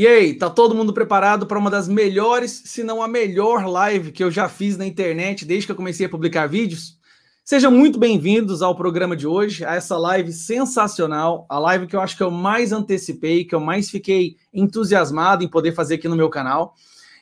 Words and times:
E 0.00 0.06
aí, 0.06 0.32
tá 0.32 0.48
todo 0.48 0.76
mundo 0.76 0.92
preparado 0.92 1.44
para 1.44 1.58
uma 1.58 1.68
das 1.68 1.88
melhores, 1.88 2.62
se 2.66 2.84
não 2.84 3.02
a 3.02 3.08
melhor 3.08 3.66
live 3.66 4.12
que 4.12 4.22
eu 4.22 4.30
já 4.30 4.48
fiz 4.48 4.76
na 4.76 4.86
internet 4.86 5.44
desde 5.44 5.66
que 5.66 5.72
eu 5.72 5.76
comecei 5.76 6.06
a 6.06 6.08
publicar 6.08 6.46
vídeos? 6.46 6.96
Sejam 7.44 7.72
muito 7.72 7.98
bem-vindos 7.98 8.62
ao 8.62 8.76
programa 8.76 9.16
de 9.16 9.26
hoje, 9.26 9.64
a 9.64 9.74
essa 9.74 9.98
live 9.98 10.32
sensacional, 10.32 11.46
a 11.48 11.58
live 11.58 11.88
que 11.88 11.96
eu 11.96 12.00
acho 12.00 12.16
que 12.16 12.22
eu 12.22 12.30
mais 12.30 12.70
antecipei, 12.70 13.44
que 13.44 13.56
eu 13.56 13.58
mais 13.58 13.90
fiquei 13.90 14.36
entusiasmado 14.54 15.42
em 15.42 15.48
poder 15.48 15.72
fazer 15.72 15.96
aqui 15.96 16.06
no 16.06 16.14
meu 16.14 16.30
canal. 16.30 16.76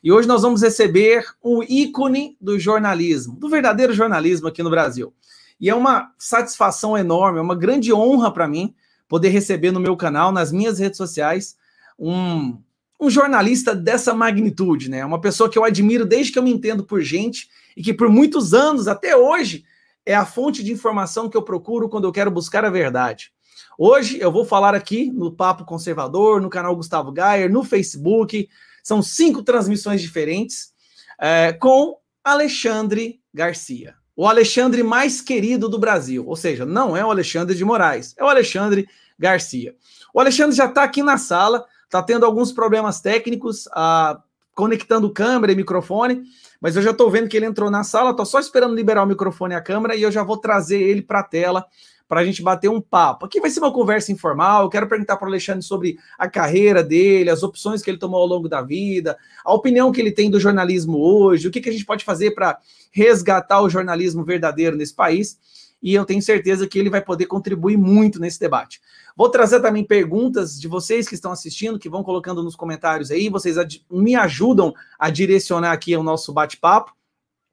E 0.05 0.13
hoje 0.13 0.29
nós 0.29 0.43
vamos 0.43 0.61
receber 0.61 1.25
o 1.43 1.63
ícone 1.63 2.37
do 2.39 2.59
jornalismo, 2.59 3.37
do 3.37 3.49
verdadeiro 3.49 3.95
jornalismo 3.95 4.49
aqui 4.49 4.63
no 4.63 4.69
Brasil. 4.69 5.15
E 5.59 5.71
é 5.71 5.75
uma 5.75 6.13
satisfação 6.19 6.95
enorme, 6.95 7.39
é 7.39 7.43
uma 7.43 7.57
grande 7.57 7.91
honra 7.91 8.31
para 8.31 8.47
mim 8.47 8.75
poder 9.09 9.31
receber 9.31 9.73
no 9.73 9.81
meu 9.81 9.97
canal, 9.97 10.31
nas 10.31 10.53
minhas 10.53 10.79
redes 10.79 10.99
sociais, 10.99 11.57
um, 11.99 12.61
um 13.01 13.11
jornalista 13.11 13.75
dessa 13.75 14.15
magnitude, 14.15 14.91
né? 14.91 15.05
Uma 15.05 15.21
pessoa 15.21 15.51
que 15.51 15.59
eu 15.59 15.65
admiro 15.65 16.05
desde 16.05 16.33
que 16.33 16.39
eu 16.39 16.43
me 16.43 16.53
entendo 16.53 16.85
por 16.85 17.03
gente 17.03 17.49
e 17.77 17.83
que 17.83 17.93
por 17.93 18.09
muitos 18.09 18.55
anos, 18.55 18.89
até 18.89 19.17
hoje, 19.17 19.65
é 20.05 20.15
a 20.15 20.25
fonte 20.25 20.63
de 20.63 20.73
informação 20.73 21.29
que 21.29 21.37
eu 21.37 21.43
procuro 21.43 21.89
quando 21.89 22.05
eu 22.05 22.13
quero 22.13 22.31
buscar 22.31 22.65
a 22.65 22.71
verdade. 22.71 23.33
Hoje 23.79 24.19
eu 24.21 24.33
vou 24.33 24.45
falar 24.45 24.75
aqui 24.75 25.11
no 25.11 25.31
Papo 25.31 25.65
Conservador, 25.65 26.41
no 26.41 26.49
canal 26.49 26.75
Gustavo 26.75 27.13
Gayer, 27.13 27.51
no 27.51 27.63
Facebook. 27.63 28.49
São 28.83 29.03
cinco 29.03 29.43
transmissões 29.43 30.01
diferentes 30.01 30.73
é, 31.21 31.53
com 31.53 31.99
Alexandre 32.25 33.21
Garcia. 33.35 33.95
O 34.15 34.27
Alexandre 34.27 34.83
mais 34.83 35.21
querido 35.21 35.69
do 35.69 35.79
Brasil. 35.79 36.27
Ou 36.27 36.37
seja, 36.37 36.65
não 36.65 36.97
é 36.97 37.05
o 37.05 37.11
Alexandre 37.11 37.55
de 37.55 37.65
Moraes, 37.65 38.15
é 38.17 38.25
o 38.25 38.29
Alexandre 38.29 38.89
Garcia. 39.19 39.75
O 40.15 40.21
Alexandre 40.21 40.57
já 40.57 40.67
está 40.67 40.83
aqui 40.83 41.03
na 41.03 41.19
sala 41.19 41.67
Está 41.87 42.03
tendo 42.03 42.27
alguns 42.27 42.53
problemas 42.53 43.01
técnicos, 43.01 43.69
ah, 43.73 44.21
conectando 44.55 45.11
câmera 45.11 45.53
e 45.53 45.57
microfone, 45.57 46.23
mas 46.61 46.77
eu 46.77 46.83
já 46.83 46.91
estou 46.91 47.11
vendo 47.11 47.29
que 47.29 47.37
ele 47.37 47.47
entrou 47.47 47.71
na 47.71 47.85
sala, 47.85 48.11
estou 48.11 48.27
só 48.27 48.39
esperando 48.39 48.75
liberar 48.75 49.05
o 49.05 49.07
microfone 49.07 49.55
e 49.55 49.57
a 49.57 49.61
câmera 49.61 49.95
e 49.95 50.03
eu 50.03 50.11
já 50.11 50.23
vou 50.23 50.37
trazer 50.37 50.81
ele 50.81 51.03
para 51.03 51.21
a 51.21 51.25
tela 51.25 51.67
para 52.09 52.21
a 52.21 52.25
gente 52.25 52.43
bater 52.43 52.69
um 52.69 52.81
papo. 52.81 53.27
Aqui 53.27 53.41
vai 53.41 53.51
ser 53.51 53.61
uma 53.61 53.73
conversa 53.73 54.13
informal. 54.13 54.63
Eu 54.63 54.69
quero 54.69 54.89
perguntar 54.89 55.17
para 55.17 55.27
o 55.27 55.29
Alexandre 55.29 55.63
sobre 55.63 55.99
a 56.19 56.29
carreira 56.29 56.83
dele, 56.83 57.31
as 57.31 57.43
opções 57.43 57.83
que 57.83 57.91
ele 57.91 57.99
tomou 57.99 58.21
ao 58.21 58.27
longo 58.27 58.49
da 58.49 58.63
vida, 58.63 59.17
a 59.45 59.53
opinião 59.53 59.91
que 59.91 60.01
ele 60.01 60.13
tem 60.13 60.31
do 60.31 60.41
jornalismo 60.41 60.99
hoje, 60.99 61.49
o 61.49 61.51
que, 61.51 61.61
que 61.61 61.69
a 61.69 61.73
gente 61.73 61.85
pode 61.85 62.05
fazer 62.05 62.33
para 62.33 62.59
resgatar 62.93 63.61
o 63.61 63.69
jornalismo 63.69 64.25
verdadeiro 64.25 64.77
nesse 64.77 64.95
país. 64.95 65.39
E 65.83 65.95
eu 65.95 66.05
tenho 66.05 66.23
certeza 66.23 66.67
que 66.67 66.79
ele 66.79 66.91
vai 66.91 67.01
poder 67.01 67.27
contribuir 67.27 67.77
muito 67.77 68.19
nesse 68.19 68.41
debate. 68.41 68.81
Vou 69.17 69.29
trazer 69.29 69.61
também 69.61 69.85
perguntas 69.85 70.59
de 70.59 70.69
vocês 70.69 71.09
que 71.09 71.15
estão 71.15 71.33
assistindo, 71.33 71.79
que 71.79 71.89
vão 71.89 72.03
colocando 72.03 72.43
nos 72.43 72.57
comentários 72.57 73.11
aí. 73.11 73.29
Vocês 73.29 73.57
me 73.91 74.15
ajudam 74.15 74.75
a 74.99 75.11
direcionar 75.11 75.73
aqui 75.73 75.97
o 75.97 76.03
nosso 76.03 76.33
bate-papo 76.33 76.93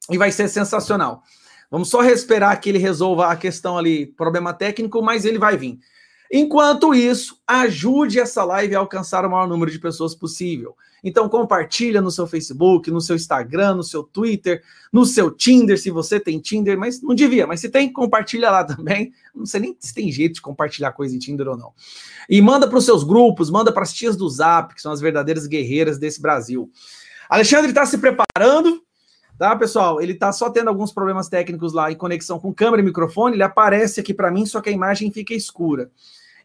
e 0.10 0.18
vai 0.18 0.32
ser 0.32 0.48
sensacional. 0.48 1.24
Vamos 1.70 1.90
só 1.90 2.04
esperar 2.04 2.60
que 2.60 2.70
ele 2.70 2.78
resolva 2.78 3.28
a 3.28 3.36
questão 3.36 3.78
ali, 3.78 4.06
problema 4.06 4.54
técnico, 4.54 5.02
mas 5.02 5.26
ele 5.26 5.40
vai 5.40 5.58
vir. 5.58 5.80
Enquanto 6.32 6.94
isso, 6.94 7.40
ajude 7.48 8.20
essa 8.20 8.44
live 8.44 8.76
a 8.76 8.80
alcançar 8.80 9.26
o 9.26 9.30
maior 9.30 9.48
número 9.48 9.72
de 9.72 9.80
pessoas 9.80 10.16
possível. 10.16 10.76
Então 11.04 11.28
compartilha 11.28 12.02
no 12.02 12.10
seu 12.10 12.26
Facebook, 12.26 12.90
no 12.90 13.02
seu 13.02 13.16
Instagram, 13.16 13.76
no 13.76 13.84
seu 13.84 14.04
Twitter, 14.04 14.64
no 14.92 15.06
seu 15.06 15.30
Tinder, 15.30 15.78
se 15.78 15.92
você 15.92 16.20
tem 16.20 16.40
Tinder, 16.40 16.78
mas 16.78 17.02
não 17.02 17.14
devia, 17.14 17.46
mas 17.46 17.60
se 17.60 17.70
tem, 17.70 17.92
compartilha 17.92 18.50
lá 18.50 18.64
também. 18.66 19.12
Não 19.36 19.46
sei 19.46 19.60
nem 19.60 19.78
se 19.80 19.94
tem 19.94 20.10
jeito 20.12 20.36
de 20.36 20.42
compartilhar 20.42 20.94
coisa 20.94 21.16
em 21.16 21.20
Tinder 21.20 21.50
ou 21.50 21.58
não. 21.58 21.74
E 22.30 22.42
manda 22.42 22.68
para 22.68 22.78
os 22.78 22.86
seus 22.86 23.04
grupos, 23.04 23.50
manda 23.50 23.72
para 23.72 23.84
as 23.84 23.92
tias 23.92 24.16
do 24.16 24.30
Zap, 24.30 24.74
que 24.74 24.82
são 24.82 24.92
as 24.92 25.02
verdadeiras 25.02 25.46
guerreiras 25.46 25.98
desse 25.98 26.22
Brasil. 26.22 26.72
Alexandre 27.30 27.70
está 27.70 27.86
se 27.86 27.98
preparando, 27.98 28.82
tá, 29.38 29.56
pessoal? 29.56 30.02
Ele 30.02 30.14
está 30.14 30.32
só 30.32 30.50
tendo 30.50 30.70
alguns 30.70 30.94
problemas 30.94 31.28
técnicos 31.28 31.74
lá 31.74 31.92
em 31.92 31.96
conexão 31.96 32.40
com 32.40 32.54
câmera 32.54 32.82
e 32.82 32.86
microfone. 32.86 33.36
Ele 33.36 33.44
aparece 33.44 34.00
aqui 34.00 34.14
para 34.14 34.32
mim, 34.32 34.46
só 34.46 34.62
que 34.62 34.70
a 34.70 34.74
imagem 34.74 35.12
fica 35.12 35.34
escura. 35.34 35.92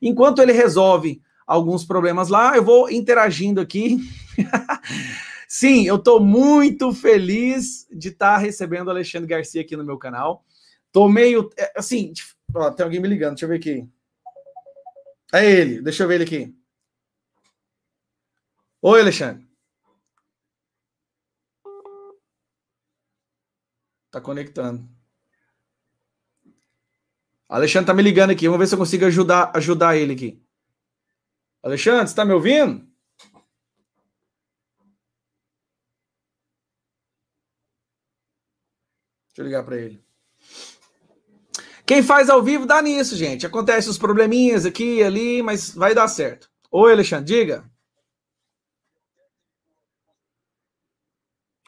Enquanto 0.01 0.41
ele 0.41 0.53
resolve 0.53 1.21
alguns 1.49 1.83
problemas 1.83 2.29
lá, 2.29 2.55
eu 2.55 2.63
vou 2.63 2.91
interagindo 2.91 3.59
aqui. 3.59 3.99
Sim, 5.49 5.87
eu 5.87 5.97
estou 5.97 6.21
muito 6.21 6.93
feliz 6.93 7.89
de 7.91 8.09
estar 8.09 8.35
tá 8.35 8.39
recebendo 8.39 8.89
o 8.89 8.91
Alexandre 8.91 9.27
Garcia 9.27 9.63
aqui 9.63 9.75
no 9.75 9.85
meu 9.85 9.97
canal. 9.97 10.45
Tô 10.93 11.09
meio. 11.09 11.49
É, 11.57 11.73
assim, 11.75 12.13
ó, 12.55 12.71
tem 12.71 12.85
alguém 12.85 13.01
me 13.01 13.09
ligando, 13.09 13.31
deixa 13.31 13.47
eu 13.47 13.49
ver 13.49 13.57
aqui. 13.57 13.89
É 15.33 15.51
ele, 15.51 15.81
deixa 15.81 16.03
eu 16.03 16.09
ver 16.09 16.17
ele 16.17 16.25
aqui. 16.25 16.55
Oi, 18.83 19.01
Alexandre. 19.01 19.49
Tá 24.11 24.21
conectando. 24.21 24.87
Alexandre 27.49 27.87
tá 27.87 27.95
me 27.95 28.03
ligando 28.03 28.31
aqui. 28.31 28.47
Vamos 28.47 28.59
ver 28.61 28.67
se 28.67 28.75
eu 28.75 28.79
consigo 28.79 29.07
ajudar, 29.07 29.51
ajudar 29.55 29.97
ele 29.97 30.13
aqui. 30.13 30.48
Alexandre, 31.63 32.05
está 32.05 32.25
me 32.25 32.33
ouvindo? 32.33 32.87
Deixa 39.29 39.39
eu 39.39 39.45
ligar 39.45 39.65
para 39.65 39.77
ele. 39.77 40.03
Quem 41.87 42.03
faz 42.03 42.29
ao 42.29 42.43
vivo 42.43 42.67
dá 42.67 42.83
nisso, 42.83 43.17
gente. 43.17 43.47
Acontece 43.47 43.89
os 43.89 43.97
probleminhas 43.97 44.67
aqui 44.67 44.97
e 44.97 45.03
ali, 45.03 45.43
mas 45.43 45.75
vai 45.75 45.95
dar 45.95 46.07
certo. 46.09 46.51
Oi, 46.71 46.93
Alexandre, 46.93 47.25
diga. 47.25 47.65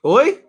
Oi? 0.02 0.44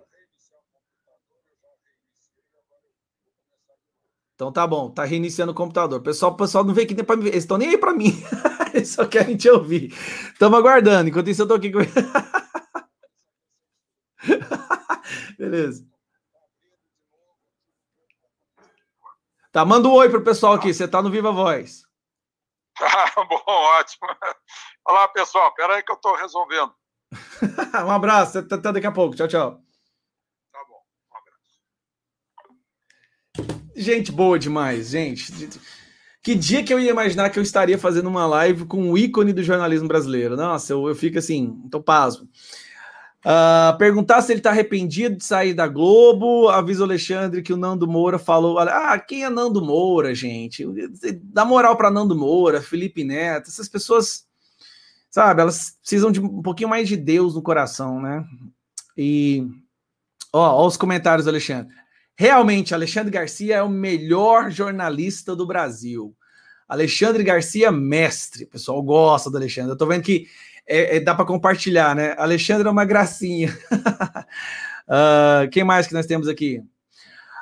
Então 4.35 4.51
tá 4.51 4.66
bom, 4.66 4.90
tá 4.90 5.03
reiniciando 5.03 5.51
o 5.51 5.56
computador. 5.56 6.01
Pessoal, 6.01 6.35
pessoal 6.35 6.63
não 6.63 6.74
vem 6.74 6.85
aqui 6.85 6.96
nem 6.96 7.06
para 7.06 7.22
ver. 7.22 7.30
Eles 7.30 7.44
estão 7.44 7.57
nem 7.57 7.69
aí 7.69 7.78
para 7.78 7.94
mim. 7.94 8.12
Eles 8.73 8.89
só 8.93 9.05
querem 9.05 9.37
te 9.37 9.49
ouvir. 9.49 9.93
Estamos 10.31 10.59
aguardando. 10.59 11.09
Enquanto 11.09 11.29
isso, 11.29 11.43
eu 11.43 11.47
tô 11.47 11.53
aqui 11.55 11.71
com. 11.71 11.79
Beleza. 15.37 15.85
Tá, 19.51 19.65
manda 19.65 19.87
um 19.87 19.93
oi 19.93 20.09
pro 20.09 20.23
pessoal 20.23 20.53
aqui. 20.53 20.73
Você 20.73 20.87
tá 20.87 21.01
no 21.01 21.11
Viva 21.11 21.31
Voz. 21.31 21.83
Ah, 22.79 23.11
bom, 23.25 23.43
ótimo. 23.47 24.07
Olá, 24.85 25.07
pessoal. 25.09 25.49
Espera 25.49 25.75
aí 25.75 25.83
que 25.83 25.91
eu 25.91 25.95
estou 25.95 26.15
resolvendo. 26.15 26.73
um 27.85 27.91
abraço. 27.91 28.39
Até 28.39 28.71
daqui 28.71 28.88
a 28.88 28.91
pouco. 28.91 29.15
Tchau, 29.15 29.27
tchau. 29.27 29.61
Gente 33.75 34.11
boa 34.11 34.38
demais, 34.38 34.89
gente. 34.89 35.49
Que 36.23 36.35
dia 36.35 36.63
que 36.63 36.71
eu 36.71 36.79
ia 36.79 36.91
imaginar 36.91 37.31
que 37.31 37.39
eu 37.39 37.43
estaria 37.43 37.79
fazendo 37.79 38.07
uma 38.07 38.27
live 38.27 38.65
com 38.65 38.91
o 38.91 38.97
ícone 38.97 39.33
do 39.33 39.41
jornalismo 39.41 39.87
brasileiro? 39.87 40.37
Nossa, 40.37 40.73
eu, 40.73 40.87
eu 40.87 40.95
fico 40.95 41.17
assim, 41.17 41.59
tô 41.71 41.81
pasmo. 41.81 42.29
Uh, 43.25 43.77
perguntar 43.77 44.21
se 44.21 44.31
ele 44.31 44.39
está 44.39 44.51
arrependido 44.51 45.15
de 45.15 45.25
sair 45.25 45.53
da 45.53 45.67
Globo. 45.67 46.49
Avisa 46.49 46.81
o 46.81 46.85
Alexandre 46.85 47.41
que 47.41 47.53
o 47.53 47.57
Nando 47.57 47.87
Moura 47.87 48.19
falou. 48.19 48.59
Ah, 48.59 48.99
quem 48.99 49.23
é 49.23 49.29
Nando 49.29 49.63
Moura, 49.63 50.13
gente? 50.13 50.63
Dá 51.23 51.43
moral 51.43 51.75
para 51.75 51.89
Nando 51.89 52.15
Moura, 52.15 52.61
Felipe 52.61 53.03
Neto, 53.03 53.49
essas 53.49 53.67
pessoas, 53.67 54.25
sabe, 55.09 55.41
elas 55.41 55.77
precisam 55.81 56.11
de 56.11 56.19
um 56.19 56.41
pouquinho 56.41 56.69
mais 56.69 56.88
de 56.88 56.97
Deus 56.97 57.33
no 57.33 57.41
coração, 57.41 57.99
né? 57.99 58.23
E 58.95 59.47
ó, 60.31 60.63
ó 60.63 60.67
os 60.67 60.77
comentários, 60.77 61.27
Alexandre. 61.27 61.81
Realmente, 62.21 62.75
Alexandre 62.75 63.09
Garcia 63.09 63.55
é 63.55 63.63
o 63.63 63.67
melhor 63.67 64.51
jornalista 64.51 65.35
do 65.35 65.43
Brasil. 65.43 66.15
Alexandre 66.69 67.23
Garcia, 67.23 67.71
mestre. 67.71 68.43
O 68.43 68.47
pessoal 68.47 68.79
gosta 68.83 69.27
do 69.31 69.37
Alexandre. 69.37 69.71
Eu 69.71 69.75
tô 69.75 69.87
vendo 69.87 70.03
que 70.03 70.27
é, 70.67 70.97
é, 70.97 70.99
dá 70.99 71.15
para 71.15 71.25
compartilhar, 71.25 71.95
né? 71.95 72.13
Alexandre 72.19 72.68
é 72.68 72.69
uma 72.69 72.85
gracinha. 72.85 73.50
uh, 73.73 75.50
quem 75.50 75.63
mais 75.63 75.88
que 75.88 75.95
nós 75.95 76.06
temos 76.06 76.27
aqui? 76.27 76.62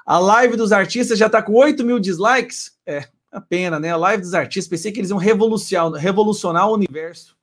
A 0.05 0.17
live 0.17 0.55
dos 0.55 0.71
artistas 0.71 1.19
já 1.19 1.25
está 1.25 1.41
com 1.41 1.51
8 1.55 1.83
mil 1.83 1.99
dislikes. 1.99 2.71
É, 2.85 3.05
a 3.33 3.41
pena, 3.41 3.81
né? 3.81 3.91
A 3.91 3.97
live 3.97 4.23
dos 4.23 4.33
artistas. 4.33 4.69
Pensei 4.69 4.93
que 4.93 5.01
eles 5.01 5.09
iam 5.09 5.19
revolucionar, 5.19 6.01
revolucionar 6.01 6.69
o 6.69 6.75
universo. 6.75 7.35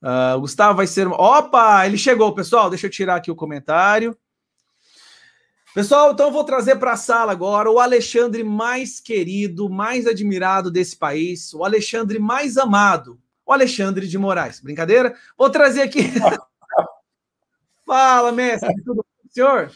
Uh, 0.00 0.38
Gustavo 0.38 0.76
vai 0.76 0.86
ser. 0.86 1.08
Opa, 1.08 1.84
ele 1.84 1.98
chegou, 1.98 2.32
pessoal. 2.32 2.70
Deixa 2.70 2.86
eu 2.86 2.90
tirar 2.90 3.16
aqui 3.16 3.32
o 3.32 3.36
comentário. 3.36 4.16
Pessoal, 5.76 6.12
então 6.12 6.28
eu 6.28 6.32
vou 6.32 6.42
trazer 6.42 6.76
para 6.76 6.92
a 6.92 6.96
sala 6.96 7.32
agora 7.32 7.70
o 7.70 7.78
Alexandre 7.78 8.42
mais 8.42 8.98
querido, 8.98 9.68
mais 9.68 10.06
admirado 10.06 10.70
desse 10.70 10.96
país, 10.96 11.52
o 11.52 11.62
Alexandre 11.66 12.18
mais 12.18 12.56
amado, 12.56 13.20
o 13.44 13.52
Alexandre 13.52 14.08
de 14.08 14.16
Moraes. 14.16 14.58
Brincadeira? 14.58 15.14
Vou 15.36 15.50
trazer 15.50 15.82
aqui. 15.82 16.00
Fala, 17.84 18.32
mestre, 18.32 18.74
tudo 18.86 19.04
bem, 19.04 19.30
senhor? 19.30 19.70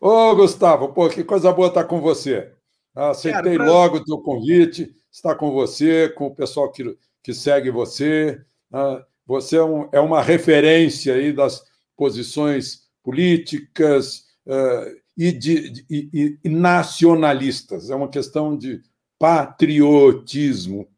Ô, 0.00 0.34
Gustavo, 0.34 0.94
pô, 0.94 1.10
que 1.10 1.22
coisa 1.22 1.52
boa 1.52 1.68
estar 1.68 1.84
com 1.84 2.00
você. 2.00 2.50
Aceitei 2.94 3.58
Cara, 3.58 3.70
logo 3.70 3.98
o 3.98 4.04
teu 4.04 4.16
convite, 4.16 4.90
estar 5.12 5.34
com 5.34 5.52
você, 5.52 6.08
com 6.08 6.28
o 6.28 6.34
pessoal 6.34 6.72
que, 6.72 6.96
que 7.22 7.34
segue 7.34 7.70
você. 7.70 8.40
Ah, 8.72 9.04
você 9.26 9.58
é, 9.58 9.62
um, 9.62 9.90
é 9.92 10.00
uma 10.00 10.22
referência 10.22 11.12
aí 11.12 11.34
das 11.34 11.62
posições 11.94 12.88
políticas 13.02 14.26
uh, 14.48 14.96
e, 15.16 15.30
de, 15.32 15.70
de 15.70 15.86
e, 15.88 16.38
e 16.42 16.48
nacionalistas. 16.48 17.90
É 17.90 17.94
uma 17.94 18.08
questão 18.08 18.56
de 18.56 18.82
patriotismo, 19.18 20.88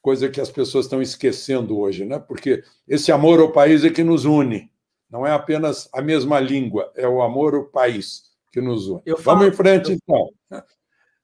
coisa 0.00 0.28
que 0.28 0.40
as 0.40 0.50
pessoas 0.50 0.86
estão 0.86 1.02
esquecendo 1.02 1.78
hoje, 1.78 2.04
né? 2.04 2.18
porque 2.18 2.62
esse 2.86 3.10
amor 3.10 3.40
ao 3.40 3.52
país 3.52 3.84
é 3.84 3.90
que 3.90 4.04
nos 4.04 4.24
une, 4.24 4.70
não 5.10 5.26
é 5.26 5.32
apenas 5.32 5.88
a 5.92 6.00
mesma 6.00 6.38
língua, 6.40 6.92
é 6.94 7.08
o 7.08 7.22
amor 7.22 7.54
ao 7.54 7.64
país 7.64 8.24
que 8.52 8.60
nos 8.60 8.86
une. 8.86 9.02
Falo, 9.18 9.22
Vamos 9.22 9.46
em 9.48 9.52
frente, 9.52 9.90
eu... 9.90 9.96
então. 9.96 10.30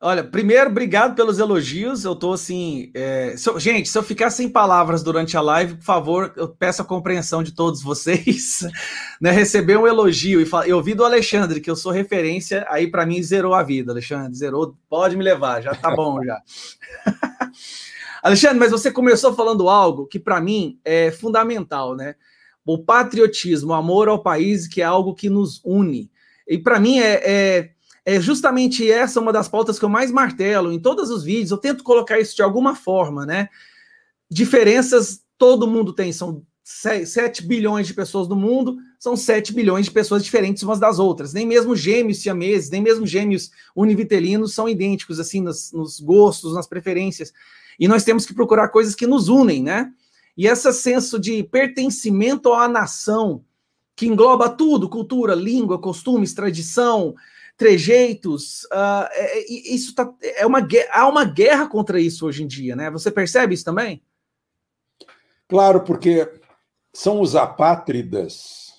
Olha, 0.02 0.24
primeiro, 0.24 0.70
obrigado 0.70 1.14
pelos 1.14 1.38
elogios. 1.38 2.06
Eu 2.06 2.16
tô 2.16 2.32
assim. 2.32 2.90
É... 2.94 3.36
Se 3.36 3.50
eu... 3.50 3.60
gente, 3.60 3.86
se 3.86 3.98
eu 3.98 4.02
ficar 4.02 4.30
sem 4.30 4.48
palavras 4.48 5.02
durante 5.02 5.36
a 5.36 5.42
live, 5.42 5.74
por 5.74 5.84
favor, 5.84 6.32
eu 6.36 6.48
peço 6.48 6.80
a 6.80 6.86
compreensão 6.86 7.42
de 7.42 7.52
todos 7.52 7.82
vocês. 7.82 8.60
né? 9.20 9.30
Receber 9.30 9.76
um 9.76 9.86
elogio 9.86 10.40
e 10.40 10.46
fal... 10.46 10.64
eu 10.64 10.78
ouvi 10.78 10.94
do 10.94 11.04
Alexandre, 11.04 11.60
que 11.60 11.70
eu 11.70 11.76
sou 11.76 11.92
referência, 11.92 12.64
aí 12.70 12.90
para 12.90 13.04
mim 13.04 13.22
zerou 13.22 13.52
a 13.52 13.62
vida, 13.62 13.92
Alexandre. 13.92 14.34
Zerou, 14.34 14.74
pode 14.88 15.18
me 15.18 15.22
levar, 15.22 15.60
já 15.60 15.74
tá 15.74 15.94
bom 15.94 16.24
já. 16.24 16.40
Alexandre, 18.22 18.58
mas 18.58 18.70
você 18.70 18.90
começou 18.90 19.34
falando 19.34 19.68
algo 19.68 20.06
que 20.06 20.18
para 20.18 20.40
mim 20.40 20.80
é 20.82 21.10
fundamental, 21.10 21.94
né? 21.94 22.14
O 22.64 22.78
patriotismo, 22.78 23.72
o 23.72 23.74
amor 23.74 24.08
ao 24.08 24.22
país, 24.22 24.66
que 24.66 24.80
é 24.80 24.84
algo 24.84 25.14
que 25.14 25.28
nos 25.28 25.60
une. 25.62 26.10
E 26.48 26.56
para 26.56 26.80
mim 26.80 27.00
é, 27.00 27.20
é 27.22 27.70
é 28.04 28.20
justamente 28.20 28.90
essa 28.90 29.20
uma 29.20 29.32
das 29.32 29.48
pautas 29.48 29.78
que 29.78 29.84
eu 29.84 29.88
mais 29.88 30.10
martelo 30.10 30.72
em 30.72 30.80
todos 30.80 31.10
os 31.10 31.22
vídeos. 31.22 31.50
Eu 31.50 31.58
tento 31.58 31.84
colocar 31.84 32.18
isso 32.18 32.34
de 32.34 32.42
alguma 32.42 32.74
forma, 32.74 33.26
né? 33.26 33.48
Diferenças 34.30 35.22
todo 35.36 35.66
mundo 35.66 35.92
tem, 35.92 36.12
são 36.12 36.42
7 36.62 37.46
bilhões 37.46 37.86
de 37.86 37.94
pessoas 37.94 38.28
no 38.28 38.36
mundo, 38.36 38.76
são 38.98 39.16
7 39.16 39.52
bilhões 39.52 39.86
de 39.86 39.90
pessoas 39.90 40.22
diferentes 40.22 40.62
umas 40.62 40.78
das 40.78 40.98
outras. 40.98 41.32
Nem 41.32 41.46
mesmo 41.46 41.74
gêmeos 41.74 42.22
siameses, 42.22 42.70
nem 42.70 42.80
mesmo 42.80 43.06
gêmeos 43.06 43.50
univitelinos 43.74 44.54
são 44.54 44.68
idênticos, 44.68 45.18
assim, 45.18 45.40
nos, 45.40 45.72
nos 45.72 45.98
gostos, 45.98 46.54
nas 46.54 46.66
preferências. 46.66 47.32
E 47.78 47.88
nós 47.88 48.04
temos 48.04 48.24
que 48.24 48.34
procurar 48.34 48.68
coisas 48.68 48.94
que 48.94 49.06
nos 49.06 49.28
unem, 49.28 49.62
né? 49.62 49.90
E 50.36 50.46
esse 50.46 50.72
senso 50.72 51.18
de 51.18 51.42
pertencimento 51.42 52.52
à 52.52 52.68
nação, 52.68 53.44
que 53.96 54.06
engloba 54.06 54.48
tudo: 54.48 54.88
cultura, 54.88 55.34
língua, 55.34 55.78
costumes, 55.78 56.32
tradição, 56.32 57.14
trejeitos, 57.60 58.64
uh, 58.72 59.06
é, 59.12 59.52
isso 59.52 59.94
tá, 59.94 60.10
é 60.22 60.46
uma, 60.46 60.66
há 60.92 61.06
uma 61.06 61.26
guerra 61.26 61.68
contra 61.68 62.00
isso 62.00 62.24
hoje 62.24 62.42
em 62.42 62.46
dia, 62.46 62.74
né? 62.74 62.90
Você 62.90 63.10
percebe 63.10 63.52
isso 63.52 63.66
também? 63.66 64.02
Claro, 65.46 65.82
porque 65.82 66.26
são 66.90 67.20
os 67.20 67.36
apátridas 67.36 68.72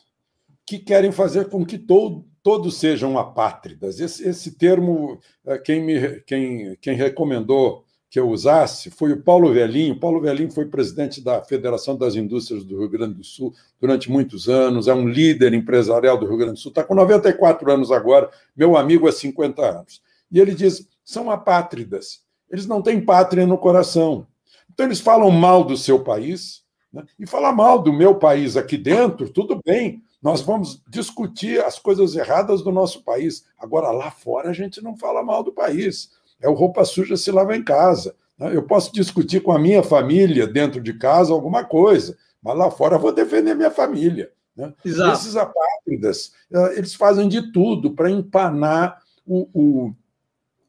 que 0.66 0.80
querem 0.80 1.12
fazer 1.12 1.48
com 1.48 1.63
que 1.63 1.78
todo, 1.78 2.25
todos 2.42 2.80
sejam 2.80 3.19
apátridas. 3.19 4.00
Esse, 4.00 4.28
esse 4.28 4.57
termo, 4.57 5.19
eh, 5.45 5.60
quem, 5.60 5.84
me, 5.84 6.19
quem, 6.22 6.75
quem 6.81 6.95
recomendou 6.95 7.86
que 8.12 8.19
eu 8.19 8.30
usasse 8.30 8.92
foi 8.92 9.13
o 9.13 9.24
Paulo 9.24 9.54
Velhinho. 9.54 9.98
Paulo 9.98 10.19
Velhinho 10.19 10.52
foi 10.52 10.66
presidente 10.66 11.22
da 11.22 11.42
Federação 11.42 11.96
das 11.96 12.13
Indústrias 12.13 12.66
do 12.66 12.78
Rio 12.78 12.90
Grande 12.90 13.13
do 13.13 13.24
Sul 13.24 13.54
durante 13.80 14.12
muitos 14.12 14.50
anos, 14.50 14.90
é 14.90 14.94
um 14.94 15.08
líder 15.08 15.54
empresarial 15.54 16.18
do 16.18 16.28
Rio 16.28 16.36
Grande 16.36 16.56
do 16.56 16.60
Sul, 16.60 16.72
está 16.72 16.84
com 16.84 16.94
94 16.94 17.72
anos 17.72 17.90
agora, 17.90 18.30
meu 18.54 18.75
amigo 18.75 19.08
há 19.08 19.13
50 19.13 19.62
anos. 19.66 20.02
E 20.30 20.42
ele 20.42 20.54
diz: 20.54 20.86
são 21.06 21.31
apátridas, 21.31 22.19
eles 22.52 22.68
não 22.68 22.81
têm 22.81 23.00
pátria 23.00 23.48
no 23.48 23.58
coração. 23.58 24.28
Então, 24.69 24.86
eles 24.86 25.00
falam 25.00 25.31
mal 25.31 25.63
do 25.63 25.78
seu 25.78 26.04
país, 26.04 26.63
né? 26.92 27.06
e 27.18 27.25
falar 27.25 27.54
mal 27.54 27.80
do 27.80 27.94
meu 27.94 28.16
país 28.16 28.58
aqui 28.58 28.78
dentro, 28.78 29.30
tudo 29.30 29.62
bem, 29.66 30.04
nós 30.22 30.42
vamos 30.42 30.84
discutir 30.90 31.63
as 31.63 31.80
coisas 31.80 32.16
erradas 32.16 32.62
do 32.62 32.72
nosso 32.74 33.04
país. 33.04 33.46
Agora, 33.58 33.90
lá 33.92 34.12
fora, 34.12 34.50
a 34.50 34.54
gente 34.54 34.81
não 34.81 34.98
fala 34.98 35.24
mal 35.24 35.44
do 35.44 35.54
país 35.54 36.12
é 36.41 36.49
o 36.49 36.53
roupa 36.53 36.83
suja 36.83 37.15
se 37.15 37.31
lava 37.31 37.55
em 37.55 37.63
casa. 37.63 38.15
Né? 38.38 38.55
Eu 38.55 38.63
posso 38.63 38.91
discutir 38.93 39.41
com 39.41 39.51
a 39.51 39.59
minha 39.59 39.83
família 39.83 40.47
dentro 40.47 40.81
de 40.81 40.93
casa 40.93 41.31
alguma 41.31 41.63
coisa, 41.63 42.17
mas 42.41 42.57
lá 42.57 42.71
fora 42.71 42.95
eu 42.95 42.99
vou 42.99 43.13
defender 43.13 43.55
minha 43.55 43.71
família. 43.71 44.31
Né? 44.55 44.73
Esses 44.83 45.35
apátridas, 45.35 46.33
eh, 46.51 46.77
eles 46.77 46.93
fazem 46.93 47.29
de 47.29 47.51
tudo 47.51 47.91
para 47.91 48.09
empanar 48.09 49.01
o, 49.25 49.47
o, 49.53 49.95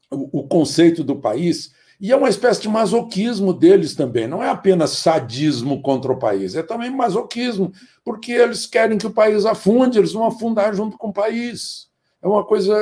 o 0.09 0.47
conceito 0.47 1.03
do 1.03 1.15
país. 1.15 1.73
E 1.99 2.11
é 2.11 2.15
uma 2.15 2.29
espécie 2.29 2.61
de 2.61 2.69
masoquismo 2.69 3.53
deles 3.53 3.95
também. 3.95 4.27
Não 4.27 4.43
é 4.43 4.49
apenas 4.49 4.91
sadismo 4.91 5.81
contra 5.81 6.11
o 6.11 6.19
país, 6.19 6.55
é 6.55 6.63
também 6.63 6.89
masoquismo, 6.89 7.71
porque 8.03 8.31
eles 8.31 8.65
querem 8.65 8.97
que 8.97 9.07
o 9.07 9.13
país 9.13 9.45
afunde, 9.45 9.97
eles 9.97 10.13
vão 10.13 10.25
afundar 10.25 10.75
junto 10.75 10.97
com 10.97 11.09
o 11.09 11.13
país. 11.13 11.87
É 12.21 12.27
uma 12.27 12.43
coisa 12.45 12.75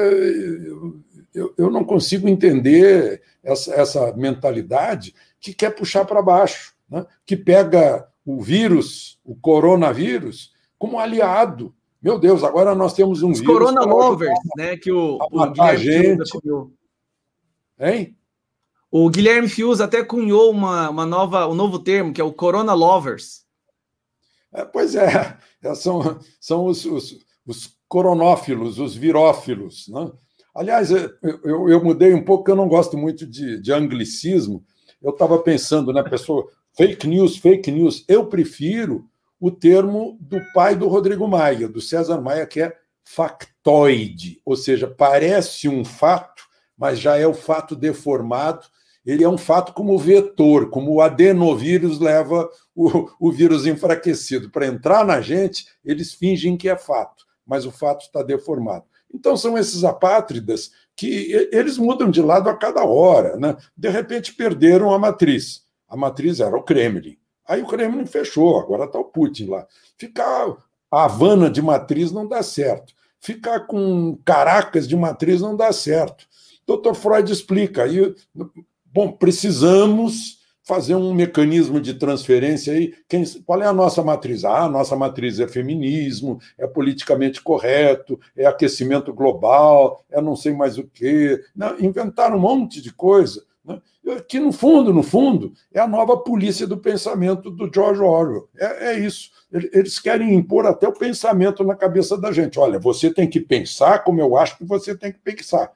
eu, 1.34 1.54
eu 1.58 1.70
não 1.70 1.84
consigo 1.84 2.28
entender 2.28 3.22
essa, 3.44 3.74
essa 3.74 4.14
mentalidade 4.14 5.14
que 5.40 5.54
quer 5.54 5.72
puxar 5.72 6.06
para 6.06 6.22
baixo, 6.22 6.74
né? 6.90 7.06
que 7.26 7.36
pega 7.36 8.08
o 8.26 8.42
vírus, 8.42 9.20
o 9.24 9.36
coronavírus, 9.36 10.54
como 10.78 11.00
aliado. 11.00 11.74
Meu 12.02 12.20
Deus, 12.20 12.44
agora 12.44 12.74
nós 12.76 12.94
temos 12.94 13.22
um 13.22 13.32
Os 13.32 13.40
vírus. 13.40 13.54
Corona 13.54 13.82
lovers, 13.82 14.40
né? 14.58 14.76
Que 14.76 14.92
o, 14.92 15.20
o 15.20 15.52
Guilherme 15.52 16.24
cunhou. 16.30 16.72
Hein? 17.80 18.16
O 18.92 19.10
Guilherme 19.10 19.48
Fius 19.48 19.80
até 19.80 20.04
cunhou 20.04 20.52
uma, 20.52 20.90
uma 20.90 21.06
nova, 21.06 21.48
um 21.48 21.56
novo 21.56 21.80
termo, 21.80 22.12
que 22.12 22.20
é 22.20 22.24
o 22.24 22.34
Corona 22.34 22.74
Lovers. 22.74 23.46
É, 24.54 24.66
pois 24.66 24.96
é, 24.96 25.38
é 25.64 25.74
são, 25.76 26.20
são 26.40 26.66
os, 26.66 26.84
os, 26.86 27.20
os 27.46 27.78
coronófilos, 27.88 28.80
os 28.80 28.96
virófilos, 28.96 29.88
né? 29.88 30.12
Aliás, 30.54 30.92
eu, 30.92 31.70
eu 31.70 31.84
mudei 31.84 32.14
um 32.14 32.24
pouco, 32.24 32.50
eu 32.52 32.56
não 32.56 32.68
gosto 32.68 32.98
muito 32.98 33.26
de, 33.26 33.60
de 33.60 33.72
anglicismo. 33.72 34.64
Eu 35.02 35.12
estava 35.12 35.40
pensando, 35.40 35.94
né, 35.94 36.04
pessoa, 36.04 36.48
fake 36.76 37.08
news, 37.08 37.38
fake 37.38 37.72
news. 37.72 38.04
Eu 38.08 38.26
prefiro 38.28 39.06
o 39.40 39.50
termo 39.50 40.18
do 40.20 40.40
pai 40.54 40.76
do 40.76 40.88
Rodrigo 40.88 41.28
Maia, 41.28 41.68
do 41.68 41.82
César 41.82 42.22
Maia, 42.22 42.46
que 42.46 42.62
é 42.62 42.76
factoide, 43.04 44.40
ou 44.46 44.56
seja, 44.56 44.88
parece 44.88 45.68
um 45.68 45.84
fato, 45.84 46.44
mas 46.78 47.00
já 47.00 47.18
é 47.18 47.26
o 47.26 47.34
fato 47.34 47.76
deformado. 47.76 48.66
Ele 49.06 49.24
é 49.24 49.30
um 49.30 49.38
fato 49.38 49.74
como 49.74 49.98
vetor, 49.98 50.70
como 50.70 50.94
o 50.94 51.02
adenovírus 51.02 52.00
leva 52.00 52.48
o, 52.76 53.10
o 53.20 53.32
vírus 53.32 53.66
enfraquecido. 53.66 54.52
Para 54.52 54.68
entrar 54.68 55.04
na 55.04 55.22
gente, 55.22 55.66
eles 55.84 56.14
fingem 56.14 56.56
que 56.56 56.70
é 56.70 56.78
fato, 56.78 57.26
mas 57.46 57.66
o 57.66 57.72
fato 57.72 58.02
está 58.02 58.22
deformado. 58.22 58.86
Então, 59.14 59.36
são 59.36 59.58
esses 59.58 59.84
apátridas 59.84 60.72
que 60.96 61.50
eles 61.52 61.78
mudam 61.78 62.10
de 62.10 62.22
lado 62.22 62.50
a 62.50 62.56
cada 62.56 62.84
hora. 62.84 63.38
Né? 63.38 63.56
De 63.76 63.90
repente, 63.90 64.34
perderam 64.34 64.94
a 64.94 65.00
matriz. 65.00 65.64
A 65.88 65.98
matriz 65.98 66.40
era 66.40 66.56
o 66.56 66.64
Kremlin. 66.64 67.18
Aí 67.48 67.62
o 67.62 67.68
Kremlin 67.68 68.06
fechou, 68.06 68.60
agora 68.60 68.86
está 68.86 69.00
o 69.00 69.06
Putin 69.06 69.48
lá. 69.48 69.68
Ficar 69.98 70.56
a 70.92 71.04
Havana 71.04 71.50
de 71.50 71.62
matriz 71.62 72.12
não 72.12 72.28
dá 72.28 72.44
certo. 72.44 72.94
Ficar 73.20 73.62
com 73.62 74.18
Caracas 74.26 74.88
de 74.88 74.96
matriz 74.96 75.42
não 75.42 75.56
dá 75.56 75.72
certo. 75.72 76.26
Dr. 76.68 76.94
Freud 76.94 77.32
explica. 77.32 77.84
Aí, 77.84 78.16
bom, 78.86 79.12
precisamos 79.12 80.41
fazer 80.64 80.96
um 80.96 81.14
mecanismo 81.14 81.80
de 81.80 81.94
transferência 81.96 82.74
aí. 82.74 82.94
Quem, 83.08 83.24
qual 83.46 83.62
é 83.62 83.66
a 83.66 83.74
nossa 83.74 84.04
matriz? 84.04 84.46
Ah, 84.46 84.66
a 84.66 84.70
nossa 84.70 84.96
matriz 84.96 85.40
é 85.40 85.48
feminismo, 85.48 86.40
é 86.58 86.68
politicamente 86.68 87.42
correto, 87.42 88.20
é 88.36 88.46
aquecimento 88.46 89.14
global, 89.14 90.04
é 90.10 90.22
não 90.22 90.36
sei 90.36 90.54
mais 90.54 90.78
o 90.78 90.84
quê. 90.84 91.42
Não, 91.56 91.80
inventaram 91.80 92.38
um 92.38 92.42
monte 92.42 92.82
de 92.82 92.94
coisa. 92.94 93.44
Né? 93.66 93.82
Que, 94.28 94.40
no 94.40 94.52
fundo, 94.52 94.94
no 94.94 95.04
fundo, 95.04 95.54
é 95.74 95.80
a 95.80 95.88
nova 95.88 96.18
polícia 96.18 96.68
do 96.68 96.78
pensamento 96.78 97.50
do 97.50 97.70
George 97.74 98.02
Orwell. 98.02 98.48
É, 98.58 98.92
é 98.92 99.00
isso. 99.00 99.32
Eles 99.52 100.00
querem 100.00 100.34
impor 100.34 100.66
até 100.66 100.88
o 100.88 100.94
pensamento 100.94 101.64
na 101.64 101.76
cabeça 101.76 102.18
da 102.18 102.32
gente. 102.32 102.60
Olha, 102.60 102.80
você 102.80 103.14
tem 103.14 103.28
que 103.28 103.40
pensar 103.40 104.04
como 104.04 104.22
eu 104.22 104.38
acho 104.38 104.58
que 104.58 104.64
você 104.64 104.96
tem 104.96 105.12
que 105.12 105.20
pensar. 105.20 105.72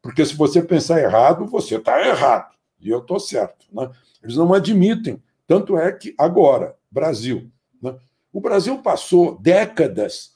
Porque 0.00 0.24
se 0.24 0.36
você 0.36 0.62
pensar 0.62 1.00
errado, 1.00 1.46
você 1.46 1.76
está 1.76 2.06
errado. 2.06 2.54
E 2.80 2.90
eu 2.90 2.98
estou 2.98 3.18
certo. 3.18 3.66
Né? 3.72 3.90
Eles 4.26 4.36
não 4.36 4.52
admitem. 4.52 5.22
Tanto 5.46 5.78
é 5.78 5.92
que 5.92 6.12
agora, 6.18 6.74
Brasil. 6.90 7.48
Né? 7.80 7.96
O 8.32 8.40
Brasil 8.40 8.78
passou 8.78 9.38
décadas 9.38 10.32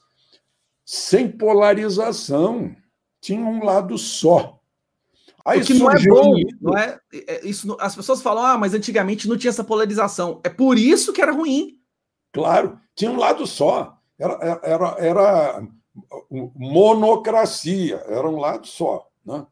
sem 0.85 1.29
polarização. 1.29 2.73
Tinha 3.19 3.45
um 3.45 3.65
lado 3.65 3.97
só. 3.97 4.59
Aí 5.43 5.59
o 5.59 5.65
que 5.65 5.73
não 5.73 5.91
é 5.91 5.99
bom, 6.07 6.35
não 6.61 6.77
é? 6.77 6.99
é 7.27 7.45
isso, 7.45 7.75
as 7.79 7.95
pessoas 7.95 8.21
falam, 8.21 8.45
ah, 8.45 8.57
mas 8.57 8.73
antigamente 8.73 9.27
não 9.27 9.37
tinha 9.37 9.49
essa 9.49 9.63
polarização. 9.63 10.39
É 10.43 10.49
por 10.49 10.77
isso 10.77 11.11
que 11.11 11.21
era 11.21 11.31
ruim. 11.31 11.79
Claro, 12.31 12.79
tinha 12.95 13.11
um 13.11 13.17
lado 13.17 13.45
só. 13.45 13.97
Era, 14.17 14.59
era, 14.63 14.95
era 14.99 15.67
monocracia, 16.55 17.97
era 18.07 18.29
um 18.29 18.39
lado 18.39 18.67
só. 18.67 19.09
Né? 19.25 19.45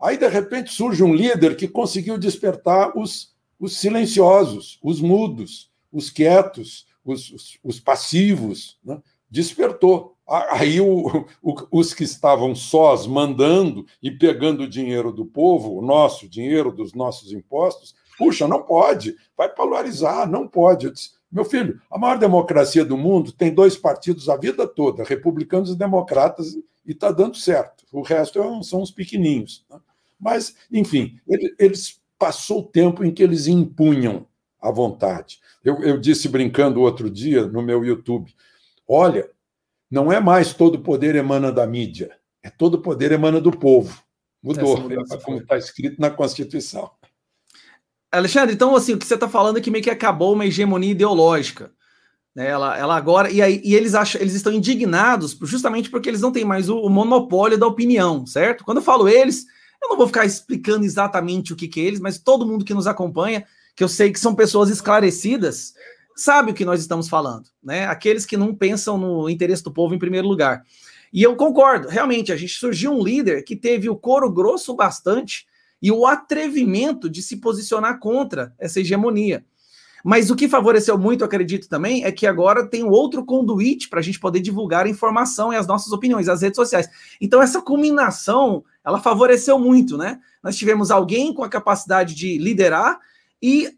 Aí, 0.00 0.18
de 0.18 0.28
repente, 0.28 0.72
surge 0.72 1.02
um 1.02 1.14
líder 1.14 1.56
que 1.56 1.68
conseguiu 1.68 2.18
despertar 2.18 2.98
os 2.98 3.35
os 3.58 3.76
silenciosos, 3.78 4.78
os 4.82 5.00
mudos, 5.00 5.70
os 5.92 6.10
quietos, 6.10 6.86
os, 7.04 7.30
os, 7.30 7.58
os 7.62 7.80
passivos, 7.80 8.78
né? 8.84 9.00
despertou. 9.30 10.16
Aí 10.28 10.80
o, 10.80 11.26
o, 11.42 11.54
os 11.70 11.94
que 11.94 12.02
estavam 12.02 12.54
sós 12.54 13.06
mandando 13.06 13.86
e 14.02 14.10
pegando 14.10 14.64
o 14.64 14.68
dinheiro 14.68 15.12
do 15.12 15.24
povo, 15.24 15.76
o 15.76 15.82
nosso 15.82 16.28
dinheiro 16.28 16.72
dos 16.72 16.92
nossos 16.94 17.32
impostos, 17.32 17.94
puxa, 18.18 18.48
não 18.48 18.62
pode, 18.62 19.16
vai 19.36 19.48
polarizar, 19.48 20.28
não 20.28 20.48
pode. 20.48 20.90
Disse, 20.90 21.10
Meu 21.30 21.44
filho, 21.44 21.80
a 21.90 21.96
maior 21.96 22.18
democracia 22.18 22.84
do 22.84 22.96
mundo 22.96 23.30
tem 23.30 23.54
dois 23.54 23.76
partidos 23.76 24.28
a 24.28 24.36
vida 24.36 24.66
toda, 24.66 25.04
republicanos 25.04 25.70
e 25.70 25.76
democratas, 25.76 26.54
e 26.84 26.92
está 26.92 27.12
dando 27.12 27.36
certo. 27.36 27.84
O 27.92 28.02
resto 28.02 28.40
é 28.40 28.62
são 28.62 28.82
os 28.82 28.90
pequeninhos. 28.90 29.64
Né? 29.70 29.78
Mas, 30.18 30.56
enfim, 30.72 31.20
eles 31.58 32.00
passou 32.18 32.60
o 32.60 32.66
tempo 32.66 33.04
em 33.04 33.12
que 33.12 33.22
eles 33.22 33.46
impunham 33.46 34.26
a 34.60 34.70
vontade. 34.70 35.40
Eu, 35.62 35.82
eu 35.82 35.98
disse 35.98 36.28
brincando 36.28 36.80
outro 36.80 37.10
dia 37.10 37.46
no 37.46 37.62
meu 37.62 37.84
YouTube: 37.84 38.34
olha, 38.88 39.28
não 39.90 40.12
é 40.12 40.20
mais 40.20 40.54
todo 40.54 40.80
poder 40.80 41.14
emana 41.14 41.52
da 41.52 41.66
mídia, 41.66 42.16
é 42.42 42.50
todo 42.50 42.80
poder 42.80 43.12
emana 43.12 43.40
do 43.40 43.50
povo. 43.50 44.02
Mudou, 44.42 44.76
como 45.24 45.38
está 45.38 45.56
escrito 45.56 46.00
na 46.00 46.10
Constituição. 46.10 46.90
Alexandre, 48.12 48.54
então 48.54 48.76
assim, 48.76 48.94
o 48.94 48.98
que 48.98 49.06
você 49.06 49.14
está 49.14 49.28
falando 49.28 49.58
é 49.58 49.60
que 49.60 49.70
meio 49.70 49.82
que 49.82 49.90
acabou 49.90 50.32
uma 50.32 50.46
hegemonia 50.46 50.92
ideológica. 50.92 51.72
Né? 52.34 52.46
Ela, 52.46 52.76
ela 52.76 52.96
agora. 52.96 53.30
E, 53.30 53.40
aí, 53.40 53.60
e 53.64 53.74
eles 53.74 53.94
acham, 53.94 54.20
eles 54.20 54.34
estão 54.34 54.52
indignados 54.52 55.36
justamente 55.42 55.90
porque 55.90 56.08
eles 56.08 56.20
não 56.20 56.30
têm 56.30 56.44
mais 56.44 56.68
o, 56.68 56.78
o, 56.78 56.90
monopólio 56.90 57.58
da 57.58 57.66
opinião, 57.66 58.26
certo? 58.26 58.62
Quando 58.62 58.78
eu 58.78 58.84
falo 58.84 59.08
eles, 59.08 59.46
eu 59.82 59.90
não 59.90 59.96
vou 59.96 60.06
ficar 60.06 60.24
explicando 60.24 60.84
exatamente 60.84 61.52
o 61.52 61.56
que, 61.56 61.68
que 61.68 61.80
é 61.80 61.84
eles, 61.84 62.00
mas 62.00 62.18
todo 62.18 62.46
mundo 62.46 62.64
que 62.64 62.74
nos 62.74 62.86
acompanha, 62.86 63.44
que 63.74 63.84
eu 63.84 63.88
sei 63.88 64.12
que 64.12 64.20
são 64.20 64.34
pessoas 64.34 64.70
esclarecidas, 64.70 65.74
sabe 66.16 66.50
o 66.50 66.54
que 66.54 66.64
nós 66.64 66.80
estamos 66.80 67.08
falando, 67.08 67.48
né? 67.62 67.86
Aqueles 67.86 68.24
que 68.24 68.36
não 68.36 68.54
pensam 68.54 68.96
no 68.96 69.28
interesse 69.28 69.62
do 69.62 69.70
povo 69.70 69.94
em 69.94 69.98
primeiro 69.98 70.26
lugar. 70.26 70.64
E 71.12 71.22
eu 71.22 71.36
concordo, 71.36 71.88
realmente, 71.88 72.32
a 72.32 72.36
gente 72.36 72.54
surgiu 72.54 72.92
um 72.92 73.02
líder 73.02 73.42
que 73.42 73.54
teve 73.54 73.88
o 73.88 73.96
coro 73.96 74.30
grosso 74.30 74.74
bastante 74.74 75.46
e 75.80 75.92
o 75.92 76.06
atrevimento 76.06 77.08
de 77.08 77.22
se 77.22 77.36
posicionar 77.36 77.98
contra 77.98 78.54
essa 78.58 78.80
hegemonia. 78.80 79.44
Mas 80.08 80.30
o 80.30 80.36
que 80.36 80.48
favoreceu 80.48 80.96
muito, 80.96 81.24
acredito 81.24 81.68
também, 81.68 82.04
é 82.04 82.12
que 82.12 82.28
agora 82.28 82.64
tem 82.64 82.84
outro 82.84 83.24
conduíte 83.24 83.88
para 83.88 83.98
a 83.98 84.02
gente 84.02 84.20
poder 84.20 84.38
divulgar 84.38 84.86
a 84.86 84.88
informação 84.88 85.52
e 85.52 85.56
as 85.56 85.66
nossas 85.66 85.92
opiniões, 85.92 86.28
as 86.28 86.42
redes 86.42 86.54
sociais. 86.54 86.88
Então, 87.20 87.42
essa 87.42 87.60
combinação, 87.60 88.62
ela 88.84 89.00
favoreceu 89.00 89.58
muito, 89.58 89.98
né? 89.98 90.20
Nós 90.40 90.54
tivemos 90.54 90.92
alguém 90.92 91.34
com 91.34 91.42
a 91.42 91.48
capacidade 91.48 92.14
de 92.14 92.38
liderar 92.38 93.00
e 93.42 93.76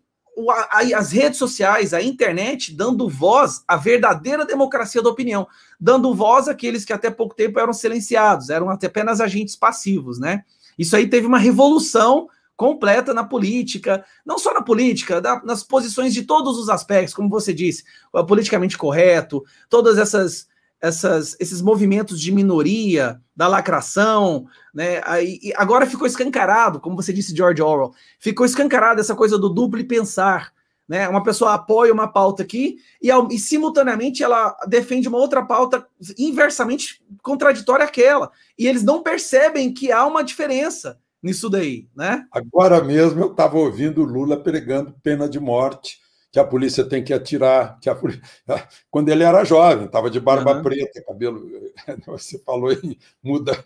as 0.95 1.13
redes 1.13 1.39
sociais, 1.39 1.95
a 1.95 2.03
internet, 2.03 2.77
dando 2.77 3.09
voz 3.09 3.65
à 3.67 3.79
verdadeira 3.79 4.45
democracia 4.45 5.01
da 5.01 5.09
opinião, 5.09 5.49
dando 5.81 6.15
voz 6.15 6.47
àqueles 6.47 6.85
que 6.85 6.93
até 6.93 7.11
pouco 7.11 7.35
tempo 7.35 7.59
eram 7.59 7.73
silenciados, 7.73 8.51
eram 8.51 8.69
apenas 8.69 9.23
agentes 9.23 9.57
passivos, 9.57 10.19
né? 10.19 10.45
Isso 10.79 10.95
aí 10.95 11.09
teve 11.09 11.27
uma 11.27 11.39
revolução 11.39 12.29
completa 12.59 13.15
na 13.15 13.23
política, 13.23 14.05
não 14.27 14.37
só 14.37 14.53
na 14.53 14.61
política, 14.61 15.23
nas 15.45 15.63
posições 15.63 16.13
de 16.13 16.25
todos 16.25 16.59
os 16.59 16.69
aspectos, 16.69 17.15
como 17.15 17.29
você 17.29 17.55
disse, 17.55 17.85
politicamente 18.27 18.77
correto, 18.77 19.45
todas 19.71 19.97
essas 19.97 20.49
essas, 20.81 21.37
esses 21.41 21.61
movimentos 21.61 22.21
de 22.21 22.31
minoria, 22.31 23.21
da 23.35 23.49
lacração, 23.49 24.47
né? 24.73 25.01
Aí, 25.05 25.53
agora 25.57 25.87
ficou 25.87 26.07
escancarado, 26.07 26.79
como 26.79 26.95
você 26.95 27.13
disse, 27.13 27.35
George 27.35 27.61
Orwell, 27.61 27.93
ficou 28.21 28.47
escancarado 28.47 29.01
essa 29.01 29.15
coisa 29.15 29.37
do 29.37 29.49
duplo 29.49 29.85
pensar. 29.85 30.53
Né? 30.89 31.09
Uma 31.09 31.23
pessoa 31.23 31.55
apoia 31.55 31.93
uma 31.93 32.07
pauta 32.07 32.45
aqui 32.45 32.79
e, 33.03 33.11
e, 33.11 33.39
simultaneamente 33.39 34.23
ela 34.23 34.57
defende 34.69 35.09
uma 35.09 35.19
outra 35.19 35.45
pauta 35.45 35.85
inversamente 36.17 37.03
contraditória 37.23 37.85
àquela. 37.85 38.31
E 38.57 38.67
eles 38.67 38.85
não 38.85 39.03
percebem 39.03 39.75
que 39.75 39.91
há 39.91 40.07
uma 40.07 40.23
diferença 40.23 40.99
nisso 41.23 41.49
daí, 41.49 41.89
né? 41.95 42.25
Agora 42.33 42.83
mesmo 42.83 43.21
eu 43.21 43.31
estava 43.31 43.59
ouvindo 43.59 44.03
o 44.03 44.07
Lula 44.07 44.37
pregando 44.37 44.95
pena 45.03 45.29
de 45.29 45.41
morte 45.41 45.99
que 46.31 46.39
a 46.39 46.45
polícia 46.45 46.85
tem 46.85 47.03
que 47.03 47.13
atirar, 47.13 47.79
que 47.81 47.89
a 47.89 47.95
polícia... 47.95 48.23
quando 48.91 49.09
ele 49.09 49.25
era 49.25 49.45
jovem, 49.45 49.87
estava 49.87 50.11
de 50.11 50.21
barba 50.21 50.57
uhum. 50.57 50.63
preta, 50.63 51.03
cabelo. 51.03 51.49
Você 52.07 52.39
falou 52.41 52.73
e 52.73 52.99
muda, 53.23 53.65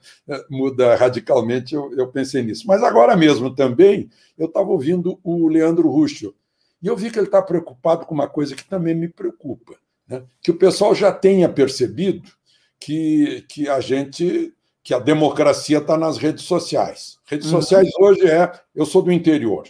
muda 0.48 0.94
radicalmente, 0.94 1.74
eu, 1.74 1.92
eu, 1.96 2.08
pensei 2.08 2.42
nisso. 2.42 2.66
Mas 2.66 2.82
agora 2.82 3.16
mesmo 3.16 3.54
também, 3.54 4.08
eu 4.38 4.46
estava 4.46 4.68
ouvindo 4.68 5.18
o 5.24 5.48
Leandro 5.48 5.90
Russo, 5.90 6.34
e 6.80 6.86
eu 6.86 6.96
vi 6.96 7.10
que 7.10 7.18
ele 7.18 7.26
está 7.26 7.42
preocupado 7.42 8.06
com 8.06 8.14
uma 8.14 8.28
coisa 8.28 8.54
que 8.54 8.64
também 8.64 8.94
me 8.94 9.08
preocupa, 9.08 9.74
né? 10.06 10.24
que 10.40 10.50
o 10.50 10.56
pessoal 10.56 10.94
já 10.94 11.12
tenha 11.12 11.48
percebido 11.48 12.30
que, 12.78 13.44
que 13.48 13.68
a 13.68 13.80
gente 13.80 14.52
que 14.82 14.92
a 14.92 14.98
democracia 14.98 15.78
está 15.78 15.96
nas 15.96 16.18
redes 16.18 16.44
sociais. 16.44 17.18
Redes 17.24 17.52
uhum. 17.52 17.60
sociais 17.60 17.88
hoje 17.98 18.26
é 18.28 18.52
eu 18.74 18.84
sou 18.84 19.02
do 19.02 19.12
interior. 19.12 19.68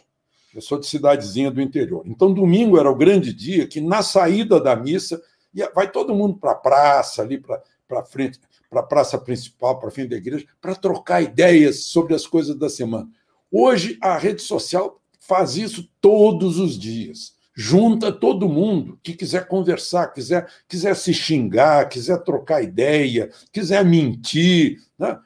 Eu 0.54 0.61
sou 0.61 0.78
de 0.78 0.87
cidadezinha 0.87 1.50
do 1.50 1.61
interior. 1.61 2.02
Então, 2.07 2.33
domingo 2.33 2.78
era 2.78 2.90
o 2.90 2.95
grande 2.95 3.33
dia 3.33 3.66
que, 3.66 3.81
na 3.81 4.02
saída 4.02 4.61
da 4.61 4.76
missa, 4.76 5.21
ia, 5.54 5.71
vai 5.75 5.90
todo 5.90 6.14
mundo 6.14 6.38
para 6.38 6.52
a 6.52 6.57
praça, 6.57 7.23
ali 7.23 7.38
para 7.38 8.02
frente, 8.04 8.38
para 8.69 8.81
a 8.81 8.85
praça 8.85 9.19
principal, 9.19 9.78
para 9.78 9.90
frente 9.90 10.11
da 10.11 10.16
igreja, 10.16 10.47
para 10.61 10.75
trocar 10.75 11.23
ideias 11.23 11.85
sobre 11.85 12.14
as 12.14 12.26
coisas 12.26 12.54
da 12.54 12.69
semana. 12.69 13.09
Hoje, 13.50 13.99
a 14.02 14.16
rede 14.16 14.42
social 14.42 15.00
faz 15.21 15.57
isso 15.57 15.88
todos 16.00 16.59
os 16.59 16.78
dias. 16.78 17.35
Junta 17.55 18.11
todo 18.11 18.49
mundo 18.49 18.99
que 19.03 19.13
quiser 19.15 19.47
conversar, 19.47 20.09
quiser, 20.09 20.49
quiser 20.67 20.97
se 20.97 21.13
xingar, 21.13 21.89
quiser 21.89 22.19
trocar 22.23 22.63
ideia, 22.63 23.31
quiser 23.53 23.85
mentir. 23.85 24.81
Né? 24.99 25.19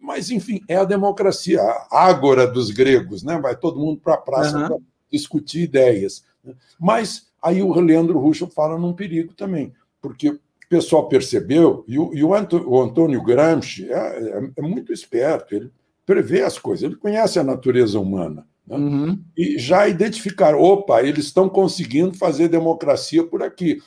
Mas, 0.00 0.30
enfim, 0.30 0.62
é 0.66 0.76
a 0.76 0.84
democracia, 0.84 1.60
a 1.60 2.04
ágora 2.06 2.46
dos 2.46 2.70
gregos, 2.70 3.22
né? 3.22 3.38
vai 3.38 3.54
todo 3.54 3.80
mundo 3.80 4.00
para 4.00 4.14
a 4.14 4.18
praça 4.18 4.58
uhum. 4.58 4.66
para 4.68 4.76
discutir 5.12 5.62
ideias. 5.62 6.24
Né? 6.42 6.54
Mas 6.80 7.28
aí 7.42 7.62
o 7.62 7.78
Leandro 7.80 8.18
Russo 8.18 8.46
fala 8.46 8.78
num 8.78 8.94
perigo 8.94 9.34
também, 9.34 9.72
porque 10.00 10.30
o 10.30 10.40
pessoal 10.68 11.08
percebeu, 11.08 11.84
e 11.88 11.98
o, 11.98 12.12
e 12.14 12.22
o 12.22 12.82
Antônio 12.82 13.22
Gramsci 13.22 13.90
é, 13.90 13.96
é, 13.96 14.50
é, 14.56 14.62
muito 14.62 14.92
esperto, 14.92 15.54
ele 15.54 15.70
prevê 16.04 16.42
as 16.42 16.58
coisas, 16.58 16.82
ele 16.82 16.96
conhece 16.96 17.38
a 17.38 17.44
natureza 17.44 17.98
humana. 17.98 18.46
Né? 18.68 18.76
Uhum. 18.76 19.24
E 19.36 19.58
já 19.58 19.88
identificaram, 19.88 20.60
opa, 20.60 21.02
eles 21.02 21.26
estão 21.26 21.48
conseguindo 21.48 22.14
fazer 22.14 22.48
democracia 22.48 23.24
por 23.24 23.42
aqui 23.42 23.80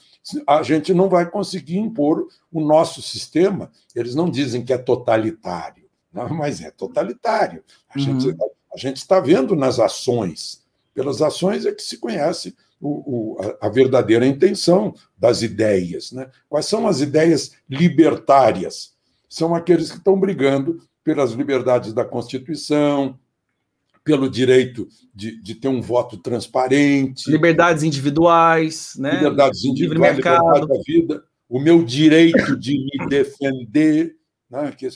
a 0.46 0.62
gente 0.62 0.94
não 0.94 1.10
vai 1.10 1.30
conseguir 1.30 1.78
impor 1.78 2.28
o 2.52 2.62
nosso 2.62 3.02
sistema. 3.02 3.72
Eles 3.96 4.16
não 4.16 4.30
dizem 4.30 4.64
que 4.64 4.74
é 4.74 4.78
totalitário, 4.78 5.86
não, 6.14 6.30
mas 6.34 6.62
é 6.62 6.72
totalitário. 6.72 7.64
A, 7.90 7.98
uhum. 7.98 8.06
gente, 8.20 8.38
a, 8.74 8.78
gente 8.78 8.98
está 8.98 9.20
vendo 9.20 9.56
nas 9.56 9.80
ações. 9.80 10.62
Pelas 10.94 11.22
ações 11.22 11.66
é 11.66 11.72
que 11.72 11.82
se 11.82 11.98
conhece 11.98 12.56
o, 12.80 13.38
o, 13.38 13.42
a, 13.42 13.68
a, 13.68 13.70
verdadeira 13.70 14.26
intenção 14.26 14.94
das 15.18 15.42
ideias. 15.42 16.12
Né? 16.12 16.30
Quais 16.50 16.66
são 16.66 16.88
as 16.88 17.00
ideias 17.00 17.54
libertárias? 17.70 18.94
São 19.30 19.56
aqueles 19.56 19.90
que 19.90 19.98
estão 19.98 20.20
brigando 20.20 20.84
pelas 21.04 21.32
liberdades 21.32 21.94
da 21.94 22.06
Constituição, 22.06 23.18
pelo 24.04 24.30
direito 24.30 24.88
de, 25.14 25.42
de 25.42 25.56
ter 25.56 25.68
um 25.68 25.82
voto 25.82 26.18
transparente. 26.18 27.30
Liberdades 27.30 27.84
individuais, 27.84 28.94
né? 28.98 29.16
Liberdades 29.16 29.64
individuais, 29.64 30.18
liberdade 30.18 30.68
da 30.68 30.76
vida, 30.86 31.24
o 31.48 31.60
meu 31.60 31.84
direito 31.84 32.58
de 32.58 32.80
me 32.80 33.10
defender, 33.10 34.16
né? 34.50 34.74
que 34.76 34.86
é, 34.86 34.90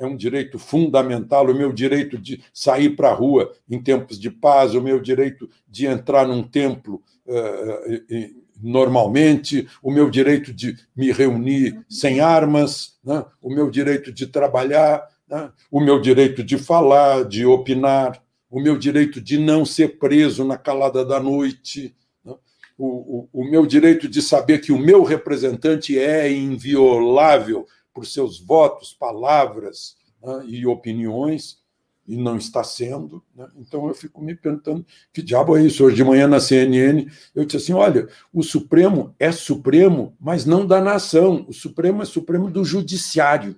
é 0.00 0.06
um 0.06 0.16
direito 0.16 0.58
fundamental, 0.58 1.48
o 1.48 1.54
meu 1.54 1.72
direito 1.72 2.16
de 2.16 2.42
sair 2.52 2.96
para 2.96 3.10
a 3.10 3.14
rua 3.14 3.52
em 3.68 3.82
tempos 3.82 4.18
de 4.18 4.30
paz, 4.30 4.74
o 4.74 4.80
meu 4.80 5.00
direito 5.00 5.48
de 5.68 5.86
entrar 5.86 6.26
num 6.26 6.42
templo 6.42 7.02
uh, 7.26 8.44
normalmente, 8.62 9.68
o 9.82 9.90
meu 9.90 10.08
direito 10.08 10.52
de 10.52 10.76
me 10.96 11.12
reunir 11.12 11.84
sem 11.88 12.20
armas, 12.20 12.98
né? 13.04 13.24
o 13.42 13.50
meu 13.50 13.70
direito 13.70 14.10
de 14.12 14.26
trabalhar, 14.26 15.06
né? 15.28 15.52
o 15.70 15.80
meu 15.80 16.00
direito 16.00 16.42
de 16.42 16.58
falar, 16.58 17.24
de 17.24 17.44
opinar, 17.44 18.22
o 18.50 18.60
meu 18.60 18.78
direito 18.78 19.20
de 19.20 19.38
não 19.38 19.64
ser 19.64 19.98
preso 19.98 20.44
na 20.44 20.56
calada 20.56 21.04
da 21.04 21.18
noite, 21.18 21.94
né? 22.24 22.34
o, 22.78 23.28
o, 23.32 23.40
o 23.40 23.44
meu 23.44 23.66
direito 23.66 24.08
de 24.08 24.22
saber 24.22 24.60
que 24.60 24.72
o 24.72 24.78
meu 24.78 25.02
representante 25.02 25.98
é 25.98 26.30
inviolável 26.30 27.66
por 27.92 28.06
seus 28.06 28.40
votos, 28.40 28.92
palavras 28.92 29.96
né, 30.22 30.44
e 30.46 30.66
opiniões, 30.66 31.62
e 32.06 32.16
não 32.16 32.36
está 32.36 32.62
sendo. 32.62 33.22
Né? 33.34 33.46
Então 33.56 33.88
eu 33.88 33.94
fico 33.94 34.22
me 34.22 34.34
perguntando 34.34 34.84
que 35.12 35.22
diabo 35.22 35.56
é 35.56 35.62
isso. 35.62 35.84
Hoje 35.84 35.96
de 35.96 36.04
manhã 36.04 36.26
na 36.26 36.40
CNN 36.40 37.06
eu 37.34 37.44
disse 37.44 37.56
assim: 37.56 37.72
olha, 37.72 38.08
o 38.32 38.42
Supremo 38.42 39.14
é 39.18 39.32
Supremo, 39.32 40.14
mas 40.20 40.44
não 40.44 40.66
da 40.66 40.80
nação. 40.80 41.46
O 41.48 41.52
Supremo 41.52 42.02
é 42.02 42.04
Supremo 42.04 42.50
do 42.50 42.64
Judiciário. 42.64 43.56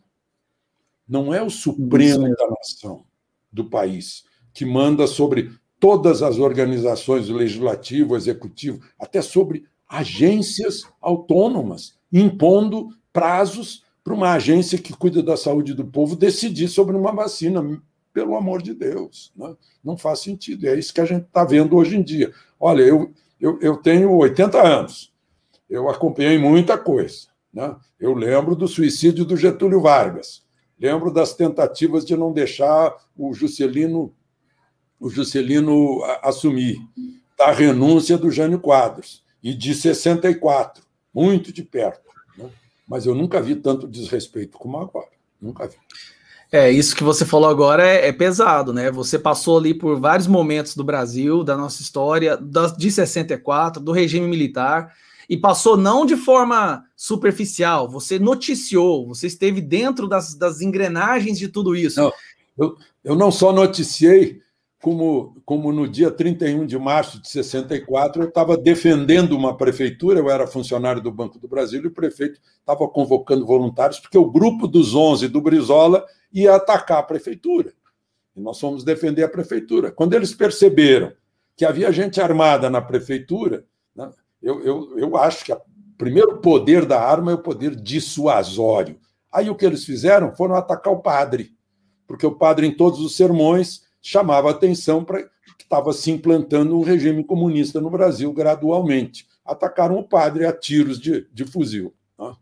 Não 1.08 1.32
é 1.32 1.42
o 1.42 1.50
Supremo 1.50 2.28
da 2.34 2.48
nação, 2.48 3.04
do 3.52 3.64
país, 3.64 4.24
que 4.52 4.64
manda 4.64 5.06
sobre 5.06 5.50
todas 5.78 6.22
as 6.22 6.38
organizações, 6.38 7.28
o 7.28 7.34
legislativo, 7.34 8.14
o 8.14 8.16
executivo, 8.16 8.80
até 8.98 9.22
sobre 9.22 9.64
agências 9.88 10.82
autônomas, 11.00 11.94
impondo 12.12 12.88
prazos 13.12 13.84
para 14.02 14.14
uma 14.14 14.32
agência 14.32 14.78
que 14.78 14.92
cuida 14.92 15.22
da 15.22 15.36
saúde 15.36 15.74
do 15.74 15.84
povo 15.84 16.16
decidir 16.16 16.68
sobre 16.68 16.96
uma 16.96 17.12
vacina. 17.12 17.62
Pelo 18.12 18.34
amor 18.34 18.62
de 18.62 18.72
Deus, 18.72 19.30
né? 19.36 19.54
não 19.84 19.96
faz 19.96 20.20
sentido. 20.20 20.66
É 20.66 20.78
isso 20.78 20.94
que 20.94 21.02
a 21.02 21.04
gente 21.04 21.24
está 21.24 21.44
vendo 21.44 21.76
hoje 21.76 21.96
em 21.96 22.02
dia. 22.02 22.32
Olha, 22.58 22.82
eu, 22.82 23.12
eu, 23.38 23.58
eu 23.60 23.76
tenho 23.76 24.10
80 24.10 24.62
anos, 24.62 25.12
eu 25.68 25.90
acompanhei 25.90 26.38
muita 26.38 26.78
coisa. 26.78 27.26
Né? 27.52 27.76
Eu 28.00 28.14
lembro 28.14 28.56
do 28.56 28.66
suicídio 28.66 29.24
do 29.24 29.36
Getúlio 29.36 29.82
Vargas, 29.82 30.45
lembro 30.78 31.12
das 31.12 31.34
tentativas 31.34 32.04
de 32.04 32.16
não 32.16 32.32
deixar 32.32 32.94
o 33.16 33.32
Juscelino, 33.32 34.14
o 35.00 35.08
Juscelino 35.08 36.02
assumir, 36.22 36.78
da 37.38 37.50
renúncia 37.52 38.16
do 38.16 38.30
Jânio 38.30 38.58
Quadros, 38.58 39.24
e 39.42 39.54
de 39.54 39.74
64, 39.74 40.82
muito 41.14 41.52
de 41.52 41.62
perto. 41.62 42.08
Né? 42.36 42.48
Mas 42.88 43.06
eu 43.06 43.14
nunca 43.14 43.40
vi 43.40 43.56
tanto 43.56 43.86
desrespeito 43.86 44.58
como 44.58 44.78
agora. 44.78 45.10
Nunca 45.40 45.66
vi. 45.66 45.76
É, 46.50 46.70
isso 46.70 46.94
que 46.94 47.02
você 47.02 47.24
falou 47.24 47.50
agora 47.50 47.86
é, 47.86 48.08
é, 48.08 48.12
pesado, 48.12 48.72
né? 48.72 48.90
Você 48.90 49.18
passou 49.18 49.58
ali 49.58 49.74
por 49.74 49.98
vários 49.98 50.26
momentos 50.26 50.76
do 50.76 50.84
Brasil, 50.84 51.42
da 51.42 51.56
nossa 51.56 51.82
história, 51.82 52.36
da, 52.36 52.68
de 52.68 52.90
64, 52.90 53.82
do 53.82 53.92
regime 53.92 54.26
militar, 54.26 54.92
e 55.28 55.36
passou 55.36 55.76
não 55.76 56.06
de 56.06 56.16
forma 56.16 56.84
superficial, 56.96 57.88
você 57.88 58.18
noticiou, 58.18 59.06
você 59.06 59.26
esteve 59.26 59.60
dentro 59.60 60.06
das, 60.08 60.34
das 60.34 60.60
engrenagens 60.60 61.38
de 61.38 61.48
tudo 61.48 61.74
isso. 61.74 62.00
Não, 62.00 62.12
eu, 62.56 62.76
eu 63.04 63.14
não 63.16 63.30
só 63.30 63.52
noticiei, 63.52 64.40
como, 64.80 65.36
como 65.44 65.72
no 65.72 65.88
dia 65.88 66.10
31 66.10 66.64
de 66.64 66.78
março 66.78 67.20
de 67.20 67.28
64, 67.28 68.22
eu 68.22 68.28
estava 68.28 68.56
defendendo 68.56 69.32
uma 69.32 69.56
prefeitura, 69.56 70.20
eu 70.20 70.30
era 70.30 70.46
funcionário 70.46 71.02
do 71.02 71.10
Banco 71.10 71.38
do 71.38 71.48
Brasil, 71.48 71.82
e 71.82 71.88
o 71.88 71.92
prefeito 71.92 72.40
estava 72.60 72.86
convocando 72.88 73.44
voluntários, 73.44 73.98
porque 73.98 74.18
o 74.18 74.30
grupo 74.30 74.68
dos 74.68 74.94
11 74.94 75.28
do 75.28 75.40
Brizola 75.40 76.04
ia 76.32 76.54
atacar 76.54 76.98
a 76.98 77.02
prefeitura. 77.02 77.72
E 78.36 78.40
nós 78.40 78.60
fomos 78.60 78.84
defender 78.84 79.24
a 79.24 79.28
prefeitura. 79.28 79.90
Quando 79.90 80.14
eles 80.14 80.34
perceberam 80.34 81.12
que 81.56 81.64
havia 81.64 81.90
gente 81.90 82.20
armada 82.20 82.68
na 82.68 82.82
prefeitura, 82.82 83.64
eu, 84.42 84.62
eu, 84.62 84.98
eu 84.98 85.16
acho 85.16 85.44
que 85.44 85.52
o 85.52 85.60
primeiro 85.98 86.38
poder 86.38 86.84
da 86.84 87.00
arma 87.00 87.32
é 87.32 87.34
o 87.34 87.42
poder 87.42 87.74
dissuasório. 87.74 88.98
Aí 89.32 89.50
o 89.50 89.54
que 89.54 89.66
eles 89.66 89.84
fizeram 89.84 90.34
foram 90.34 90.54
atacar 90.54 90.92
o 90.92 91.00
padre, 91.00 91.52
porque 92.06 92.26
o 92.26 92.34
padre, 92.34 92.66
em 92.66 92.76
todos 92.76 93.00
os 93.00 93.16
sermões, 93.16 93.82
chamava 94.00 94.50
atenção 94.50 95.04
para 95.04 95.22
que 95.22 95.64
estava 95.64 95.92
se 95.92 96.10
implantando 96.10 96.78
um 96.78 96.82
regime 96.82 97.24
comunista 97.24 97.80
no 97.80 97.90
Brasil 97.90 98.32
gradualmente. 98.32 99.26
Atacaram 99.44 99.98
o 99.98 100.04
padre 100.04 100.46
a 100.46 100.52
tiros 100.52 101.00
de, 101.00 101.26
de 101.32 101.44
fuzil. 101.44 101.94
Né? 102.18 102.32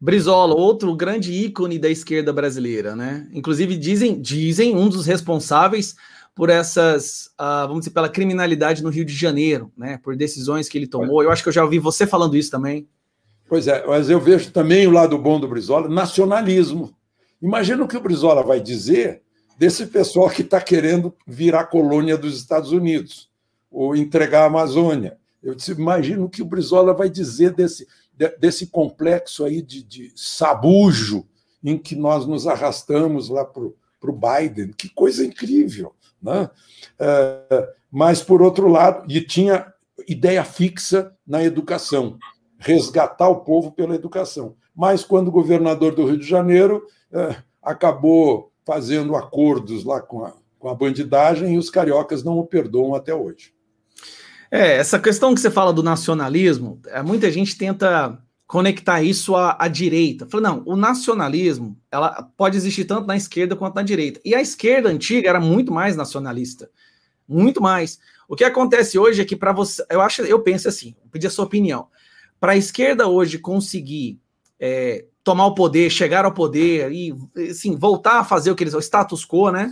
Brizola, 0.00 0.54
outro 0.54 0.94
grande 0.96 1.32
ícone 1.32 1.78
da 1.78 1.90
esquerda 1.90 2.32
brasileira, 2.32 2.96
né? 2.96 3.28
Inclusive 3.34 3.76
dizem, 3.76 4.18
dizem 4.20 4.74
um 4.74 4.88
dos 4.88 5.04
responsáveis 5.04 5.94
por 6.40 6.48
essas, 6.48 7.26
uh, 7.38 7.68
vamos 7.68 7.80
dizer, 7.80 7.90
pela 7.90 8.08
criminalidade 8.08 8.82
no 8.82 8.88
Rio 8.88 9.04
de 9.04 9.14
Janeiro, 9.14 9.70
né? 9.76 10.00
Por 10.02 10.16
decisões 10.16 10.70
que 10.70 10.78
ele 10.78 10.86
tomou. 10.86 11.22
Eu 11.22 11.30
acho 11.30 11.42
que 11.42 11.50
eu 11.50 11.52
já 11.52 11.62
ouvi 11.62 11.78
você 11.78 12.06
falando 12.06 12.34
isso 12.34 12.50
também. 12.50 12.88
Pois 13.46 13.68
é, 13.68 13.86
mas 13.86 14.08
eu 14.08 14.18
vejo 14.18 14.50
também 14.50 14.86
o 14.86 14.90
lado 14.90 15.18
bom 15.18 15.38
do 15.38 15.46
Brizola, 15.46 15.86
nacionalismo. 15.86 16.96
Imagina 17.42 17.84
o 17.84 17.86
que 17.86 17.98
o 17.98 18.00
Brizola 18.00 18.42
vai 18.42 18.58
dizer 18.58 19.20
desse 19.58 19.84
pessoal 19.88 20.30
que 20.30 20.40
está 20.40 20.62
querendo 20.62 21.14
virar 21.26 21.66
colônia 21.66 22.16
dos 22.16 22.38
Estados 22.38 22.72
Unidos 22.72 23.28
ou 23.70 23.94
entregar 23.94 24.44
a 24.44 24.46
Amazônia. 24.46 25.18
Eu 25.42 25.54
disse, 25.54 25.72
imagino 25.72 26.24
o 26.24 26.30
que 26.30 26.40
o 26.40 26.46
Brizola 26.46 26.94
vai 26.94 27.10
dizer 27.10 27.52
desse, 27.52 27.86
desse 28.38 28.68
complexo 28.68 29.44
aí 29.44 29.60
de, 29.60 29.82
de 29.82 30.10
sabujo 30.16 31.26
em 31.62 31.76
que 31.76 31.94
nós 31.94 32.24
nos 32.24 32.46
arrastamos 32.46 33.28
lá 33.28 33.44
para 33.44 33.60
o 33.62 34.18
Biden. 34.18 34.72
Que 34.72 34.88
coisa 34.88 35.22
incrível! 35.22 35.94
Né? 36.22 36.50
É, 36.98 37.68
mas, 37.90 38.22
por 38.22 38.42
outro 38.42 38.68
lado, 38.68 39.10
e 39.10 39.20
tinha 39.20 39.72
ideia 40.06 40.44
fixa 40.44 41.12
na 41.26 41.42
educação, 41.42 42.18
resgatar 42.58 43.28
o 43.28 43.40
povo 43.40 43.72
pela 43.72 43.94
educação. 43.94 44.56
Mas, 44.74 45.04
quando 45.04 45.28
o 45.28 45.32
governador 45.32 45.94
do 45.94 46.06
Rio 46.06 46.18
de 46.18 46.26
Janeiro 46.26 46.82
é, 47.12 47.36
acabou 47.62 48.52
fazendo 48.64 49.16
acordos 49.16 49.84
lá 49.84 50.00
com 50.00 50.24
a, 50.24 50.32
com 50.58 50.68
a 50.68 50.74
bandidagem, 50.74 51.54
e 51.54 51.58
os 51.58 51.70
cariocas 51.70 52.22
não 52.22 52.38
o 52.38 52.46
perdoam 52.46 52.94
até 52.94 53.14
hoje. 53.14 53.52
É, 54.50 54.76
essa 54.76 54.98
questão 54.98 55.34
que 55.34 55.40
você 55.40 55.50
fala 55.50 55.72
do 55.72 55.82
nacionalismo, 55.82 56.80
é, 56.88 57.02
muita 57.02 57.30
gente 57.30 57.56
tenta 57.56 58.18
conectar 58.50 59.00
isso 59.00 59.36
à, 59.36 59.56
à 59.60 59.68
direita. 59.68 60.26
Fala, 60.28 60.42
não, 60.42 60.62
o 60.66 60.74
nacionalismo 60.74 61.78
ela 61.88 62.28
pode 62.36 62.56
existir 62.56 62.84
tanto 62.84 63.06
na 63.06 63.16
esquerda 63.16 63.54
quanto 63.54 63.76
na 63.76 63.82
direita. 63.82 64.20
E 64.24 64.34
a 64.34 64.42
esquerda 64.42 64.88
antiga 64.88 65.28
era 65.28 65.38
muito 65.38 65.72
mais 65.72 65.94
nacionalista. 65.94 66.68
Muito 67.28 67.62
mais. 67.62 68.00
O 68.28 68.34
que 68.34 68.42
acontece 68.42 68.98
hoje 68.98 69.22
é 69.22 69.24
que 69.24 69.36
para 69.36 69.52
você, 69.52 69.86
eu 69.88 70.00
acho, 70.00 70.22
eu 70.22 70.40
penso 70.40 70.68
assim, 70.68 70.96
vou 71.00 71.12
pedir 71.12 71.28
a 71.28 71.30
sua 71.30 71.44
opinião. 71.44 71.86
Para 72.40 72.50
a 72.50 72.56
esquerda 72.56 73.06
hoje 73.06 73.38
conseguir 73.38 74.18
é, 74.58 75.04
tomar 75.22 75.46
o 75.46 75.54
poder, 75.54 75.88
chegar 75.88 76.24
ao 76.24 76.34
poder 76.34 76.90
e 76.90 77.14
assim, 77.48 77.76
voltar 77.76 78.18
a 78.18 78.24
fazer 78.24 78.50
o 78.50 78.56
que 78.56 78.64
eles, 78.64 78.74
o 78.74 78.80
status 78.80 79.24
quo, 79.24 79.52
né? 79.52 79.70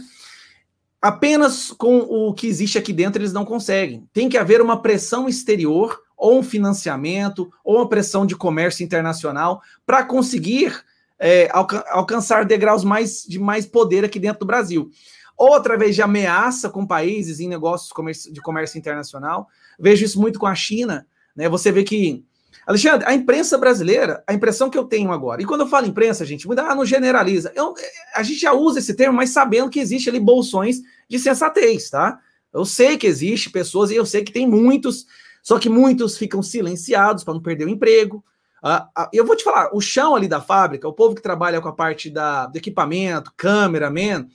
Apenas 1.03 1.73
com 1.73 1.99
o 1.99 2.33
que 2.33 2.47
existe 2.47 2.79
aqui 2.79 2.93
dentro 2.93 3.21
eles 3.21 3.33
não 3.33 3.45
conseguem. 3.45 4.09
Tem 4.12 4.29
que 4.29 4.38
haver 4.38 4.61
uma 4.61 4.81
pressão 4.81 5.29
exterior 5.29 6.01
ou 6.19 6.41
um 6.41 6.43
financiamento, 6.43 7.51
ou 7.63 7.77
uma 7.77 7.89
pressão 7.89 8.27
de 8.27 8.35
comércio 8.35 8.85
internacional 8.85 9.63
para 9.87 10.03
conseguir 10.03 10.85
é, 11.19 11.49
alca 11.53 11.85
alcançar 11.89 12.45
degraus 12.45 12.83
mais, 12.83 13.23
de 13.23 13.39
mais 13.39 13.65
poder 13.65 14.05
aqui 14.05 14.19
dentro 14.19 14.41
do 14.41 14.47
Brasil. 14.47 14.91
Ou 15.37 15.55
através 15.55 15.95
de 15.95 16.03
ameaça 16.03 16.69
com 16.69 16.85
países 16.85 17.39
em 17.39 17.49
negócios 17.49 17.93
de 18.33 18.41
comércio 18.41 18.77
internacional. 18.77 19.47
Vejo 19.79 20.05
isso 20.05 20.21
muito 20.21 20.41
com 20.41 20.47
a 20.47 20.55
China. 20.55 21.07
Né? 21.37 21.49
Você 21.49 21.71
vê 21.71 21.85
que. 21.85 22.25
Alexandre, 22.67 23.07
a 23.07 23.15
imprensa 23.15 23.57
brasileira, 23.57 24.23
a 24.27 24.35
impressão 24.35 24.69
que 24.69 24.77
eu 24.77 24.85
tenho 24.85 25.11
agora, 25.11 25.41
e 25.41 25.47
quando 25.47 25.63
eu 25.63 25.69
falo 25.69 25.87
imprensa, 25.87 26.27
gente, 26.27 26.47
muda, 26.47 26.65
ah, 26.65 26.75
não 26.75 26.85
generaliza. 26.85 27.51
Eu, 27.55 27.73
a 28.15 28.23
gente 28.23 28.41
já 28.41 28.53
usa 28.53 28.79
esse 28.79 28.93
termo, 28.95 29.17
mas 29.17 29.31
sabendo 29.31 29.71
que 29.71 29.81
existe 29.81 30.11
ali 30.11 30.21
bolsões 30.21 30.83
de 31.09 31.19
sensatez, 31.19 31.89
tá? 31.89 32.19
Eu 32.53 32.67
sei 32.67 32.99
que 32.99 33.07
existe 33.07 33.49
pessoas, 33.49 33.91
e 33.91 33.95
eu 33.95 34.05
sei 34.05 34.23
que 34.23 34.33
tem 34.33 34.47
muitos 34.47 35.07
só 35.49 35.59
que 35.59 35.71
muitos 35.71 36.19
ficam 36.19 36.43
silenciados 36.43 37.25
para 37.25 37.33
não 37.33 37.41
perder 37.41 37.65
o 37.65 37.71
emprego. 37.71 38.23
Uh, 38.63 38.85
uh, 39.01 39.09
eu 39.15 39.25
vou 39.25 39.35
te 39.35 39.43
falar, 39.43 39.75
o 39.75 39.81
chão 39.81 40.15
ali 40.15 40.29
da 40.29 40.43
fábrica, 40.43 40.87
o 40.87 40.93
povo 40.93 41.15
que 41.15 41.23
trabalha 41.23 41.59
com 41.59 41.69
a 41.69 41.73
parte 41.73 42.11
da, 42.11 42.45
do 42.45 42.59
equipamento, 42.59 43.33
câmera, 43.35 43.89
man, 43.89 44.29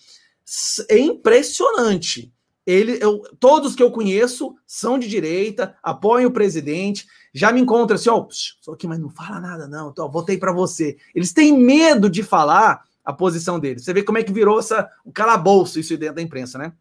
é 0.90 0.98
impressionante. 0.98 2.34
Ele, 2.66 2.98
eu, 3.00 3.22
todos 3.40 3.76
que 3.76 3.84
eu 3.84 3.92
conheço 3.92 4.56
são 4.66 4.98
de 4.98 5.08
direita, 5.08 5.76
apoiam 5.84 6.30
o 6.30 6.34
presidente, 6.34 7.06
já 7.32 7.52
me 7.52 7.62
encontram 7.62 7.94
assim, 7.94 8.10
ó, 8.10 8.18
oh, 8.18 8.28
só 8.32 8.76
que 8.76 8.88
mas 8.88 8.98
não 8.98 9.12
fala 9.12 9.40
nada 9.40 9.68
não, 9.68 9.92
então, 9.92 10.10
votei 10.10 10.40
para 10.40 10.52
você. 10.52 10.98
Eles 11.14 11.32
têm 11.32 11.56
medo 11.56 12.10
de 12.10 12.24
falar 12.24 12.86
a 13.06 13.14
posição 13.14 13.60
deles. 13.60 13.84
Você 13.84 13.94
vê 13.94 14.02
como 14.02 14.18
é 14.18 14.24
que 14.24 14.34
virou 14.34 14.58
essa, 14.58 14.90
um 15.06 15.12
calabouço 15.12 15.80
isso 15.80 15.96
dentro 15.96 16.16
da 16.16 16.24
imprensa, 16.24 16.58
né? 16.58 16.74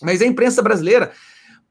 Mas 0.00 0.22
a 0.22 0.24
imprensa 0.24 0.62
brasileira, 0.62 1.12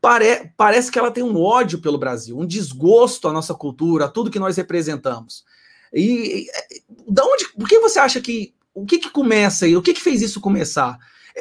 pare, 0.01 0.51
parece 0.57 0.91
que 0.91 0.97
ela 0.97 1.11
tem 1.11 1.23
um 1.23 1.39
ódio 1.39 1.79
pelo 1.79 1.97
Brasil, 1.97 2.37
um 2.37 2.45
desgosto 2.45 3.27
à 3.27 3.31
nossa 3.31 3.53
cultura, 3.53 4.05
a 4.05 4.09
tudo 4.09 4.31
que 4.31 4.39
nós 4.39 4.57
representamos. 4.57 5.45
E, 5.93 6.47
e 6.47 6.47
da 7.07 7.23
onde, 7.23 7.49
por 7.49 7.69
que 7.69 7.79
você 7.79 7.99
acha 7.99 8.19
que 8.19 8.53
o 8.73 8.85
que, 8.85 8.97
que 8.97 9.09
começa 9.09 9.65
aí? 9.65 9.75
O 9.75 9.81
que, 9.81 9.93
que 9.93 10.01
fez 10.01 10.21
isso 10.21 10.41
começar? 10.41 10.97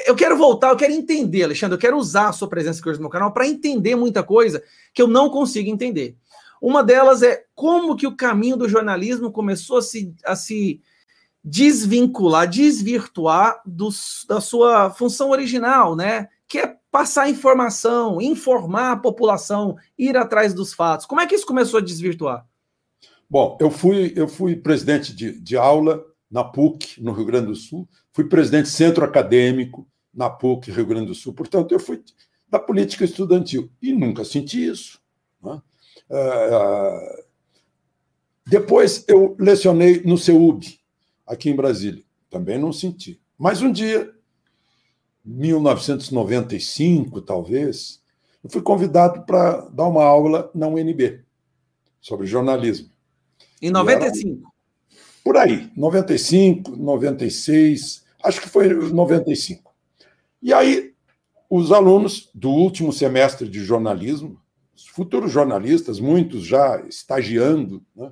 Eu 0.07 0.15
quero 0.15 0.37
voltar, 0.37 0.71
eu 0.71 0.77
quero 0.77 0.93
entender, 0.93 1.45
Alexandre, 1.45 1.75
eu 1.75 1.81
quero 1.81 1.97
usar 1.97 2.29
a 2.29 2.33
sua 2.33 2.49
presença 2.49 2.81
aqui 2.81 2.89
hoje 2.89 2.99
no 2.99 3.05
meu 3.05 3.11
canal 3.11 3.33
para 3.33 3.47
entender 3.47 3.97
muita 3.97 4.23
coisa 4.23 4.63
que 4.93 5.01
eu 5.01 5.07
não 5.07 5.31
consigo 5.31 5.71
entender. 5.71 6.17
Uma 6.61 6.85
delas 6.85 7.23
é 7.23 7.45
como 7.55 7.97
que 7.97 8.07
o 8.07 8.17
caminho 8.17 8.57
do 8.57 8.69
jornalismo 8.69 9.33
começou 9.33 9.79
a 9.79 9.83
se, 9.83 10.15
a 10.25 10.37
se 10.37 10.81
desvincular, 11.43 12.47
desvirtuar 12.47 13.63
dos, 13.65 14.27
da 14.29 14.41
sua 14.41 14.91
função 14.91 15.31
original, 15.31 15.97
né? 15.97 16.29
Que 16.51 16.59
é 16.59 16.77
passar 16.91 17.31
informação, 17.31 18.21
informar 18.21 18.93
a 18.93 18.97
população, 18.97 19.77
ir 19.97 20.17
atrás 20.17 20.53
dos 20.53 20.75
fatos. 20.75 21.07
Como 21.07 21.21
é 21.21 21.27
que 21.27 21.35
isso 21.37 21.47
começou 21.47 21.79
a 21.79 21.83
desvirtuar? 21.83 22.45
Bom, 23.29 23.57
eu 23.61 23.71
fui, 23.71 24.13
eu 24.17 24.27
fui 24.27 24.57
presidente 24.57 25.15
de, 25.15 25.39
de 25.39 25.57
aula 25.57 26.05
na 26.29 26.43
PUC, 26.43 27.01
no 27.01 27.13
Rio 27.13 27.25
Grande 27.25 27.47
do 27.47 27.55
Sul, 27.55 27.89
fui 28.13 28.25
presidente 28.25 28.69
centro 28.69 29.05
acadêmico 29.05 29.87
na 30.13 30.29
PUC, 30.29 30.73
Rio 30.73 30.87
Grande 30.87 31.07
do 31.07 31.15
Sul, 31.15 31.33
portanto, 31.33 31.71
eu 31.71 31.79
fui 31.79 32.03
da 32.49 32.59
política 32.59 33.05
estudantil 33.05 33.71
e 33.81 33.93
nunca 33.93 34.25
senti 34.25 34.67
isso. 34.67 35.01
Né? 35.41 35.63
Uh, 36.11 37.25
depois 38.49 39.05
eu 39.07 39.37
lecionei 39.39 40.03
no 40.03 40.19
CEUB, 40.19 40.81
aqui 41.25 41.51
em 41.51 41.55
Brasília, 41.55 42.03
também 42.29 42.59
não 42.59 42.73
senti. 42.73 43.21
Mas 43.39 43.63
um 43.63 43.71
dia 43.71 44.13
1995, 45.31 47.23
talvez, 47.23 48.03
eu 48.43 48.51
fui 48.51 48.63
convidado 48.63 49.25
para 49.25 49.61
dar 49.69 49.87
uma 49.87 50.05
aula 50.05 50.51
na 50.55 50.67
UNB. 50.67 51.23
sobre 52.01 52.27
jornalismo. 52.27 52.89
Em 53.61 53.71
95? 53.71 54.41
Era, 54.41 54.51
por 55.23 55.37
aí, 55.37 55.71
95, 55.77 56.75
96, 56.77 58.05
acho 58.23 58.41
que 58.41 58.49
foi 58.49 58.73
95. 58.73 59.71
E 60.43 60.53
aí, 60.53 60.95
os 61.49 61.71
alunos 61.71 62.31
do 62.35 62.49
último 62.49 62.93
semestre 62.93 63.47
de 63.49 63.63
jornalismo, 63.63 64.41
os 64.75 64.87
futuros 64.87 65.31
jornalistas, 65.31 66.01
muitos 66.01 66.45
já 66.45 66.81
estagiando, 66.89 67.85
né, 67.95 68.11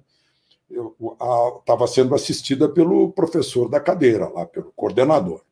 estava 1.60 1.86
sendo 1.86 2.14
assistida 2.14 2.68
pelo 2.68 3.10
professor 3.12 3.70
da 3.70 3.80
cadeira, 3.80 4.28
lá, 4.28 4.44
pelo 4.44 4.70
coordenador. 4.76 5.42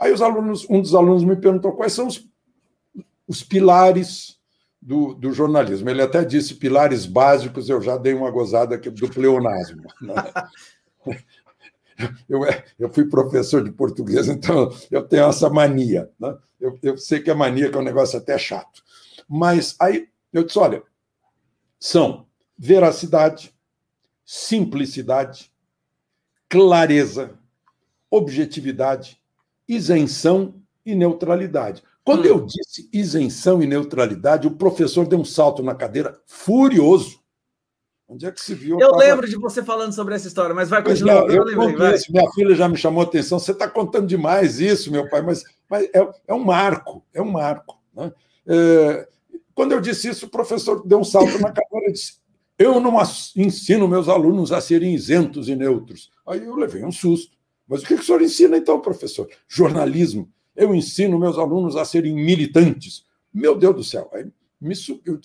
Aí 0.00 0.12
os 0.12 0.22
alunos, 0.22 0.66
um 0.70 0.80
dos 0.80 0.94
alunos 0.94 1.22
me 1.22 1.36
perguntou 1.36 1.72
quais 1.72 1.92
são 1.92 2.06
os, 2.06 2.26
os 3.28 3.42
pilares 3.42 4.38
do, 4.80 5.12
do, 5.12 5.30
jornalismo. 5.30 5.90
Ele 5.90 6.00
até 6.00 6.24
disse 6.24 6.54
pilares 6.54 7.04
básicos, 7.04 7.68
eu 7.68 7.82
já 7.82 7.98
dei 7.98 8.14
uma 8.14 8.30
gozada 8.30 8.74
aqui 8.74 8.88
do 8.88 9.08
pleonasmo. 9.08 9.82
Né? 10.00 10.14
Eu, 12.28 12.40
eu 12.78 12.90
fui 12.90 13.04
professor 13.04 13.62
de 13.62 13.70
português, 13.70 14.26
então 14.26 14.70
eu 14.90 15.06
tenho 15.06 15.24
essa 15.24 15.50
mania. 15.50 16.10
Né? 16.18 16.34
Eu, 16.58 16.78
eu 16.82 16.96
sei 16.96 17.20
que 17.20 17.30
a 17.30 17.34
mania 17.34 17.70
que 17.70 17.76
é 17.76 17.78
um 17.78 17.84
negócio 17.84 18.18
até 18.18 18.38
chato. 18.38 18.82
Mas 19.28 19.76
aí 19.78 20.08
eu 20.32 20.42
disse: 20.42 20.58
olha, 20.58 20.82
são 21.78 22.26
veracidade, 22.56 23.54
simplicidade, 24.24 25.52
clareza, 26.48 27.38
objetividade, 28.10 29.19
isenção 29.70 30.54
e 30.84 30.94
neutralidade. 30.94 31.82
Quando 32.04 32.26
eu 32.26 32.44
disse 32.44 32.88
isenção 32.92 33.62
e 33.62 33.66
neutralidade, 33.66 34.48
o 34.48 34.52
professor 34.52 35.06
deu 35.06 35.20
um 35.20 35.24
salto 35.24 35.62
na 35.62 35.74
cadeira 35.74 36.18
furioso. 36.26 37.20
Onde 38.08 38.26
é 38.26 38.32
que 38.32 38.40
se 38.40 38.54
viu? 38.54 38.80
Eu, 38.80 38.88
eu 38.88 38.90
tava... 38.90 39.04
lembro 39.04 39.28
de 39.28 39.36
você 39.36 39.62
falando 39.62 39.92
sobre 39.92 40.16
essa 40.16 40.26
história, 40.26 40.52
mas 40.52 40.68
vai 40.68 40.82
continuar. 40.82 41.28
eu, 41.30 41.36
eu 41.36 41.44
lembrei, 41.44 41.94
isso, 41.94 42.10
minha 42.10 42.28
filha 42.32 42.54
já 42.56 42.68
me 42.68 42.76
chamou 42.76 43.02
a 43.02 43.04
atenção. 43.04 43.38
Você 43.38 43.52
está 43.52 43.68
contando 43.68 44.08
demais 44.08 44.58
isso, 44.58 44.90
meu 44.90 45.08
pai, 45.08 45.22
mas, 45.22 45.44
mas 45.68 45.88
é, 45.94 46.08
é 46.26 46.34
um 46.34 46.42
marco, 46.42 47.04
é 47.14 47.22
um 47.22 47.30
marco. 47.30 47.78
Né? 47.94 48.12
É, 48.48 49.08
quando 49.54 49.72
eu 49.72 49.80
disse 49.80 50.08
isso, 50.08 50.26
o 50.26 50.30
professor 50.30 50.84
deu 50.84 50.98
um 50.98 51.04
salto 51.04 51.38
na 51.38 51.52
cadeira 51.52 51.90
e 51.90 51.92
disse: 51.92 52.14
Eu 52.58 52.80
não 52.80 53.00
ensino 53.36 53.86
meus 53.86 54.08
alunos 54.08 54.50
a 54.50 54.60
serem 54.60 54.92
isentos 54.92 55.48
e 55.48 55.54
neutros. 55.54 56.10
Aí 56.26 56.44
eu 56.44 56.56
levei 56.56 56.84
um 56.84 56.90
susto. 56.90 57.38
Mas 57.70 57.84
o 57.84 57.86
que 57.86 57.94
o 57.94 58.02
senhor 58.02 58.20
ensina 58.20 58.56
então, 58.56 58.80
professor? 58.80 59.30
Jornalismo. 59.46 60.28
Eu 60.56 60.74
ensino 60.74 61.16
meus 61.20 61.38
alunos 61.38 61.76
a 61.76 61.84
serem 61.84 62.12
militantes. 62.12 63.04
Meu 63.32 63.56
Deus 63.56 63.76
do 63.76 63.84
céu. 63.84 64.10
Aí 64.12 64.26
me 64.60 64.74
subiu. 64.74 65.20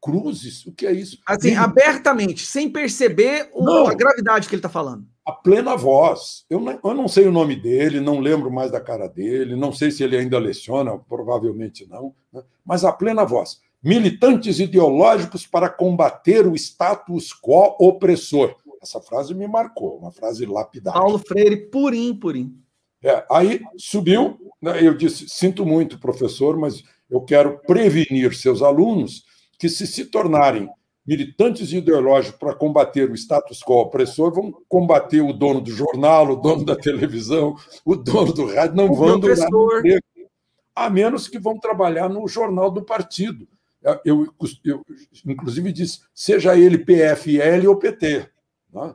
Cruzes? 0.00 0.64
O 0.64 0.70
que 0.70 0.86
é 0.86 0.92
isso? 0.92 1.18
Assim, 1.26 1.56
abertamente, 1.56 2.46
sem 2.46 2.70
perceber 2.70 3.50
o, 3.52 3.68
a 3.68 3.94
gravidade 3.94 4.48
que 4.48 4.54
ele 4.54 4.60
está 4.60 4.68
falando. 4.68 5.04
A 5.26 5.32
plena 5.32 5.74
voz. 5.74 6.44
Eu 6.48 6.60
não, 6.60 6.78
eu 6.84 6.94
não 6.94 7.08
sei 7.08 7.26
o 7.26 7.32
nome 7.32 7.56
dele, 7.56 7.98
não 7.98 8.20
lembro 8.20 8.48
mais 8.48 8.70
da 8.70 8.80
cara 8.80 9.08
dele, 9.08 9.56
não 9.56 9.72
sei 9.72 9.90
se 9.90 10.04
ele 10.04 10.16
ainda 10.16 10.38
leciona, 10.38 10.96
provavelmente 10.96 11.84
não, 11.90 12.14
né? 12.32 12.44
mas 12.64 12.84
a 12.84 12.92
plena 12.92 13.24
voz. 13.24 13.60
Militantes 13.82 14.60
ideológicos 14.60 15.44
para 15.44 15.68
combater 15.68 16.46
o 16.46 16.54
status 16.54 17.32
quo 17.32 17.76
opressor. 17.80 18.54
Essa 18.82 19.00
frase 19.00 19.34
me 19.34 19.46
marcou, 19.46 19.98
uma 19.98 20.10
frase 20.10 20.46
lapidária. 20.46 21.00
Paulo 21.00 21.18
Freire, 21.18 21.68
purim, 21.68 22.14
purim. 22.14 22.56
É, 23.02 23.24
aí 23.30 23.60
subiu, 23.76 24.38
né, 24.60 24.84
eu 24.84 24.94
disse: 24.94 25.28
sinto 25.28 25.64
muito, 25.64 25.98
professor, 25.98 26.56
mas 26.56 26.82
eu 27.10 27.20
quero 27.20 27.58
prevenir 27.60 28.34
seus 28.34 28.62
alunos 28.62 29.24
que, 29.58 29.68
se 29.68 29.86
se 29.86 30.06
tornarem 30.06 30.68
militantes 31.06 31.72
ideológicos 31.72 32.38
para 32.38 32.54
combater 32.54 33.10
o 33.10 33.14
status 33.14 33.60
quo 33.60 33.80
opressor, 33.80 34.32
vão 34.32 34.52
combater 34.68 35.22
o 35.22 35.32
dono 35.32 35.60
do 35.60 35.70
jornal, 35.70 36.28
o 36.28 36.36
dono 36.36 36.64
da 36.64 36.76
televisão, 36.76 37.56
o 37.84 37.96
dono 37.96 38.32
do 38.32 38.46
rádio, 38.46 38.76
não 38.76 38.90
o 38.90 38.94
vão 38.94 39.18
durar 39.18 39.48
a 40.78 40.88
menos 40.88 41.26
que 41.26 41.40
vão 41.40 41.58
trabalhar 41.58 42.08
no 42.08 42.28
jornal 42.28 42.70
do 42.70 42.84
partido. 42.84 43.48
Eu, 44.04 44.28
eu, 44.64 44.84
inclusive, 45.26 45.72
disse, 45.72 46.00
seja 46.14 46.56
ele 46.56 46.78
PFL 46.78 47.68
ou 47.68 47.76
PT. 47.76 48.28
Né? 48.72 48.94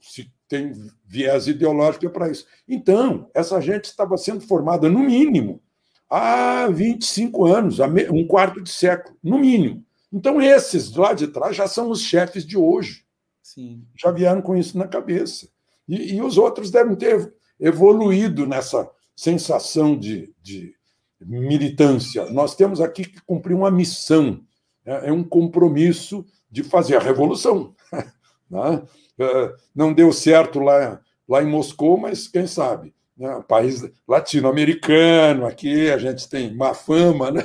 Se 0.00 0.30
tem 0.48 0.72
viés 1.06 1.46
ideológico 1.46 2.06
é 2.06 2.08
para 2.08 2.30
isso. 2.30 2.46
Então, 2.66 3.30
essa 3.34 3.60
gente 3.60 3.84
estava 3.84 4.16
sendo 4.16 4.40
formada, 4.40 4.88
no 4.88 5.00
mínimo, 5.00 5.60
há 6.08 6.68
25 6.68 7.44
anos, 7.44 7.78
um 8.10 8.26
quarto 8.26 8.62
de 8.62 8.70
século, 8.70 9.16
no 9.22 9.38
mínimo. 9.38 9.84
Então, 10.12 10.40
esses 10.40 10.94
lá 10.94 11.12
de 11.12 11.28
trás 11.28 11.54
já 11.54 11.68
são 11.68 11.90
os 11.90 12.00
chefes 12.00 12.46
de 12.46 12.56
hoje. 12.56 13.04
Sim. 13.42 13.84
Já 13.94 14.10
vieram 14.10 14.40
com 14.40 14.56
isso 14.56 14.76
na 14.78 14.88
cabeça. 14.88 15.48
E, 15.86 16.14
e 16.14 16.22
os 16.22 16.38
outros 16.38 16.70
devem 16.70 16.96
ter 16.96 17.32
evoluído 17.60 18.46
nessa 18.46 18.90
sensação 19.14 19.98
de, 19.98 20.32
de, 20.42 20.74
militância. 21.20 22.30
Nós 22.30 22.54
temos 22.54 22.80
aqui 22.80 23.04
que 23.04 23.20
cumprir 23.22 23.54
uma 23.54 23.70
missão, 23.70 24.40
né? 24.84 25.08
é 25.08 25.12
um 25.12 25.24
compromisso 25.24 26.24
de 26.50 26.62
fazer 26.62 26.96
a 26.96 27.00
revolução. 27.00 27.74
Né? 28.50 28.82
É, 29.18 29.54
não 29.74 29.92
deu 29.92 30.12
certo 30.12 30.60
lá, 30.60 31.00
lá 31.28 31.42
em 31.42 31.46
Moscou, 31.46 31.96
mas 31.96 32.28
quem 32.28 32.46
sabe? 32.46 32.94
né? 33.18 33.42
país 33.46 33.84
latino-americano, 34.06 35.44
aqui 35.44 35.90
a 35.90 35.98
gente 35.98 36.28
tem 36.28 36.54
má 36.54 36.72
fama, 36.72 37.30
né? 37.30 37.42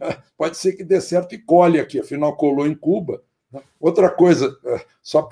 pode 0.36 0.56
ser 0.56 0.72
que 0.72 0.82
dê 0.82 1.00
certo 1.00 1.34
e 1.34 1.38
colhe 1.38 1.78
aqui, 1.78 2.00
afinal 2.00 2.36
colou 2.36 2.66
em 2.66 2.74
Cuba. 2.74 3.22
Né? 3.50 3.62
Outra 3.78 4.10
coisa, 4.10 4.58
é, 4.64 4.84
só 5.00 5.28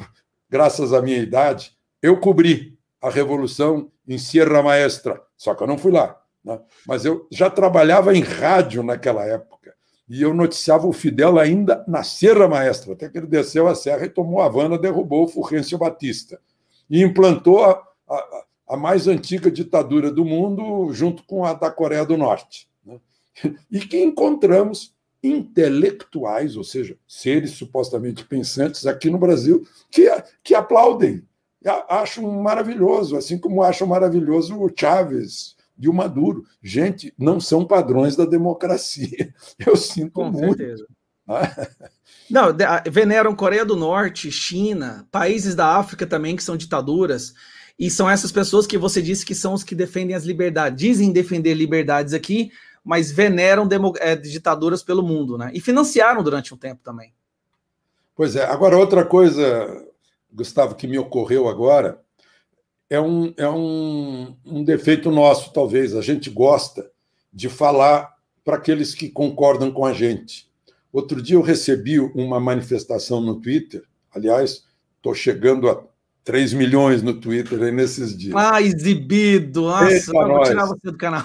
graças 0.48 0.92
à 0.92 1.02
minha 1.02 1.18
idade, 1.18 1.76
eu 2.00 2.18
cobri 2.18 2.78
a 3.02 3.10
Revolução 3.10 3.90
em 4.06 4.16
Sierra 4.16 4.62
Maestra, 4.62 5.20
só 5.36 5.54
que 5.54 5.62
eu 5.62 5.66
não 5.66 5.78
fui 5.78 5.90
lá. 5.90 6.16
Né? 6.44 6.58
Mas 6.86 7.04
eu 7.04 7.26
já 7.30 7.50
trabalhava 7.50 8.14
em 8.14 8.22
rádio 8.22 8.82
naquela 8.82 9.24
época 9.24 9.59
e 10.10 10.22
eu 10.22 10.34
noticiava 10.34 10.88
o 10.88 10.92
Fidel 10.92 11.38
ainda 11.38 11.84
na 11.86 12.02
Serra 12.02 12.48
Maestra, 12.48 12.94
até 12.94 13.08
que 13.08 13.16
ele 13.16 13.28
desceu 13.28 13.68
a 13.68 13.76
serra 13.76 14.06
e 14.06 14.10
tomou 14.10 14.42
a 14.42 14.46
Havana, 14.46 14.76
derrubou 14.76 15.22
o 15.22 15.28
Fulgêncio 15.28 15.78
Batista 15.78 16.40
e 16.90 17.00
implantou 17.00 17.64
a, 17.64 17.80
a, 18.08 18.44
a 18.70 18.76
mais 18.76 19.06
antiga 19.06 19.48
ditadura 19.48 20.10
do 20.10 20.24
mundo, 20.24 20.92
junto 20.92 21.22
com 21.22 21.44
a 21.44 21.54
da 21.54 21.70
Coreia 21.70 22.04
do 22.04 22.16
Norte. 22.16 22.68
Né? 22.84 22.98
E 23.70 23.78
que 23.78 24.02
encontramos 24.02 24.92
intelectuais, 25.22 26.56
ou 26.56 26.64
seja, 26.64 26.98
seres 27.06 27.52
supostamente 27.52 28.24
pensantes 28.24 28.88
aqui 28.88 29.08
no 29.08 29.18
Brasil, 29.18 29.64
que, 29.92 30.10
que 30.42 30.56
aplaudem, 30.56 31.22
acham 31.88 32.28
maravilhoso, 32.42 33.16
assim 33.16 33.38
como 33.38 33.62
acham 33.62 33.86
maravilhoso 33.86 34.60
o 34.60 34.68
Chávez 34.76 35.54
e 35.80 35.88
o 35.88 35.94
Maduro. 35.94 36.44
Gente, 36.62 37.12
não 37.18 37.40
são 37.40 37.64
padrões 37.64 38.14
da 38.14 38.26
democracia. 38.26 39.32
Eu 39.58 39.74
sinto 39.76 40.12
com 40.12 40.30
muito. 40.30 40.58
Certeza. 40.58 40.86
Não, 42.28 42.48
veneram 42.90 43.34
Coreia 43.34 43.64
do 43.64 43.76
Norte, 43.76 44.30
China, 44.32 45.06
países 45.10 45.54
da 45.54 45.76
África 45.76 46.06
também 46.06 46.36
que 46.36 46.42
são 46.42 46.56
ditaduras. 46.56 47.32
E 47.78 47.90
são 47.90 48.10
essas 48.10 48.30
pessoas 48.30 48.66
que 48.66 48.76
você 48.76 49.00
disse 49.00 49.24
que 49.24 49.34
são 49.34 49.54
os 49.54 49.64
que 49.64 49.74
defendem 49.74 50.14
as 50.14 50.24
liberdades, 50.24 50.78
dizem 50.78 51.12
defender 51.12 51.54
liberdades 51.54 52.12
aqui, 52.14 52.50
mas 52.84 53.10
veneram 53.10 53.68
é, 53.98 54.16
ditaduras 54.16 54.82
pelo 54.82 55.02
mundo, 55.02 55.38
né? 55.38 55.50
E 55.54 55.60
financiaram 55.60 56.22
durante 56.22 56.52
um 56.52 56.56
tempo 56.56 56.82
também. 56.82 57.12
Pois 58.14 58.36
é. 58.36 58.44
Agora, 58.44 58.76
outra 58.76 59.04
coisa, 59.04 59.86
Gustavo, 60.32 60.74
que 60.74 60.86
me 60.86 60.98
ocorreu 60.98 61.48
agora, 61.48 62.00
é 62.90 63.00
um, 63.00 63.32
é 63.36 63.48
um, 63.48 64.36
um 64.44 64.64
defeito 64.64 65.12
nosso, 65.12 65.52
talvez. 65.52 65.94
A 65.94 66.02
gente 66.02 66.28
gosta 66.28 66.90
de 67.32 67.48
falar 67.48 68.12
para 68.44 68.56
aqueles 68.56 68.94
que 68.94 69.08
concordam 69.08 69.70
com 69.70 69.86
a 69.86 69.92
gente. 69.92 70.50
Outro 70.92 71.22
dia 71.22 71.36
eu 71.36 71.42
recebi 71.42 72.00
uma 72.00 72.40
manifestação 72.40 73.20
no 73.20 73.40
Twitter, 73.40 73.84
aliás, 74.12 74.64
estou 74.96 75.14
chegando 75.14 75.70
a 75.70 75.80
3 76.24 76.52
milhões 76.52 77.00
no 77.00 77.14
Twitter 77.14 77.62
aí 77.62 77.70
nesses 77.70 78.16
dias. 78.16 78.34
Ah, 78.36 78.60
exibido! 78.60 79.62
Nossa, 79.62 79.92
Eita 79.92 80.12
não, 80.12 80.28
vou 80.28 80.42
tirar 80.42 80.66
você 80.66 80.90
do 80.90 80.98
canal. 80.98 81.24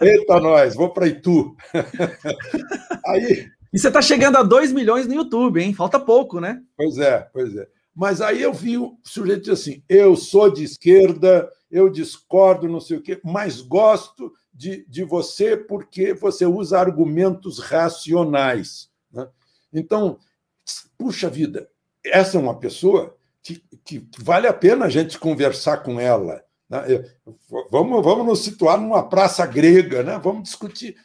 Eita, 0.00 0.40
nós, 0.40 0.74
vou 0.74 0.90
para 0.90 1.06
Itu. 1.08 1.56
aí... 3.06 3.48
E 3.72 3.78
você 3.78 3.88
está 3.88 4.02
chegando 4.02 4.36
a 4.36 4.42
2 4.42 4.70
milhões 4.70 5.06
no 5.06 5.14
YouTube, 5.14 5.58
hein? 5.58 5.72
Falta 5.72 5.98
pouco, 5.98 6.38
né? 6.38 6.60
Pois 6.76 6.98
é, 6.98 7.26
pois 7.32 7.56
é. 7.56 7.66
Mas 7.94 8.20
aí 8.20 8.40
eu 8.40 8.52
vi 8.52 8.78
o 8.78 8.98
sujeito 9.04 9.52
assim: 9.52 9.82
eu 9.88 10.16
sou 10.16 10.50
de 10.50 10.64
esquerda, 10.64 11.50
eu 11.70 11.88
discordo, 11.90 12.68
não 12.68 12.80
sei 12.80 12.96
o 12.96 13.02
quê, 13.02 13.20
mas 13.22 13.60
gosto 13.60 14.32
de, 14.52 14.84
de 14.86 15.04
você 15.04 15.56
porque 15.56 16.14
você 16.14 16.46
usa 16.46 16.78
argumentos 16.78 17.58
racionais. 17.58 18.90
Né? 19.10 19.28
Então, 19.72 20.18
puxa 20.98 21.28
vida, 21.28 21.68
essa 22.04 22.36
é 22.36 22.40
uma 22.40 22.58
pessoa 22.58 23.16
que, 23.42 23.62
que 23.84 24.06
vale 24.18 24.46
a 24.46 24.52
pena 24.52 24.86
a 24.86 24.90
gente 24.90 25.18
conversar 25.18 25.78
com 25.78 25.98
ela. 25.98 26.42
Né? 26.68 27.04
Vamos, 27.70 28.02
vamos 28.04 28.26
nos 28.26 28.38
situar 28.40 28.80
numa 28.80 29.08
praça 29.08 29.44
grega, 29.46 30.02
né? 30.02 30.18
vamos, 30.18 30.44
discutir, 30.44 30.96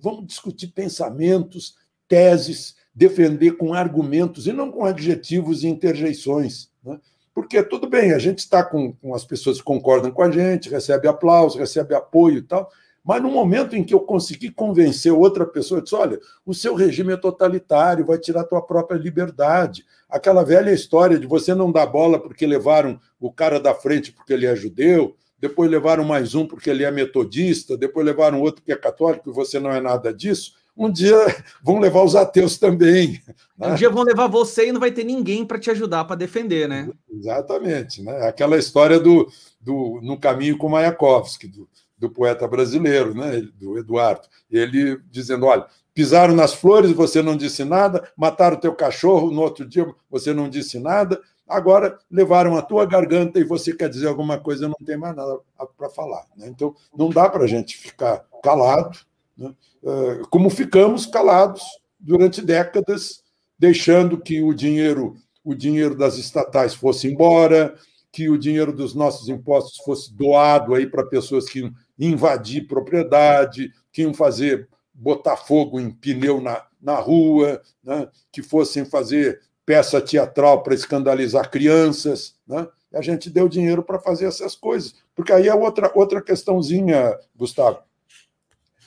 vamos 0.00 0.26
discutir 0.26 0.68
pensamentos, 0.68 1.76
teses, 2.06 2.76
defender 2.94 3.52
com 3.52 3.74
argumentos 3.74 4.46
e 4.46 4.52
não 4.52 4.70
com 4.70 4.84
adjetivos 4.84 5.64
e 5.64 5.68
interjeições. 5.68 6.70
Né? 6.84 6.98
Porque 7.34 7.62
tudo 7.62 7.88
bem, 7.88 8.12
a 8.12 8.18
gente 8.18 8.40
está 8.40 8.62
com, 8.62 8.92
com 8.92 9.14
as 9.14 9.24
pessoas 9.24 9.58
que 9.58 9.64
concordam 9.64 10.10
com 10.10 10.22
a 10.22 10.30
gente, 10.30 10.68
recebe 10.68 11.08
aplauso, 11.08 11.58
recebe 11.58 11.94
apoio 11.94 12.38
e 12.38 12.42
tal, 12.42 12.70
mas 13.04 13.20
no 13.20 13.30
momento 13.30 13.74
em 13.74 13.82
que 13.82 13.92
eu 13.92 14.00
consegui 14.00 14.50
convencer 14.50 15.12
outra 15.12 15.44
pessoa, 15.44 15.78
eu 15.78 15.82
disse: 15.82 15.94
olha, 15.94 16.20
o 16.46 16.54
seu 16.54 16.74
regime 16.74 17.12
é 17.12 17.16
totalitário, 17.16 18.06
vai 18.06 18.18
tirar 18.18 18.42
a 18.42 18.46
tua 18.46 18.62
própria 18.62 18.96
liberdade. 18.96 19.84
Aquela 20.08 20.44
velha 20.44 20.70
história 20.70 21.18
de 21.18 21.26
você 21.26 21.54
não 21.54 21.72
dar 21.72 21.86
bola 21.86 22.20
porque 22.20 22.46
levaram 22.46 23.00
o 23.18 23.32
cara 23.32 23.58
da 23.58 23.74
frente 23.74 24.12
porque 24.12 24.32
ele 24.32 24.46
é 24.46 24.54
judeu, 24.54 25.16
depois 25.38 25.68
levaram 25.68 26.04
mais 26.04 26.36
um 26.36 26.46
porque 26.46 26.70
ele 26.70 26.84
é 26.84 26.90
metodista, 26.90 27.76
depois 27.76 28.06
levaram 28.06 28.40
outro 28.40 28.62
que 28.62 28.70
é 28.70 28.76
católico 28.76 29.30
e 29.30 29.32
você 29.32 29.58
não 29.58 29.72
é 29.72 29.80
nada 29.80 30.14
disso. 30.14 30.52
Um 30.76 30.90
dia 30.90 31.16
vão 31.62 31.78
levar 31.78 32.02
os 32.02 32.16
ateus 32.16 32.58
também. 32.58 33.20
Né? 33.58 33.72
Um 33.72 33.74
dia 33.74 33.90
vão 33.90 34.02
levar 34.02 34.26
você 34.26 34.68
e 34.68 34.72
não 34.72 34.80
vai 34.80 34.90
ter 34.90 35.04
ninguém 35.04 35.44
para 35.44 35.58
te 35.58 35.70
ajudar 35.70 36.04
para 36.04 36.16
defender, 36.16 36.68
né? 36.68 36.90
Exatamente. 37.10 38.02
Né? 38.02 38.26
Aquela 38.26 38.56
história 38.56 38.98
do, 38.98 39.30
do 39.60 40.00
No 40.02 40.18
Caminho 40.18 40.56
com 40.56 40.68
Mayakovsky, 40.68 41.46
do, 41.46 41.68
do 41.98 42.10
poeta 42.10 42.48
brasileiro, 42.48 43.14
né? 43.14 43.42
do 43.54 43.78
Eduardo. 43.78 44.26
Ele 44.50 44.98
dizendo: 45.10 45.46
olha, 45.46 45.66
pisaram 45.92 46.34
nas 46.34 46.54
flores, 46.54 46.90
você 46.92 47.20
não 47.20 47.36
disse 47.36 47.64
nada, 47.64 48.08
mataram 48.16 48.56
teu 48.56 48.74
cachorro, 48.74 49.30
no 49.30 49.42
outro 49.42 49.66
dia 49.66 49.86
você 50.10 50.32
não 50.32 50.48
disse 50.48 50.78
nada, 50.78 51.20
Agora 51.52 51.98
levaram 52.10 52.56
a 52.56 52.62
tua 52.62 52.86
garganta 52.86 53.38
e 53.38 53.44
você 53.44 53.74
quer 53.74 53.88
dizer 53.90 54.06
alguma 54.06 54.38
coisa, 54.38 54.68
não 54.68 54.86
tem 54.86 54.96
mais 54.96 55.14
nada 55.14 55.38
para 55.76 55.90
falar. 55.90 56.24
Né? 56.34 56.48
Então, 56.48 56.74
não 56.96 57.10
dá 57.10 57.28
para 57.28 57.44
a 57.44 57.46
gente 57.46 57.76
ficar 57.76 58.24
calado, 58.42 58.98
né? 59.36 59.54
Eh, 59.84 60.22
como 60.30 60.50
ficamos 60.50 61.06
calados 61.06 61.62
durante 61.98 62.42
décadas, 62.42 63.22
deixando 63.58 64.18
que 64.18 64.42
o 64.42 64.52
dinheiro, 64.52 65.16
o 65.44 65.54
dinheiro 65.54 65.96
das 65.96 66.18
estatais 66.18 66.74
fosse 66.74 67.08
embora, 67.08 67.74
que 68.10 68.28
o 68.28 68.36
dinheiro 68.36 68.72
dos 68.72 68.94
nossos 68.94 69.28
impostos 69.28 69.82
fosse 69.84 70.12
doado 70.14 70.74
aí 70.74 70.86
para 70.86 71.06
pessoas 71.06 71.48
que 71.48 71.60
iam 71.60 71.72
invadir 71.98 72.66
propriedade, 72.66 73.72
que 73.90 74.02
iam 74.02 74.12
fazer 74.12 74.68
botar 74.92 75.36
fogo 75.36 75.80
em 75.80 75.90
pneu 75.90 76.40
na, 76.40 76.62
na 76.80 76.96
rua, 76.96 77.62
né? 77.82 78.08
que 78.30 78.42
fossem 78.42 78.84
fazer 78.84 79.40
peça 79.64 80.00
teatral 80.00 80.62
para 80.62 80.74
escandalizar 80.74 81.50
crianças. 81.50 82.34
Né? 82.46 82.66
A 82.92 83.00
gente 83.00 83.30
deu 83.30 83.48
dinheiro 83.48 83.82
para 83.82 83.98
fazer 83.98 84.26
essas 84.26 84.54
coisas. 84.54 84.94
Porque 85.14 85.32
aí 85.32 85.48
é 85.48 85.54
outra, 85.54 85.90
outra 85.94 86.20
questãozinha, 86.20 87.16
Gustavo. 87.34 87.78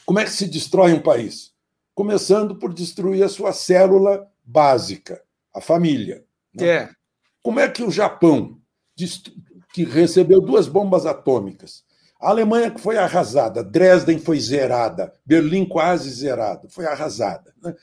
Como 0.06 0.20
é 0.20 0.24
que 0.24 0.32
se 0.32 0.48
destrói 0.48 0.94
um 0.94 1.02
país? 1.02 1.52
Começando 1.94 2.56
por 2.58 2.74
destruir 2.74 3.24
a 3.24 3.30
sua 3.30 3.54
célula 3.54 4.30
básica, 4.44 5.22
a 5.54 5.60
família. 5.60 6.24
Né? 6.54 6.68
É. 6.68 6.90
Como 7.42 7.60
é 7.60 7.68
que 7.68 7.84
o 7.84 7.92
Japão, 7.92 8.60
que 9.74 9.84
recebeu 9.84 10.42
duas 10.42 10.68
bombas 10.68 11.06
atômicas, 11.06 11.84
a 12.20 12.30
Alemanha 12.30 12.72
que 12.72 12.80
foi 12.80 12.98
arrasada, 12.98 13.64
Dresden 13.64 14.20
foi 14.20 14.40
zerada, 14.40 15.14
Berlim 15.26 15.66
quase 15.66 16.10
zerado, 16.10 16.70
foi 16.70 16.86
arrasada. 16.86 17.54
Né? 17.62 17.76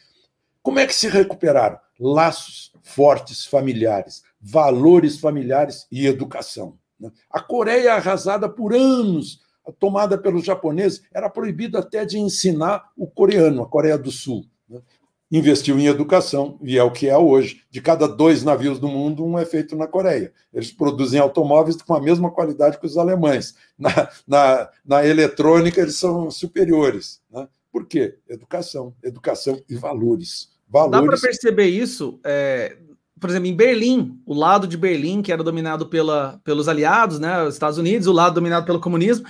Como 0.62 0.78
é 0.78 0.86
que 0.86 0.94
se 0.94 1.08
recuperaram? 1.08 1.78
Laços 1.98 2.72
fortes 2.82 3.44
familiares, 3.44 4.22
valores 4.40 5.18
familiares 5.18 5.86
e 5.90 6.06
educação. 6.06 6.78
Né? 6.98 7.10
A 7.30 7.40
Coreia 7.40 7.94
arrasada 7.94 8.48
por 8.48 8.74
anos, 8.74 9.40
tomada 9.78 10.18
pelos 10.18 10.44
japoneses, 10.44 11.02
era 11.12 11.28
proibido 11.28 11.78
até 11.78 12.04
de 12.04 12.18
ensinar 12.18 12.90
o 12.96 13.06
coreano, 13.06 13.62
a 13.62 13.66
Coreia 13.66 13.98
do 13.98 14.10
Sul. 14.10 14.44
Né? 14.68 14.80
Investiu 15.30 15.78
em 15.78 15.86
educação, 15.86 16.58
e 16.62 16.76
é 16.76 16.82
o 16.82 16.90
que 16.90 17.08
é 17.08 17.16
hoje. 17.16 17.62
De 17.70 17.80
cada 17.80 18.06
dois 18.06 18.42
navios 18.42 18.78
do 18.78 18.88
mundo, 18.88 19.24
um 19.24 19.38
é 19.38 19.44
feito 19.44 19.76
na 19.76 19.86
Coreia. 19.86 20.32
Eles 20.52 20.70
produzem 20.70 21.20
automóveis 21.20 21.80
com 21.80 21.94
a 21.94 22.00
mesma 22.00 22.30
qualidade 22.30 22.78
que 22.78 22.86
os 22.86 22.98
alemães. 22.98 23.54
Na, 23.78 24.08
na, 24.26 24.68
na 24.84 25.06
eletrônica, 25.06 25.80
eles 25.80 25.96
são 25.96 26.30
superiores. 26.30 27.20
Né? 27.30 27.48
Por 27.70 27.86
quê? 27.86 28.18
Educação, 28.28 28.94
educação 29.02 29.60
e 29.68 29.74
valores 29.74 30.52
valores. 30.72 31.00
Dá 31.00 31.06
para 31.06 31.20
perceber 31.20 31.66
isso, 31.66 32.18
é, 32.24 32.76
por 33.20 33.28
exemplo, 33.28 33.46
em 33.46 33.54
Berlim, 33.54 34.18
o 34.24 34.34
lado 34.34 34.66
de 34.66 34.76
Berlim, 34.76 35.20
que 35.20 35.30
era 35.30 35.44
dominado 35.44 35.86
pela, 35.86 36.40
pelos 36.42 36.66
aliados, 36.66 37.20
né, 37.20 37.42
os 37.44 37.54
Estados 37.54 37.78
Unidos, 37.78 38.08
o 38.08 38.12
lado 38.12 38.34
dominado 38.34 38.64
pelo 38.64 38.80
comunismo. 38.80 39.26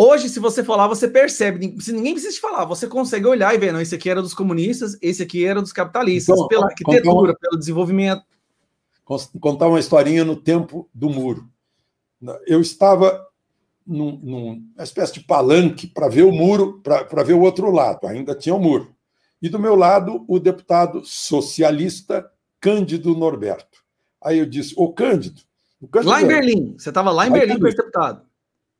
Hoje, 0.00 0.28
se 0.28 0.38
você 0.38 0.62
falar, 0.62 0.86
você 0.86 1.08
percebe, 1.08 1.74
se 1.80 1.92
ninguém 1.92 2.12
precisa 2.12 2.32
te 2.32 2.40
falar, 2.40 2.64
você 2.64 2.86
consegue 2.86 3.26
olhar 3.26 3.52
e 3.52 3.58
ver, 3.58 3.72
não, 3.72 3.80
esse 3.80 3.96
aqui 3.96 4.08
era 4.08 4.22
dos 4.22 4.32
comunistas, 4.32 4.96
esse 5.02 5.24
aqui 5.24 5.44
era 5.44 5.60
dos 5.60 5.72
capitalistas, 5.72 6.36
então, 6.36 6.46
pela 6.46 6.66
arquitetura, 6.66 7.34
pelo 7.34 7.58
desenvolvimento. 7.58 8.22
Contar 9.40 9.66
uma 9.66 9.80
historinha 9.80 10.24
no 10.24 10.36
tempo 10.36 10.88
do 10.94 11.10
muro. 11.10 11.48
Eu 12.46 12.60
estava 12.60 13.26
num, 13.84 14.20
numa 14.22 14.84
espécie 14.84 15.14
de 15.14 15.20
palanque 15.20 15.88
para 15.88 16.06
ver 16.06 16.22
o 16.22 16.30
muro, 16.30 16.80
para 16.80 17.24
ver 17.24 17.34
o 17.34 17.40
outro 17.40 17.68
lado, 17.72 18.06
ainda 18.06 18.36
tinha 18.36 18.54
o 18.54 18.60
muro. 18.60 18.94
E 19.42 19.48
do 19.48 19.58
meu 19.58 19.74
lado, 19.74 20.24
o 20.28 20.38
deputado 20.38 21.04
socialista 21.04 22.24
Cândido 22.60 23.16
Norberto. 23.16 23.78
Aí 24.22 24.38
eu 24.38 24.46
disse: 24.46 24.74
Ô 24.76 24.92
Cândido. 24.92 25.42
Cândido 25.90 26.12
lá 26.12 26.22
em 26.22 26.26
Berlim. 26.28 26.74
Você 26.78 26.90
estava 26.90 27.10
lá 27.10 27.26
em 27.26 27.32
Berlim 27.32 27.58
com 27.58 27.66
esse 27.66 27.76
deputado. 27.76 28.27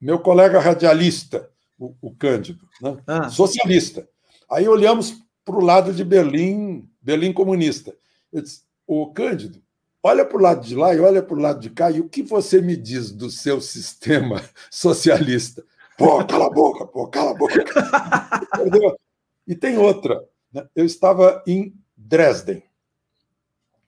Meu 0.01 0.19
colega 0.19 0.61
radialista, 0.61 1.51
o, 1.79 1.95
o 2.01 2.15
Cândido, 2.15 2.69
né? 2.81 2.97
ah. 3.07 3.29
socialista. 3.29 4.09
Aí 4.51 4.69
olhamos 4.69 5.23
para 5.45 5.57
o 5.57 5.65
lado 5.65 5.93
de 5.93 6.05
Berlim, 6.05 6.89
Berlim 7.01 7.33
comunista. 7.33 7.95
Eu 8.33 8.43
disse: 8.43 8.63
Ô 8.87 9.07
Cândido, 9.13 9.63
olha 10.03 10.25
para 10.25 10.39
o 10.39 10.41
lado 10.41 10.67
de 10.67 10.75
lá 10.75 10.95
e 10.95 11.01
olha 11.01 11.23
para 11.23 11.37
o 11.37 11.41
lado 11.41 11.61
de 11.61 11.71
cá, 11.71 11.91
e 11.91 12.01
o 12.01 12.09
que 12.09 12.23
você 12.23 12.61
me 12.61 12.77
diz 12.77 13.11
do 13.11 13.31
seu 13.31 13.61
sistema 13.61 14.43
socialista? 14.71 15.65
Pô, 15.97 16.25
cala 16.25 16.47
a 16.47 16.51
boca, 16.51 16.87
pô, 16.87 17.09
cala 17.09 17.33
a 17.33 17.35
boca. 17.35 17.65
e 19.47 19.55
tem 19.55 19.79
outra. 19.79 20.25
Né? 20.53 20.67
Eu 20.75 20.85
estava 20.85 21.43
em 21.47 21.75
Dresden. 21.97 22.63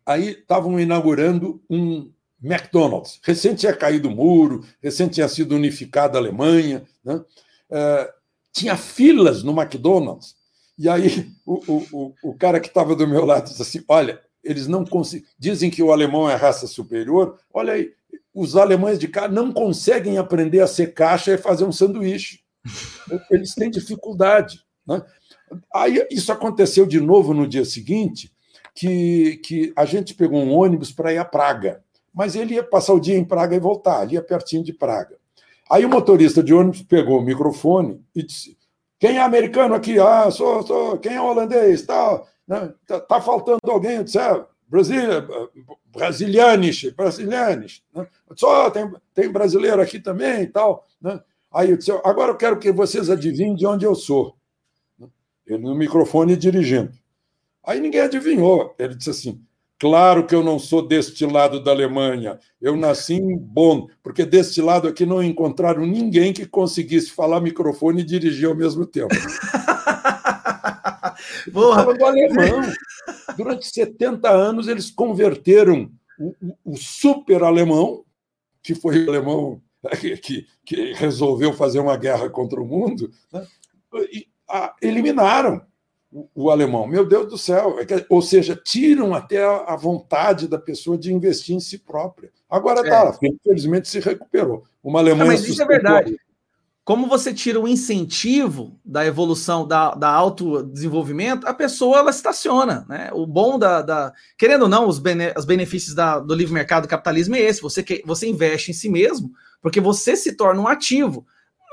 Aí 0.04 0.30
estavam 0.30 0.80
inaugurando 0.80 1.62
um 1.70 2.10
McDonald's. 2.42 3.20
Recém 3.22 3.55
tinha 3.55 3.74
caído 3.74 4.09
o 4.09 4.11
muro, 4.11 4.64
recém 4.83 5.09
tinha 5.09 5.29
sido 5.29 5.55
unificada 5.55 6.18
a 6.18 6.20
Alemanha. 6.20 6.85
Né? 7.05 7.22
É, 7.70 8.12
tinha 8.53 8.76
filas 8.76 9.42
no 9.42 9.59
McDonald's. 9.59 10.37
E 10.79 10.88
aí 10.88 11.31
o, 11.44 11.85
o, 11.92 12.14
o 12.22 12.35
cara 12.35 12.59
que 12.59 12.68
estava 12.68 12.96
do 12.96 13.07
meu 13.07 13.24
lado 13.24 13.48
disse 13.48 13.61
assim: 13.61 13.85
Olha, 13.87 14.20
eles 14.42 14.66
não 14.66 14.85
conseguem. 14.85 15.26
Dizem 15.38 15.70
que 15.70 15.83
o 15.83 15.92
alemão 15.92 16.29
é 16.29 16.35
raça 16.35 16.66
superior. 16.66 17.38
Olha 17.53 17.74
aí, 17.74 17.92
os 18.35 18.57
alemães 18.57 18.98
de 18.98 19.09
cá 19.09 19.29
não 19.29 19.53
conseguem 19.53 20.18
aprender 20.18 20.61
a 20.61 20.66
ser 20.66 20.94
caixa 20.94 21.35
e 21.35 21.38
fazer 21.38 21.64
um 21.64 21.72
sanduíche. 21.72 22.40
Eles 23.31 23.55
têm 23.55 23.70
dificuldade. 23.70 24.64
Né? 24.87 25.03
Aí 25.74 26.07
isso 26.11 26.33
aconteceu 26.33 26.87
de 26.87 27.00
novo 27.00 27.35
no 27.35 27.46
dia 27.46 27.64
seguinte, 27.64 28.33
que, 28.74 29.38
que 29.44 29.72
a 29.76 29.85
gente 29.85 30.14
pegou 30.14 30.40
um 30.40 30.55
ônibus 30.55 30.92
para 30.92 31.12
ir 31.12 31.18
a 31.18 31.24
Praga. 31.24 31.83
Mas 32.12 32.34
ele 32.34 32.54
ia 32.54 32.62
passar 32.62 32.94
o 32.94 33.00
dia 33.00 33.16
em 33.16 33.24
Praga 33.24 33.54
e 33.54 33.60
voltar, 33.60 34.00
ali 34.00 34.16
é 34.16 34.20
pertinho 34.20 34.64
de 34.64 34.72
Praga. 34.72 35.16
Aí 35.70 35.84
o 35.84 35.88
motorista 35.88 36.42
de 36.42 36.52
ônibus 36.52 36.82
pegou 36.82 37.18
o 37.18 37.22
microfone 37.22 38.04
e 38.14 38.24
disse: 38.24 38.58
Quem 38.98 39.18
é 39.18 39.20
americano 39.22 39.74
aqui? 39.74 39.98
Ah, 40.00 40.28
sou, 40.30 40.66
sou. 40.66 40.98
Quem 40.98 41.14
é 41.14 41.22
holandês? 41.22 41.82
Tá, 41.82 42.22
né? 42.46 42.74
tá, 42.84 42.98
tá 42.98 43.20
faltando 43.20 43.60
alguém? 43.68 43.96
Eu 43.96 44.04
disse: 44.04 44.18
brasilianes. 46.96 47.82
Né? 47.94 48.06
Só 48.34 48.68
tem, 48.70 48.90
tem 49.14 49.30
brasileiro 49.30 49.80
aqui 49.80 50.00
também 50.00 50.42
e 50.42 50.46
tal. 50.48 50.86
Né? 51.00 51.20
Aí 51.52 51.70
eu 51.70 51.76
disse: 51.76 51.92
agora 52.04 52.32
eu 52.32 52.36
quero 52.36 52.58
que 52.58 52.72
vocês 52.72 53.08
adivinhem 53.08 53.54
de 53.54 53.64
onde 53.64 53.84
eu 53.84 53.94
sou. 53.94 54.36
Ele 55.46 55.62
no 55.62 55.74
microfone 55.74 56.36
dirigindo. 56.36 56.92
Aí 57.64 57.80
ninguém 57.80 58.00
adivinhou. 58.00 58.74
Ele 58.76 58.96
disse 58.96 59.10
assim: 59.10 59.40
Claro 59.80 60.26
que 60.26 60.34
eu 60.34 60.44
não 60.44 60.58
sou 60.58 60.86
deste 60.86 61.24
lado 61.24 61.64
da 61.64 61.70
Alemanha. 61.70 62.38
Eu 62.60 62.76
nasci 62.76 63.14
em 63.14 63.34
Bonn, 63.34 63.86
porque 64.02 64.26
deste 64.26 64.60
lado 64.60 64.86
aqui 64.86 65.06
não 65.06 65.22
encontraram 65.22 65.86
ninguém 65.86 66.34
que 66.34 66.44
conseguisse 66.44 67.10
falar 67.10 67.40
microfone 67.40 68.02
e 68.02 68.04
dirigir 68.04 68.46
ao 68.46 68.54
mesmo 68.54 68.84
tempo. 68.84 69.08
Porra. 71.50 71.94
do 71.94 72.04
alemão. 72.04 72.60
Durante 73.38 73.72
70 73.72 74.28
anos, 74.28 74.68
eles 74.68 74.90
converteram 74.90 75.90
o, 76.18 76.34
o, 76.42 76.72
o 76.72 76.76
super 76.76 77.42
alemão, 77.42 78.04
que 78.62 78.74
foi 78.74 79.06
o 79.06 79.08
alemão 79.08 79.62
que, 79.98 80.46
que, 80.62 80.92
resolveu 80.92 81.54
fazer 81.54 81.80
uma 81.80 81.96
guerra 81.96 82.28
contra 82.28 82.60
o 82.60 82.66
mundo, 82.66 83.10
né? 83.32 83.46
e, 84.12 84.26
eliminaram 84.82 85.62
o, 86.34 86.50
alemão. 86.50 86.86
Meu 86.86 87.06
Deus 87.06 87.28
do 87.28 87.38
céu! 87.38 87.78
É 87.78 88.06
ou 88.08 88.20
seja, 88.20 88.56
tiram 88.56 89.14
até 89.14 89.44
a, 89.44 89.76
vontade 89.76 90.48
da 90.48 90.58
pessoa 90.58 90.98
de 90.98 91.12
investir 91.12 91.54
em 91.54 91.60
si 91.60 91.78
própria. 91.78 92.30
Agora 92.48 92.80
está, 92.80 93.16
é. 93.22 93.28
infelizmente 93.28 93.88
se 93.88 94.00
recuperou. 94.00 94.64
Uma 94.82 94.98
Alemanha. 94.98 95.24
Não, 95.24 95.32
mas 95.32 95.46
isso 95.46 95.62
é 95.62 95.66
verdade. 95.66 96.16
como 96.84 97.06
você 97.06 97.32
tira 97.32 97.60
o 97.60 97.68
incentivo 97.68 98.76
da 98.84 99.06
evolução, 99.06 99.66
da, 99.66 99.94
da 99.94 100.08
autodesenvolvimento, 100.08 101.46
a 101.46 101.54
pessoa 101.54 101.98
ela 101.98 102.10
estaciona. 102.10 102.84
Né? 102.88 103.10
O 103.12 103.24
bom 103.24 103.56
da. 103.58 103.80
da 103.80 104.12
querendo 104.36 104.62
ou 104.62 104.68
não, 104.68 104.88
os, 104.88 104.98
bene, 104.98 105.32
os 105.36 105.44
benefícios 105.44 105.94
da, 105.94 106.18
do 106.18 106.34
livre 106.34 106.52
mercado 106.52 106.82
do 106.82 106.88
capitalismo 106.88 107.36
é 107.36 107.40
esse: 107.40 107.62
você, 107.62 107.84
que, 107.84 108.02
você 108.04 108.26
investe 108.26 108.72
em 108.72 108.74
si 108.74 108.88
mesmo, 108.88 109.30
porque 109.62 109.80
você 109.80 110.16
se 110.16 110.32
torna 110.32 110.60
um 110.60 110.66
ativo. 110.66 111.24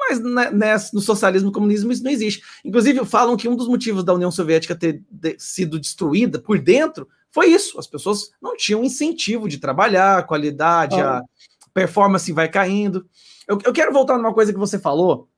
Mas 0.09 0.19
né, 0.19 0.75
no 0.93 1.01
socialismo 1.01 1.49
e 1.49 1.53
comunismo 1.53 1.91
isso 1.91 2.03
não 2.03 2.11
existe. 2.11 2.41
Inclusive, 2.63 3.05
falam 3.05 3.35
que 3.35 3.47
um 3.47 3.55
dos 3.55 3.67
motivos 3.67 4.03
da 4.03 4.13
União 4.13 4.31
Soviética 4.31 4.75
ter 4.75 5.03
de, 5.09 5.35
sido 5.37 5.79
destruída 5.79 6.39
por 6.39 6.59
dentro 6.59 7.07
foi 7.31 7.47
isso. 7.47 7.79
As 7.79 7.87
pessoas 7.87 8.31
não 8.41 8.55
tinham 8.55 8.83
incentivo 8.83 9.47
de 9.47 9.57
trabalhar, 9.57 10.19
a 10.19 10.23
qualidade, 10.23 10.99
ah. 10.99 11.19
a 11.19 11.69
performance 11.73 12.31
vai 12.31 12.47
caindo. 12.47 13.05
Eu, 13.47 13.59
eu 13.63 13.73
quero 13.73 13.91
voltar 13.93 14.17
numa 14.17 14.33
coisa 14.33 14.53
que 14.53 14.59
você 14.59 14.79
falou, 14.79 15.29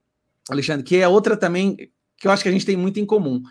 Alexandre, 0.50 0.84
que 0.84 0.98
é 0.98 1.08
outra 1.08 1.36
também 1.36 1.92
que 2.20 2.28
eu 2.28 2.32
acho 2.32 2.44
que 2.44 2.50
a 2.50 2.52
gente 2.52 2.66
tem 2.66 2.76
muito 2.76 3.00
em 3.00 3.06
comum. 3.06 3.42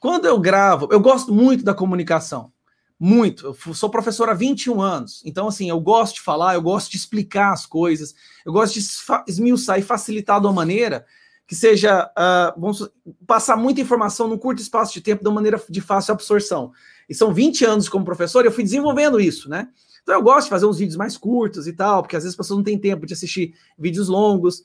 Quando 0.00 0.26
eu 0.26 0.38
gravo, 0.38 0.88
eu 0.90 1.00
gosto 1.00 1.32
muito 1.32 1.64
da 1.64 1.74
comunicação. 1.74 2.50
Muito. 2.98 3.54
Eu 3.66 3.74
sou 3.74 3.90
professor 3.90 4.28
há 4.28 4.34
21 4.34 4.80
anos. 4.80 5.22
Então, 5.24 5.48
assim, 5.48 5.68
eu 5.68 5.78
gosto 5.78 6.14
de 6.14 6.20
falar, 6.22 6.54
eu 6.54 6.62
gosto 6.62 6.90
de 6.90 6.96
explicar 6.96 7.52
as 7.52 7.66
coisas, 7.66 8.14
eu 8.46 8.52
gosto 8.52 8.74
de 8.74 8.86
esmiuçar 9.26 9.76
e 9.76 9.82
facilitar 9.82 10.40
de 10.40 10.46
uma 10.46 10.52
maneira 10.52 11.04
que 11.48 11.54
seja, 11.54 12.06
uh, 12.06 12.60
vamos 12.60 12.88
passar 13.26 13.56
muita 13.56 13.80
informação 13.80 14.28
num 14.28 14.38
curto 14.38 14.62
espaço 14.62 14.94
de 14.94 15.00
tempo 15.00 15.22
de 15.22 15.28
uma 15.28 15.34
maneira 15.34 15.60
de 15.68 15.80
fácil 15.80 16.12
absorção. 16.12 16.72
E 17.08 17.14
são 17.14 17.34
20 17.34 17.64
anos 17.64 17.88
como 17.88 18.04
professor, 18.04 18.44
e 18.44 18.48
eu 18.48 18.52
fui 18.52 18.62
desenvolvendo 18.62 19.20
isso, 19.20 19.48
né? 19.48 19.68
Então 20.02 20.14
eu 20.14 20.22
gosto 20.22 20.44
de 20.44 20.50
fazer 20.50 20.66
uns 20.66 20.78
vídeos 20.78 20.96
mais 20.96 21.16
curtos 21.16 21.66
e 21.66 21.72
tal, 21.72 22.02
porque 22.02 22.16
às 22.16 22.22
vezes 22.22 22.34
as 22.34 22.36
pessoas 22.36 22.58
não 22.58 22.64
têm 22.64 22.78
tempo 22.78 23.04
de 23.04 23.14
assistir 23.14 23.54
vídeos 23.76 24.08
longos. 24.08 24.62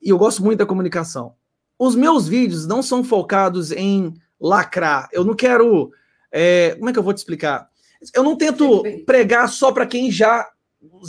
E 0.00 0.08
eu 0.08 0.18
gosto 0.18 0.42
muito 0.42 0.60
da 0.60 0.66
comunicação. 0.66 1.34
Os 1.76 1.96
meus 1.96 2.28
vídeos 2.28 2.64
não 2.66 2.80
são 2.80 3.02
focados 3.02 3.72
em 3.72 4.14
lacrar. 4.40 5.08
Eu 5.12 5.24
não 5.24 5.34
quero. 5.34 5.90
É, 6.30 6.76
como 6.78 6.88
é 6.88 6.92
que 6.92 6.98
eu 6.98 7.02
vou 7.02 7.12
te 7.12 7.18
explicar? 7.18 7.68
Eu 8.14 8.22
não 8.22 8.36
tento 8.36 8.84
pregar 9.04 9.48
só 9.48 9.72
para 9.72 9.86
quem 9.86 10.10
já 10.10 10.48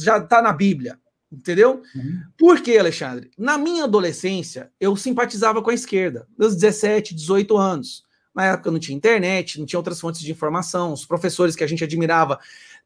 já 0.04 0.18
está 0.18 0.42
na 0.42 0.52
Bíblia, 0.52 1.00
entendeu? 1.32 1.82
Uhum. 1.96 2.22
Por 2.38 2.62
quê, 2.62 2.78
Alexandre? 2.78 3.32
Na 3.38 3.58
minha 3.58 3.86
adolescência, 3.86 4.72
eu 4.80 4.96
simpatizava 4.96 5.62
com 5.62 5.70
a 5.70 5.74
esquerda, 5.74 6.28
meus 6.38 6.56
17, 6.56 7.16
18 7.16 7.58
anos. 7.58 8.04
Na 8.36 8.46
época 8.46 8.72
não 8.72 8.80
tinha 8.80 8.98
internet, 8.98 9.60
não 9.60 9.66
tinha 9.66 9.80
outras 9.80 10.00
fontes 10.00 10.22
de 10.22 10.32
informação, 10.32 10.94
os 10.94 11.06
professores 11.06 11.56
que 11.56 11.64
a 11.64 11.68
gente 11.68 11.84
admirava 11.84 12.40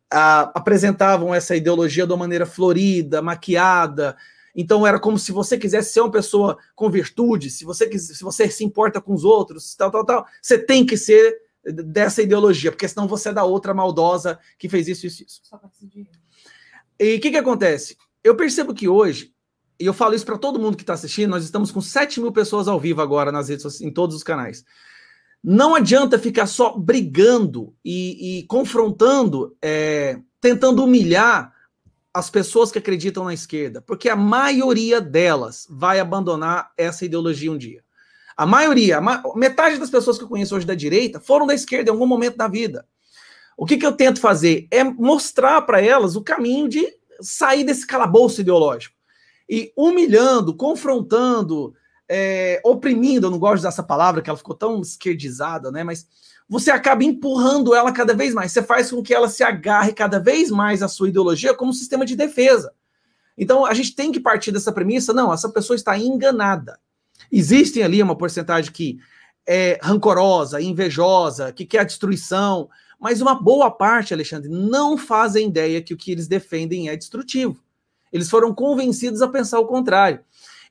apresentavam 0.10 1.34
essa 1.34 1.56
ideologia 1.56 2.06
de 2.06 2.12
uma 2.12 2.20
maneira 2.20 2.46
florida, 2.46 3.22
maquiada. 3.22 4.16
Então 4.56 4.86
era 4.86 5.00
como 5.00 5.20
se 5.20 5.32
você 5.32 5.58
quisesse 5.58 5.94
ser 5.94 6.02
uma 6.02 6.12
pessoa 6.12 6.58
com 6.76 6.90
virtude, 6.90 7.50
se 7.50 7.66
você 7.66 7.98
se 7.98 8.24
você 8.24 8.50
se 8.50 8.64
importa 8.64 9.02
com 9.02 9.14
os 9.14 9.24
outros, 9.24 9.76
tal, 9.76 9.92
tal, 9.92 10.06
tal, 10.06 10.26
você 10.42 10.58
tem 10.58 10.86
que 10.86 10.96
ser 10.96 11.42
dessa 11.64 12.22
ideologia, 12.22 12.72
porque 12.72 12.88
senão 12.88 13.08
você 13.08 13.30
é 13.30 13.34
da 13.34 13.44
outra 13.44 13.74
maldosa 13.74 14.40
que 14.58 14.70
fez 14.70 14.88
isso, 14.88 15.08
isso, 15.08 15.24
isso. 15.24 15.42
E 17.00 17.16
o 17.16 17.20
que, 17.20 17.32
que 17.32 17.38
acontece? 17.38 17.98
Eu 18.26 18.36
percebo 18.36 18.74
que 18.74 18.90
hoje, 18.90 19.32
e 19.80 19.86
eu 19.86 19.94
falo 19.94 20.16
isso 20.16 20.26
para 20.26 20.40
todo 20.40 20.58
mundo 20.58 20.76
que 20.76 20.82
está 20.82 20.94
assistindo, 20.94 21.30
nós 21.30 21.44
estamos 21.44 21.70
com 21.70 21.80
7 21.80 22.20
mil 22.20 22.32
pessoas 22.32 22.68
ao 22.68 22.80
vivo 22.80 23.00
agora 23.00 23.32
nas 23.32 23.50
redes 23.50 23.80
em 23.82 23.92
todos 23.92 24.16
os 24.16 24.24
canais. 24.24 24.66
Não 25.44 25.76
adianta 25.76 26.18
ficar 26.18 26.48
só 26.48 26.76
brigando 26.76 27.76
e, 27.86 28.40
e 28.40 28.44
confrontando, 28.48 29.56
é, 29.62 30.20
tentando 30.42 30.84
humilhar 30.84 31.54
as 32.12 32.28
pessoas 32.28 32.72
que 32.72 32.80
acreditam 32.80 33.26
na 33.26 33.34
esquerda, 33.34 33.80
porque 33.80 34.10
a 34.10 34.16
maioria 34.16 35.00
delas 35.00 35.68
vai 35.70 36.00
abandonar 36.00 36.72
essa 36.76 37.06
ideologia 37.06 37.52
um 37.52 37.58
dia. 37.60 37.84
A 38.36 38.48
maioria, 38.48 38.98
a 38.98 39.02
ma 39.02 39.22
metade 39.36 39.78
das 39.78 39.92
pessoas 39.92 40.18
que 40.18 40.24
eu 40.24 40.28
conheço 40.28 40.56
hoje 40.56 40.66
da 40.66 40.74
direita 40.74 41.20
foram 41.20 41.46
da 41.46 41.54
esquerda 41.54 41.92
em 41.92 41.94
algum 41.94 42.08
momento 42.08 42.38
da 42.38 42.48
vida. 42.48 42.88
O 43.56 43.68
que, 43.68 43.78
que 43.78 43.86
eu 43.86 43.92
tento 43.92 44.20
fazer 44.20 44.68
é 44.72 44.84
mostrar 44.84 45.62
para 45.62 45.80
elas 45.80 46.16
o 46.16 46.24
caminho 46.24 46.68
de 46.68 46.92
sair 47.22 47.64
desse 47.64 47.86
calabouço 47.86 48.42
ideológico. 48.42 48.96
E 49.50 49.72
humilhando, 49.76 50.56
confrontando, 50.56 51.74
é, 52.10 52.62
oprimindo, 52.64 53.28
eu 53.28 53.32
não 53.32 53.40
gosto 53.40 53.64
dessa 53.64 53.84
palavra, 53.84 54.22
que 54.22 54.30
ela 54.30 54.38
ficou 54.38 54.56
tão 54.56 54.82
esquerdizada, 54.82 55.72
né? 55.72 55.84
Mas 55.84 56.08
você 56.48 56.70
acaba 56.72 57.04
empurrando 57.04 57.74
ela 57.74 57.92
cada 57.92 58.14
vez 58.14 58.34
mais. 58.34 58.52
Você 58.52 58.62
faz 58.62 58.92
com 58.92 59.02
que 59.02 59.14
ela 59.14 59.28
se 59.28 59.44
agarre 59.44 59.94
cada 59.94 60.20
vez 60.20 60.52
mais 60.52 60.84
à 60.84 60.88
sua 60.88 61.10
ideologia 61.10 61.54
como 61.54 61.72
um 61.72 61.74
sistema 61.74 62.06
de 62.06 62.16
defesa. 62.16 62.74
Então 63.38 63.66
a 63.66 63.74
gente 63.74 63.96
tem 63.96 64.12
que 64.12 64.20
partir 64.20 64.52
dessa 64.52 64.72
premissa: 64.72 65.14
não, 65.14 65.34
essa 65.34 65.50
pessoa 65.50 65.76
está 65.76 65.98
enganada. 65.98 66.80
Existem 67.32 67.84
ali 67.84 68.02
uma 68.02 68.18
porcentagem 68.18 68.72
que 68.72 69.00
é 69.48 69.80
rancorosa, 69.82 70.62
invejosa, 70.62 71.52
que 71.52 71.66
quer 71.66 71.80
a 71.80 71.84
destruição, 71.84 72.70
mas 73.00 73.22
uma 73.22 73.36
boa 73.36 73.70
parte, 73.70 74.14
Alexandre, 74.14 74.50
não 74.50 74.98
fazem 74.98 75.48
ideia 75.48 75.82
que 75.82 75.94
o 75.94 75.98
que 75.98 76.12
eles 76.12 76.28
defendem 76.28 76.90
é 76.90 76.96
destrutivo. 76.96 77.64
Eles 78.12 78.30
foram 78.30 78.54
convencidos 78.54 79.22
a 79.22 79.28
pensar 79.28 79.60
o 79.60 79.68
contrário. 79.68 80.22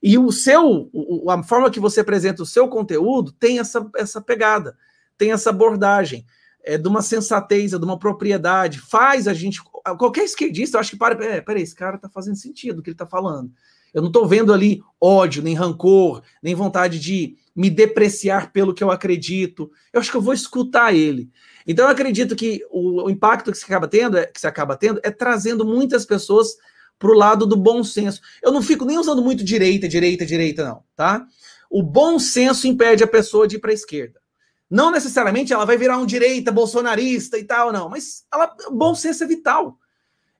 E 0.01 0.17
o 0.17 0.31
seu, 0.31 0.89
a 1.29 1.43
forma 1.43 1.71
que 1.71 1.79
você 1.79 2.01
apresenta 2.01 2.43
o 2.43 2.45
seu 2.45 2.67
conteúdo 2.67 3.31
tem 3.31 3.59
essa, 3.59 3.89
essa 3.95 4.21
pegada, 4.21 4.77
tem 5.17 5.31
essa 5.31 5.49
abordagem 5.49 6.25
é, 6.63 6.77
de 6.77 6.87
uma 6.87 7.01
sensatez, 7.01 7.71
de 7.71 7.77
uma 7.77 7.97
propriedade, 7.97 8.79
faz 8.79 9.27
a 9.27 9.33
gente. 9.33 9.61
Qualquer 9.97 10.23
esquerdista, 10.23 10.77
eu 10.77 10.81
acho 10.81 10.91
que 10.91 10.97
para, 10.97 11.23
é, 11.23 11.39
peraí, 11.39 11.61
esse 11.61 11.75
cara 11.75 11.97
tá 11.97 12.09
fazendo 12.09 12.35
sentido 12.35 12.79
o 12.79 12.81
que 12.81 12.89
ele 12.89 12.97
tá 12.97 13.05
falando. 13.05 13.51
Eu 13.93 14.01
não 14.01 14.09
estou 14.09 14.27
vendo 14.27 14.51
ali 14.51 14.81
ódio, 14.99 15.41
nem 15.41 15.53
rancor, 15.53 16.21
nem 16.43 16.53
vontade 16.53 16.99
de 16.99 17.37
me 17.55 17.69
depreciar 17.69 18.51
pelo 18.51 18.73
que 18.73 18.83
eu 18.83 18.91
acredito. 18.91 19.71
Eu 19.93 20.01
acho 20.01 20.11
que 20.11 20.17
eu 20.17 20.21
vou 20.21 20.33
escutar 20.33 20.93
ele. 20.93 21.29
Então 21.65 21.85
eu 21.85 21.91
acredito 21.91 22.35
que 22.35 22.65
o, 22.69 23.03
o 23.03 23.09
impacto 23.09 23.51
que 23.51 23.57
se 23.57 23.65
acaba 23.65 23.87
tendo, 23.87 24.17
é, 24.17 24.25
que 24.25 24.39
se 24.39 24.47
acaba 24.47 24.77
tendo, 24.77 24.99
é 25.03 25.09
trazendo 25.09 25.65
muitas 25.65 26.05
pessoas 26.05 26.55
para 26.97 27.09
o 27.09 27.15
lado 27.15 27.45
do 27.45 27.57
bom 27.57 27.83
senso. 27.83 28.21
Eu 28.41 28.51
não 28.51 28.61
fico 28.61 28.85
nem 28.85 28.97
usando 28.97 29.21
muito 29.21 29.43
direita, 29.43 29.87
direita, 29.87 30.25
direita, 30.25 30.63
não, 30.63 30.83
tá? 30.95 31.25
O 31.69 31.83
bom 31.83 32.19
senso 32.19 32.67
impede 32.67 33.03
a 33.03 33.07
pessoa 33.07 33.47
de 33.47 33.55
ir 33.55 33.59
para 33.59 33.71
a 33.71 33.73
esquerda. 33.73 34.19
Não 34.69 34.91
necessariamente 34.91 35.53
ela 35.53 35.65
vai 35.65 35.77
virar 35.77 35.97
um 35.97 36.05
direita 36.05 36.51
bolsonarista 36.51 37.37
e 37.37 37.43
tal, 37.43 37.71
não, 37.71 37.89
mas 37.89 38.25
ela, 38.33 38.55
bom 38.71 38.95
senso 38.95 39.23
é 39.23 39.27
vital. 39.27 39.77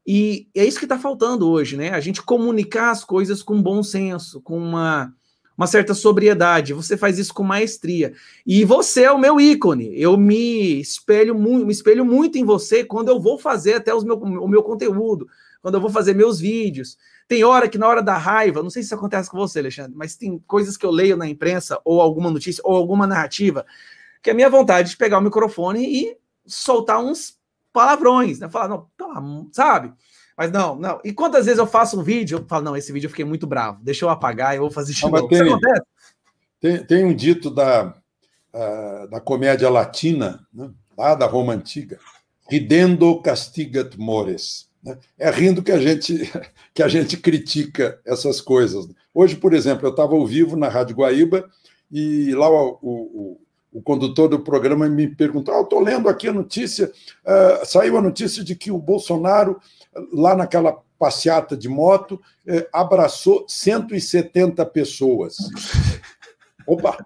E 0.06 0.48
é 0.56 0.64
isso 0.64 0.78
que 0.78 0.86
está 0.86 1.00
faltando 1.00 1.50
hoje, 1.50 1.76
né? 1.76 1.90
A 1.90 2.00
gente 2.00 2.22
comunicar 2.22 2.92
as 2.92 3.04
coisas 3.04 3.42
com 3.42 3.62
bom 3.62 3.82
senso, 3.82 4.40
com 4.42 4.58
uma, 4.58 5.12
uma 5.58 5.68
certa 5.68 5.94
sobriedade. 5.94 6.74
Você 6.74 6.98
faz 6.98 7.18
isso 7.18 7.34
com 7.34 7.44
maestria. 7.44 8.14
E 8.46 8.66
você 8.66 9.04
é 9.04 9.12
o 9.12 9.18
meu 9.18 9.40
ícone. 9.40 9.92
Eu 10.00 10.18
me 10.18 10.80
espelho 10.80 11.34
muito, 11.34 11.66
me 11.66 11.72
espelho 11.72 12.06
muito 12.06 12.38
em 12.38 12.44
você 12.44 12.84
quando 12.84 13.10
eu 13.10 13.20
vou 13.20 13.38
fazer 13.38 13.76
até 13.76 13.94
os 13.94 14.04
meu, 14.04 14.18
o 14.18 14.48
meu 14.48 14.62
conteúdo, 14.64 15.28
quando 15.62 15.76
eu 15.76 15.82
vou 15.82 15.90
fazer 15.90 16.14
meus 16.14 16.40
vídeos. 16.40 16.98
Tem 17.28 17.44
hora 17.44 17.68
que, 17.68 17.78
na 17.78 17.88
hora 17.88 18.04
da 18.04 18.18
raiva, 18.18 18.62
não 18.62 18.70
sei 18.70 18.84
se 18.84 18.88
isso 18.88 18.96
acontece 18.96 19.30
com 19.30 19.38
você, 19.38 19.60
Alexandre, 19.60 19.94
mas 19.96 20.16
tem 20.16 20.38
coisas 20.46 20.78
que 20.78 20.86
eu 20.86 20.92
leio 20.92 21.18
na 21.18 21.28
imprensa, 21.28 21.80
ou 21.84 22.00
alguma 22.00 22.30
notícia, 22.30 22.62
ou 22.64 22.76
alguma 22.76 23.08
narrativa, 23.08 23.66
que 24.22 24.30
é 24.30 24.34
a 24.34 24.36
minha 24.36 24.50
vontade 24.50 24.92
de 24.92 24.98
pegar 24.98 25.18
o 25.18 25.22
microfone 25.22 25.84
e 25.84 26.18
soltar 26.46 27.00
uns 27.00 27.38
palavrões, 27.74 28.40
né? 28.40 28.48
Falar, 28.48 28.68
não, 28.68 29.50
sabe? 29.52 29.92
Mas 30.38 30.52
não, 30.52 30.76
não. 30.76 31.00
E 31.04 31.14
quantas 31.14 31.46
vezes 31.46 31.60
eu 31.60 31.68
faço 31.68 32.00
um 32.00 32.04
vídeo, 32.04 32.40
eu 32.40 32.46
falo, 32.48 32.66
não, 32.66 32.78
esse 32.78 32.92
vídeo 32.92 33.08
eu 33.08 33.10
fiquei 33.10 33.26
muito 33.26 33.48
bravo, 33.48 33.80
deixa 33.82 34.06
eu 34.06 34.10
apagar, 34.10 34.56
eu 34.56 34.62
vou 34.62 34.72
fazer 34.72 34.94
de 34.94 35.02
novo. 35.02 35.28
Tem, 35.28 35.82
tem, 36.60 36.86
tem, 36.86 37.06
um 37.06 37.14
dito 37.14 37.50
da, 37.50 37.96
uh, 38.54 39.10
da 39.10 39.22
comédia 39.22 39.70
latina, 39.70 40.46
né? 40.54 40.70
lá 40.98 41.16
da 41.16 41.26
Roma 41.26 41.54
Antiga, 41.54 42.00
ridendo 42.50 43.22
castigat 43.22 43.98
mores. 43.98 44.70
Né? 44.84 44.98
É 45.18 45.30
rindo 45.30 45.64
que 45.64 45.72
a 45.72 45.80
gente 45.80 46.32
que 46.74 46.84
a 46.84 46.88
gente 46.88 47.18
critica 47.18 48.00
essas 48.06 48.42
coisas. 48.42 48.88
Hoje, 49.14 49.36
por 49.36 49.54
exemplo, 49.54 49.88
eu 49.88 49.92
estava 49.92 50.14
ao 50.14 50.26
vivo 50.26 50.58
na 50.58 50.68
Rádio 50.68 50.98
Guaíba 50.98 51.50
e 51.92 52.34
lá 52.34 52.50
o, 52.50 52.78
o, 52.82 53.42
o 53.76 53.82
condutor 53.82 54.30
do 54.30 54.40
programa 54.40 54.88
me 54.88 55.06
perguntou: 55.06 55.54
ah, 55.54 55.60
estou 55.60 55.82
lendo 55.82 56.08
aqui 56.08 56.30
a 56.30 56.34
notícia, 56.34 56.90
uh, 57.26 57.66
saiu 57.66 57.98
a 57.98 58.02
notícia 58.02 58.42
de 58.42 58.56
que 58.56 58.72
o 58.72 58.78
Bolsonaro, 58.78 59.60
lá 60.14 60.34
naquela 60.34 60.82
passeata 60.98 61.58
de 61.58 61.68
moto, 61.68 62.14
uh, 62.48 62.66
abraçou 62.72 63.46
170 63.50 64.66
pessoas. 64.68 65.36
Opa! 66.66 67.06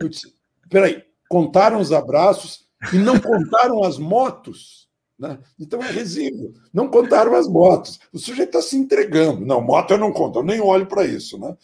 Espera 0.00 0.86
aí, 0.86 1.02
contaram 1.28 1.80
os 1.80 1.90
abraços 1.90 2.64
e 2.92 2.96
não 2.96 3.18
contaram 3.18 3.82
as 3.82 3.98
motos. 3.98 4.84
Né? 5.18 5.38
Então 5.58 5.82
é 5.82 5.90
resíduo. 5.90 6.54
Não 6.72 6.88
contaram 6.88 7.34
as 7.34 7.48
motos. 7.48 7.98
O 8.12 8.18
sujeito 8.18 8.56
está 8.56 8.62
se 8.62 8.76
entregando. 8.76 9.44
Não, 9.44 9.60
moto 9.60 9.92
eu 9.92 9.98
não 9.98 10.12
conto, 10.12 10.38
eu 10.38 10.44
nem 10.44 10.60
olho 10.60 10.86
para 10.86 11.04
isso. 11.04 11.38
Né? 11.38 11.56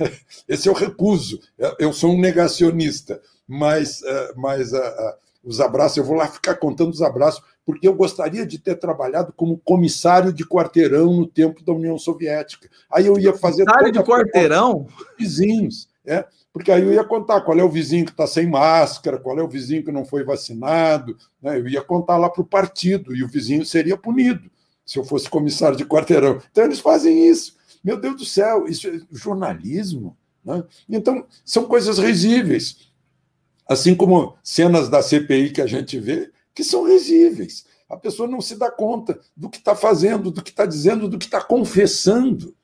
Esse 0.48 0.68
eu 0.68 0.74
recuso. 0.74 1.40
Eu 1.78 1.92
sou 1.92 2.12
um 2.12 2.20
negacionista. 2.20 3.20
Mas, 3.46 4.02
é, 4.02 4.32
mas 4.36 4.72
a, 4.72 5.16
os 5.44 5.60
abraços, 5.60 5.98
eu 5.98 6.04
vou 6.04 6.16
lá 6.16 6.26
ficar 6.26 6.54
contando 6.54 6.90
os 6.90 7.02
abraços, 7.02 7.42
porque 7.66 7.86
eu 7.86 7.94
gostaria 7.94 8.46
de 8.46 8.58
ter 8.58 8.76
trabalhado 8.76 9.32
como 9.36 9.58
comissário 9.58 10.32
de 10.32 10.44
quarteirão 10.44 11.12
no 11.12 11.26
tempo 11.26 11.64
da 11.64 11.72
União 11.72 11.98
Soviética. 11.98 12.68
Aí 12.90 13.06
eu 13.06 13.18
ia 13.18 13.34
fazer. 13.34 13.64
Comissário 13.64 13.92
de 13.92 14.02
quarteirão? 14.02 14.86
Vizinhos, 15.18 15.88
é. 16.04 16.24
Porque 16.52 16.70
aí 16.70 16.82
eu 16.82 16.92
ia 16.92 17.02
contar 17.02 17.40
qual 17.40 17.58
é 17.58 17.64
o 17.64 17.68
vizinho 17.68 18.04
que 18.04 18.12
está 18.12 18.28
sem 18.28 18.46
máscara, 18.46 19.18
qual 19.18 19.36
é 19.38 19.42
o 19.42 19.48
vizinho 19.48 19.84
que 19.84 19.90
não 19.90 20.04
foi 20.04 20.22
vacinado. 20.22 21.16
Né? 21.42 21.58
Eu 21.58 21.68
ia 21.68 21.82
contar 21.82 22.16
lá 22.16 22.30
para 22.30 22.42
o 22.42 22.46
partido 22.46 23.14
e 23.14 23.24
o 23.24 23.28
vizinho 23.28 23.64
seria 23.64 23.96
punido 23.96 24.48
se 24.86 24.98
eu 24.98 25.04
fosse 25.04 25.28
comissário 25.28 25.76
de 25.76 25.84
quarteirão. 25.84 26.40
Então 26.52 26.64
eles 26.64 26.78
fazem 26.78 27.26
isso. 27.26 27.56
Meu 27.82 27.96
Deus 27.96 28.16
do 28.16 28.24
céu, 28.24 28.68
isso 28.68 28.86
é 28.88 29.00
jornalismo. 29.10 30.16
Né? 30.44 30.62
Então, 30.88 31.26
são 31.44 31.64
coisas 31.64 31.98
risíveis. 31.98 32.92
Assim 33.66 33.94
como 33.94 34.36
cenas 34.42 34.88
da 34.88 35.02
CPI 35.02 35.50
que 35.50 35.60
a 35.60 35.66
gente 35.66 35.98
vê, 35.98 36.30
que 36.54 36.62
são 36.62 36.84
risíveis. 36.86 37.64
A 37.88 37.96
pessoa 37.96 38.28
não 38.28 38.40
se 38.40 38.56
dá 38.56 38.70
conta 38.70 39.18
do 39.36 39.48
que 39.48 39.58
está 39.58 39.74
fazendo, 39.74 40.30
do 40.30 40.42
que 40.42 40.50
está 40.50 40.66
dizendo, 40.66 41.08
do 41.08 41.18
que 41.18 41.26
está 41.26 41.40
confessando. 41.40 42.54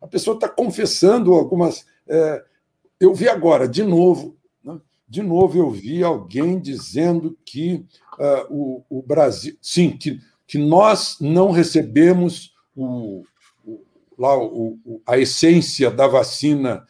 A 0.00 0.06
pessoa 0.06 0.34
está 0.34 0.48
confessando 0.48 1.34
algumas. 1.34 1.84
É... 2.08 2.42
eu 2.98 3.14
vi 3.14 3.28
agora, 3.28 3.68
de 3.68 3.82
novo, 3.82 4.36
né? 4.64 4.80
de 5.08 5.22
novo, 5.22 5.58
eu 5.58 5.70
vi 5.70 6.02
alguém 6.02 6.58
dizendo 6.58 7.36
que 7.44 7.84
uh, 8.18 8.46
o, 8.48 8.84
o, 8.88 9.02
Brasil. 9.02 9.56
Sim, 9.60 9.90
que, 9.90 10.20
que 10.46 10.58
nós 10.58 11.16
não 11.20 11.50
recebemos 11.50 12.54
o, 12.74 13.24
o 13.64 13.80
lá, 14.18 14.36
o, 14.38 15.02
a 15.06 15.18
essência 15.18 15.90
da 15.90 16.06
vacina 16.06 16.86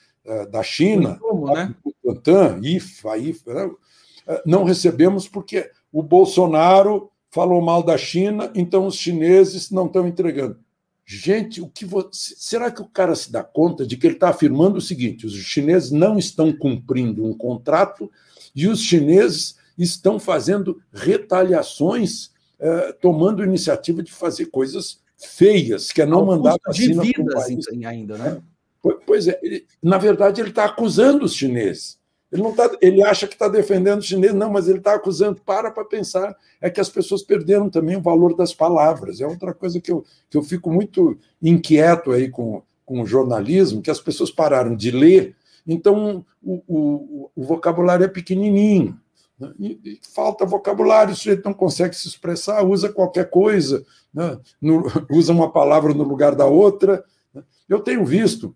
da 0.50 0.62
China, 0.62 1.18
Como, 1.20 1.52
né? 1.52 1.74
Butantan, 1.84 2.60
IFA, 2.62 3.18
IFA, 3.18 3.54
né? 3.54 3.66
uh, 3.66 4.40
não 4.44 4.64
recebemos 4.64 5.28
porque 5.28 5.70
o 5.92 6.02
Bolsonaro 6.02 7.10
falou 7.30 7.60
mal 7.62 7.82
da 7.82 7.96
China, 7.96 8.50
então 8.54 8.86
os 8.86 8.96
chineses 8.96 9.70
não 9.70 9.86
estão 9.86 10.06
entregando. 10.06 10.58
Gente, 11.06 11.60
o 11.60 11.68
que 11.68 11.84
você, 11.84 12.34
será 12.36 12.70
que 12.70 12.82
o 12.82 12.88
cara 12.88 13.16
se 13.16 13.32
dá 13.32 13.42
conta 13.42 13.84
de 13.84 13.96
que 13.96 14.06
ele 14.06 14.14
está 14.14 14.28
afirmando 14.28 14.78
o 14.78 14.80
seguinte: 14.80 15.26
os 15.26 15.34
chineses 15.34 15.90
não 15.90 16.16
estão 16.16 16.52
cumprindo 16.52 17.24
um 17.24 17.36
contrato 17.36 18.08
e 18.54 18.68
os 18.68 18.80
chineses 18.80 19.56
estão 19.76 20.20
fazendo 20.20 20.80
retaliações, 20.92 22.30
eh, 22.60 22.92
tomando 23.00 23.42
iniciativa 23.42 24.04
de 24.04 24.12
fazer 24.12 24.46
coisas 24.46 25.00
feias, 25.16 25.90
que 25.90 26.00
é 26.00 26.06
não 26.06 26.24
mandar 26.24 26.56
de 26.70 26.92
vidas 26.92 27.46
ainda, 27.84 28.16
né? 28.16 28.40
Pois 29.06 29.28
é, 29.28 29.38
ele, 29.42 29.66
na 29.82 29.98
verdade 29.98 30.40
ele 30.40 30.50
está 30.50 30.64
acusando 30.64 31.24
os 31.24 31.34
chineses. 31.34 31.98
Ele, 32.32 32.42
não 32.42 32.54
tá, 32.54 32.70
ele 32.80 33.02
acha 33.02 33.26
que 33.26 33.34
está 33.34 33.48
defendendo 33.48 33.98
o 33.98 34.02
chinês, 34.02 34.32
não, 34.32 34.50
mas 34.50 34.68
ele 34.68 34.78
está 34.78 34.94
acusando. 34.94 35.40
Para 35.44 35.70
para 35.70 35.84
pensar. 35.84 36.34
É 36.60 36.70
que 36.70 36.80
as 36.80 36.88
pessoas 36.88 37.22
perderam 37.22 37.68
também 37.68 37.96
o 37.96 38.02
valor 38.02 38.36
das 38.36 38.54
palavras. 38.54 39.20
É 39.20 39.26
outra 39.26 39.52
coisa 39.52 39.80
que 39.80 39.90
eu, 39.90 40.04
que 40.28 40.36
eu 40.36 40.42
fico 40.42 40.70
muito 40.70 41.18
inquieto 41.42 42.12
aí 42.12 42.30
com, 42.30 42.62
com 42.86 43.02
o 43.02 43.06
jornalismo, 43.06 43.82
que 43.82 43.90
as 43.90 44.00
pessoas 44.00 44.30
pararam 44.30 44.76
de 44.76 44.90
ler, 44.90 45.36
então 45.66 46.24
o, 46.42 46.62
o, 46.66 47.30
o 47.36 47.44
vocabulário 47.44 48.04
é 48.04 48.08
pequenininho. 48.08 48.98
Né? 49.38 49.52
E, 49.58 49.80
e 49.84 50.00
falta 50.12 50.44
vocabulário, 50.44 51.12
o 51.12 51.16
sujeito 51.16 51.44
não 51.44 51.54
consegue 51.54 51.94
se 51.94 52.08
expressar, 52.08 52.64
usa 52.64 52.92
qualquer 52.92 53.30
coisa, 53.30 53.84
né? 54.12 54.38
no, 54.60 54.84
usa 55.10 55.32
uma 55.32 55.50
palavra 55.50 55.94
no 55.94 56.04
lugar 56.04 56.34
da 56.34 56.46
outra. 56.46 57.04
Né? 57.32 57.42
Eu 57.68 57.80
tenho 57.80 58.04
visto 58.04 58.54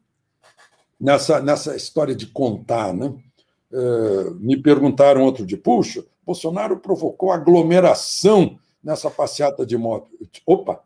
nessa, 1.00 1.40
nessa 1.40 1.76
história 1.76 2.14
de 2.14 2.26
contar, 2.26 2.92
né? 2.92 3.12
Eh, 3.72 4.30
me 4.38 4.56
perguntaram 4.56 5.22
outro 5.22 5.44
de, 5.44 5.56
puxa, 5.56 6.04
Bolsonaro 6.24 6.78
provocou 6.78 7.32
aglomeração 7.32 8.58
nessa 8.82 9.10
passeata 9.10 9.66
de 9.66 9.76
moto. 9.76 10.08
Opa! 10.46 10.80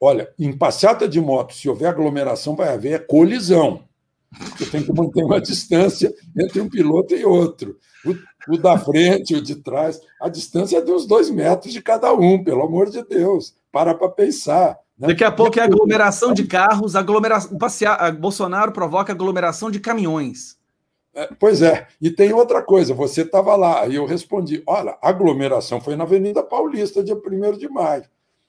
Olha, 0.00 0.32
em 0.38 0.56
passeata 0.56 1.08
de 1.08 1.20
moto, 1.20 1.54
se 1.54 1.68
houver 1.68 1.88
aglomeração, 1.88 2.56
vai 2.56 2.68
haver 2.68 3.06
colisão. 3.06 3.84
Você 4.56 4.66
tem 4.66 4.82
que 4.82 4.92
manter 4.92 5.22
uma 5.24 5.40
distância 5.42 6.12
entre 6.36 6.60
um 6.60 6.68
piloto 6.68 7.14
e 7.14 7.24
outro. 7.24 7.78
O, 8.04 8.54
o 8.54 8.58
da 8.58 8.78
frente, 8.78 9.34
o 9.34 9.42
de 9.42 9.56
trás. 9.56 10.00
A 10.20 10.28
distância 10.28 10.78
é 10.78 10.80
de 10.80 10.90
uns 10.90 11.06
dois 11.06 11.30
metros 11.30 11.72
de 11.72 11.80
cada 11.80 12.12
um, 12.12 12.42
pelo 12.42 12.62
amor 12.62 12.90
de 12.90 13.02
Deus. 13.04 13.54
Para 13.70 13.94
para 13.94 14.08
pensar. 14.08 14.78
Daqui 14.96 15.24
a 15.24 15.32
pouco 15.32 15.58
é 15.58 15.62
aglomeração 15.62 16.32
de 16.32 16.44
carros, 16.44 16.94
aglomeração. 16.94 17.58
Passear, 17.58 18.12
Bolsonaro 18.12 18.72
provoca 18.72 19.12
aglomeração 19.12 19.70
de 19.70 19.80
caminhões. 19.80 20.56
É, 21.12 21.28
pois 21.38 21.62
é, 21.62 21.86
e 22.00 22.10
tem 22.10 22.32
outra 22.32 22.60
coisa, 22.62 22.92
você 22.92 23.22
estava 23.22 23.54
lá, 23.54 23.86
e 23.86 23.94
eu 23.96 24.04
respondi: 24.04 24.62
olha, 24.66 24.96
a 25.00 25.08
aglomeração 25.08 25.80
foi 25.80 25.94
na 25.96 26.04
Avenida 26.04 26.42
Paulista, 26.42 27.02
dia 27.02 27.16
1 27.16 27.58
de 27.58 27.68
maio. 27.68 28.04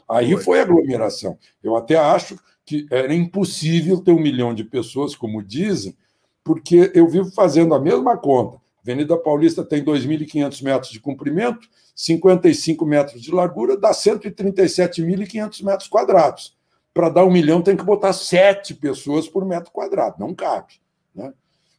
Aí 0.07 0.33
foi. 0.33 0.43
foi 0.43 0.61
aglomeração. 0.61 1.37
Eu 1.63 1.75
até 1.75 1.95
acho 1.95 2.37
que 2.65 2.87
era 2.91 3.13
impossível 3.13 4.01
ter 4.01 4.11
um 4.11 4.19
milhão 4.19 4.53
de 4.53 4.63
pessoas, 4.63 5.15
como 5.15 5.43
dizem, 5.43 5.95
porque 6.43 6.91
eu 6.95 7.07
vivo 7.07 7.31
fazendo 7.31 7.73
a 7.73 7.79
mesma 7.79 8.17
conta. 8.17 8.59
Avenida 8.85 9.17
Paulista 9.17 9.63
tem 9.63 9.83
2.500 9.83 10.63
metros 10.63 10.91
de 10.91 10.99
comprimento, 10.99 11.67
55 11.95 12.85
metros 12.85 13.19
de 13.19 13.31
largura, 13.31 13.75
dá 13.75 13.91
137.500 13.91 15.63
metros 15.63 15.89
quadrados. 15.89 16.55
Para 16.93 17.09
dar 17.09 17.25
um 17.25 17.31
milhão, 17.31 17.63
tem 17.63 17.75
que 17.75 17.83
botar 17.83 18.13
sete 18.13 18.75
pessoas 18.75 19.27
por 19.27 19.43
metro 19.43 19.71
quadrado, 19.71 20.17
não 20.19 20.35
cabe. 20.35 20.73
Né? 21.15 21.33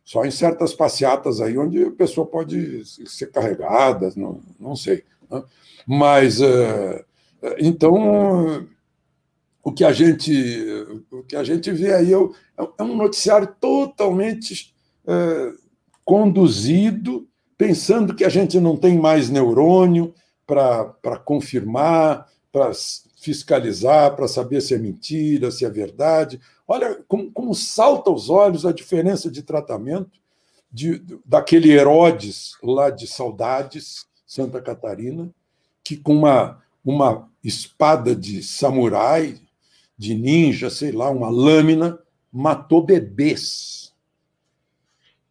Só 0.04 0.24
em 0.24 0.32
certas 0.32 0.74
passeatas 0.74 1.40
aí 1.40 1.57
onde 1.57 1.84
a 1.84 1.90
pessoa 1.92 2.26
pode 2.26 2.84
ser 2.84 3.30
carregada, 3.30 4.12
não, 4.16 4.40
não 4.59 4.74
sei. 4.74 5.04
Né? 5.30 5.44
Mas, 5.86 6.40
uh, 6.40 7.04
então, 7.59 8.66
o 9.62 9.72
que 9.72 9.84
a 9.84 9.92
gente 9.92 10.66
o 11.11 11.22
que 11.22 11.36
a 11.36 11.44
gente 11.44 11.70
vê 11.70 11.94
aí 11.94 12.12
é, 12.12 12.18
é 12.78 12.82
um 12.82 12.96
noticiário 12.96 13.48
totalmente 13.61 14.74
uh, 15.04 15.65
conduzido, 16.07 17.28
pensando 17.59 18.14
que 18.14 18.24
a 18.24 18.28
gente 18.28 18.61
não 18.61 18.76
tem 18.76 18.96
mais 18.96 19.28
neurônio 19.28 20.14
para 20.46 21.18
confirmar, 21.24 22.28
para 22.52 22.70
fiscalizar, 23.16 24.14
para 24.14 24.28
saber 24.28 24.61
se 24.61 24.72
é 24.72 24.78
mentira, 24.78 25.50
se 25.50 25.64
é 25.64 25.68
verdade. 25.68 26.40
Olha 26.66 27.02
como, 27.09 27.30
como 27.32 27.54
salta 27.57 28.09
aos 28.09 28.30
olhos 28.30 28.64
a 28.64 28.72
diferença 28.72 29.28
de 29.28 29.42
tratamento 29.42 30.20
de, 30.70 31.02
daquele 31.24 31.72
Herodes 31.72 32.52
lá 32.62 32.88
de 32.88 33.09
Saudades, 33.09 34.07
Santa 34.24 34.62
Catarina, 34.62 35.28
que 35.82 35.96
com 35.96 36.14
uma, 36.14 36.62
uma 36.84 37.28
espada 37.42 38.14
de 38.14 38.44
samurai, 38.44 39.40
de 39.98 40.14
ninja, 40.14 40.70
sei 40.70 40.92
lá, 40.92 41.11
uma 41.11 41.30
lâmina, 41.30 41.98
matou 42.32 42.80
bebês. 42.80 43.86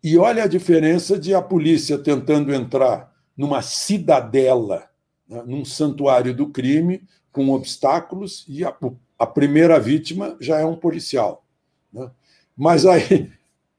E 0.05 0.19
olha 0.19 0.43
a 0.43 0.47
diferença 0.47 1.17
de 1.17 1.33
a 1.33 1.41
polícia 1.41 1.97
tentando 1.97 2.53
entrar 2.53 3.11
numa 3.35 3.63
cidadela, 3.63 4.87
né, 5.27 5.41
num 5.47 5.65
santuário 5.65 6.31
do 6.31 6.47
crime, 6.51 7.01
com 7.31 7.49
obstáculos, 7.49 8.45
e 8.47 8.63
a, 8.63 8.71
a 9.17 9.25
primeira 9.25 9.79
vítima 9.79 10.37
já 10.39 10.59
é 10.59 10.63
um 10.63 10.75
policial. 10.75 11.43
Né? 11.91 12.07
Mas 12.55 12.85
aí, 12.85 13.31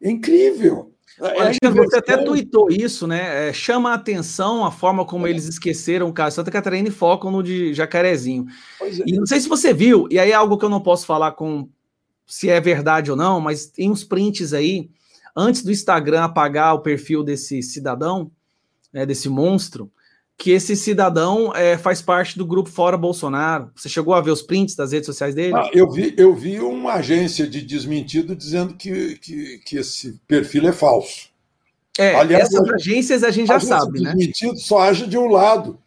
é 0.02 0.10
incrível. 0.10 0.92
É 1.20 1.42
Acho 1.42 1.60
que 1.60 1.68
você 1.68 1.98
até 1.98 2.16
tuitou 2.16 2.72
isso, 2.72 3.06
né? 3.06 3.48
É, 3.48 3.52
chama 3.52 3.92
a 3.92 3.94
atenção 3.94 4.64
a 4.64 4.72
forma 4.72 5.04
como 5.04 5.28
é. 5.28 5.30
eles 5.30 5.46
esqueceram 5.46 6.08
o 6.08 6.12
caso 6.12 6.34
Santa 6.34 6.50
Catarina 6.50 6.88
e 6.88 6.90
focam 6.90 7.30
no 7.30 7.40
de 7.40 7.72
Jacarezinho. 7.72 8.46
É. 8.82 8.90
E 9.06 9.12
não 9.12 9.26
sei 9.26 9.38
se 9.38 9.48
você 9.48 9.72
viu, 9.72 10.08
e 10.10 10.18
aí 10.18 10.32
é 10.32 10.34
algo 10.34 10.58
que 10.58 10.64
eu 10.64 10.70
não 10.70 10.80
posso 10.80 11.06
falar 11.06 11.32
com 11.32 11.68
se 12.26 12.50
é 12.50 12.60
verdade 12.60 13.12
ou 13.12 13.16
não, 13.16 13.40
mas 13.40 13.66
tem 13.66 13.88
uns 13.88 14.02
prints 14.02 14.52
aí, 14.52 14.90
antes 15.36 15.62
do 15.62 15.70
Instagram 15.70 16.24
apagar 16.24 16.74
o 16.74 16.80
perfil 16.80 17.22
desse 17.22 17.62
cidadão, 17.62 18.30
né, 18.92 19.04
desse 19.04 19.28
monstro, 19.28 19.90
que 20.38 20.50
esse 20.50 20.76
cidadão 20.76 21.54
é, 21.54 21.78
faz 21.78 22.02
parte 22.02 22.36
do 22.36 22.46
grupo 22.46 22.68
Fora 22.68 22.96
Bolsonaro. 22.96 23.70
Você 23.74 23.88
chegou 23.88 24.14
a 24.14 24.20
ver 24.20 24.30
os 24.30 24.42
prints 24.42 24.74
das 24.74 24.92
redes 24.92 25.06
sociais 25.06 25.34
dele? 25.34 25.54
Ah, 25.54 25.70
eu, 25.72 25.90
vi, 25.90 26.14
eu 26.16 26.34
vi 26.34 26.60
uma 26.60 26.94
agência 26.94 27.46
de 27.46 27.62
desmentido 27.62 28.36
dizendo 28.36 28.74
que, 28.74 29.16
que, 29.16 29.58
que 29.58 29.76
esse 29.76 30.20
perfil 30.26 30.68
é 30.68 30.72
falso. 30.72 31.30
É, 31.98 32.14
Aliás, 32.14 32.52
essas 32.52 32.68
agências 32.68 33.24
a 33.24 33.30
gente 33.30 33.48
já 33.48 33.58
sabe, 33.58 34.00
né? 34.00 34.12
Desmentido 34.14 34.58
só 34.58 34.80
age 34.80 35.06
de 35.06 35.16
um 35.16 35.26
lado. 35.26 35.78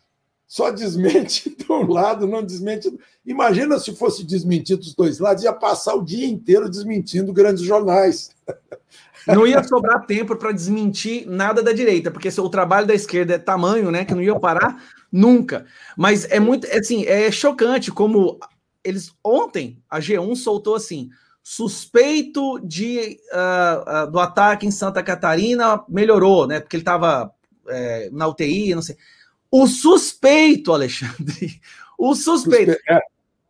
Só 0.47 0.71
desmente 0.71 1.47
de 1.55 1.71
um 1.71 1.87
lado, 1.87 2.25
não 2.25 2.43
desmente. 2.43 2.91
Imagina 3.23 3.77
se 3.77 3.95
fosse 3.95 4.23
desmentido 4.23 4.81
dos 4.81 4.95
dois 4.95 5.19
lados, 5.19 5.43
ia 5.43 5.53
passar 5.53 5.93
o 5.93 6.03
dia 6.03 6.25
inteiro 6.25 6.67
desmentindo 6.67 7.31
grandes 7.31 7.63
jornais. 7.63 8.31
Não 9.33 9.47
ia 9.47 9.63
sobrar 9.63 10.05
tempo 10.05 10.35
para 10.35 10.51
desmentir 10.51 11.27
nada 11.27 11.61
da 11.61 11.71
direita, 11.71 12.11
porque 12.11 12.29
o 12.29 12.49
trabalho 12.49 12.87
da 12.87 12.93
esquerda 12.93 13.35
é 13.35 13.37
tamanho, 13.37 13.91
né, 13.91 14.05
que 14.05 14.13
não 14.13 14.21
ia 14.21 14.39
parar 14.39 14.83
nunca. 15.11 15.65
Mas 15.97 16.25
é 16.29 16.39
muito, 16.39 16.67
assim, 16.75 17.05
é 17.05 17.31
chocante 17.31 17.91
como 17.91 18.39
eles 18.83 19.13
ontem 19.23 19.81
a 19.89 19.99
G1 19.99 20.35
soltou 20.35 20.75
assim, 20.75 21.09
suspeito 21.43 22.59
de 22.59 23.19
uh, 23.31 24.05
uh, 24.07 24.11
do 24.11 24.19
ataque 24.19 24.67
em 24.67 24.71
Santa 24.71 25.01
Catarina 25.01 25.83
melhorou, 25.87 26.45
né? 26.47 26.59
Porque 26.59 26.75
ele 26.75 26.81
estava 26.81 27.33
é, 27.67 28.09
na 28.11 28.27
UTI, 28.27 28.75
não 28.75 28.81
sei. 28.81 28.95
O 29.51 29.67
suspeito, 29.67 30.73
Alexandre. 30.73 31.59
O 32.01 32.15
suspeito. 32.15 32.71
Suspe... 32.71 32.83
É. 32.89 33.01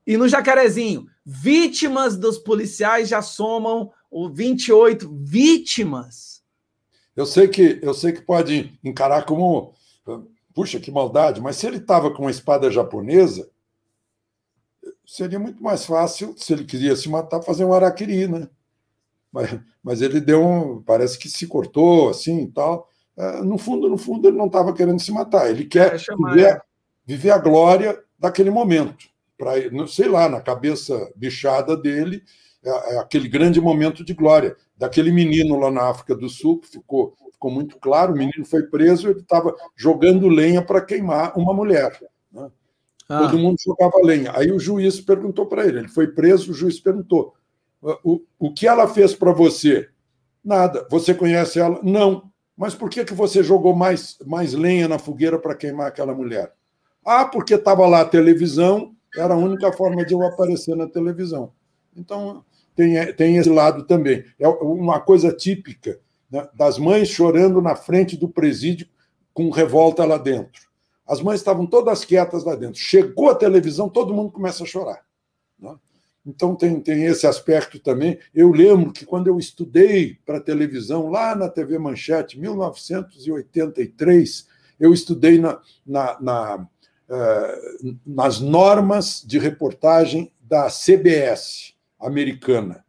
E 0.08 0.18
no 0.18 0.28
Jacarezinho, 0.28 1.06
vítimas 1.24 2.18
dos 2.18 2.40
policiais 2.40 3.08
já 3.08 3.22
somam 3.22 3.92
o 4.10 4.30
28 4.30 5.10
vítimas. 5.22 6.44
Eu 7.16 7.26
sei 7.26 7.48
que 7.48 7.80
eu 7.82 7.94
sei 7.94 8.14
que 8.14 8.22
pode 8.22 8.80
encarar 8.84 9.26
como 9.26 9.74
puxa 10.54 10.80
que 10.80 10.92
maldade, 10.92 11.42
mas 11.42 11.58
se 11.58 11.68
ele 11.68 11.78
estava 11.78 12.12
com 12.12 12.24
uma 12.24 12.32
espada 12.32 12.72
japonesa, 12.72 13.50
seria 15.06 15.40
muito 15.40 15.62
mais 15.64 15.86
fácil 15.86 16.36
se 16.38 16.54
ele 16.54 16.66
queria 16.66 16.96
se 16.96 17.10
matar 17.10 17.42
fazer 17.42 17.66
um 17.66 17.74
araquiri, 17.74 18.28
né? 18.28 18.50
Mas, 19.32 19.60
mas 19.84 20.02
ele 20.02 20.20
deu 20.20 20.46
um, 20.46 20.82
parece 20.82 21.18
que 21.18 21.30
se 21.30 21.48
cortou 21.48 22.10
assim 22.10 22.44
e 22.44 22.52
tal. 22.52 22.90
É, 23.16 23.42
no 23.42 23.58
fundo, 23.58 23.90
no 23.90 23.98
fundo, 23.98 24.28
ele 24.28 24.38
não 24.38 24.48
estava 24.48 24.74
querendo 24.74 25.00
se 25.00 25.12
matar. 25.12 25.50
Ele 25.50 25.66
quer 25.66 25.98
viver, 25.98 26.62
viver 27.06 27.32
a 27.32 27.38
glória 27.38 28.02
daquele 28.18 28.50
momento 28.50 29.08
para, 29.38 29.54
sei 29.88 30.10
lá, 30.10 30.28
na 30.28 30.42
cabeça 30.42 31.12
bichada 31.16 31.78
dele, 31.78 32.24
é 32.64 32.98
aquele 32.98 33.28
grande 33.28 33.62
momento 33.62 34.04
de 34.04 34.14
glória. 34.14 34.56
Daquele 34.78 35.12
menino 35.12 35.58
lá 35.58 35.72
na 35.72 35.90
África 35.90 36.16
do 36.16 36.30
Sul, 36.30 36.60
que 36.60 36.68
ficou, 36.68 37.16
ficou 37.32 37.52
muito 37.52 37.78
claro, 37.78 38.14
o 38.14 38.18
menino 38.18 38.46
foi 38.46 38.64
preso, 38.64 39.10
ele 39.10 39.20
estava 39.20 39.56
jogando 39.76 40.28
lenha 40.28 40.62
para 40.62 40.82
queimar 40.82 41.38
uma 41.38 41.54
mulher. 41.54 41.98
Né? 42.32 42.50
Ah. 43.08 43.20
Todo 43.20 43.40
mundo 43.40 43.58
jogava 43.64 44.00
lenha. 44.04 44.32
Aí 44.36 44.52
o 44.52 44.60
juiz 44.60 45.00
perguntou 45.00 45.46
para 45.46 45.66
ele, 45.66 45.80
ele 45.80 45.88
foi 45.88 46.08
preso, 46.08 46.52
o 46.52 46.54
juiz 46.54 46.80
perguntou, 46.80 47.34
o, 48.04 48.22
o 48.38 48.54
que 48.54 48.68
ela 48.68 48.88
fez 48.88 49.16
para 49.16 49.32
você? 49.32 49.90
Nada. 50.44 50.86
Você 50.90 51.14
conhece 51.14 51.60
ela? 51.60 51.80
Não. 51.82 52.30
Mas 52.58 52.76
por 52.76 52.90
que, 52.90 53.06
que 53.06 53.14
você 53.14 53.42
jogou 53.42 53.74
mais, 53.74 54.18
mais 54.26 54.54
lenha 54.54 54.88
na 54.88 55.00
fogueira 55.00 55.40
para 55.40 55.56
queimar 55.56 55.88
aquela 55.88 56.14
mulher? 56.14 56.54
Ah, 57.06 57.26
porque 57.26 57.54
estava 57.54 57.88
lá 57.88 58.02
a 58.02 58.06
televisão 58.06 58.94
era 59.18 59.34
a 59.34 59.38
única 59.38 59.72
forma 59.72 60.06
de 60.06 60.14
eu 60.14 60.22
aparecer 60.24 60.76
na 60.76 60.88
televisão. 60.88 61.54
Então, 61.96 62.44
tem, 62.80 63.14
tem 63.14 63.36
esse 63.36 63.50
lado 63.50 63.84
também. 63.84 64.24
É 64.40 64.48
uma 64.48 65.02
coisa 65.02 65.34
típica 65.34 66.00
né, 66.32 66.48
das 66.54 66.80
mães 66.80 67.10
chorando 67.10 67.62
na 67.62 67.76
frente 67.76 68.16
do 68.16 68.30
presídio 68.30 68.88
com 69.34 69.50
revolta 69.50 70.06
lá 70.06 70.18
dentro. 70.18 70.70
As 71.06 71.22
mães 71.22 71.42
estavam 71.42 71.66
todas 71.66 72.06
quietas 72.06 72.46
lá 72.46 72.56
dentro. 72.56 72.80
Chegou 72.80 73.30
a 73.30 73.36
televisão, 73.36 73.90
todo 73.90 74.14
mundo 74.14 74.32
começa 74.32 74.64
a 74.64 74.66
chorar. 74.66 75.04
Né? 75.60 75.76
Então, 76.26 76.56
tem, 76.56 76.80
tem 76.80 77.04
esse 77.04 77.28
aspecto 77.28 77.80
também. 77.80 78.18
Eu 78.34 78.50
lembro 78.50 78.94
que 78.94 79.06
quando 79.06 79.28
eu 79.28 79.38
estudei 79.38 80.18
para 80.26 80.40
televisão, 80.40 81.10
lá 81.10 81.36
na 81.36 81.50
TV 81.50 81.78
Manchete, 81.78 82.40
1983, 82.40 84.48
eu 84.80 84.94
estudei 84.94 85.38
na, 85.38 85.60
na, 85.86 86.18
na 86.22 86.66
eh, 87.10 87.60
nas 88.06 88.40
normas 88.40 89.22
de 89.26 89.38
reportagem 89.38 90.32
da 90.40 90.70
CBS 90.70 91.78
americana. 92.00 92.84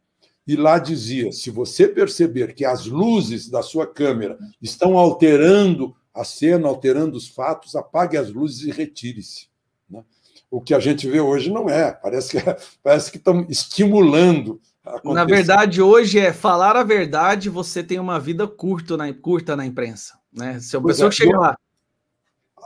E 0.45 0.55
lá 0.55 0.79
dizia: 0.79 1.31
se 1.31 1.49
você 1.49 1.87
perceber 1.87 2.53
que 2.53 2.65
as 2.65 2.85
luzes 2.85 3.49
da 3.49 3.61
sua 3.61 3.85
câmera 3.85 4.37
estão 4.61 4.97
alterando 4.97 5.95
a 6.13 6.23
cena, 6.23 6.67
alterando 6.67 7.17
os 7.17 7.27
fatos, 7.27 7.75
apague 7.75 8.17
as 8.17 8.31
luzes 8.31 8.67
e 8.67 8.71
retire-se. 8.71 9.47
Né? 9.89 10.03
O 10.49 10.59
que 10.59 10.73
a 10.73 10.79
gente 10.79 11.09
vê 11.09 11.21
hoje 11.21 11.49
não 11.51 11.69
é. 11.69 11.91
Parece 11.91 12.37
que, 12.37 12.55
parece 12.83 13.11
que 13.11 13.17
estão 13.17 13.45
estimulando. 13.49 14.59
Na 15.05 15.23
verdade, 15.23 15.81
hoje 15.81 16.19
é 16.19 16.33
falar 16.33 16.75
a 16.75 16.83
verdade, 16.83 17.49
você 17.49 17.83
tem 17.83 17.99
uma 17.99 18.19
vida 18.19 18.47
curta 18.47 18.97
na, 18.97 19.13
curta 19.13 19.55
na 19.55 19.65
imprensa. 19.65 20.15
Né? 20.33 20.59
Se 20.59 20.75
a 20.75 20.81
pessoa 20.81 21.07
é, 21.07 21.09
que 21.11 21.17
chega 21.17 21.37
lá 21.37 21.55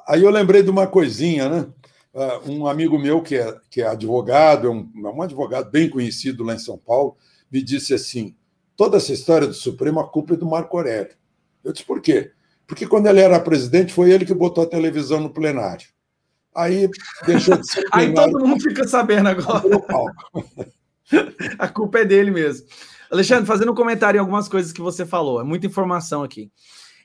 Aí 0.08 0.24
eu 0.24 0.30
lembrei 0.30 0.62
de 0.62 0.70
uma 0.70 0.86
coisinha, 0.86 1.50
né? 1.50 1.68
Uh, 2.16 2.50
um 2.50 2.66
amigo 2.66 2.98
meu 2.98 3.22
que 3.22 3.36
é, 3.36 3.60
que 3.70 3.82
é 3.82 3.88
advogado, 3.88 4.68
é 4.68 4.70
um, 4.70 4.90
é 4.96 5.10
um 5.10 5.22
advogado 5.22 5.70
bem 5.70 5.90
conhecido 5.90 6.46
lá 6.46 6.56
em 6.56 6.60
São 6.60 6.78
Paulo, 6.78 7.18
me 7.52 7.62
disse 7.62 7.94
assim: 7.94 8.34
toda 8.78 8.96
essa 8.96 9.12
história 9.12 9.46
do 9.46 9.54
Supremo, 9.54 10.00
a 10.00 10.08
culpa 10.08 10.34
é 10.34 10.38
do 10.38 10.46
Marco 10.46 10.78
Aurélio. 10.78 11.14
Eu 11.62 11.74
disse, 11.74 11.86
por 11.86 12.00
quê? 12.02 12.32
Porque 12.66 12.88
quando 12.88 13.08
ele 13.08 13.20
era 13.20 13.40
presidente, 13.40 13.94
foi 13.94 14.12
ele 14.12 14.26
que 14.26 14.34
botou 14.34 14.64
a 14.64 14.68
televisão 14.68 15.20
no 15.20 15.30
plenário. 15.30 15.88
Aí 16.56 16.90
deixou 17.26 17.58
de 17.58 17.70
ser. 17.70 17.84
Aí 17.92 18.14
todo 18.14 18.40
mundo 18.40 18.62
fica 18.62 18.88
sabendo 18.88 19.28
agora. 19.28 19.64
a 21.60 21.68
culpa 21.68 22.00
é 22.00 22.06
dele 22.06 22.32
mesmo. 22.32 22.66
Alexandre, 23.12 23.46
fazendo 23.46 23.72
um 23.72 23.76
comentário 23.76 24.18
em 24.18 24.22
algumas 24.22 24.48
coisas 24.48 24.72
que 24.72 24.82
você 24.82 25.06
falou, 25.06 25.42
é 25.42 25.44
muita 25.44 25.68
informação 25.68 26.24
aqui. 26.24 26.50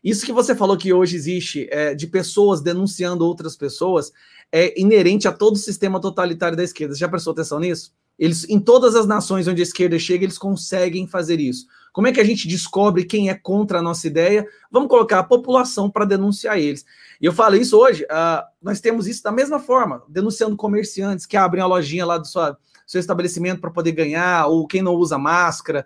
Isso 0.03 0.25
que 0.25 0.33
você 0.33 0.55
falou 0.55 0.79
que 0.79 0.93
hoje 0.93 1.17
existe 1.17 1.69
é, 1.71 1.95
de 1.95 2.07
pessoas 2.07 2.63
denunciando 2.63 3.27
outras 3.27 3.55
pessoas 3.55 4.11
é 4.53 4.79
inerente 4.81 5.29
a 5.29 5.33
todo 5.33 5.55
o 5.55 5.59
sistema 5.59 6.01
totalitário 6.01 6.57
da 6.57 6.65
esquerda. 6.65 6.95
Você 6.95 7.01
já 7.01 7.09
prestou 7.09 7.33
atenção 7.33 7.61
nisso? 7.61 7.93
Eles, 8.19 8.49
em 8.49 8.61
todas 8.61 8.95
as 8.95 9.07
nações 9.07 9.49
onde 9.49 9.63
a 9.63 9.65
esquerda 9.65 9.99
chega, 9.99 10.25
eles 10.25 10.37
conseguem 10.37 11.07
fazer 11.07 11.41
isso. 11.41 11.67
Como 11.93 12.07
é 12.07 12.13
que 12.13 12.21
a 12.21 12.25
gente 12.25 12.47
descobre 12.47 13.05
quem 13.05 13.31
é 13.31 13.35
contra 13.35 13.79
a 13.79 13.83
nossa 13.83 14.07
ideia? 14.07 14.47
Vamos 14.71 14.89
colocar 14.89 15.21
a 15.21 15.25
população 15.25 15.91
para 15.91 16.05
denunciar 16.05 16.59
eles. 16.59 16.85
E 17.21 17.25
eu 17.25 17.33
falo 17.33 17.57
isso 17.57 17.77
hoje, 17.79 18.05
uh, 18.05 18.45
nós 18.63 18.81
temos 18.81 19.07
isso 19.07 19.23
da 19.23 19.33
mesma 19.33 19.59
forma, 19.59 20.03
denunciando 20.09 20.57
comerciantes 20.57 21.27
que 21.27 21.37
abrem 21.37 21.63
a 21.63 21.67
lojinha 21.67 22.07
lá 22.07 22.19
do 22.19 22.27
sua, 22.27 22.57
seu 22.87 23.01
estabelecimento 23.01 23.61
para 23.61 23.71
poder 23.71 23.93
ganhar, 23.93 24.47
ou 24.47 24.67
quem 24.67 24.83
não 24.83 24.95
usa 24.95 25.19
máscara. 25.19 25.85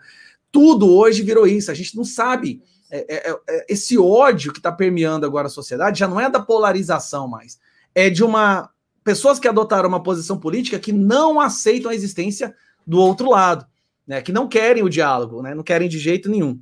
Tudo 0.50 0.92
hoje 0.92 1.22
virou 1.22 1.46
isso. 1.46 1.70
A 1.70 1.74
gente 1.74 1.96
não 1.96 2.04
sabe 2.04 2.60
é, 2.90 3.30
é, 3.30 3.40
é, 3.48 3.66
esse 3.68 3.98
ódio 3.98 4.52
que 4.52 4.58
está 4.58 4.70
permeando 4.70 5.26
agora 5.26 5.48
a 5.48 5.50
sociedade 5.50 5.98
já 5.98 6.06
não 6.06 6.20
é 6.20 6.30
da 6.30 6.38
polarização 6.38 7.26
mais, 7.26 7.58
é 7.94 8.10
de 8.10 8.22
uma 8.24 8.70
pessoas 9.02 9.38
que 9.38 9.46
adotaram 9.46 9.88
uma 9.88 10.02
posição 10.02 10.38
política 10.38 10.78
que 10.78 10.92
não 10.92 11.38
aceitam 11.38 11.90
a 11.90 11.94
existência 11.94 12.54
do 12.86 12.98
outro 12.98 13.28
lado, 13.28 13.66
né, 14.06 14.22
que 14.22 14.32
não 14.32 14.48
querem 14.48 14.82
o 14.82 14.88
diálogo, 14.88 15.42
né, 15.42 15.54
não 15.54 15.62
querem 15.62 15.88
de 15.88 15.98
jeito 15.98 16.30
nenhum. 16.30 16.58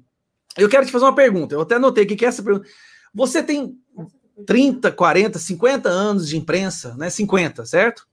Eu 0.57 0.69
quero 0.69 0.85
te 0.85 0.91
fazer 0.91 1.05
uma 1.05 1.15
pergunta, 1.15 1.55
eu 1.55 1.61
até 1.61 1.77
anotei 1.77 2.05
que 2.05 2.25
é 2.25 2.29
essa 2.29 2.43
pergunta. 2.43 2.69
Você 3.15 3.43
tem 3.43 3.79
30, 4.47 4.91
40, 4.91 5.39
50 5.39 5.89
anos 5.89 6.29
de 6.29 6.37
imprensa, 6.37 6.95
né? 6.97 7.11
50, 7.11 7.65
certo? 7.65 8.07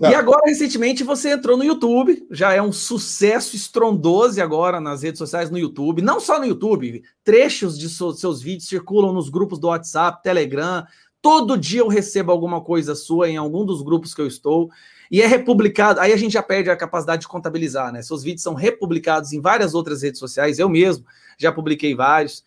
E 0.00 0.14
agora, 0.14 0.40
recentemente, 0.46 1.04
você 1.04 1.32
entrou 1.32 1.58
no 1.58 1.64
YouTube, 1.64 2.26
já 2.30 2.54
é 2.54 2.62
um 2.62 2.72
sucesso 2.72 3.54
estrondoso 3.54 4.40
agora 4.40 4.80
nas 4.80 5.02
redes 5.02 5.18
sociais 5.18 5.50
no 5.50 5.58
YouTube, 5.58 6.00
não 6.00 6.18
só 6.18 6.38
no 6.38 6.46
YouTube, 6.46 7.02
trechos 7.22 7.78
de 7.78 7.86
seus 7.90 8.40
vídeos 8.40 8.66
circulam 8.66 9.12
nos 9.12 9.28
grupos 9.28 9.58
do 9.58 9.66
WhatsApp, 9.66 10.22
Telegram. 10.22 10.86
Todo 11.22 11.56
dia 11.56 11.80
eu 11.80 11.88
recebo 11.88 12.32
alguma 12.32 12.60
coisa 12.60 12.94
sua 12.94 13.28
em 13.28 13.36
algum 13.36 13.64
dos 13.64 13.82
grupos 13.82 14.14
que 14.14 14.20
eu 14.20 14.26
estou, 14.26 14.70
e 15.10 15.20
é 15.20 15.26
republicado. 15.26 16.00
Aí 16.00 16.12
a 16.12 16.16
gente 16.16 16.32
já 16.32 16.42
perde 16.42 16.70
a 16.70 16.76
capacidade 16.76 17.22
de 17.22 17.28
contabilizar, 17.28 17.92
né? 17.92 18.00
Seus 18.02 18.22
vídeos 18.22 18.42
são 18.42 18.54
republicados 18.54 19.32
em 19.32 19.40
várias 19.40 19.74
outras 19.74 20.02
redes 20.02 20.18
sociais, 20.18 20.58
eu 20.58 20.68
mesmo 20.68 21.04
já 21.38 21.52
publiquei 21.52 21.94
vários. 21.94 22.44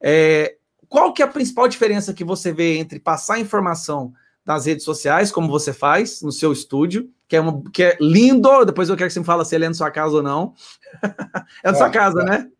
É, 0.00 0.56
qual 0.88 1.12
que 1.12 1.22
é 1.22 1.24
a 1.24 1.28
principal 1.28 1.66
diferença 1.68 2.14
que 2.14 2.24
você 2.24 2.52
vê 2.52 2.78
entre 2.78 3.00
passar 3.00 3.38
informação 3.38 4.12
nas 4.44 4.66
redes 4.66 4.84
sociais, 4.84 5.32
como 5.32 5.48
você 5.48 5.72
faz 5.72 6.20
no 6.20 6.30
seu 6.30 6.52
estúdio, 6.52 7.10
que 7.26 7.34
é, 7.34 7.40
uma, 7.40 7.62
que 7.72 7.82
é 7.82 7.96
lindo. 8.00 8.64
Depois 8.64 8.88
eu 8.88 8.96
quero 8.96 9.08
que 9.08 9.14
você 9.14 9.20
me 9.20 9.26
fale 9.26 9.44
se 9.44 9.54
ele 9.54 9.64
é 9.64 9.68
na 9.68 9.74
sua 9.74 9.90
casa 9.90 10.16
ou 10.16 10.22
não. 10.22 10.54
é 11.64 11.70
na 11.70 11.74
sua 11.74 11.88
casa, 11.88 12.20
é. 12.20 12.24
né? 12.24 12.50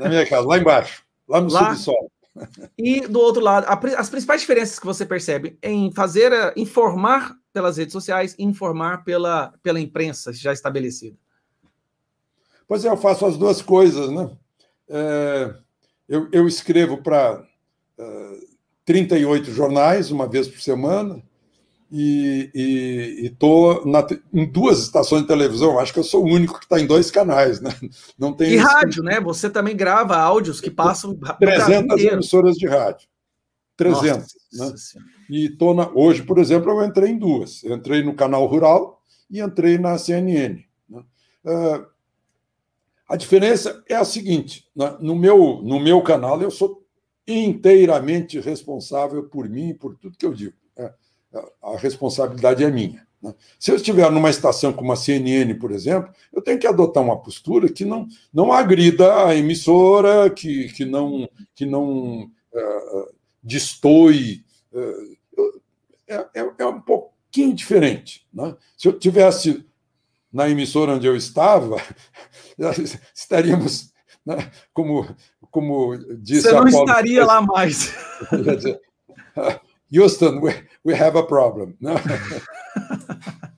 Na 0.00 0.08
minha 0.08 0.26
casa, 0.26 0.46
lá 0.46 0.58
embaixo, 0.58 1.04
lá 1.28 1.40
no 1.40 1.50
lá, 1.50 1.66
subsolo. 1.66 2.10
E 2.76 3.00
do 3.00 3.18
outro 3.20 3.42
lado, 3.42 3.66
a, 3.66 4.00
as 4.00 4.10
principais 4.10 4.40
diferenças 4.40 4.78
que 4.78 4.86
você 4.86 5.04
percebe 5.04 5.58
em 5.62 5.92
fazer, 5.92 6.32
uh, 6.32 6.52
informar 6.56 7.36
pelas 7.52 7.76
redes 7.76 7.92
sociais, 7.92 8.34
informar 8.38 9.04
pela, 9.04 9.52
pela 9.62 9.80
imprensa 9.80 10.32
já 10.32 10.52
estabelecida. 10.52 11.16
Pois 12.66 12.84
é, 12.84 12.88
eu 12.88 12.96
faço 12.96 13.26
as 13.26 13.36
duas 13.36 13.62
coisas, 13.62 14.10
né? 14.10 14.30
É, 14.88 15.54
eu, 16.08 16.28
eu 16.30 16.46
escrevo 16.46 17.02
para 17.02 17.42
uh, 17.98 18.48
38 18.84 19.50
jornais, 19.52 20.10
uma 20.10 20.28
vez 20.28 20.48
por 20.48 20.60
semana, 20.60 21.22
e 21.90 22.50
estou 23.24 23.82
em 24.32 24.46
duas 24.46 24.80
estações 24.80 25.22
de 25.22 25.28
televisão. 25.28 25.78
Acho 25.78 25.92
que 25.92 25.98
eu 25.98 26.04
sou 26.04 26.22
o 26.22 26.28
único 26.28 26.58
que 26.58 26.66
está 26.66 26.78
em 26.78 26.86
dois 26.86 27.10
canais, 27.10 27.60
né? 27.60 27.70
Não 28.18 28.32
tem. 28.32 28.52
E 28.52 28.56
rádio, 28.56 29.02
né? 29.02 29.20
Você 29.20 29.48
também 29.48 29.74
grava 29.74 30.16
áudios 30.16 30.60
que 30.60 30.70
passam. 30.70 31.18
300 31.40 32.00
emissoras 32.04 32.56
de 32.56 32.66
rádio. 32.66 33.08
300. 33.76 34.26
Nossa, 34.52 34.98
né? 34.98 35.04
E 35.30 35.48
tô 35.48 35.72
na... 35.72 35.90
hoje, 35.94 36.22
por 36.22 36.38
exemplo, 36.38 36.70
eu 36.70 36.84
entrei 36.84 37.10
em 37.10 37.18
duas. 37.18 37.64
Eu 37.64 37.74
entrei 37.74 38.02
no 38.02 38.14
canal 38.14 38.44
Rural 38.46 39.02
e 39.30 39.40
entrei 39.40 39.78
na 39.78 39.96
CNN. 39.96 40.62
Né? 40.88 41.02
Uh, 41.44 41.86
a 43.08 43.16
diferença 43.16 43.82
é 43.88 43.94
a 43.94 44.04
seguinte: 44.04 44.68
né? 44.76 44.94
no, 45.00 45.16
meu, 45.16 45.62
no 45.62 45.80
meu 45.80 46.02
canal 46.02 46.40
eu 46.42 46.50
sou 46.50 46.84
inteiramente 47.26 48.40
responsável 48.40 49.24
por 49.24 49.48
mim 49.48 49.70
e 49.70 49.74
por 49.74 49.96
tudo 49.96 50.18
que 50.18 50.26
eu 50.26 50.34
digo 50.34 50.54
a 51.62 51.76
responsabilidade 51.76 52.64
é 52.64 52.70
minha. 52.70 53.06
Né? 53.22 53.34
Se 53.58 53.70
eu 53.70 53.76
estiver 53.76 54.10
numa 54.10 54.30
estação 54.30 54.72
como 54.72 54.92
a 54.92 54.96
CNN, 54.96 55.54
por 55.54 55.72
exemplo, 55.72 56.12
eu 56.32 56.40
tenho 56.40 56.58
que 56.58 56.66
adotar 56.66 57.02
uma 57.02 57.20
postura 57.20 57.68
que 57.68 57.84
não, 57.84 58.06
não 58.32 58.52
agrida 58.52 59.26
a 59.26 59.34
emissora, 59.34 60.30
que, 60.30 60.68
que 60.72 60.84
não, 60.84 61.28
que 61.54 61.66
não 61.66 62.22
uh, 62.22 63.14
destoie 63.42 64.44
é, 66.08 66.26
é, 66.34 66.50
é 66.58 66.66
um 66.66 66.80
pouquinho 66.80 67.54
diferente. 67.54 68.26
Né? 68.32 68.56
Se 68.76 68.88
eu 68.88 68.98
tivesse 68.98 69.64
na 70.32 70.48
emissora 70.48 70.92
onde 70.92 71.06
eu 71.06 71.16
estava, 71.16 71.76
estaríamos, 73.14 73.92
né, 74.24 74.50
como, 74.72 75.06
como 75.50 75.96
disse 76.16 76.42
Você 76.42 76.52
não 76.52 76.68
estaria 76.68 77.24
lá 77.24 77.40
mais. 77.40 77.94
Houston, 79.90 80.40
we, 80.40 80.54
we 80.84 80.94
have 80.94 81.16
a 81.18 81.22
problem. 81.22 81.74
Né? 81.80 81.94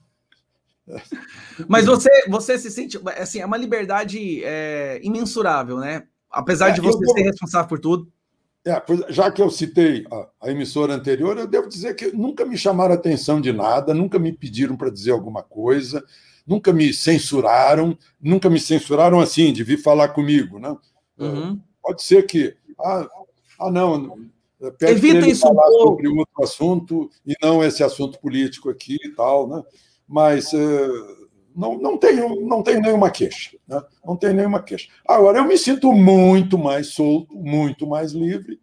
Mas 1.67 1.85
você, 1.85 2.09
você 2.27 2.57
se 2.57 2.71
sente, 2.71 2.99
assim, 3.17 3.39
é 3.39 3.45
uma 3.45 3.57
liberdade 3.57 4.43
é, 4.43 4.99
imensurável, 5.03 5.77
né? 5.77 6.03
Apesar 6.29 6.69
é, 6.69 6.71
de 6.73 6.81
você 6.81 7.05
ser 7.05 7.21
responsável 7.23 7.67
por 7.67 7.79
tudo. 7.79 8.11
É, 8.65 8.81
já 9.09 9.31
que 9.31 9.41
eu 9.41 9.49
citei 9.49 10.05
a, 10.11 10.47
a, 10.47 10.51
emissora 10.51 10.93
anterior, 10.93 11.37
eu 11.37 11.47
devo 11.47 11.67
dizer 11.67 11.95
que 11.95 12.15
nunca 12.15 12.45
me 12.45 12.57
chamaram 12.57 12.93
atenção 12.93 13.41
de 13.41 13.51
nada, 13.51 13.93
nunca 13.93 14.19
me 14.19 14.31
pediram 14.31 14.77
para 14.77 14.91
dizer 14.91 15.11
alguma 15.11 15.41
coisa, 15.41 16.03
nunca 16.45 16.71
me 16.71 16.93
censuraram, 16.93 17.97
nunca 18.21 18.49
me 18.49 18.59
censuraram 18.59 19.19
assim, 19.19 19.51
de 19.51 19.63
vir 19.63 19.77
falar 19.77 20.09
comigo. 20.09 20.59
Né? 20.59 20.75
Uhum. 21.17 21.59
Pode 21.81 22.03
ser 22.03 22.23
que. 22.23 22.55
Ah, 22.79 23.07
ah 23.59 23.71
não. 23.71 24.29
Evita 24.81 25.27
isso 25.27 25.41
falar 25.41 25.67
um 25.67 25.79
sobre 25.79 26.07
outro 26.07 26.43
assunto 26.43 27.09
e 27.25 27.35
não 27.41 27.63
esse 27.63 27.83
assunto 27.83 28.19
político 28.19 28.69
aqui 28.69 28.97
e 29.03 29.09
tal, 29.09 29.47
né? 29.47 29.63
Mas. 30.07 30.53
Uh, 30.53 31.21
não, 31.53 31.77
não, 31.77 31.97
tenho, 31.97 32.47
não 32.47 32.63
tenho 32.63 32.79
nenhuma 32.79 33.09
queixa. 33.09 33.57
Né? 33.67 33.81
Não 34.05 34.15
tenho 34.15 34.33
nenhuma 34.33 34.63
queixa. 34.63 34.89
Agora, 35.05 35.39
eu 35.39 35.43
me 35.43 35.57
sinto 35.57 35.91
muito 35.91 36.57
mais 36.57 36.87
solto, 36.87 37.35
muito 37.35 37.85
mais 37.85 38.13
livre, 38.13 38.57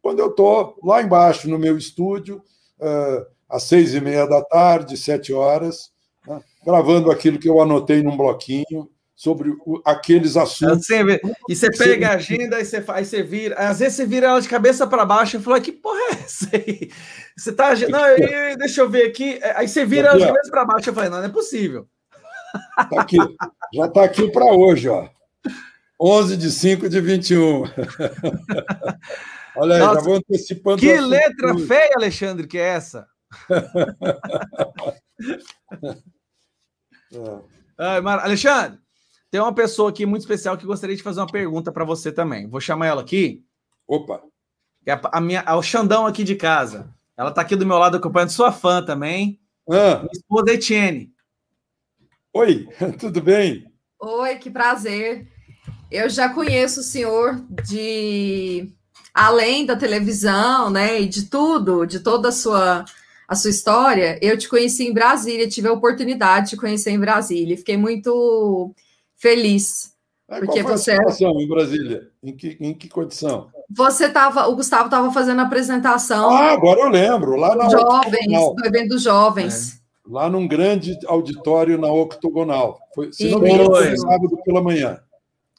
quando 0.00 0.20
eu 0.20 0.28
estou 0.28 0.78
lá 0.82 1.02
embaixo 1.02 1.50
no 1.50 1.58
meu 1.58 1.76
estúdio, 1.76 2.42
uh, 2.78 3.26
às 3.48 3.64
seis 3.64 3.94
e 3.94 4.00
meia 4.00 4.26
da 4.26 4.42
tarde, 4.42 4.96
sete 4.96 5.32
horas, 5.32 5.90
né? 6.26 6.40
gravando 6.64 7.10
aquilo 7.10 7.38
que 7.38 7.48
eu 7.48 7.60
anotei 7.60 8.02
num 8.02 8.16
bloquinho 8.16 8.88
sobre 9.18 9.50
o, 9.50 9.82
aqueles 9.84 10.36
assuntos. 10.36 10.86
Você, 10.86 11.20
e 11.48 11.56
você 11.56 11.68
pega 11.72 12.10
a 12.10 12.14
agenda 12.14 12.60
e 12.60 12.64
você, 12.64 12.84
aí 12.86 13.04
você 13.04 13.20
vira. 13.20 13.56
Às 13.56 13.80
vezes 13.80 13.96
você 13.96 14.06
vira 14.06 14.28
ela 14.28 14.40
de 14.40 14.48
cabeça 14.48 14.86
para 14.86 15.04
baixo 15.04 15.36
e 15.36 15.40
fala: 15.40 15.60
que 15.60 15.72
porra 15.72 15.98
é 15.98 16.12
essa 16.12 16.48
aí? 16.54 16.92
Você 17.36 17.52
tá. 17.52 17.74
Não, 17.90 18.56
deixa 18.56 18.80
eu 18.80 18.88
ver 18.88 19.08
aqui. 19.08 19.40
Aí 19.56 19.66
você 19.66 19.84
vira 19.84 20.10
ela 20.10 20.20
de 20.20 20.24
cabeça 20.24 20.50
para 20.52 20.64
baixo. 20.64 20.88
Eu 20.88 20.94
falei: 20.94 21.10
não, 21.10 21.18
não 21.18 21.24
é 21.24 21.28
possível. 21.28 21.88
Tá 22.76 23.00
aqui, 23.00 23.16
já 23.74 23.86
está 23.86 24.04
aqui 24.04 24.30
para 24.30 24.44
hoje, 24.44 24.88
ó. 24.88 25.08
11 26.00 26.36
de 26.36 26.52
5 26.52 26.88
de 26.88 27.00
21. 27.00 27.64
Olha 29.58 29.74
aí, 29.74 29.80
Nossa, 29.80 29.94
já 29.96 30.00
vou 30.00 30.14
antecipando. 30.14 30.78
Que 30.78 30.96
letra 31.00 31.48
tudo. 31.48 31.66
feia, 31.66 31.94
Alexandre, 31.96 32.46
que 32.46 32.56
é 32.56 32.68
essa? 32.68 33.08
é. 37.12 37.98
Alexandre, 38.06 38.78
tem 39.30 39.40
uma 39.40 39.54
pessoa 39.54 39.90
aqui 39.90 40.06
muito 40.06 40.22
especial 40.22 40.56
que 40.56 40.66
gostaria 40.66 40.96
de 40.96 41.02
fazer 41.02 41.20
uma 41.20 41.30
pergunta 41.30 41.70
para 41.70 41.84
você 41.84 42.10
também. 42.10 42.48
Vou 42.48 42.60
chamar 42.60 42.86
ela 42.86 43.02
aqui. 43.02 43.44
Opa! 43.86 44.22
É 44.86 44.92
a, 44.92 45.00
a 45.12 45.20
minha, 45.20 45.44
o 45.54 45.62
Xandão 45.62 46.06
aqui 46.06 46.24
de 46.24 46.34
casa. 46.34 46.94
Ela 47.16 47.30
está 47.30 47.42
aqui 47.42 47.56
do 47.56 47.66
meu 47.66 47.78
lado 47.78 47.96
acompanhando, 47.96 48.30
sua 48.30 48.52
fã 48.52 48.82
também. 48.82 49.40
Ah. 49.68 49.98
Minha 49.98 50.12
esposa 50.12 50.52
Etienne. 50.52 51.12
Oi, 52.32 52.68
tudo 52.98 53.20
bem? 53.20 53.70
Oi, 54.00 54.36
que 54.36 54.50
prazer. 54.50 55.26
Eu 55.90 56.08
já 56.08 56.28
conheço 56.28 56.80
o 56.80 56.84
senhor 56.84 57.44
de 57.66 58.72
além 59.12 59.66
da 59.66 59.74
televisão, 59.74 60.70
né, 60.70 61.00
e 61.00 61.08
de 61.08 61.24
tudo, 61.24 61.84
de 61.84 62.00
toda 62.00 62.28
a 62.28 62.32
sua 62.32 62.84
a 63.26 63.34
sua 63.34 63.50
história. 63.50 64.18
Eu 64.22 64.38
te 64.38 64.48
conheci 64.48 64.86
em 64.86 64.94
Brasília, 64.94 65.46
tive 65.46 65.68
a 65.68 65.72
oportunidade 65.72 66.46
de 66.46 66.50
te 66.50 66.56
conhecer 66.56 66.92
em 66.92 66.98
Brasília. 66.98 67.58
Fiquei 67.58 67.76
muito 67.76 68.74
feliz. 69.18 69.92
Ah, 70.28 70.38
porque 70.38 70.62
qual 70.62 70.76
você 70.76 70.92
situação 70.96 71.40
em 71.40 71.48
Brasília? 71.48 72.10
Em 72.22 72.34
que, 72.34 72.56
em 72.60 72.72
que 72.72 72.88
condição? 72.88 73.48
Você 73.70 74.06
estava, 74.06 74.46
o 74.48 74.56
Gustavo 74.56 74.86
estava 74.86 75.10
fazendo 75.12 75.40
a 75.40 75.44
apresentação. 75.44 76.30
Ah, 76.30 76.52
agora 76.52 76.80
eu 76.80 76.88
lembro, 76.88 77.36
lá 77.36 77.54
na 77.54 77.68
jovens, 77.68 78.54
do 78.54 78.66
evento 78.66 78.88
dos 78.88 79.02
jovens. 79.02 79.74
É 79.74 79.78
lá 80.10 80.28
num 80.30 80.48
grande 80.48 80.98
auditório 81.06 81.78
na 81.78 81.92
Octogonal. 81.92 82.78
Foi, 82.94 83.12
se 83.12 83.28
não 83.28 83.40
me 83.40 83.52
engano, 83.52 83.74
foi 83.74 83.96
sábado 83.96 84.38
pela 84.44 84.62
manhã. 84.62 84.98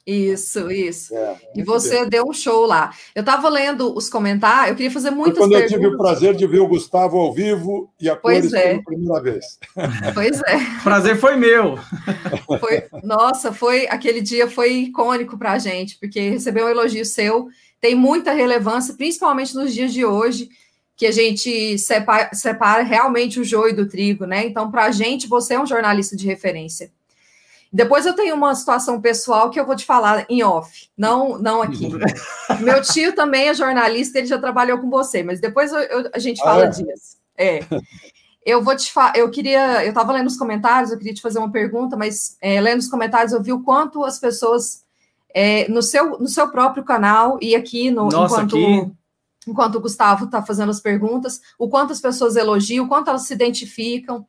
Isso, 0.10 0.72
isso. 0.72 1.16
É, 1.16 1.36
e 1.56 1.62
você 1.62 2.02
bem. 2.02 2.10
deu 2.10 2.26
um 2.28 2.34
show 2.34 2.66
lá. 2.66 2.92
Eu 3.14 3.20
estava 3.20 3.48
lendo 3.48 3.96
os 3.96 4.10
comentários, 4.10 4.70
eu 4.70 4.76
queria 4.76 4.90
fazer 4.90 5.12
muitas 5.12 5.38
foi 5.38 5.44
quando 5.44 5.52
perguntas. 5.52 5.72
eu 5.72 5.80
tive 5.80 5.94
o 5.94 5.98
prazer 5.98 6.36
de 6.36 6.48
ver 6.48 6.60
o 6.60 6.68
Gustavo 6.68 7.18
ao 7.20 7.32
vivo 7.32 7.94
e 8.02 8.10
a 8.10 8.16
cores 8.16 8.52
é. 8.52 8.72
pela 8.72 8.84
primeira 8.84 9.22
vez. 9.22 9.46
Pois 10.16 10.42
é. 10.42 10.58
prazer 10.84 11.18
foi 11.18 11.36
meu. 11.36 11.78
Foi, 12.60 12.84
nossa, 13.04 13.54
foi 13.54 13.88
aquele 13.88 14.22
dia 14.22 14.50
foi 14.50 14.72
icônico 14.72 15.38
para 15.38 15.54
a 15.54 15.60
gente, 15.60 15.98
porque 16.00 16.30
receber 16.30 16.64
um 16.64 16.70
elogio 16.70 17.06
seu 17.06 17.48
tem 17.80 17.96
muita 17.96 18.32
relevância, 18.32 18.96
principalmente 18.96 19.56
nos 19.56 19.74
dias 19.74 19.94
de 19.94 20.04
hoje 20.04 20.50
que 20.98 21.06
a 21.06 21.12
gente 21.12 21.78
separa, 21.78 22.34
separa 22.34 22.84
realmente 22.84 23.40
o 23.40 23.44
joio 23.44 23.76
do 23.76 23.88
trigo, 23.88 24.26
né? 24.26 24.46
Então, 24.46 24.70
para 24.72 24.86
a 24.86 24.92
gente, 24.92 25.28
você 25.28 25.54
é 25.54 25.60
um 25.60 25.66
jornalista 25.66 26.16
de 26.16 26.26
referência. 26.26 26.92
Depois 27.72 28.06
eu 28.06 28.16
tenho 28.16 28.36
uma 28.36 28.56
situação 28.56 29.00
pessoal 29.00 29.50
que 29.50 29.60
eu 29.60 29.66
vou 29.66 29.76
te 29.76 29.86
falar 29.86 30.26
em 30.28 30.44
off, 30.44 30.90
não, 30.98 31.38
não 31.38 31.62
aqui. 31.62 31.90
Meu 32.62 32.82
tio 32.82 33.14
também 33.14 33.48
é 33.48 33.54
jornalista, 33.54 34.18
ele 34.18 34.28
já 34.28 34.40
trabalhou 34.40 34.80
com 34.80 34.90
você, 34.90 35.22
mas 35.22 35.40
depois 35.40 35.72
eu, 35.72 35.80
eu, 35.80 36.10
a 36.14 36.18
gente 36.18 36.42
fala 36.42 36.64
ah, 36.64 36.66
é? 36.66 36.70
disso. 36.70 37.18
É. 37.38 37.60
Eu 38.44 38.64
vou 38.64 38.76
te 38.76 38.92
falar, 38.92 39.16
eu 39.16 39.30
queria, 39.30 39.84
eu 39.84 39.90
estava 39.90 40.12
lendo 40.12 40.28
os 40.28 40.38
comentários, 40.38 40.92
eu 40.92 40.98
queria 40.98 41.14
te 41.14 41.22
fazer 41.22 41.38
uma 41.38 41.52
pergunta, 41.52 41.96
mas 41.96 42.38
é, 42.42 42.60
lendo 42.60 42.80
os 42.80 42.90
comentários 42.90 43.34
eu 43.34 43.44
vi 43.44 43.54
o 43.54 43.62
quanto 43.62 44.04
as 44.04 44.18
pessoas 44.18 44.84
é, 45.32 45.68
no, 45.70 45.84
seu, 45.84 46.18
no 46.18 46.28
seu 46.28 46.50
próprio 46.50 46.84
canal 46.84 47.38
e 47.40 47.56
aqui 47.56 47.92
no 47.92 48.10
Nossa, 48.10 48.42
enquanto 48.42 48.56
aqui 48.56 48.92
enquanto 49.48 49.76
o 49.76 49.82
Gustavo 49.82 50.26
está 50.26 50.44
fazendo 50.44 50.70
as 50.70 50.80
perguntas, 50.80 51.42
o 51.58 51.68
quanto 51.68 51.92
as 51.92 52.00
pessoas 52.00 52.36
elogiam, 52.36 52.86
o 52.86 52.88
quanto 52.88 53.10
elas 53.10 53.24
se 53.24 53.34
identificam. 53.34 54.26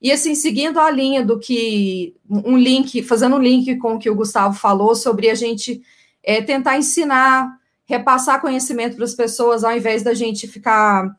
E 0.00 0.12
assim, 0.12 0.34
seguindo 0.34 0.78
a 0.78 0.90
linha 0.90 1.24
do 1.24 1.38
que 1.38 2.14
um 2.28 2.56
link, 2.56 3.02
fazendo 3.02 3.36
um 3.36 3.42
link 3.42 3.76
com 3.76 3.94
o 3.94 3.98
que 3.98 4.08
o 4.08 4.14
Gustavo 4.14 4.54
falou 4.54 4.94
sobre 4.94 5.28
a 5.28 5.34
gente 5.34 5.82
é, 6.22 6.40
tentar 6.40 6.78
ensinar, 6.78 7.58
repassar 7.84 8.40
conhecimento 8.40 8.96
para 8.96 9.04
as 9.04 9.14
pessoas, 9.14 9.64
ao 9.64 9.76
invés 9.76 10.02
da 10.02 10.14
gente 10.14 10.46
ficar 10.46 11.16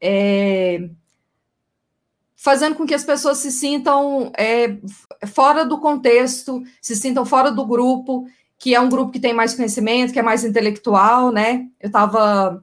é, 0.00 0.88
fazendo 2.36 2.76
com 2.76 2.86
que 2.86 2.94
as 2.94 3.04
pessoas 3.04 3.38
se 3.38 3.50
sintam 3.50 4.30
é, 4.38 4.76
fora 5.26 5.64
do 5.64 5.78
contexto, 5.78 6.62
se 6.80 6.94
sintam 6.94 7.26
fora 7.26 7.50
do 7.50 7.66
grupo 7.66 8.26
que 8.58 8.74
é 8.74 8.80
um 8.80 8.88
grupo 8.88 9.12
que 9.12 9.20
tem 9.20 9.32
mais 9.32 9.54
conhecimento, 9.54 10.12
que 10.12 10.18
é 10.18 10.22
mais 10.22 10.44
intelectual, 10.44 11.30
né? 11.30 11.68
Eu 11.80 11.86
estava 11.86 12.62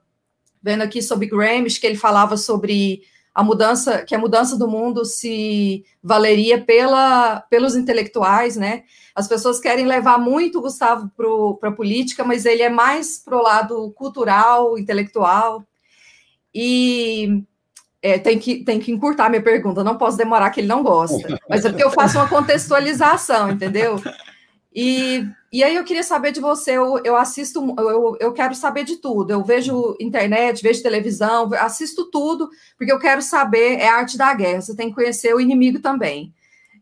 vendo 0.62 0.82
aqui 0.82 1.02
sobre 1.02 1.28
Gramsci, 1.28 1.80
que 1.80 1.88
ele 1.88 1.96
falava 1.96 2.36
sobre 2.36 3.02
a 3.36 3.44
mudança, 3.44 4.02
que 4.04 4.16
a 4.16 4.18
mudança 4.18 4.58
do 4.58 4.66
mundo 4.66 5.04
se 5.04 5.84
valeria 6.02 6.62
pela, 6.62 7.42
pelos 7.50 7.76
intelectuais, 7.76 8.56
né? 8.56 8.84
As 9.14 9.28
pessoas 9.28 9.60
querem 9.60 9.86
levar 9.86 10.18
muito 10.18 10.60
o 10.60 10.62
Gustavo 10.62 11.12
para 11.60 11.70
a 11.70 11.74
política, 11.74 12.24
mas 12.24 12.46
ele 12.46 12.62
é 12.62 12.70
mais 12.70 13.20
para 13.20 13.38
o 13.38 13.44
lado 13.44 13.92
cultural, 13.92 14.78
intelectual. 14.78 15.66
E 16.54 17.44
é, 18.02 18.18
tem, 18.18 18.40
que, 18.40 18.64
tem 18.64 18.80
que 18.80 18.90
encurtar 18.90 19.30
minha 19.30 19.42
pergunta, 19.42 19.84
não 19.84 19.98
posso 19.98 20.16
demorar 20.16 20.50
que 20.52 20.62
ele 20.62 20.68
não 20.68 20.82
gosta. 20.82 21.18
Mas 21.50 21.66
é 21.66 21.70
porque 21.70 21.84
eu 21.84 21.92
faço 21.92 22.18
uma 22.18 22.30
contextualização, 22.30 23.50
entendeu? 23.52 24.02
E, 24.76 25.26
e 25.54 25.64
aí 25.64 25.74
eu 25.74 25.86
queria 25.86 26.04
saber 26.04 26.34
de 26.34 26.42
você, 26.42 26.72
eu, 26.72 27.00
eu 27.06 27.16
assisto, 27.16 27.74
eu, 27.78 28.18
eu 28.20 28.34
quero 28.34 28.54
saber 28.54 28.84
de 28.84 28.98
tudo. 28.98 29.32
Eu 29.32 29.42
vejo 29.42 29.96
internet, 30.02 30.62
vejo 30.62 30.84
televisão, 30.84 31.50
assisto 31.54 32.12
tudo, 32.12 32.50
porque 32.78 32.92
eu 32.92 33.00
quero 33.00 33.22
saber, 33.22 33.80
é 33.80 33.88
a 33.88 33.96
arte 33.96 34.18
da 34.18 34.34
guerra, 34.34 34.62
você 34.62 34.76
tem 34.76 34.90
que 34.90 34.96
conhecer 34.96 35.34
o 35.34 35.40
inimigo 35.40 35.80
também. 35.80 36.34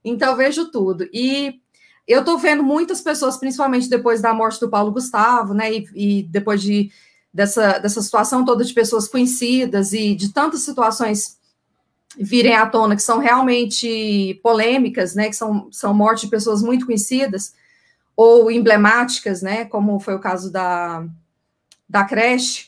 Então 0.04 0.32
eu 0.32 0.36
vejo 0.36 0.72
tudo. 0.72 1.08
E 1.14 1.62
eu 2.08 2.22
estou 2.22 2.36
vendo 2.40 2.64
muitas 2.64 3.00
pessoas, 3.00 3.38
principalmente 3.38 3.88
depois 3.88 4.22
da 4.22 4.34
morte 4.34 4.60
do 4.60 4.72
Paulo 4.72 4.92
Gustavo, 4.92 5.54
né? 5.54 5.72
E, 5.72 5.88
e 5.94 6.24
depois 6.24 6.64
de, 6.64 6.92
dessa, 7.32 7.78
dessa 7.78 8.02
situação 8.02 8.44
toda 8.44 8.64
de 8.64 8.74
pessoas 8.74 9.08
conhecidas 9.08 9.94
e 9.94 10.16
de 10.16 10.34
tantas 10.34 10.62
situações 10.62 11.38
virem 12.18 12.56
à 12.56 12.66
tona 12.66 12.96
que 12.96 13.04
são 13.04 13.20
realmente 13.20 14.40
polêmicas, 14.42 15.14
né? 15.14 15.30
Que 15.30 15.36
são, 15.36 15.72
são 15.72 15.94
mortes 15.94 16.24
de 16.24 16.32
pessoas 16.32 16.64
muito 16.64 16.88
conhecidas 16.88 17.54
ou 18.16 18.52
emblemáticas, 18.52 19.42
né, 19.42 19.66
como 19.66 20.00
foi 20.00 20.16
o 20.16 20.20
caso 20.20 20.52
da, 20.52 21.06
da 21.90 22.04
creche, 22.04 22.68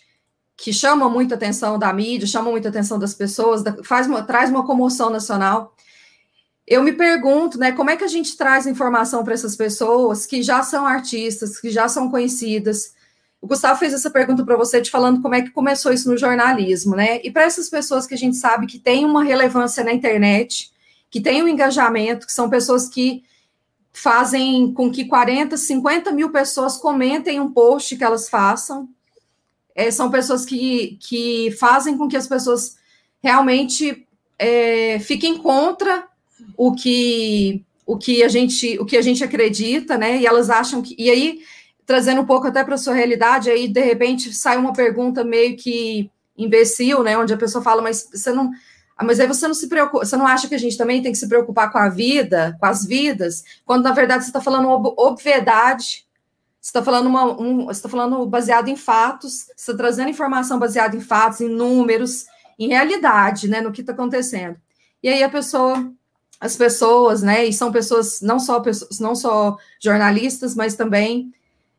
que 0.57 0.71
chamam 0.71 1.09
muita 1.09 1.35
atenção 1.35 1.77
da 1.77 1.91
mídia, 1.91 2.27
chamam 2.27 2.51
muita 2.51 2.69
atenção 2.69 2.97
das 2.97 3.13
pessoas, 3.13 3.63
faz 3.83 4.07
uma, 4.07 4.23
traz 4.23 4.49
uma 4.49 4.65
comoção 4.65 5.09
nacional. 5.09 5.75
Eu 6.65 6.81
me 6.81 6.93
pergunto, 6.93 7.59
né, 7.59 7.71
como 7.71 7.89
é 7.89 7.97
que 7.97 8.03
a 8.03 8.07
gente 8.07 8.35
traz 8.37 8.65
informação 8.65 9.23
para 9.23 9.33
essas 9.33 9.55
pessoas 9.55 10.25
que 10.25 10.41
já 10.41 10.63
são 10.63 10.85
artistas, 10.85 11.59
que 11.59 11.69
já 11.69 11.87
são 11.87 12.09
conhecidas, 12.09 12.95
o 13.45 13.47
Gustavo 13.47 13.77
fez 13.77 13.93
essa 13.93 14.09
pergunta 14.09 14.43
para 14.43 14.57
você, 14.57 14.81
te 14.81 14.89
falando 14.89 15.21
como 15.21 15.35
é 15.35 15.41
que 15.43 15.51
começou 15.51 15.93
isso 15.93 16.09
no 16.09 16.17
jornalismo, 16.17 16.95
né? 16.95 17.21
E 17.23 17.29
para 17.29 17.43
essas 17.43 17.69
pessoas 17.69 18.07
que 18.07 18.15
a 18.15 18.17
gente 18.17 18.35
sabe 18.37 18.65
que 18.65 18.79
tem 18.79 19.05
uma 19.05 19.23
relevância 19.23 19.83
na 19.83 19.93
internet, 19.93 20.71
que 21.11 21.21
tem 21.21 21.43
um 21.43 21.47
engajamento, 21.47 22.25
que 22.25 22.33
são 22.33 22.49
pessoas 22.49 22.89
que 22.89 23.23
fazem 23.95 24.73
com 24.73 24.91
que 24.91 25.05
40, 25.05 25.55
50 25.55 26.11
mil 26.11 26.29
pessoas 26.29 26.77
comentem 26.77 27.39
um 27.39 27.51
post 27.51 27.95
que 27.95 28.03
elas 28.03 28.27
façam. 28.27 28.89
É, 29.73 29.89
são 29.89 30.11
pessoas 30.11 30.45
que, 30.45 30.97
que 31.01 31.51
fazem 31.59 31.97
com 31.97 32.07
que 32.07 32.17
as 32.17 32.27
pessoas 32.27 32.77
realmente 33.23 34.05
é, 34.37 34.99
fiquem 34.99 35.37
contra 35.37 36.07
o 36.57 36.73
que 36.73 37.63
o 37.85 37.97
que 37.97 38.23
a 38.23 38.27
gente 38.27 38.77
o 38.79 38.85
que 38.85 38.97
a 38.97 39.01
gente 39.01 39.23
acredita, 39.23 39.97
né? 39.97 40.19
E 40.19 40.25
elas 40.25 40.49
acham 40.49 40.81
que 40.81 40.95
e 40.97 41.09
aí 41.09 41.39
trazendo 41.85 42.21
um 42.21 42.25
pouco 42.25 42.47
até 42.47 42.63
para 42.63 42.77
sua 42.77 42.93
realidade, 42.93 43.49
aí 43.49 43.67
de 43.67 43.81
repente 43.81 44.33
sai 44.33 44.57
uma 44.57 44.73
pergunta 44.73 45.23
meio 45.23 45.55
que 45.55 46.09
imbecil, 46.37 47.03
né? 47.03 47.17
Onde 47.17 47.33
a 47.33 47.37
pessoa 47.37 47.63
fala, 47.63 47.81
mas 47.81 48.09
você 48.11 48.31
não 48.31 48.51
mas 49.03 49.19
aí 49.19 49.27
você 49.27 49.47
não 49.47 49.53
se 49.53 49.67
preocupa, 49.67 50.05
você 50.05 50.15
não 50.15 50.25
acha 50.25 50.47
que 50.47 50.55
a 50.55 50.59
gente 50.59 50.77
também 50.77 51.01
tem 51.01 51.11
que 51.11 51.17
se 51.17 51.27
preocupar 51.27 51.71
com 51.71 51.77
a 51.77 51.89
vida, 51.89 52.55
com 52.59 52.65
as 52.65 52.85
vidas, 52.85 53.43
quando 53.65 53.83
na 53.83 53.91
verdade 53.91 54.23
você 54.23 54.29
está 54.29 54.39
falando 54.39 54.69
ob 54.69 54.93
obviedade, 54.97 56.05
você 56.61 56.69
está 56.69 56.81
falando, 56.81 57.09
um, 57.39 57.65
você 57.65 57.81
tá 57.81 57.89
falando 57.89 58.25
baseado 58.25 58.69
em 58.69 58.75
fatos, 58.75 59.47
você 59.55 59.71
está 59.71 59.75
trazendo 59.75 60.09
informação 60.09 60.57
baseada 60.57 60.95
em 60.95 61.01
fatos, 61.01 61.41
em 61.41 61.49
números, 61.49 62.25
em 62.57 62.69
realidade, 62.69 63.47
né, 63.47 63.61
no 63.61 63.71
que 63.71 63.81
está 63.81 63.93
acontecendo. 63.93 64.57
E 65.03 65.09
aí 65.09 65.21
a 65.21 65.29
pessoa, 65.29 65.91
as 66.39 66.55
pessoas, 66.55 67.21
né, 67.21 67.45
e 67.45 67.53
são 67.53 67.71
pessoas, 67.71 68.21
não 68.21 68.39
só, 68.39 68.59
pessoas, 68.61 68.99
não 68.99 69.13
só 69.13 69.57
jornalistas, 69.79 70.55
mas 70.55 70.75
também 70.75 71.31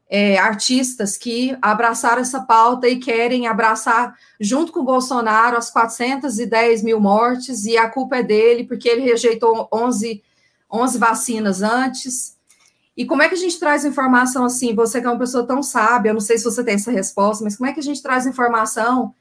é, 0.08 0.38
artistas 0.38 1.16
que 1.16 1.56
abraçaram 1.60 2.22
essa 2.22 2.40
pauta 2.40 2.88
e 2.88 2.96
querem 2.96 3.46
abraçar, 3.46 4.16
junto 4.40 4.72
com 4.72 4.80
o 4.80 4.84
Bolsonaro, 4.84 5.56
as 5.56 5.70
410 5.70 6.82
mil 6.82 7.00
mortes, 7.00 7.64
e 7.64 7.76
a 7.76 7.88
culpa 7.88 8.18
é 8.18 8.22
dele, 8.22 8.64
porque 8.64 8.88
ele 8.88 9.02
rejeitou 9.02 9.68
11, 9.72 10.22
11 10.70 10.98
vacinas 10.98 11.62
antes. 11.62 12.36
E 12.96 13.04
como 13.04 13.22
é 13.22 13.28
que 13.28 13.34
a 13.34 13.38
gente 13.38 13.58
traz 13.58 13.84
informação 13.84 14.44
assim? 14.44 14.74
Você 14.74 15.00
que 15.00 15.06
é 15.06 15.10
uma 15.10 15.18
pessoa 15.18 15.46
tão 15.46 15.62
sábia, 15.62 16.10
eu 16.10 16.14
não 16.14 16.20
sei 16.20 16.38
se 16.38 16.44
você 16.44 16.64
tem 16.64 16.74
essa 16.74 16.90
resposta, 16.90 17.44
mas 17.44 17.56
como 17.56 17.68
é 17.68 17.72
que 17.72 17.80
a 17.80 17.82
gente 17.82 18.02
traz 18.02 18.26
informação 18.26 19.12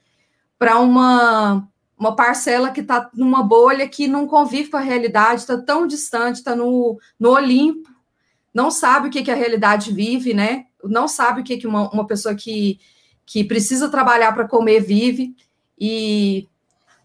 para 0.58 0.78
uma, 0.78 1.68
uma 1.98 2.16
parcela 2.16 2.70
que 2.70 2.80
está 2.80 3.10
numa 3.12 3.42
bolha 3.42 3.88
que 3.88 4.08
não 4.08 4.26
convive 4.26 4.70
com 4.70 4.76
a 4.76 4.80
realidade, 4.80 5.42
está 5.42 5.58
tão 5.58 5.86
distante, 5.86 6.36
está 6.36 6.56
no, 6.56 6.98
no 7.18 7.30
Olimpo, 7.30 7.90
não 8.54 8.70
sabe 8.70 9.08
o 9.08 9.10
que, 9.10 9.22
que 9.22 9.30
a 9.30 9.34
realidade 9.34 9.92
vive, 9.92 10.32
né? 10.32 10.64
Não 10.88 11.08
sabe 11.08 11.40
o 11.40 11.44
que, 11.44 11.56
que 11.56 11.66
uma, 11.66 11.90
uma 11.90 12.06
pessoa 12.06 12.34
que, 12.34 12.78
que 13.24 13.44
precisa 13.44 13.88
trabalhar 13.88 14.32
para 14.32 14.48
comer 14.48 14.80
vive 14.80 15.34
e, 15.78 16.46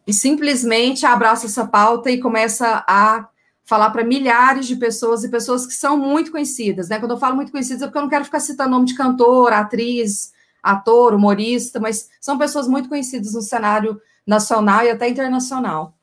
e 0.05 0.13
simplesmente 0.13 1.05
abraça 1.05 1.45
essa 1.45 1.65
pauta 1.65 2.09
e 2.09 2.19
começa 2.19 2.83
a 2.87 3.27
falar 3.63 3.89
para 3.91 4.03
milhares 4.03 4.67
de 4.67 4.75
pessoas 4.75 5.23
e 5.23 5.29
pessoas 5.29 5.65
que 5.65 5.73
são 5.73 5.97
muito 5.97 6.31
conhecidas, 6.31 6.89
né? 6.89 6.99
Quando 6.99 7.11
eu 7.11 7.19
falo 7.19 7.35
muito 7.35 7.51
conhecidas 7.51 7.81
é 7.81 7.85
porque 7.85 7.97
eu 7.97 8.01
não 8.01 8.09
quero 8.09 8.25
ficar 8.25 8.39
citando 8.39 8.71
nome 8.71 8.85
de 8.85 8.95
cantor, 8.95 9.53
atriz, 9.53 10.33
ator, 10.61 11.13
humorista, 11.13 11.79
mas 11.79 12.09
são 12.19 12.37
pessoas 12.37 12.67
muito 12.67 12.89
conhecidas 12.89 13.33
no 13.33 13.41
cenário 13.41 13.99
nacional 14.25 14.83
e 14.83 14.89
até 14.89 15.07
internacional. 15.07 15.95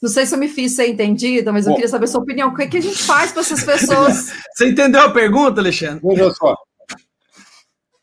Não 0.00 0.08
sei 0.08 0.24
se 0.24 0.34
eu 0.34 0.38
me 0.38 0.48
fiz 0.48 0.72
ser 0.72 0.88
entendida, 0.88 1.52
mas 1.52 1.66
eu 1.66 1.74
queria 1.74 1.88
saber 1.88 2.06
a 2.06 2.08
sua 2.08 2.22
opinião. 2.22 2.48
O 2.48 2.56
que, 2.56 2.62
é 2.62 2.66
que 2.66 2.78
a 2.78 2.82
gente 2.82 3.02
faz 3.02 3.32
para 3.32 3.42
essas 3.42 3.62
pessoas? 3.62 4.30
Você 4.56 4.70
entendeu 4.70 5.02
a 5.02 5.10
pergunta, 5.10 5.60
Alexandre? 5.60 6.00
Veja 6.02 6.30
só. 6.32 6.56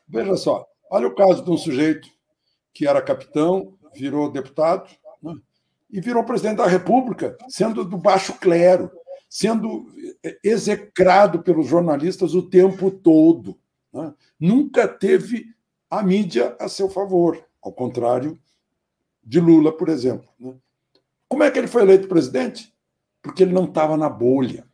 Veja 0.07 0.37
só. 0.37 0.67
Olha 0.91 1.07
o 1.07 1.15
caso 1.15 1.43
de 1.43 1.49
um 1.49 1.57
sujeito 1.57 2.07
que 2.71 2.87
era 2.87 3.01
capitão, 3.01 3.73
virou 3.95 4.31
deputado 4.31 4.87
né? 5.23 5.33
e 5.89 5.99
virou 5.99 6.23
presidente 6.23 6.57
da 6.57 6.67
República, 6.67 7.35
sendo 7.49 7.83
do 7.83 7.97
baixo 7.97 8.33
clero, 8.33 8.91
sendo 9.27 9.87
execrado 10.43 11.41
pelos 11.41 11.67
jornalistas 11.67 12.35
o 12.35 12.43
tempo 12.43 12.91
todo. 12.91 13.57
Né? 13.91 14.13
Nunca 14.39 14.87
teve 14.87 15.47
a 15.89 16.03
mídia 16.03 16.55
a 16.59 16.69
seu 16.69 16.89
favor, 16.89 17.43
ao 17.61 17.71
contrário 17.71 18.39
de 19.23 19.39
Lula, 19.39 19.75
por 19.75 19.89
exemplo. 19.89 20.29
Né? 20.39 20.53
Como 21.27 21.43
é 21.43 21.51
que 21.51 21.59
ele 21.59 21.67
foi 21.67 21.81
eleito 21.81 22.07
presidente? 22.07 22.73
Porque 23.21 23.43
ele 23.43 23.53
não 23.53 23.65
estava 23.65 23.97
na 23.97 24.09
bolha, 24.09 24.65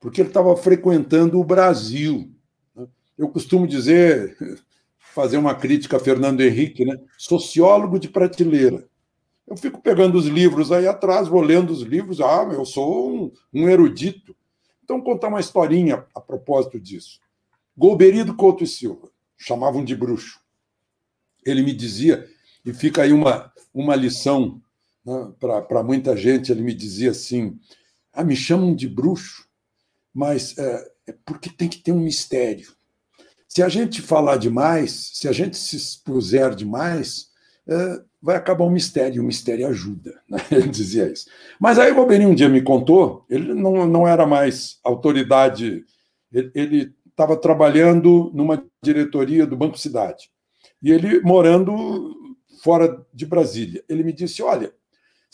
porque 0.00 0.20
ele 0.20 0.28
estava 0.28 0.56
frequentando 0.56 1.38
o 1.38 1.44
Brasil. 1.44 2.30
Né? 2.74 2.86
Eu 3.16 3.28
costumo 3.28 3.66
dizer, 3.66 4.36
fazer 4.98 5.38
uma 5.38 5.54
crítica 5.54 5.96
a 5.96 6.00
Fernando 6.00 6.40
Henrique, 6.40 6.84
né? 6.84 6.98
sociólogo 7.16 7.98
de 7.98 8.08
prateleira. 8.08 8.88
Eu 9.46 9.56
fico 9.56 9.80
pegando 9.80 10.18
os 10.18 10.26
livros 10.26 10.72
aí 10.72 10.88
atrás, 10.88 11.28
vou 11.28 11.40
lendo 11.40 11.70
os 11.70 11.82
livros, 11.82 12.20
ah, 12.20 12.48
eu 12.52 12.64
sou 12.64 13.14
um, 13.14 13.32
um 13.54 13.68
erudito. 13.68 14.36
Então, 14.82 15.00
contar 15.00 15.28
uma 15.28 15.40
historinha 15.40 16.04
a 16.14 16.20
propósito 16.20 16.80
disso. 16.80 17.20
Golberido 17.76 18.34
Couto 18.34 18.64
e 18.64 18.66
Silva, 18.66 19.08
chamavam 19.36 19.84
de 19.84 19.94
bruxo. 19.94 20.40
Ele 21.44 21.62
me 21.62 21.72
dizia, 21.72 22.28
e 22.64 22.72
fica 22.72 23.02
aí 23.02 23.12
uma, 23.12 23.52
uma 23.72 23.94
lição 23.94 24.60
né, 25.06 25.32
para 25.38 25.82
muita 25.84 26.16
gente, 26.16 26.50
ele 26.50 26.62
me 26.62 26.74
dizia 26.74 27.12
assim: 27.12 27.56
ah, 28.12 28.24
me 28.24 28.34
chamam 28.34 28.74
de 28.74 28.88
bruxo, 28.88 29.46
mas 30.12 30.58
é, 30.58 30.90
é 31.08 31.14
porque 31.24 31.48
tem 31.48 31.68
que 31.68 31.78
ter 31.78 31.92
um 31.92 32.00
mistério. 32.00 32.74
Se 33.46 33.62
a 33.62 33.68
gente 33.68 34.02
falar 34.02 34.36
demais, 34.36 35.12
se 35.14 35.28
a 35.28 35.32
gente 35.32 35.56
se 35.56 35.76
expuser 35.76 36.54
demais, 36.54 37.28
é, 37.68 38.02
vai 38.20 38.36
acabar 38.36 38.64
o 38.64 38.68
um 38.68 38.72
mistério, 38.72 39.16
e 39.16 39.20
o 39.20 39.24
mistério 39.24 39.66
ajuda. 39.68 40.20
Né? 40.28 40.38
Ele 40.50 40.68
dizia 40.68 41.10
isso. 41.10 41.26
Mas 41.60 41.78
aí 41.78 41.92
o 41.92 41.94
Bobeirinho 41.94 42.30
um 42.30 42.34
dia 42.34 42.48
me 42.48 42.60
contou, 42.60 43.24
ele 43.30 43.54
não, 43.54 43.86
não 43.86 44.08
era 44.08 44.26
mais 44.26 44.80
autoridade, 44.82 45.84
ele 46.32 46.92
estava 47.08 47.36
trabalhando 47.36 48.30
numa 48.34 48.62
diretoria 48.82 49.46
do 49.46 49.56
Banco 49.56 49.78
Cidade, 49.78 50.28
e 50.82 50.90
ele 50.90 51.20
morando 51.20 52.14
fora 52.62 53.06
de 53.14 53.24
Brasília. 53.24 53.84
Ele 53.88 54.02
me 54.02 54.12
disse: 54.12 54.42
Olha, 54.42 54.72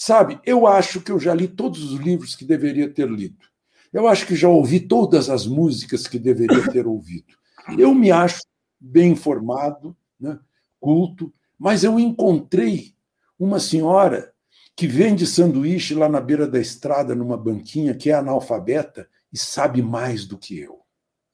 Sabe, 0.04 0.40
eu 0.44 0.66
acho 0.66 1.00
que 1.00 1.12
eu 1.12 1.20
já 1.20 1.32
li 1.32 1.46
todos 1.46 1.92
os 1.92 2.00
livros 2.00 2.34
que 2.34 2.44
deveria 2.44 2.92
ter 2.92 3.08
lido. 3.08 3.46
Eu 3.92 4.08
acho 4.08 4.26
que 4.26 4.34
já 4.34 4.48
ouvi 4.48 4.80
todas 4.80 5.30
as 5.30 5.46
músicas 5.46 6.08
que 6.08 6.18
deveria 6.18 6.68
ter 6.72 6.88
ouvido. 6.88 7.36
Eu 7.78 7.94
me 7.94 8.10
acho 8.10 8.42
bem 8.80 9.12
informado, 9.12 9.96
né, 10.18 10.40
culto, 10.80 11.32
mas 11.56 11.84
eu 11.84 12.00
encontrei 12.00 12.96
uma 13.38 13.60
senhora 13.60 14.34
que 14.74 14.88
vende 14.88 15.24
sanduíche 15.24 15.94
lá 15.94 16.08
na 16.08 16.20
beira 16.20 16.48
da 16.48 16.58
estrada, 16.58 17.14
numa 17.14 17.36
banquinha, 17.36 17.94
que 17.94 18.10
é 18.10 18.14
analfabeta 18.14 19.08
e 19.32 19.38
sabe 19.38 19.82
mais 19.82 20.26
do 20.26 20.36
que 20.36 20.58
eu. 20.58 20.80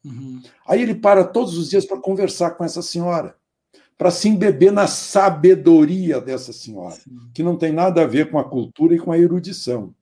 Uhum. 0.04 0.42
Aí 0.66 0.82
ele 0.82 0.94
para 0.94 1.24
todos 1.24 1.56
os 1.56 1.70
dias 1.70 1.86
para 1.86 2.02
conversar 2.02 2.50
com 2.50 2.66
essa 2.66 2.82
senhora 2.82 3.34
para 3.98 4.12
se 4.12 4.28
embeber 4.28 4.70
na 4.70 4.86
sabedoria 4.86 6.20
dessa 6.20 6.52
senhora, 6.52 6.96
que 7.34 7.42
não 7.42 7.56
tem 7.56 7.72
nada 7.72 8.02
a 8.02 8.06
ver 8.06 8.30
com 8.30 8.38
a 8.38 8.48
cultura 8.48 8.94
e 8.94 8.98
com 8.98 9.10
a 9.10 9.18
erudição, 9.18 9.92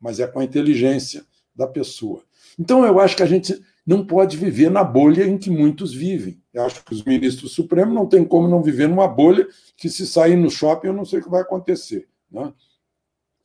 mas 0.00 0.18
é 0.18 0.26
com 0.26 0.40
a 0.40 0.44
inteligência 0.44 1.24
da 1.54 1.68
pessoa. 1.68 2.24
Então, 2.58 2.84
eu 2.84 2.98
acho 2.98 3.16
que 3.16 3.22
a 3.22 3.26
gente 3.26 3.62
não 3.86 4.04
pode 4.04 4.36
viver 4.36 4.70
na 4.70 4.82
bolha 4.82 5.24
em 5.24 5.38
que 5.38 5.50
muitos 5.50 5.94
vivem. 5.94 6.42
Eu 6.52 6.64
acho 6.64 6.84
que 6.84 6.92
os 6.92 7.04
ministros 7.04 7.52
supremos 7.52 7.94
não 7.94 8.06
têm 8.06 8.24
como 8.24 8.48
não 8.48 8.62
viver 8.62 8.88
numa 8.88 9.06
bolha 9.06 9.46
que, 9.76 9.88
se 9.88 10.04
sair 10.04 10.36
no 10.36 10.50
shopping, 10.50 10.88
eu 10.88 10.92
não 10.92 11.04
sei 11.04 11.20
o 11.20 11.22
que 11.22 11.30
vai 11.30 11.42
acontecer. 11.42 12.08
Né? 12.30 12.52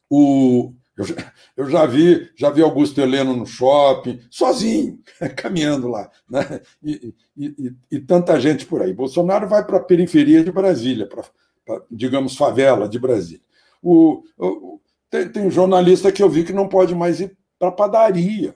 O, 0.10 0.74
eu 1.00 1.06
já, 1.06 1.16
eu 1.56 1.70
já 1.70 1.86
vi, 1.86 2.30
já 2.36 2.50
vi 2.50 2.62
Augusto 2.62 3.00
Heleno 3.00 3.34
no 3.34 3.46
shopping, 3.46 4.20
sozinho, 4.30 5.00
caminhando 5.38 5.88
lá, 5.88 6.12
né? 6.30 6.60
E, 6.84 7.14
e, 7.38 7.74
e, 7.90 8.00
tanta 8.02 8.38
gente 8.38 8.66
por 8.66 8.82
aí. 8.82 8.92
Bolsonaro 8.94 9.48
vai 9.48 9.66
para 9.66 9.78
a 9.78 9.84
periferia 9.84 10.44
de 10.44 10.52
Brasília, 10.52 11.08
para, 11.08 11.82
digamos, 11.90 12.36
favela 12.36 12.90
de 12.90 13.00
Brasília. 13.00 13.46
O, 13.82 14.24
o, 14.38 14.82
tem, 15.10 15.30
tem 15.30 15.48
um 15.48 15.52
jornalista 15.52 16.12
que 16.12 16.22
eu 16.22 16.30
vi 16.30 16.44
que 16.44 16.52
não 16.52 16.68
pode 16.68 16.94
mais 16.94 17.22
ir 17.22 17.38
para 17.58 17.72
padaria. 17.72 18.54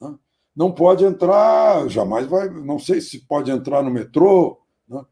Né? 0.00 0.14
Não 0.56 0.72
pode 0.72 1.04
entrar, 1.04 1.86
jamais 1.90 2.26
vai, 2.26 2.48
não 2.48 2.78
sei 2.78 3.02
se 3.02 3.26
pode 3.26 3.50
entrar 3.50 3.82
no 3.82 3.90
metrô, 3.90 4.62
né? 4.88 5.02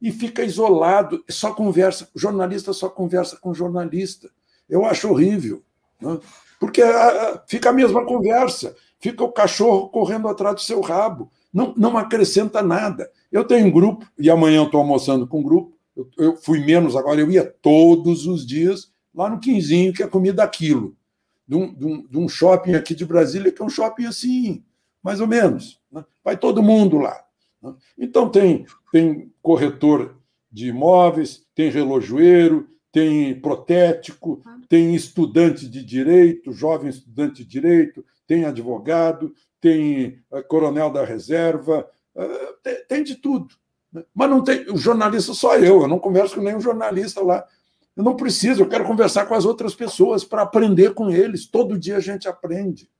e 0.00 0.10
fica 0.10 0.42
isolado, 0.42 1.22
só 1.28 1.52
conversa, 1.52 2.08
jornalista 2.14 2.72
só 2.72 2.88
conversa 2.88 3.36
com 3.36 3.52
jornalista. 3.52 4.30
Eu 4.66 4.86
acho 4.86 5.10
horrível. 5.10 5.62
Né? 6.00 6.18
Porque 6.58 6.82
ah, 6.82 7.08
ah, 7.08 7.42
fica 7.46 7.70
a 7.70 7.72
mesma 7.72 8.04
conversa, 8.04 8.74
fica 8.98 9.22
o 9.22 9.32
cachorro 9.32 9.88
correndo 9.88 10.28
atrás 10.28 10.54
do 10.54 10.60
seu 10.60 10.80
rabo, 10.80 11.30
não, 11.52 11.74
não 11.76 11.96
acrescenta 11.96 12.62
nada. 12.62 13.10
Eu 13.30 13.44
tenho 13.44 13.66
um 13.66 13.70
grupo, 13.70 14.06
e 14.18 14.30
amanhã 14.30 14.64
estou 14.64 14.80
almoçando 14.80 15.26
com 15.26 15.40
um 15.40 15.42
grupo, 15.42 15.76
eu, 15.96 16.08
eu, 16.18 16.36
fui 16.36 16.64
menos 16.64 16.94
agora, 16.94 17.20
eu 17.20 17.30
ia 17.30 17.44
todos 17.44 18.26
os 18.26 18.46
dias 18.46 18.92
lá 19.14 19.30
no 19.30 19.40
Quinzinho, 19.40 19.92
que 19.92 20.02
é 20.02 20.06
comida 20.06 20.42
aquilo, 20.42 20.94
de 21.48 21.56
um, 21.56 21.74
de, 21.74 21.86
um, 21.86 22.06
de 22.06 22.18
um, 22.18 22.28
shopping 22.28 22.74
aqui 22.74 22.94
de 22.94 23.06
Brasília, 23.06 23.50
que 23.50 23.62
é 23.62 23.64
um 23.64 23.70
shopping 23.70 24.04
assim, 24.04 24.62
mais 25.02 25.20
ou 25.20 25.26
menos. 25.26 25.80
Né? 25.90 26.04
Vai 26.22 26.36
todo 26.36 26.62
mundo 26.62 26.98
lá. 26.98 27.18
Né? 27.62 27.74
Então, 27.96 28.28
tem, 28.28 28.66
tem 28.92 29.32
corretor 29.40 30.16
de 30.52 30.68
imóveis, 30.68 31.46
tem 31.54 31.70
relojoeiro, 31.70 32.68
tem 32.92 33.38
protético, 33.40 34.42
tem 34.68 34.94
estudante 34.94 35.68
de 35.68 35.84
direito, 35.84 36.52
jovem 36.52 36.90
estudante 36.90 37.44
de 37.44 37.48
direito, 37.48 38.04
tem 38.26 38.44
advogado, 38.44 39.32
tem 39.60 40.18
eh, 40.32 40.42
coronel 40.42 40.90
da 40.90 41.04
reserva, 41.04 41.88
eh, 42.14 42.84
tem, 42.88 43.02
de 43.02 43.16
tudo. 43.16 43.54
Né? 43.92 44.04
Mas 44.14 44.30
não 44.30 44.42
tem. 44.42 44.70
O 44.70 44.76
jornalista 44.76 45.34
só 45.34 45.56
eu, 45.56 45.82
eu 45.82 45.88
não 45.88 45.98
converso 45.98 46.36
com 46.36 46.42
nenhum 46.42 46.60
jornalista 46.60 47.22
lá. 47.22 47.44
Eu 47.96 48.04
não 48.04 48.14
preciso, 48.14 48.62
eu 48.62 48.68
quero 48.68 48.84
conversar 48.84 49.26
com 49.26 49.34
as 49.34 49.44
outras 49.44 49.74
pessoas 49.74 50.24
para 50.24 50.42
aprender 50.42 50.92
com 50.92 51.10
eles. 51.10 51.46
Todo 51.46 51.78
dia 51.78 51.96
a 51.96 52.00
gente 52.00 52.28
aprende. 52.28 52.90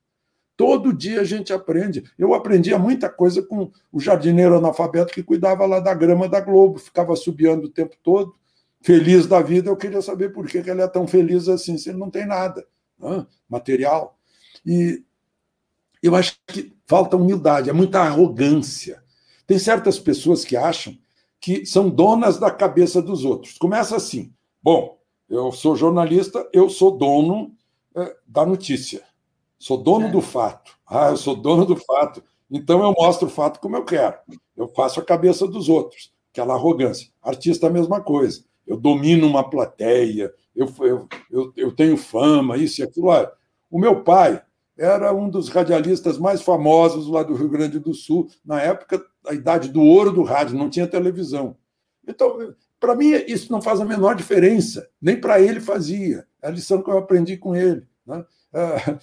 Todo 0.57 0.93
dia 0.93 1.21
a 1.21 1.25
gente 1.25 1.53
aprende. 1.53 2.05
Eu 2.19 2.33
aprendia 2.33 2.79
muita 2.79 3.11
coisa 3.11 3.43
com 3.43 3.71
o 3.93 4.01
jardineiro 4.01 4.57
analfabeto 4.57 5.13
que 5.13 5.23
cuidava 5.23 5.67
lá 5.67 5.81
da 5.81 5.93
grama 5.93 6.29
da 6.29 6.41
Globo, 6.41 6.79
ficava 6.79 7.15
subiando 7.15 7.67
o 7.67 7.71
tempo 7.71 7.95
todo, 8.03 8.35
feliz 8.87 9.27
da 9.27 9.43
vida. 9.43 9.69
Eu 9.69 9.77
queria 9.77 10.01
saber 10.01 10.33
por 10.33 10.47
que 10.47 10.59
ele 10.59 10.81
é 10.81 10.87
tão 10.87 11.09
feliz 11.09 11.49
assim, 11.49 11.77
se 11.77 11.89
ele 11.89 11.99
não 11.99 12.09
tem 12.09 12.25
nada 12.25 12.65
né? 12.97 13.27
material. 13.49 14.17
E 14.65 15.03
eu 16.01 16.15
acho 16.15 16.39
que 16.47 16.73
falta 16.87 17.17
humildade, 17.17 17.69
é 17.69 17.73
muita 17.73 18.01
arrogância. 18.01 19.03
Tem 19.45 19.59
certas 19.59 19.99
pessoas 19.99 20.45
que 20.45 20.57
acham 20.57 20.97
que 21.41 21.67
são 21.67 21.91
donas 21.91 22.39
da 22.39 22.49
cabeça 22.49 23.03
dos 23.03 23.25
outros. 23.25 23.59
Começa 23.59 23.97
assim: 23.97 24.33
bom, 24.63 24.97
eu 25.29 25.51
sou 25.51 25.75
jornalista, 25.75 26.49
eu 26.53 26.71
sou 26.71 26.97
dono 26.97 27.53
é, 27.93 28.17
da 28.25 28.47
notícia. 28.47 29.03
Sou 29.59 29.79
dono 29.79 30.07
é. 30.07 30.11
do 30.11 30.21
fato. 30.21 30.79
Ah, 30.87 31.09
eu 31.09 31.17
sou 31.17 31.35
dono 31.35 31.67
do 31.67 31.75
fato. 31.75 32.23
Então 32.49 32.85
eu 32.85 32.95
mostro 32.97 33.27
o 33.27 33.31
fato 33.31 33.59
como 33.59 33.75
eu 33.77 33.85
quero. 33.85 34.17
Eu 34.57 34.69
faço 34.69 35.01
a 35.01 35.05
cabeça 35.05 35.45
dos 35.49 35.69
outros. 35.69 36.13
Aquela 36.31 36.55
arrogância. 36.55 37.09
Artista, 37.21 37.67
a 37.67 37.71
mesma 37.71 38.01
coisa. 38.01 38.45
Eu 38.67 38.77
domino 38.77 39.27
uma 39.27 39.49
plateia, 39.49 40.33
eu, 40.55 40.73
eu, 40.81 41.09
eu, 41.31 41.53
eu 41.57 41.73
tenho 41.73 41.97
fama, 41.97 42.57
isso 42.57 42.81
e 42.81 42.85
aquilo. 42.85 43.11
o 43.71 43.79
meu 43.79 44.03
pai 44.03 44.43
era 44.77 45.13
um 45.13 45.29
dos 45.29 45.49
radialistas 45.49 46.19
mais 46.19 46.43
famosos 46.43 47.09
lá 47.09 47.23
do 47.23 47.35
Rio 47.35 47.49
Grande 47.49 47.79
do 47.79 47.95
Sul, 47.95 48.29
na 48.45 48.61
época, 48.61 49.03
a 49.27 49.33
idade 49.33 49.69
do 49.69 49.83
ouro 49.83 50.13
do 50.13 50.23
rádio, 50.23 50.59
não 50.59 50.69
tinha 50.69 50.87
televisão. 50.87 51.57
Então, 52.07 52.55
para 52.79 52.95
mim, 52.95 53.13
isso 53.27 53.51
não 53.51 53.63
faz 53.63 53.81
a 53.81 53.85
menor 53.85 54.15
diferença, 54.15 54.89
nem 55.01 55.19
para 55.19 55.41
ele 55.41 55.61
fazia. 55.61 56.27
É 56.43 56.49
a 56.49 56.51
lição 56.51 56.83
que 56.83 56.91
eu 56.91 56.99
aprendi 56.99 57.37
com 57.37 57.57
ele. 57.57 57.87
Né? 58.07 58.25
É, 58.53 58.99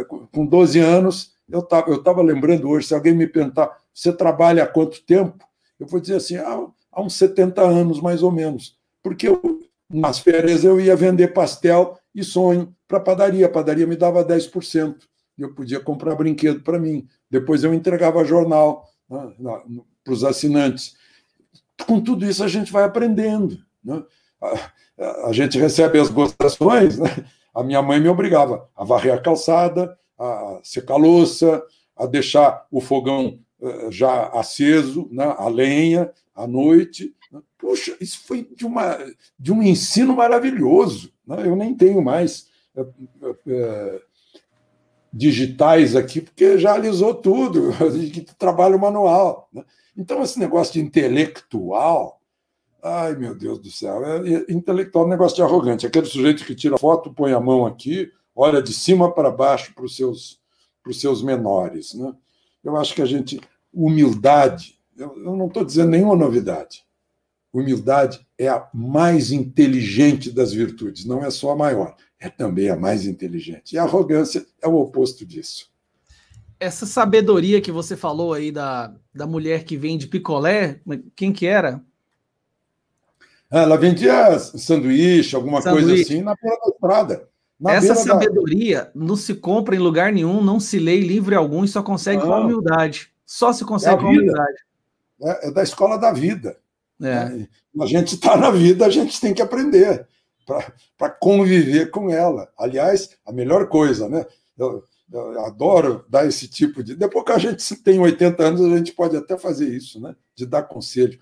é, 0.00 0.04
com 0.04 0.44
12 0.44 0.78
anos, 0.78 1.34
eu 1.48 1.60
estava 1.60 1.90
eu 1.90 2.02
tava 2.02 2.22
lembrando 2.22 2.68
hoje, 2.68 2.88
se 2.88 2.94
alguém 2.94 3.14
me 3.14 3.26
perguntar, 3.26 3.76
você 3.94 4.12
trabalha 4.12 4.64
há 4.64 4.66
quanto 4.66 5.04
tempo? 5.04 5.44
Eu 5.78 5.86
vou 5.86 6.00
dizer 6.00 6.16
assim, 6.16 6.36
há, 6.36 6.66
há 6.92 7.02
uns 7.02 7.14
70 7.14 7.62
anos, 7.62 8.00
mais 8.00 8.22
ou 8.22 8.30
menos. 8.30 8.76
Porque 9.02 9.28
eu, 9.28 9.60
nas 9.88 10.18
férias 10.18 10.64
eu 10.64 10.80
ia 10.80 10.96
vender 10.96 11.28
pastel 11.28 11.98
e 12.14 12.22
sonho 12.22 12.74
para 12.86 13.00
padaria. 13.00 13.46
A 13.46 13.50
padaria 13.50 13.86
me 13.86 13.96
dava 13.96 14.24
10%. 14.24 14.96
E 15.38 15.42
eu 15.42 15.54
podia 15.54 15.80
comprar 15.80 16.14
brinquedo 16.14 16.60
para 16.62 16.78
mim. 16.78 17.06
Depois 17.30 17.64
eu 17.64 17.72
entregava 17.72 18.24
jornal 18.24 18.88
né, 19.08 19.32
para 20.04 20.12
os 20.12 20.24
assinantes. 20.24 20.94
Com 21.86 22.00
tudo 22.00 22.26
isso 22.26 22.44
a 22.44 22.48
gente 22.48 22.72
vai 22.72 22.84
aprendendo. 22.84 23.58
Né? 23.82 24.02
A, 24.40 25.28
a, 25.28 25.32
gente 25.32 25.58
recebe 25.58 25.98
as 25.98 26.10
gostações, 26.10 26.98
né? 26.98 27.08
a 27.54 27.62
minha 27.62 27.80
mãe 27.80 28.00
me 28.00 28.08
obrigava 28.08 28.68
a 28.76 28.84
varrer 28.84 29.14
a 29.14 29.20
calçada, 29.20 29.96
a 30.18 30.60
secar 30.62 30.94
a 30.94 30.98
louça, 30.98 31.62
a 31.96 32.06
deixar 32.06 32.66
o 32.70 32.80
fogão 32.80 33.38
eh, 33.62 33.90
já 33.90 34.28
aceso, 34.28 35.08
né, 35.10 35.34
a 35.36 35.48
lenha, 35.48 36.10
à 36.42 36.46
noite. 36.46 37.14
Puxa, 37.58 37.96
isso 38.00 38.20
foi 38.26 38.48
de, 38.56 38.66
uma, 38.66 38.98
de 39.38 39.52
um 39.52 39.62
ensino 39.62 40.14
maravilhoso. 40.16 41.12
Né? 41.26 41.46
Eu 41.46 41.56
nem 41.56 41.74
tenho 41.74 42.02
mais 42.02 42.48
é, 42.76 42.84
é, 43.46 44.02
digitais 45.12 45.94
aqui, 45.94 46.20
porque 46.20 46.58
já 46.58 46.74
alisou 46.74 47.14
tudo, 47.14 47.70
trabalho 48.38 48.78
manual. 48.78 49.48
Né? 49.52 49.64
Então, 49.96 50.22
esse 50.22 50.38
negócio 50.38 50.74
de 50.74 50.80
intelectual, 50.80 52.20
Ai, 52.82 53.14
meu 53.14 53.34
Deus 53.34 53.58
do 53.58 53.70
céu. 53.70 54.02
É, 54.04 54.46
intelectual 54.48 55.04
é 55.04 55.06
um 55.06 55.10
negócio 55.10 55.36
de 55.36 55.42
arrogante. 55.42 55.86
Aquele 55.86 56.06
sujeito 56.06 56.44
que 56.44 56.54
tira 56.54 56.78
foto, 56.78 57.12
põe 57.12 57.32
a 57.32 57.40
mão 57.40 57.66
aqui, 57.66 58.10
olha 58.34 58.62
de 58.62 58.72
cima 58.72 59.12
para 59.12 59.30
baixo 59.30 59.74
para 59.74 59.84
os 59.84 59.94
seus, 59.96 60.40
seus 60.92 61.22
menores. 61.22 61.94
Né? 61.94 62.12
Eu 62.64 62.76
acho 62.76 62.94
que 62.94 63.02
a 63.02 63.06
gente. 63.06 63.40
Humildade, 63.72 64.79
eu, 65.00 65.16
eu 65.16 65.36
não 65.36 65.46
estou 65.46 65.64
dizendo 65.64 65.90
nenhuma 65.90 66.14
novidade. 66.14 66.84
Humildade 67.52 68.24
é 68.38 68.48
a 68.48 68.68
mais 68.72 69.32
inteligente 69.32 70.30
das 70.30 70.52
virtudes, 70.52 71.04
não 71.04 71.24
é 71.24 71.30
só 71.30 71.50
a 71.50 71.56
maior, 71.56 71.96
é 72.20 72.28
também 72.28 72.68
a 72.68 72.76
mais 72.76 73.06
inteligente. 73.06 73.72
E 73.72 73.78
a 73.78 73.82
arrogância 73.82 74.46
é 74.62 74.68
o 74.68 74.76
oposto 74.76 75.26
disso. 75.26 75.68
Essa 76.60 76.86
sabedoria 76.86 77.60
que 77.60 77.72
você 77.72 77.96
falou 77.96 78.34
aí 78.34 78.52
da, 78.52 78.94
da 79.12 79.26
mulher 79.26 79.64
que 79.64 79.76
vem 79.76 79.96
de 79.96 80.06
picolé, 80.06 80.80
quem 81.16 81.32
que 81.32 81.46
era? 81.46 81.82
Ela 83.50 83.76
vendia 83.76 84.38
sanduíche, 84.38 85.34
alguma 85.34 85.60
sanduíche. 85.60 85.86
coisa 85.86 86.02
assim, 86.02 86.22
na 86.22 86.36
beira 86.40 86.58
da 86.62 86.70
estrada. 86.70 87.28
Essa 87.66 87.94
sabedoria 87.96 88.84
da... 88.84 88.90
não 88.94 89.16
se 89.16 89.34
compra 89.34 89.74
em 89.74 89.80
lugar 89.80 90.12
nenhum, 90.12 90.42
não 90.42 90.60
se 90.60 90.78
lê 90.78 91.00
em 91.00 91.06
livro 91.06 91.36
algum 91.36 91.64
e 91.64 91.68
só 91.68 91.82
consegue 91.82 92.20
não. 92.20 92.26
com 92.28 92.34
a 92.34 92.40
humildade. 92.40 93.10
Só 93.26 93.52
se 93.52 93.64
consegue 93.64 93.96
é 93.96 93.98
com 93.98 94.06
a 94.06 94.10
humildade. 94.10 94.58
É, 95.22 95.48
é, 95.48 95.50
da 95.50 95.62
escola 95.62 95.98
da 95.98 96.12
vida. 96.12 96.58
É. 97.02 97.46
A 97.80 97.86
gente 97.86 98.14
está 98.14 98.36
na 98.36 98.50
vida, 98.50 98.84
a 98.84 98.90
gente 98.90 99.20
tem 99.20 99.32
que 99.32 99.42
aprender 99.42 100.06
para 100.98 101.10
conviver 101.10 101.90
com 101.90 102.10
ela. 102.10 102.50
Aliás, 102.58 103.16
a 103.24 103.32
melhor 103.32 103.68
coisa, 103.68 104.08
né? 104.08 104.26
Eu, 104.58 104.84
eu, 105.12 105.44
adoro 105.46 106.04
dar 106.08 106.26
esse 106.26 106.48
tipo 106.48 106.82
de. 106.82 106.94
Depois 106.94 107.24
que 107.24 107.32
a 107.32 107.38
gente 107.38 107.76
tem 107.76 107.98
80 107.98 108.42
anos, 108.42 108.60
a 108.60 108.76
gente 108.76 108.92
pode 108.92 109.16
até 109.16 109.38
fazer 109.38 109.68
isso, 109.68 110.00
né? 110.00 110.14
De 110.34 110.44
dar 110.44 110.64
conselho 110.64 111.18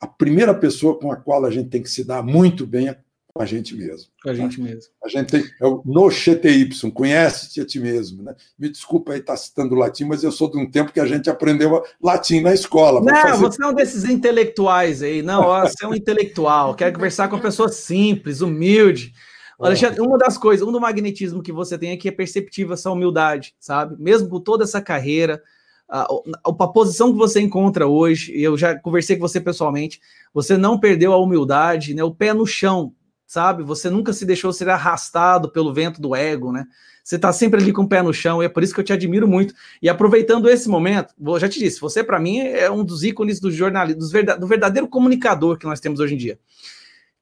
a 0.00 0.06
primeira 0.06 0.54
pessoa 0.54 0.98
com 0.98 1.12
a 1.12 1.16
qual 1.16 1.44
a 1.44 1.50
gente 1.50 1.68
tem 1.68 1.82
que 1.82 1.90
se 1.90 2.02
dar 2.02 2.22
muito 2.22 2.66
bem 2.66 2.88
é 2.88 2.98
com 3.32 3.42
a 3.42 3.46
gente 3.46 3.74
mesmo. 3.74 4.10
Com 4.22 4.30
a 4.30 4.34
gente 4.34 4.56
tá? 4.56 4.62
mesmo. 4.62 4.92
A 5.04 5.08
gente 5.08 5.28
tem, 5.28 5.44
é 5.60 5.66
o 5.66 5.82
no 5.84 6.10
XTY, 6.10 6.68
conhece-te 6.92 7.60
a 7.60 7.66
ti 7.66 7.78
mesmo. 7.78 8.22
Né? 8.22 8.34
Me 8.58 8.68
desculpa 8.68 9.12
aí 9.12 9.20
estar 9.20 9.36
citando 9.36 9.74
latim, 9.74 10.04
mas 10.04 10.22
eu 10.22 10.32
sou 10.32 10.50
de 10.50 10.58
um 10.58 10.70
tempo 10.70 10.92
que 10.92 11.00
a 11.00 11.06
gente 11.06 11.30
aprendeu 11.30 11.82
latim 12.02 12.40
na 12.40 12.52
escola. 12.52 13.00
Não, 13.00 13.14
fazer... 13.14 13.40
você 13.40 13.62
é 13.62 13.66
um 13.66 13.74
desses 13.74 14.04
intelectuais 14.04 15.02
aí. 15.02 15.22
Não, 15.22 15.44
você 15.44 15.84
é 15.84 15.88
um 15.88 15.94
intelectual. 15.94 16.74
Quero 16.74 16.94
conversar 16.94 17.28
com 17.28 17.36
uma 17.36 17.42
pessoa 17.42 17.68
simples, 17.68 18.40
humilde. 18.40 19.12
Alexandre, 19.58 20.00
uma 20.00 20.16
das 20.16 20.38
coisas, 20.38 20.66
um 20.66 20.72
do 20.72 20.80
magnetismo 20.80 21.42
que 21.42 21.52
você 21.52 21.76
tem 21.76 21.92
aqui 21.92 22.08
é 22.08 22.12
perceptível 22.12 22.72
essa 22.72 22.90
humildade, 22.90 23.54
sabe? 23.60 23.94
Mesmo 24.02 24.28
com 24.28 24.40
toda 24.40 24.64
essa 24.64 24.80
carreira, 24.80 25.42
a, 25.86 26.06
a, 26.44 26.68
posição 26.68 27.12
que 27.12 27.18
você 27.18 27.40
encontra 27.40 27.86
hoje, 27.86 28.32
eu 28.40 28.56
já 28.56 28.78
conversei 28.78 29.16
com 29.16 29.28
você 29.28 29.40
pessoalmente, 29.40 30.00
você 30.32 30.56
não 30.56 30.78
perdeu 30.78 31.12
a 31.12 31.18
humildade, 31.18 31.92
né? 31.92 32.02
O 32.02 32.14
pé 32.14 32.32
no 32.32 32.46
chão, 32.46 32.94
sabe? 33.30 33.62
Você 33.62 33.88
nunca 33.88 34.12
se 34.12 34.26
deixou 34.26 34.52
ser 34.52 34.68
arrastado 34.68 35.52
pelo 35.52 35.72
vento 35.72 36.00
do 36.02 36.16
ego, 36.16 36.50
né? 36.50 36.66
Você 37.04 37.14
está 37.14 37.32
sempre 37.32 37.62
ali 37.62 37.72
com 37.72 37.82
o 37.82 37.88
pé 37.88 38.02
no 38.02 38.12
chão, 38.12 38.42
e 38.42 38.46
é 38.46 38.48
por 38.48 38.60
isso 38.60 38.74
que 38.74 38.80
eu 38.80 38.84
te 38.84 38.92
admiro 38.92 39.28
muito. 39.28 39.54
E 39.80 39.88
aproveitando 39.88 40.50
esse 40.50 40.68
momento, 40.68 41.14
já 41.38 41.48
te 41.48 41.60
disse, 41.60 41.80
você 41.80 42.02
para 42.02 42.18
mim 42.18 42.40
é 42.40 42.68
um 42.68 42.84
dos 42.84 43.04
ícones 43.04 43.38
do 43.38 43.48
jornalismo, 43.48 44.00
do 44.36 44.46
verdadeiro 44.48 44.88
comunicador 44.88 45.56
que 45.56 45.64
nós 45.64 45.78
temos 45.78 46.00
hoje 46.00 46.14
em 46.14 46.16
dia. 46.16 46.40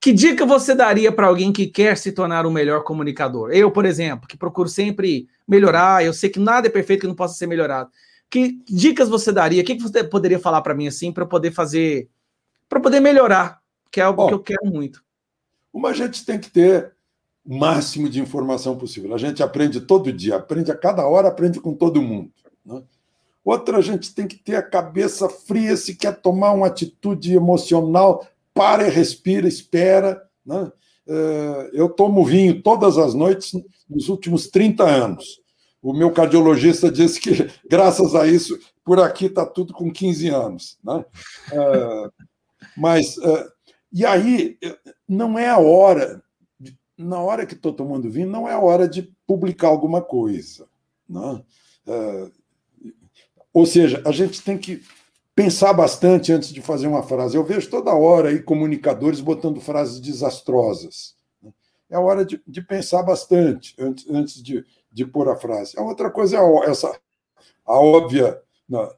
Que 0.01 0.11
dica 0.11 0.47
você 0.47 0.75
daria 0.75 1.13
para 1.13 1.27
alguém 1.27 1.53
que 1.53 1.67
quer 1.67 1.95
se 1.99 2.11
tornar 2.11 2.47
um 2.47 2.51
melhor 2.51 2.85
comunicador? 2.85 3.51
Eu, 3.53 3.71
por 3.71 3.85
exemplo, 3.85 4.27
que 4.27 4.39
procuro 4.39 4.71
sempre 4.71 5.29
melhorar, 5.47 6.03
eu 6.03 6.15
sei 6.15 6.31
que 6.31 6.41
nada 6.41 6.69
é 6.69 6.71
perfeito 6.71 7.03
que 7.03 7.07
não 7.07 7.15
possa 7.15 7.35
ser 7.35 7.47
melhorado. 7.47 7.91
Que 8.31 8.59
dicas 8.67 9.11
você 9.11 9.31
daria? 9.31 9.61
O 9.61 9.65
que, 9.65 9.75
você 9.75 10.03
poderia 10.03 10.39
falar 10.39 10.63
para 10.63 10.75
mim 10.75 10.89
assim 10.89 11.13
para 11.13 11.27
poder 11.27 11.51
fazer, 11.51 12.09
para 12.67 12.81
poder 12.81 13.01
melhorar? 13.01 13.61
Que 13.91 14.01
é 14.01 14.05
algo 14.05 14.23
Bom, 14.23 14.29
que 14.29 14.35
eu 14.35 14.41
quero 14.41 14.65
muito. 14.65 15.07
Uma 15.79 15.95
gente 15.95 16.27
tem 16.27 16.41
que 16.41 16.51
ter 16.51 16.91
o 17.47 17.57
máximo 17.57 18.09
de 18.09 18.21
informação 18.21 18.77
possível. 18.77 19.15
A 19.15 19.19
gente 19.19 19.45
aprende 19.45 19.81
todo 19.81 20.13
dia, 20.13 20.35
aprende 20.35 20.73
a 20.73 20.77
cada 20.77 21.07
hora, 21.07 21.29
aprende 21.29 21.61
com 21.61 21.73
todo 21.73 22.03
mundo. 22.03 22.33
Né? 22.67 22.83
Outra, 23.45 23.79
a 23.79 23.81
gente 23.81 24.13
tem 24.13 24.27
que 24.27 24.35
ter 24.35 24.57
a 24.57 24.63
cabeça 24.63 25.29
fria 25.29 25.77
se 25.77 25.95
quer 25.95 26.21
tomar 26.21 26.51
uma 26.51 26.67
atitude 26.67 27.33
emocional, 27.33 28.27
para 28.53 28.89
e 28.89 28.91
respira, 28.91 29.47
espera. 29.47 30.21
Né? 30.45 30.73
Eh, 31.07 31.71
eu 31.75 31.89
tomo 31.89 32.25
vinho 32.25 32.61
todas 32.61 32.99
as 32.99 33.15
noites 33.15 33.53
nos 33.89 34.09
últimos 34.09 34.49
30 34.49 34.83
anos. 34.83 35.41
O 35.81 35.93
meu 35.93 36.11
cardiologista 36.11 36.91
disse 36.91 37.21
que, 37.21 37.31
graças 37.71 38.17
a 38.17 38.27
isso, 38.27 38.59
por 38.85 38.99
aqui 38.99 39.27
está 39.27 39.47
tudo 39.47 39.73
com 39.73 39.93
15 39.93 40.29
anos. 40.29 40.77
Né? 40.83 41.05
É, 41.53 42.11
mas, 42.77 43.17
é, 43.17 43.47
e 43.93 44.05
aí, 44.05 44.59
não 45.09 45.39
é 45.39 45.49
a 45.49 45.59
hora, 45.59 46.23
na 46.97 47.21
hora 47.21 47.47
que 47.47 47.55
estou 47.55 47.73
tomando 47.73 48.11
vinho, 48.11 48.29
não 48.29 48.49
é 48.49 48.53
a 48.53 48.61
hora 48.61 48.89
de 48.89 49.15
publicar 49.27 49.69
alguma 49.69 50.03
coisa. 50.03 50.69
Né? 51.09 51.43
É, 51.87 52.31
ou 53.53 53.65
seja, 53.65 54.03
a 54.05 54.13
gente 54.13 54.43
tem 54.43 54.59
que 54.59 54.83
pensar 55.35 55.73
bastante 55.73 56.33
antes 56.33 56.53
de 56.53 56.61
fazer 56.61 56.89
uma 56.89 57.03
frase. 57.03 57.37
Eu 57.37 57.45
vejo 57.45 57.71
toda 57.71 57.95
hora 57.95 58.29
aí 58.29 58.43
comunicadores 58.43 59.21
botando 59.21 59.61
frases 59.61 60.01
desastrosas. 60.01 61.15
Né? 61.41 61.53
É 61.89 61.99
hora 61.99 62.25
de, 62.25 62.43
de 62.47 62.61
pensar 62.61 63.03
bastante 63.03 63.75
antes, 63.79 64.09
antes 64.11 64.43
de, 64.43 64.65
de 64.91 65.07
pôr 65.07 65.29
a 65.29 65.37
frase. 65.37 65.79
A 65.79 65.83
outra 65.83 66.11
coisa 66.11 66.37
é 66.37 66.71
essa 66.71 66.93
a 67.65 67.79
óbvia 67.79 68.41
né, 68.69 68.89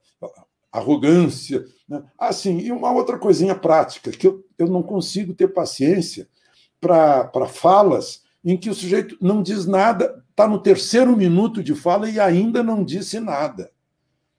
arrogância. 0.72 1.64
Né? 1.88 2.02
Assim, 2.16 2.58
e 2.58 2.72
uma 2.72 2.92
outra 2.92 3.18
coisinha 3.18 3.54
prática, 3.54 4.10
que 4.10 4.28
eu, 4.28 4.44
eu 4.62 4.68
não 4.68 4.82
consigo 4.82 5.34
ter 5.34 5.48
paciência 5.48 6.28
para 6.80 7.46
falas 7.46 8.22
em 8.44 8.56
que 8.56 8.70
o 8.70 8.74
sujeito 8.74 9.16
não 9.20 9.42
diz 9.42 9.66
nada, 9.66 10.22
está 10.30 10.48
no 10.48 10.58
terceiro 10.58 11.14
minuto 11.16 11.62
de 11.62 11.74
fala 11.74 12.08
e 12.08 12.18
ainda 12.18 12.62
não 12.62 12.82
disse 12.82 13.20
nada. 13.20 13.70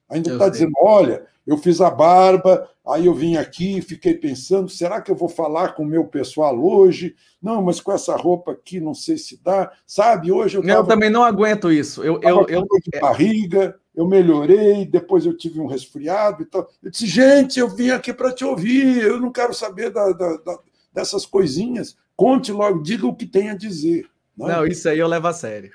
Ainda 0.08 0.32
está 0.32 0.48
dizendo: 0.48 0.72
olha, 0.80 1.24
eu 1.46 1.56
fiz 1.56 1.80
a 1.80 1.90
barba, 1.90 2.68
aí 2.86 3.06
eu 3.06 3.14
vim 3.14 3.36
aqui, 3.36 3.80
fiquei 3.80 4.14
pensando, 4.14 4.68
será 4.68 5.00
que 5.00 5.10
eu 5.10 5.16
vou 5.16 5.28
falar 5.28 5.74
com 5.74 5.82
o 5.82 5.86
meu 5.86 6.04
pessoal 6.04 6.58
hoje? 6.58 7.14
Não, 7.40 7.62
mas 7.62 7.80
com 7.80 7.92
essa 7.92 8.16
roupa 8.16 8.52
aqui 8.52 8.80
não 8.80 8.94
sei 8.94 9.16
se 9.16 9.40
dá. 9.42 9.72
Sabe, 9.86 10.30
hoje 10.30 10.56
eu. 10.56 10.62
Tava, 10.62 10.80
eu 10.80 10.84
também 10.84 11.10
não 11.10 11.24
aguento 11.24 11.70
isso. 11.70 12.02
Eu, 12.02 12.20
eu, 12.22 12.46
eu, 12.48 12.62
de 12.92 13.00
barriga, 13.00 13.78
eu 13.94 14.06
melhorei, 14.06 14.86
depois 14.86 15.26
eu 15.26 15.36
tive 15.36 15.60
um 15.60 15.66
resfriado 15.66 16.42
e 16.42 16.46
tal. 16.46 16.68
Eu 16.82 16.90
disse, 16.90 17.06
gente, 17.06 17.58
eu 17.58 17.68
vim 17.68 17.90
aqui 17.90 18.12
para 18.12 18.32
te 18.32 18.44
ouvir, 18.44 19.02
eu 19.02 19.20
não 19.20 19.30
quero 19.30 19.52
saber 19.52 19.90
da, 19.90 20.12
da, 20.12 20.36
da, 20.38 20.58
dessas 20.92 21.26
coisinhas. 21.26 21.96
Conte 22.16 22.52
logo, 22.52 22.82
diga 22.82 23.06
o 23.06 23.14
que 23.14 23.26
tem 23.26 23.50
a 23.50 23.54
dizer. 23.54 24.06
Não, 24.36 24.46
né? 24.46 24.56
não 24.56 24.66
isso 24.66 24.88
aí 24.88 24.98
eu 24.98 25.06
levo 25.06 25.28
a 25.28 25.32
sério. 25.32 25.72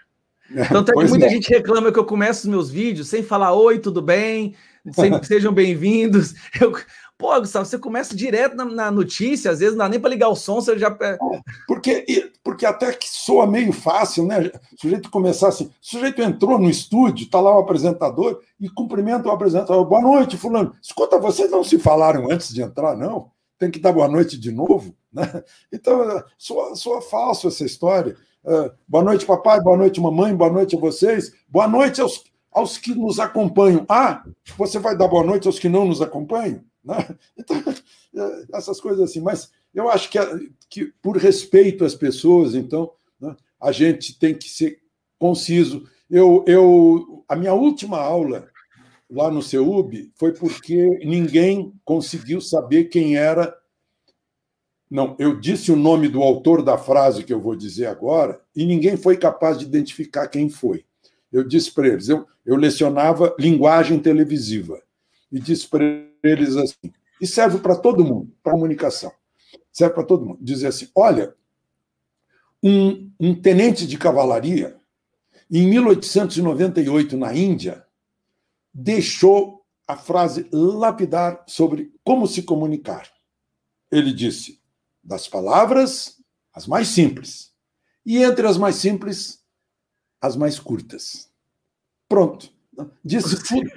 É, 0.56 0.66
Tanto 0.66 0.92
é 0.92 0.94
que 0.94 1.10
muita 1.10 1.26
é. 1.26 1.30
gente 1.30 1.50
reclama 1.50 1.92
que 1.92 2.00
eu 2.00 2.06
começo 2.06 2.42
os 2.42 2.48
meus 2.48 2.70
vídeos 2.70 3.10
sem 3.10 3.22
falar 3.22 3.54
oi, 3.54 3.80
tudo 3.80 4.02
bem, 4.02 4.56
sejam 5.24 5.54
bem-vindos. 5.54 6.34
Eu... 6.60 6.74
Pô, 7.18 7.36
Gustavo, 7.40 7.66
você 7.66 7.80
começa 7.80 8.16
direto 8.16 8.56
na, 8.56 8.64
na, 8.64 8.92
notícia, 8.92 9.50
às 9.50 9.58
vezes 9.58 9.74
não 9.74 9.86
dá 9.86 9.90
nem 9.90 10.00
para 10.00 10.12
ligar 10.12 10.30
o 10.30 10.36
som, 10.36 10.62
você 10.62 10.78
já. 10.78 10.96
É, 11.02 11.18
porque, 11.66 12.32
porque 12.44 12.64
até 12.64 12.94
que 12.94 13.10
soa 13.10 13.48
meio 13.48 13.74
fácil, 13.74 14.28
né? 14.28 14.52
O 14.72 14.80
sujeito 14.80 15.10
começar 15.10 15.48
assim. 15.48 15.66
O 15.66 15.72
sujeito 15.82 16.22
entrou 16.22 16.60
no 16.60 16.70
estúdio, 16.70 17.26
está 17.26 17.42
lá 17.42 17.56
o 17.56 17.60
apresentador 17.60 18.40
e 18.60 18.70
cumprimenta 18.70 19.30
o 19.30 19.32
apresentador. 19.32 19.84
Boa 19.86 20.02
noite, 20.02 20.38
Fulano. 20.38 20.76
Escuta, 20.80 21.18
vocês 21.18 21.50
não 21.50 21.64
se 21.64 21.80
falaram 21.80 22.32
antes 22.32 22.54
de 22.54 22.62
entrar, 22.62 22.96
não? 22.96 23.32
Tem 23.58 23.72
que 23.72 23.80
dar 23.80 23.94
boa 23.94 24.08
noite 24.08 24.38
de 24.38 24.52
novo? 24.52 24.96
Né? 25.12 25.44
Então, 25.74 26.24
soa, 26.38 26.76
soa 26.76 27.02
falso 27.02 27.48
essa 27.48 27.66
história. 27.66 28.16
Uh, 28.44 28.72
boa 28.88 29.04
noite, 29.04 29.26
papai, 29.26 29.60
boa 29.60 29.76
noite, 29.76 30.00
mamãe, 30.00 30.36
boa 30.36 30.52
noite 30.52 30.76
a 30.76 30.80
vocês, 30.80 31.34
boa 31.50 31.68
noite 31.68 32.00
aos, 32.00 32.24
aos 32.52 32.78
que 32.78 32.94
nos 32.94 33.20
acompanham. 33.20 33.86
Ah, 33.88 34.24
você 34.58 34.80
vai 34.80 34.98
dar 34.98 35.08
boa 35.08 35.24
noite 35.24 35.48
aos 35.48 35.60
que 35.60 35.70
não 35.70 35.86
nos 35.86 36.02
acompanham? 36.02 36.64
Né? 36.84 36.96
Então, 37.38 37.58
é, 38.16 38.46
essas 38.54 38.82
coisas 38.82 39.10
assim. 39.10 39.22
Mas 39.22 39.52
eu 39.74 39.90
acho 39.90 40.10
que, 40.10 40.18
que 40.70 40.86
por 41.02 41.18
respeito 41.18 41.86
às 41.86 41.94
pessoas, 41.94 42.56
então, 42.56 42.92
né, 43.20 43.36
a 43.62 43.72
gente 43.72 44.18
tem 44.18 44.34
que 44.34 44.50
ser 44.50 44.80
conciso. 45.20 45.88
Eu, 46.10 46.44
eu, 46.48 47.24
a 47.28 47.36
minha 47.36 47.54
última 47.54 48.00
aula 48.00 48.48
lá 49.10 49.30
no 49.30 49.42
CEUB 49.42 50.12
foi 50.16 50.34
porque 50.34 51.00
ninguém 51.06 51.74
conseguiu 51.86 52.42
saber 52.42 52.86
quem 52.86 53.16
era 53.16 53.56
não, 54.90 55.18
eu 55.20 55.38
disse 55.38 55.70
o 55.70 55.76
nome 55.76 56.08
do 56.08 56.24
autor 56.24 56.64
da 56.64 56.78
frase 56.78 57.24
que 57.24 57.34
eu 57.34 57.42
vou 57.42 57.56
dizer 57.56 57.88
agora 57.88 58.42
e 58.56 58.66
ninguém 58.66 58.96
foi 58.96 59.18
capaz 59.18 59.58
de 59.58 59.66
identificar 59.66 60.28
quem 60.28 60.50
foi. 60.50 60.86
Eu 61.32 61.44
disse 61.44 61.72
para 61.72 61.88
eles, 61.88 62.10
eu, 62.10 62.26
eu 62.46 62.56
lecionava 62.56 63.36
linguagem 63.38 64.00
televisiva 64.00 64.82
e 65.32 65.40
disse 65.40 65.68
para 65.68 65.84
eles 66.24 66.56
assim, 66.56 66.94
e 67.22 67.28
serve 67.28 67.60
para 67.60 67.76
todo 67.76 68.04
mundo, 68.04 68.32
para 68.42 68.54
comunicação, 68.54 69.12
serve 69.72 69.94
para 69.94 70.04
todo 70.04 70.26
mundo, 70.26 70.40
dizer 70.42 70.68
assim, 70.68 70.90
olha, 70.96 71.36
um, 72.64 73.12
um 73.20 73.36
tenente 73.36 73.86
de 73.86 73.98
cavalaria, 73.98 74.78
em 75.50 75.68
1898, 75.68 77.18
na 77.18 77.34
Índia, 77.34 77.86
deixou 78.74 79.66
a 79.88 79.96
frase 79.96 80.48
lapidar 80.52 81.44
sobre 81.48 81.94
como 82.04 82.28
se 82.28 82.44
comunicar. 82.44 83.10
Ele 83.90 84.14
disse: 84.14 84.62
das 85.02 85.28
palavras, 85.28 86.18
as 86.54 86.68
mais 86.68 86.90
simples. 86.90 87.54
E 88.06 88.22
entre 88.22 88.46
as 88.46 88.58
mais 88.58 88.76
simples, 88.76 89.42
as 90.22 90.36
mais 90.36 90.60
curtas. 90.60 91.30
Pronto. 92.08 92.52
Disse 93.04 93.44
tudo. 93.44 93.70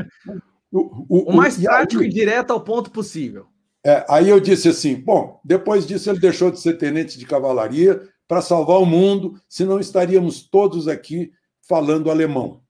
O, 0.72 1.07
o, 1.09 1.30
o 1.30 1.36
mais 1.36 1.59
o, 1.59 1.62
prático 1.62 2.03
e, 2.03 2.07
aí, 2.07 2.11
e 2.11 2.14
direto 2.14 2.53
ao 2.53 2.61
ponto 2.61 2.91
possível. 2.91 3.47
É, 3.84 4.05
aí 4.09 4.28
eu 4.28 4.38
disse 4.38 4.68
assim: 4.68 4.95
bom, 4.95 5.41
depois 5.45 5.86
disso 5.86 6.11
ele 6.11 6.20
deixou 6.20 6.51
de 6.51 6.61
ser 6.61 6.78
tenente 6.78 7.18
de 7.18 7.26
cavalaria 7.26 8.01
para 8.28 8.41
salvar 8.41 8.78
o 8.78 8.86
mundo, 8.86 9.41
senão 9.49 9.80
estaríamos 9.80 10.43
todos 10.43 10.86
aqui 10.86 11.32
falando 11.62 12.11
alemão. 12.11 12.62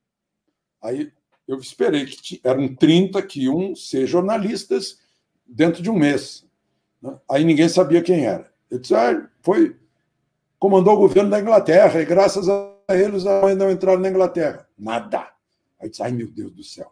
Aí 0.82 1.12
eu 1.46 1.58
esperei 1.58 2.06
que 2.06 2.40
eram 2.42 2.74
30 2.74 3.20
que 3.22 3.44
iam 3.44 3.74
ser 3.74 4.06
jornalistas 4.06 4.98
dentro 5.46 5.82
de 5.82 5.90
um 5.90 5.98
mês. 5.98 6.46
Né? 7.02 7.14
Aí 7.28 7.44
ninguém 7.44 7.68
sabia 7.68 8.02
quem 8.02 8.24
era. 8.24 8.50
Eu 8.70 8.78
disse, 8.78 8.94
ah, 8.94 9.28
foi, 9.42 9.76
comandou 10.58 10.94
o 10.94 11.00
governo 11.00 11.28
da 11.28 11.40
Inglaterra, 11.40 12.00
e 12.00 12.04
graças 12.04 12.48
a 12.48 12.72
eles 12.98 13.26
ainda 13.26 13.64
não 13.64 13.70
entraram 13.70 14.00
na 14.00 14.08
Inglaterra. 14.08 14.66
Nada. 14.78 15.28
Aí 15.80 15.88
disse, 15.88 16.02
ai 16.02 16.12
meu 16.12 16.28
Deus 16.28 16.52
do 16.52 16.62
céu. 16.62 16.90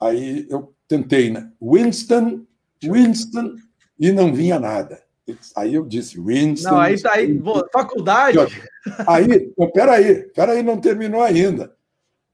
Aí 0.00 0.46
eu 0.48 0.74
tentei, 0.86 1.30
né? 1.30 1.50
Winston, 1.60 2.44
Winston, 2.82 3.56
e 3.98 4.12
não 4.12 4.32
vinha 4.32 4.58
nada. 4.58 5.02
Aí 5.56 5.74
eu 5.74 5.84
disse, 5.84 6.18
Winston. 6.18 6.70
Não, 6.70 6.80
aí 6.80 7.00
tá 7.00 7.14
aí, 7.14 7.40
faculdade. 7.72 8.38
Aí, 9.06 9.52
peraí, 9.74 10.22
peraí, 10.32 10.62
não 10.62 10.80
terminou 10.80 11.22
ainda. 11.22 11.76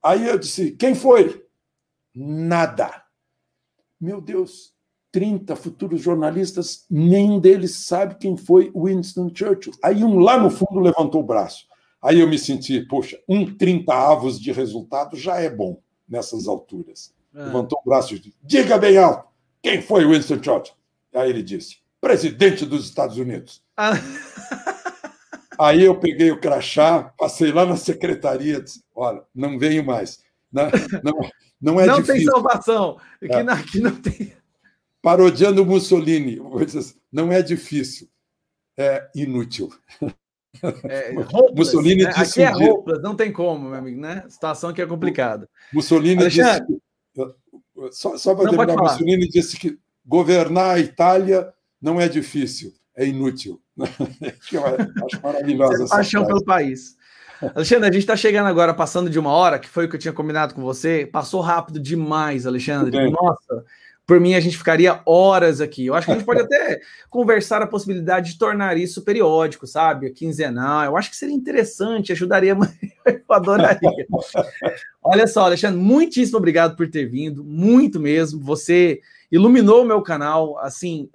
Aí 0.02 0.28
eu 0.28 0.38
disse, 0.38 0.72
quem 0.72 0.94
foi? 0.94 1.44
Nada. 2.14 3.02
Meu 4.00 4.20
Deus, 4.20 4.74
30 5.10 5.56
futuros 5.56 6.02
jornalistas, 6.02 6.84
nenhum 6.90 7.40
deles 7.40 7.86
sabe 7.86 8.16
quem 8.16 8.36
foi 8.36 8.70
Winston 8.74 9.30
Churchill. 9.34 9.72
Aí 9.82 10.04
um 10.04 10.18
lá 10.18 10.38
no 10.38 10.50
fundo 10.50 10.78
levantou 10.80 11.22
o 11.22 11.26
braço. 11.26 11.66
Aí 12.04 12.20
eu 12.20 12.28
me 12.28 12.38
senti, 12.38 12.82
poxa, 12.82 13.18
um 13.26 13.56
30 13.56 13.94
avos 13.94 14.38
de 14.38 14.52
resultado 14.52 15.16
já 15.16 15.40
é 15.40 15.48
bom 15.48 15.80
nessas 16.06 16.46
alturas. 16.46 17.14
É. 17.34 17.44
Levantou 17.44 17.80
o 17.80 17.88
braço 17.88 18.14
e 18.14 18.18
disse: 18.18 18.36
diga 18.42 18.76
bem 18.76 18.98
alto, 18.98 19.26
quem 19.62 19.80
foi 19.80 20.06
Winston 20.06 20.42
Churchill? 20.42 20.74
Aí 21.14 21.30
ele 21.30 21.42
disse: 21.42 21.78
presidente 22.00 22.66
dos 22.66 22.84
Estados 22.84 23.16
Unidos. 23.16 23.62
Ah. 23.76 23.92
Aí 25.58 25.84
eu 25.84 25.98
peguei 25.98 26.32
o 26.32 26.40
crachá, 26.40 27.14
passei 27.16 27.52
lá 27.52 27.64
na 27.64 27.76
secretaria, 27.76 28.60
disse: 28.60 28.84
olha, 28.94 29.22
não 29.34 29.58
venho 29.58 29.84
mais. 29.84 30.22
Não, 30.52 30.70
não, 31.02 31.30
não 31.60 31.80
é 31.80 31.86
não 31.86 32.00
difícil. 32.00 32.14
tem 32.16 32.24
salvação. 32.26 32.98
É. 33.22 33.42
não, 33.42 33.54
aqui 33.54 33.80
não 33.80 33.96
tem 33.96 34.34
parodiando 35.04 35.64
Mussolini. 35.66 36.40
Não 37.12 37.30
é 37.30 37.42
difícil, 37.42 38.08
é 38.76 39.08
inútil. 39.14 39.70
É, 40.84 41.12
Mussolini 41.54 42.04
né? 42.04 42.12
disse 42.16 42.42
Aqui 42.42 42.62
é 42.62 42.66
roupas, 42.66 43.02
não 43.02 43.14
tem 43.14 43.32
como, 43.32 43.68
meu 43.70 43.78
amigo, 43.78 44.00
né? 44.00 44.24
Situação 44.28 44.72
que 44.72 44.82
é 44.82 44.86
complicada. 44.86 45.48
Mussolini 45.72 46.22
Alexandre, 46.22 46.66
disse. 46.68 47.34
Só, 47.90 48.16
só 48.16 48.34
para 48.34 48.50
terminar, 48.50 48.76
Mussolini 48.76 49.28
disse 49.28 49.56
que 49.56 49.78
governar 50.06 50.76
a 50.76 50.78
Itália 50.78 51.52
não 51.80 52.00
é 52.00 52.08
difícil, 52.08 52.72
é 52.96 53.06
inútil. 53.06 53.60
eu 53.76 54.64
acho 54.64 55.22
maravilhosa 55.22 55.84
essa 55.84 55.96
paixão 55.96 56.24
pelo 56.24 56.44
país. 56.44 56.96
Alexandre, 57.54 57.88
a 57.88 57.92
gente 57.92 58.02
está 58.02 58.16
chegando 58.16 58.46
agora, 58.46 58.72
passando 58.72 59.10
de 59.10 59.18
uma 59.18 59.30
hora, 59.30 59.58
que 59.58 59.68
foi 59.68 59.84
o 59.84 59.88
que 59.88 59.96
eu 59.96 60.00
tinha 60.00 60.12
combinado 60.12 60.54
com 60.54 60.62
você. 60.62 61.04
Passou 61.04 61.40
rápido 61.40 61.80
demais, 61.80 62.46
Alexandre. 62.46 63.10
Nossa, 63.10 63.64
por 64.06 64.20
mim, 64.20 64.34
a 64.34 64.40
gente 64.40 64.58
ficaria 64.58 65.00
horas 65.06 65.60
aqui. 65.60 65.86
Eu 65.86 65.94
acho 65.94 66.06
que 66.06 66.12
a 66.12 66.14
gente 66.14 66.26
pode 66.26 66.42
até 66.42 66.80
conversar 67.08 67.62
a 67.62 67.66
possibilidade 67.66 68.32
de 68.32 68.38
tornar 68.38 68.76
isso 68.76 69.02
periódico, 69.02 69.66
sabe? 69.66 70.10
Quinzenal. 70.10 70.84
Eu 70.84 70.96
acho 70.96 71.08
que 71.10 71.16
seria 71.16 71.34
interessante, 71.34 72.12
ajudaria. 72.12 72.54
Eu 73.06 73.22
adoraria. 73.30 74.06
Olha 75.02 75.26
só, 75.26 75.44
Alexandre, 75.44 75.80
muitíssimo 75.80 76.38
obrigado 76.38 76.76
por 76.76 76.88
ter 76.90 77.06
vindo, 77.06 77.42
muito 77.42 77.98
mesmo. 77.98 78.40
Você 78.40 79.00
iluminou 79.30 79.82
o 79.82 79.86
meu 79.86 80.02
canal. 80.02 80.58
Assim, 80.58 81.08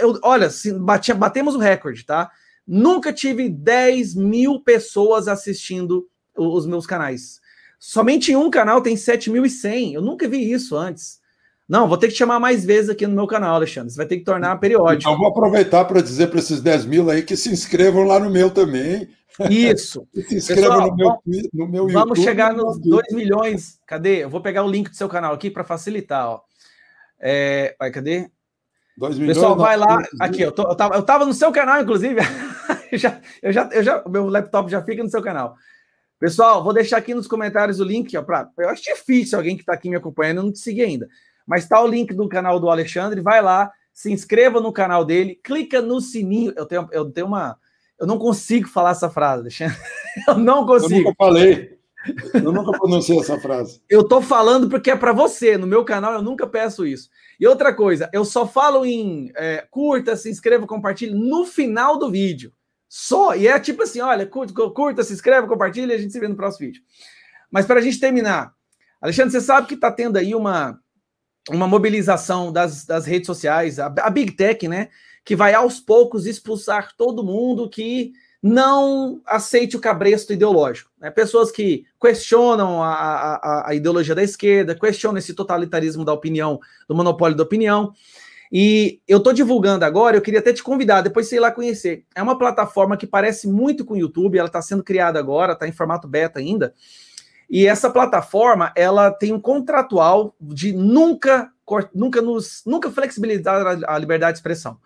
eu, 0.00 0.18
olha, 0.22 0.48
bate, 0.80 1.12
batemos 1.14 1.54
o 1.54 1.58
recorde, 1.58 2.04
tá? 2.04 2.30
Nunca 2.66 3.12
tive 3.12 3.48
10 3.48 4.14
mil 4.14 4.60
pessoas 4.60 5.28
assistindo 5.28 6.08
os 6.36 6.66
meus 6.66 6.86
canais. 6.86 7.40
Somente 7.78 8.34
um 8.34 8.50
canal 8.50 8.80
tem 8.80 8.94
7.100. 8.94 9.94
Eu 9.94 10.02
nunca 10.02 10.28
vi 10.28 10.50
isso 10.50 10.76
antes. 10.76 11.20
Não, 11.68 11.88
vou 11.88 11.98
ter 11.98 12.08
que 12.08 12.14
chamar 12.14 12.38
mais 12.38 12.64
vezes 12.64 12.90
aqui 12.90 13.06
no 13.06 13.14
meu 13.14 13.26
canal, 13.26 13.56
Alexandre. 13.56 13.90
Você 13.90 13.96
vai 13.96 14.06
ter 14.06 14.18
que 14.18 14.24
tornar 14.24 14.56
periódico. 14.58 15.10
Então, 15.10 15.18
vou 15.18 15.28
aproveitar 15.28 15.84
para 15.84 16.00
dizer 16.00 16.28
para 16.28 16.38
esses 16.38 16.60
10 16.60 16.86
mil 16.86 17.10
aí 17.10 17.22
que 17.22 17.36
se 17.36 17.50
inscrevam 17.50 18.04
lá 18.04 18.20
no 18.20 18.30
meu 18.30 18.50
também. 18.50 19.08
Isso. 19.50 20.06
se 20.14 20.36
inscrevam 20.36 20.86
no, 20.86 20.96
meu, 20.96 21.18
no 21.52 21.68
meu 21.68 21.88
Vamos 21.88 22.18
YouTube, 22.18 22.24
chegar 22.24 22.54
nos 22.54 22.78
2 22.78 23.12
milhões. 23.12 23.80
Cadê? 23.84 24.24
Eu 24.24 24.30
vou 24.30 24.40
pegar 24.40 24.62
o 24.62 24.70
link 24.70 24.88
do 24.88 24.96
seu 24.96 25.08
canal 25.08 25.34
aqui 25.34 25.50
para 25.50 25.64
facilitar. 25.64 26.28
Ó. 26.28 26.40
É, 27.18 27.74
vai, 27.78 27.90
cadê? 27.90 28.30
Dois 28.96 29.18
milhões, 29.18 29.36
Pessoal, 29.36 29.56
vai 29.56 29.76
lá. 29.76 30.02
Aqui, 30.20 30.40
eu, 30.40 30.52
tô, 30.52 30.62
eu, 30.62 30.74
tava, 30.74 30.94
eu 30.94 31.02
tava 31.02 31.26
no 31.26 31.34
seu 31.34 31.52
canal, 31.52 31.82
inclusive. 31.82 32.16
eu 32.90 32.98
já, 32.98 33.20
eu 33.42 33.52
já, 33.52 33.68
eu 33.72 33.82
já, 33.82 34.02
meu 34.08 34.28
laptop 34.28 34.70
já 34.70 34.82
fica 34.82 35.02
no 35.02 35.10
seu 35.10 35.20
canal. 35.20 35.54
Pessoal, 36.18 36.64
vou 36.64 36.72
deixar 36.72 36.96
aqui 36.96 37.12
nos 37.12 37.26
comentários 37.26 37.78
o 37.78 37.84
link. 37.84 38.16
Ó, 38.16 38.22
pra, 38.22 38.48
eu 38.56 38.70
acho 38.70 38.82
difícil 38.82 39.36
alguém 39.36 39.54
que 39.54 39.62
está 39.62 39.74
aqui 39.74 39.90
me 39.90 39.96
acompanhando 39.96 40.42
não 40.42 40.52
te 40.52 40.60
seguir 40.60 40.82
ainda. 40.82 41.06
Mas 41.46 41.62
está 41.62 41.80
o 41.80 41.86
link 41.86 42.12
do 42.12 42.28
canal 42.28 42.58
do 42.58 42.68
Alexandre. 42.68 43.20
Vai 43.20 43.40
lá, 43.40 43.70
se 43.92 44.12
inscreva 44.12 44.60
no 44.60 44.72
canal 44.72 45.04
dele, 45.04 45.38
clica 45.42 45.80
no 45.80 46.00
sininho. 46.00 46.52
Eu 46.56 46.66
tenho, 46.66 46.88
eu 46.92 47.10
tenho 47.10 47.26
uma. 47.26 47.56
Eu 47.98 48.06
não 48.06 48.18
consigo 48.18 48.68
falar 48.68 48.90
essa 48.90 49.08
frase, 49.08 49.40
Alexandre. 49.42 49.76
Eu 50.28 50.38
não 50.38 50.66
consigo. 50.66 50.94
Eu 50.94 51.04
nunca 51.04 51.14
falei. 51.16 51.76
Eu 52.34 52.52
nunca 52.52 52.72
pronunciei 52.78 53.18
essa 53.18 53.38
frase. 53.38 53.80
Eu 53.88 54.04
tô 54.06 54.20
falando 54.20 54.68
porque 54.68 54.90
é 54.90 54.96
para 54.96 55.12
você. 55.12 55.56
No 55.56 55.66
meu 55.66 55.84
canal 55.84 56.14
eu 56.14 56.22
nunca 56.22 56.46
peço 56.46 56.86
isso. 56.86 57.10
E 57.38 57.46
outra 57.46 57.74
coisa, 57.74 58.08
eu 58.12 58.24
só 58.24 58.46
falo 58.46 58.86
em 58.86 59.30
é, 59.36 59.66
curta, 59.70 60.16
se 60.16 60.30
inscreva, 60.30 60.66
compartilhe 60.66 61.14
no 61.14 61.44
final 61.44 61.98
do 61.98 62.10
vídeo. 62.10 62.52
Só. 62.88 63.34
E 63.34 63.46
é 63.46 63.58
tipo 63.58 63.82
assim: 63.82 64.00
olha, 64.00 64.26
curta, 64.26 64.54
curta 64.70 65.02
se 65.02 65.12
inscreva, 65.12 65.46
compartilhe 65.46 65.92
e 65.92 65.94
a 65.94 65.98
gente 65.98 66.12
se 66.12 66.20
vê 66.20 66.28
no 66.28 66.36
próximo 66.36 66.66
vídeo. 66.66 66.82
Mas 67.50 67.66
para 67.66 67.80
a 67.80 67.82
gente 67.82 68.00
terminar, 68.00 68.52
Alexandre, 69.00 69.32
você 69.32 69.40
sabe 69.40 69.66
que 69.66 69.74
está 69.74 69.90
tendo 69.90 70.16
aí 70.16 70.34
uma, 70.34 70.78
uma 71.50 71.66
mobilização 71.66 72.52
das, 72.52 72.84
das 72.84 73.06
redes 73.06 73.26
sociais, 73.26 73.78
a, 73.78 73.86
a 73.86 74.10
Big 74.10 74.32
Tech, 74.32 74.66
né? 74.68 74.88
Que 75.24 75.36
vai 75.36 75.54
aos 75.54 75.80
poucos 75.80 76.26
expulsar 76.26 76.94
todo 76.96 77.24
mundo 77.24 77.68
que 77.68 78.12
não 78.42 79.20
aceite 79.26 79.76
o 79.76 79.80
cabresto 79.80 80.32
ideológico. 80.32 80.90
Né? 81.00 81.10
Pessoas 81.10 81.50
que 81.50 81.84
questionam 82.00 82.82
a, 82.82 82.92
a, 82.92 83.70
a, 83.70 83.74
ideologia 83.74 84.14
da 84.14 84.22
esquerda, 84.22 84.74
questionam 84.74 85.18
esse 85.18 85.34
totalitarismo 85.34 86.04
da 86.04 86.12
opinião, 86.12 86.60
do 86.88 86.94
monopólio 86.94 87.36
da 87.36 87.42
opinião. 87.42 87.92
E 88.52 89.00
eu 89.08 89.18
estou 89.18 89.32
divulgando 89.32 89.84
agora, 89.84 90.16
eu 90.16 90.22
queria 90.22 90.38
até 90.38 90.52
te 90.52 90.62
convidar, 90.62 91.00
depois 91.00 91.30
ir 91.32 91.40
lá 91.40 91.50
conhecer. 91.50 92.04
É 92.14 92.22
uma 92.22 92.38
plataforma 92.38 92.96
que 92.96 93.06
parece 93.06 93.48
muito 93.48 93.84
com 93.84 93.94
o 93.94 93.98
YouTube, 93.98 94.38
ela 94.38 94.46
está 94.46 94.62
sendo 94.62 94.84
criada 94.84 95.18
agora, 95.18 95.54
está 95.54 95.66
em 95.66 95.72
formato 95.72 96.06
beta 96.06 96.38
ainda. 96.38 96.72
E 97.48 97.66
essa 97.66 97.90
plataforma, 97.90 98.72
ela 98.74 99.10
tem 99.10 99.32
um 99.32 99.40
contratual 99.40 100.34
de 100.40 100.72
nunca, 100.72 101.50
nunca 101.94 102.20
nos, 102.20 102.62
nunca 102.66 102.90
flexibilizar 102.90 103.78
a 103.86 103.98
liberdade 103.98 104.32
de 104.32 104.38
expressão. 104.38 104.78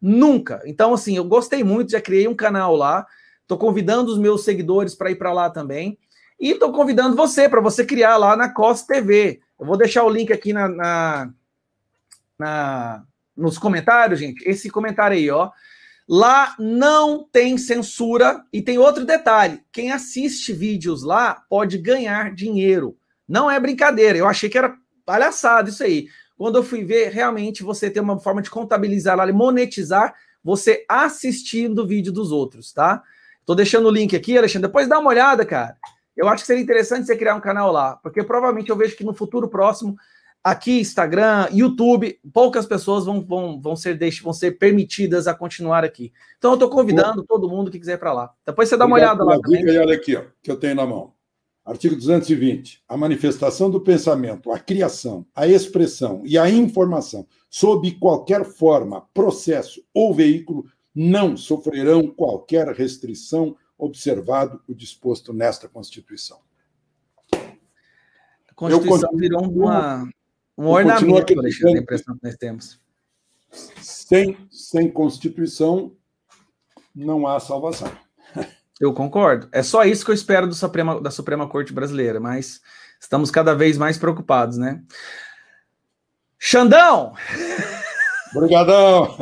Nunca. 0.00 0.60
Então, 0.64 0.94
assim, 0.94 1.16
eu 1.16 1.24
gostei 1.24 1.62
muito, 1.62 1.92
já 1.92 2.00
criei 2.00 2.26
um 2.26 2.34
canal 2.34 2.74
lá. 2.74 3.06
Estou 3.42 3.56
convidando 3.56 4.12
os 4.12 4.18
meus 4.18 4.44
seguidores 4.44 4.94
para 4.94 5.10
ir 5.10 5.16
para 5.16 5.32
lá 5.32 5.48
também. 5.48 5.98
E 6.40 6.50
estou 6.50 6.72
convidando 6.72 7.16
você 7.16 7.48
para 7.48 7.60
você 7.60 7.84
criar 7.84 8.16
lá 8.16 8.36
na 8.36 8.48
COS 8.48 8.82
TV. 8.82 9.40
Eu 9.58 9.66
vou 9.66 9.76
deixar 9.76 10.04
o 10.04 10.10
link 10.10 10.32
aqui 10.32 10.52
na, 10.52 10.68
na, 10.68 11.30
na, 12.38 13.04
nos 13.36 13.58
comentários, 13.58 14.20
gente. 14.20 14.48
Esse 14.48 14.70
comentário 14.70 15.16
aí, 15.16 15.30
ó. 15.30 15.50
Lá 16.08 16.54
não 16.58 17.22
tem 17.30 17.58
censura. 17.58 18.42
E 18.52 18.62
tem 18.62 18.78
outro 18.78 19.04
detalhe: 19.04 19.60
quem 19.70 19.92
assiste 19.92 20.52
vídeos 20.52 21.02
lá 21.02 21.42
pode 21.48 21.76
ganhar 21.78 22.34
dinheiro. 22.34 22.96
Não 23.28 23.50
é 23.50 23.60
brincadeira. 23.60 24.16
Eu 24.16 24.26
achei 24.26 24.48
que 24.48 24.56
era 24.56 24.74
palhaçada 25.04 25.68
isso 25.68 25.82
aí. 25.82 26.08
Quando 26.36 26.56
eu 26.56 26.62
fui 26.62 26.84
ver, 26.84 27.10
realmente 27.10 27.62
você 27.62 27.90
tem 27.90 28.02
uma 28.02 28.18
forma 28.18 28.40
de 28.40 28.48
contabilizar 28.48 29.16
lá, 29.16 29.30
monetizar 29.32 30.14
você 30.42 30.84
assistindo 30.88 31.80
o 31.80 31.86
vídeo 31.86 32.12
dos 32.12 32.30
outros, 32.30 32.72
tá? 32.72 33.02
Tô 33.44 33.54
deixando 33.54 33.88
o 33.88 33.90
link 33.90 34.14
aqui, 34.14 34.38
Alexandre. 34.38 34.68
Depois 34.68 34.88
dá 34.88 34.98
uma 34.98 35.10
olhada, 35.10 35.44
cara. 35.44 35.76
Eu 36.16 36.28
acho 36.28 36.42
que 36.42 36.46
seria 36.46 36.62
interessante 36.62 37.06
você 37.06 37.16
criar 37.16 37.34
um 37.34 37.40
canal 37.40 37.70
lá, 37.70 37.96
porque 37.96 38.22
provavelmente 38.22 38.70
eu 38.70 38.76
vejo 38.76 38.96
que 38.96 39.04
no 39.04 39.14
futuro 39.14 39.48
próximo, 39.48 39.96
aqui, 40.42 40.80
Instagram, 40.80 41.48
YouTube, 41.52 42.18
poucas 42.32 42.66
pessoas 42.66 43.04
vão, 43.04 43.20
vão, 43.24 43.60
vão, 43.60 43.76
ser, 43.76 43.98
vão 44.22 44.32
ser 44.32 44.52
permitidas 44.52 45.26
a 45.26 45.34
continuar 45.34 45.84
aqui. 45.84 46.12
Então 46.38 46.52
eu 46.52 46.58
tô 46.58 46.68
convidando 46.70 47.24
todo 47.24 47.48
mundo 47.48 47.70
que 47.70 47.78
quiser 47.78 47.98
para 47.98 48.12
lá. 48.12 48.32
Depois 48.46 48.68
você 48.68 48.76
dá 48.76 48.86
uma 48.86 48.96
olhada 48.96 49.24
lá. 49.24 49.36
Dica, 49.36 49.70
e 49.70 49.78
olha 49.78 49.94
aqui, 49.94 50.16
ó, 50.16 50.24
que 50.42 50.50
eu 50.50 50.56
tenho 50.56 50.74
na 50.74 50.86
mão. 50.86 51.12
Artigo 51.64 51.94
220. 51.94 52.82
A 52.88 52.96
manifestação 52.96 53.70
do 53.70 53.80
pensamento, 53.80 54.50
a 54.50 54.58
criação, 54.58 55.26
a 55.34 55.46
expressão 55.46 56.22
e 56.24 56.38
a 56.38 56.48
informação, 56.48 57.26
sob 57.50 57.90
qualquer 57.98 58.42
forma, 58.44 59.06
processo 59.12 59.84
ou 59.92 60.14
veículo, 60.14 60.64
não 60.94 61.36
sofrerão 61.36 62.08
qualquer 62.08 62.68
restrição, 62.68 63.54
observado 63.76 64.62
o 64.66 64.74
disposto 64.74 65.32
nesta 65.32 65.68
Constituição. 65.68 66.38
A 67.34 68.54
Constituição 68.54 69.10
continuo, 69.10 69.18
virou 69.18 69.42
uma, 69.42 70.08
um 70.58 70.66
ornamento, 70.66 71.38
Alexandre, 71.38 71.78
a 71.78 71.82
impressão 71.82 72.16
que 72.16 72.24
nós 72.24 72.34
temos. 72.34 72.80
Sem, 73.80 74.36
sem 74.50 74.90
Constituição, 74.90 75.96
não 76.92 77.28
há 77.28 77.38
salvação. 77.38 77.90
Eu 78.80 78.92
concordo. 78.92 79.48
É 79.52 79.62
só 79.62 79.84
isso 79.84 80.04
que 80.04 80.10
eu 80.12 80.14
espero 80.14 80.52
Suprema, 80.52 81.00
da 81.00 81.10
Suprema 81.10 81.48
Corte 81.48 81.72
Brasileira, 81.72 82.20
mas 82.20 82.60
estamos 83.00 83.28
cada 83.28 83.52
vez 83.52 83.76
mais 83.76 83.98
preocupados, 83.98 84.56
né? 84.56 84.80
Xandão! 86.38 87.12
Obrigadão! 88.36 89.16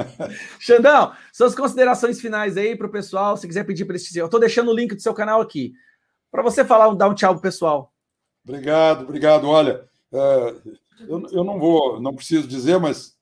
Xandão, 0.61 1.15
suas 1.33 1.55
considerações 1.55 2.21
finais 2.21 2.59
aí 2.59 2.77
para 2.77 2.87
o 2.87 2.93
pessoal, 2.93 3.35
se 3.39 3.47
quiser 3.47 3.65
pedir 3.65 3.87
para 3.87 3.97
esse. 3.97 4.19
Eu 4.19 4.27
estou 4.27 4.39
deixando 4.39 4.71
o 4.71 4.77
link 4.77 4.95
do 4.95 5.01
seu 5.01 5.15
canal 5.15 5.41
aqui, 5.41 5.73
para 6.31 6.43
você 6.43 6.63
falar, 6.63 6.95
dar 6.95 7.09
um 7.09 7.15
tchau 7.15 7.33
pro 7.33 7.43
pessoal. 7.43 7.95
Obrigado, 8.47 9.05
obrigado. 9.05 9.49
Olha, 9.49 9.89
é, 10.13 10.55
eu, 11.01 11.27
eu 11.33 11.45
não 11.45 11.59
vou, 11.59 12.01
não 12.01 12.15
preciso 12.15 12.47
dizer, 12.47 12.79
mas 12.79 13.15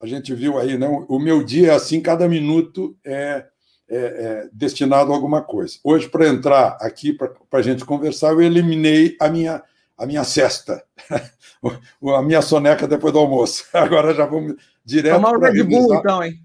a 0.00 0.06
gente 0.06 0.34
viu 0.34 0.58
aí, 0.58 0.78
né? 0.78 0.88
O 1.08 1.18
meu 1.18 1.44
dia 1.44 1.72
é 1.72 1.74
assim, 1.74 2.00
cada 2.00 2.28
minuto 2.28 2.96
é 3.04 3.46
é, 3.90 3.96
é, 3.96 4.48
destinado 4.52 5.10
a 5.10 5.14
alguma 5.16 5.42
coisa. 5.42 5.76
Hoje, 5.82 6.08
para 6.08 6.28
entrar 6.28 6.78
aqui 6.80 7.12
para 7.12 7.34
a 7.50 7.62
gente 7.62 7.84
conversar, 7.84 8.30
eu 8.30 8.40
eliminei 8.40 9.16
a 9.20 9.28
minha, 9.28 9.62
a 9.98 10.06
minha 10.06 10.22
cesta, 10.22 10.84
a 12.16 12.22
minha 12.22 12.40
soneca 12.40 12.86
depois 12.86 13.12
do 13.12 13.18
almoço. 13.18 13.64
Agora 13.74 14.14
já 14.14 14.24
vamos 14.24 14.54
direto. 14.84 15.16
Tomar 15.16 15.36
um 15.36 15.40
Red 15.40 15.64
Bull, 15.64 15.94
então, 15.94 16.22
hein? 16.22 16.40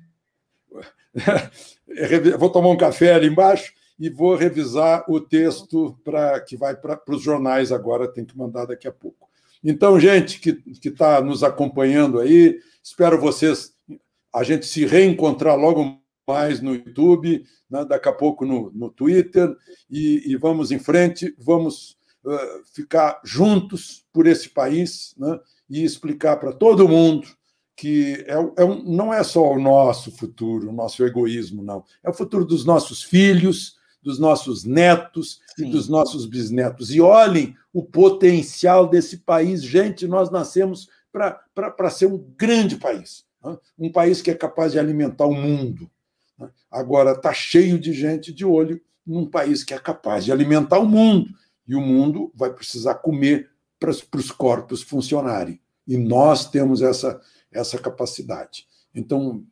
vou 2.39 2.49
tomar 2.49 2.69
um 2.69 2.77
café 2.77 3.13
ali 3.13 3.27
embaixo 3.27 3.71
e 3.99 4.09
vou 4.09 4.36
revisar 4.36 5.05
o 5.07 5.21
texto 5.21 5.95
para 6.03 6.41
que 6.41 6.57
vai 6.57 6.75
para 6.75 6.99
os 7.09 7.21
jornais 7.21 7.71
agora, 7.71 8.11
tem 8.11 8.25
que 8.25 8.36
mandar 8.36 8.65
daqui 8.65 8.88
a 8.88 8.91
pouco. 8.91 9.29
Então, 9.68 9.99
gente 9.99 10.39
que 10.39 10.61
está 10.88 11.20
nos 11.20 11.43
acompanhando 11.43 12.20
aí, 12.20 12.59
espero 12.84 13.20
vocês, 13.20 13.74
a 14.32 14.43
gente 14.43 14.68
se 14.68 14.86
reencontrar 14.86 15.57
logo 15.57 15.99
mais 16.28 16.61
no 16.61 16.76
YouTube, 16.76 17.43
né, 17.68 17.84
daqui 17.84 18.07
a 18.07 18.13
pouco 18.13 18.45
no, 18.45 18.72
no 18.76 18.91
Twitter, 18.91 19.51
e, 19.89 20.22
e, 20.32 20.36
vamos 20.36 20.72
em 20.72 20.78
frente, 20.78 21.36
vamos 21.39 21.97
uh, 22.24 22.63
ficar 22.76 23.20
juntos 23.26 24.05
por 24.13 24.28
esse 24.28 24.49
país 24.49 25.16
né, 25.18 25.39
e 25.68 25.84
explicar 25.84 26.38
para 26.38 26.53
todo 26.53 26.88
mundo 26.88 27.27
que 27.76 28.23
é, 28.27 28.61
é 28.61 28.64
um, 28.64 28.84
não 28.84 29.11
é 29.14 29.23
só 29.23 29.52
o 29.52 29.60
nosso 29.60 30.11
futuro, 30.11 30.69
o 30.69 30.73
nosso 30.73 31.03
egoísmo, 31.03 31.64
não. 31.64 31.84
É 32.03 32.10
o 32.10 32.14
futuro 32.14 32.45
dos 32.45 32.64
nossos 32.64 33.03
filhos, 33.03 33.76
dos 34.06 34.18
nossos 34.19 34.64
netos 34.64 35.41
Sim. 35.57 35.68
e 35.68 35.72
dos 35.72 35.90
nossos 35.90 36.26
bisnetos. 36.26 36.94
E 36.94 37.02
olhem 37.02 37.56
o 37.73 37.84
potencial 37.84 38.88
desse 38.88 39.18
país. 39.18 39.61
Gente, 39.64 40.07
nós 40.07 40.30
nascemos 40.30 40.88
para 41.11 41.90
ser 41.90 42.06
um 42.06 42.18
grande 42.38 42.77
país. 42.77 43.26
Né? 43.44 43.57
Um 43.77 43.91
país 43.91 44.22
que 44.22 44.32
é 44.32 44.36
capaz 44.36 44.72
de 44.72 44.80
alimentar 44.80 45.26
o 45.26 45.34
mundo, 45.34 45.90
Agora 46.69 47.11
está 47.11 47.34
cheio 47.34 47.80
de 47.80 47.94
gente 47.94 48.34
de 48.34 48.45
olho 48.45 48.82
num 49.06 49.26
país 49.26 49.64
que 49.64 49.73
é 49.73 49.80
capaz 49.80 50.26
de 50.26 50.32
alimentar 50.32 50.80
o 50.80 50.86
mundo. 50.86 51.30
E 51.68 51.76
o 51.76 51.82
mundo 51.82 52.32
vai 52.36 52.52
precisar 52.52 52.95
comer 52.95 53.49
para 53.80 53.90
os 53.90 54.32
corpos 54.32 54.82
funcionarem. 54.82 55.60
E 55.88 55.98
nós 55.98 56.49
temos 56.49 56.82
essa, 56.82 57.19
essa 57.52 57.77
capacidade. 57.77 58.68
Então, 58.94 59.44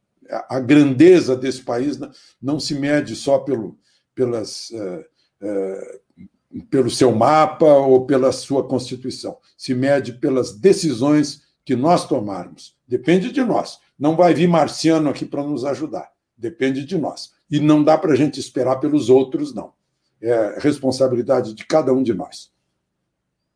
a 0.49 0.59
grandeza 0.59 1.35
desse 1.35 1.61
país 1.61 1.97
não 2.41 2.59
se 2.59 2.75
mede 2.75 3.15
só 3.15 3.39
pelo, 3.39 3.77
pelas, 4.15 4.69
uh, 4.71 5.05
uh, 5.41 6.63
pelo 6.69 6.89
seu 6.89 7.11
mapa 7.13 7.65
ou 7.65 8.05
pela 8.05 8.31
sua 8.31 8.67
Constituição. 8.67 9.37
Se 9.57 9.73
mede 9.73 10.13
pelas 10.13 10.57
decisões 10.57 11.43
que 11.65 11.75
nós 11.75 12.07
tomarmos. 12.07 12.77
Depende 12.87 13.31
de 13.31 13.43
nós. 13.43 13.79
Não 13.97 14.15
vai 14.15 14.33
vir 14.33 14.47
marciano 14.47 15.09
aqui 15.09 15.25
para 15.25 15.43
nos 15.43 15.63
ajudar. 15.65 16.11
Depende 16.37 16.85
de 16.85 16.97
nós. 16.97 17.33
E 17.49 17.59
não 17.59 17.83
dá 17.83 17.97
para 17.97 18.13
a 18.13 18.15
gente 18.15 18.39
esperar 18.39 18.77
pelos 18.77 19.09
outros, 19.09 19.53
não. 19.53 19.73
É 20.21 20.57
responsabilidade 20.59 21.53
de 21.53 21.65
cada 21.65 21.93
um 21.93 22.01
de 22.01 22.13
nós. 22.13 22.51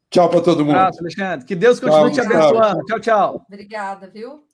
Tchau 0.09 0.29
para 0.29 0.41
todo 0.41 0.63
mundo. 0.63 0.75
Abraço, 0.75 0.99
Alexandre. 1.01 1.45
Que 1.45 1.55
Deus 1.55 1.79
continue 1.79 2.11
tchau, 2.11 2.27
te 2.27 2.33
abençoando. 2.33 2.85
Tchau, 2.85 2.99
tchau. 2.99 3.45
Obrigada, 3.47 4.09
viu? 4.09 4.45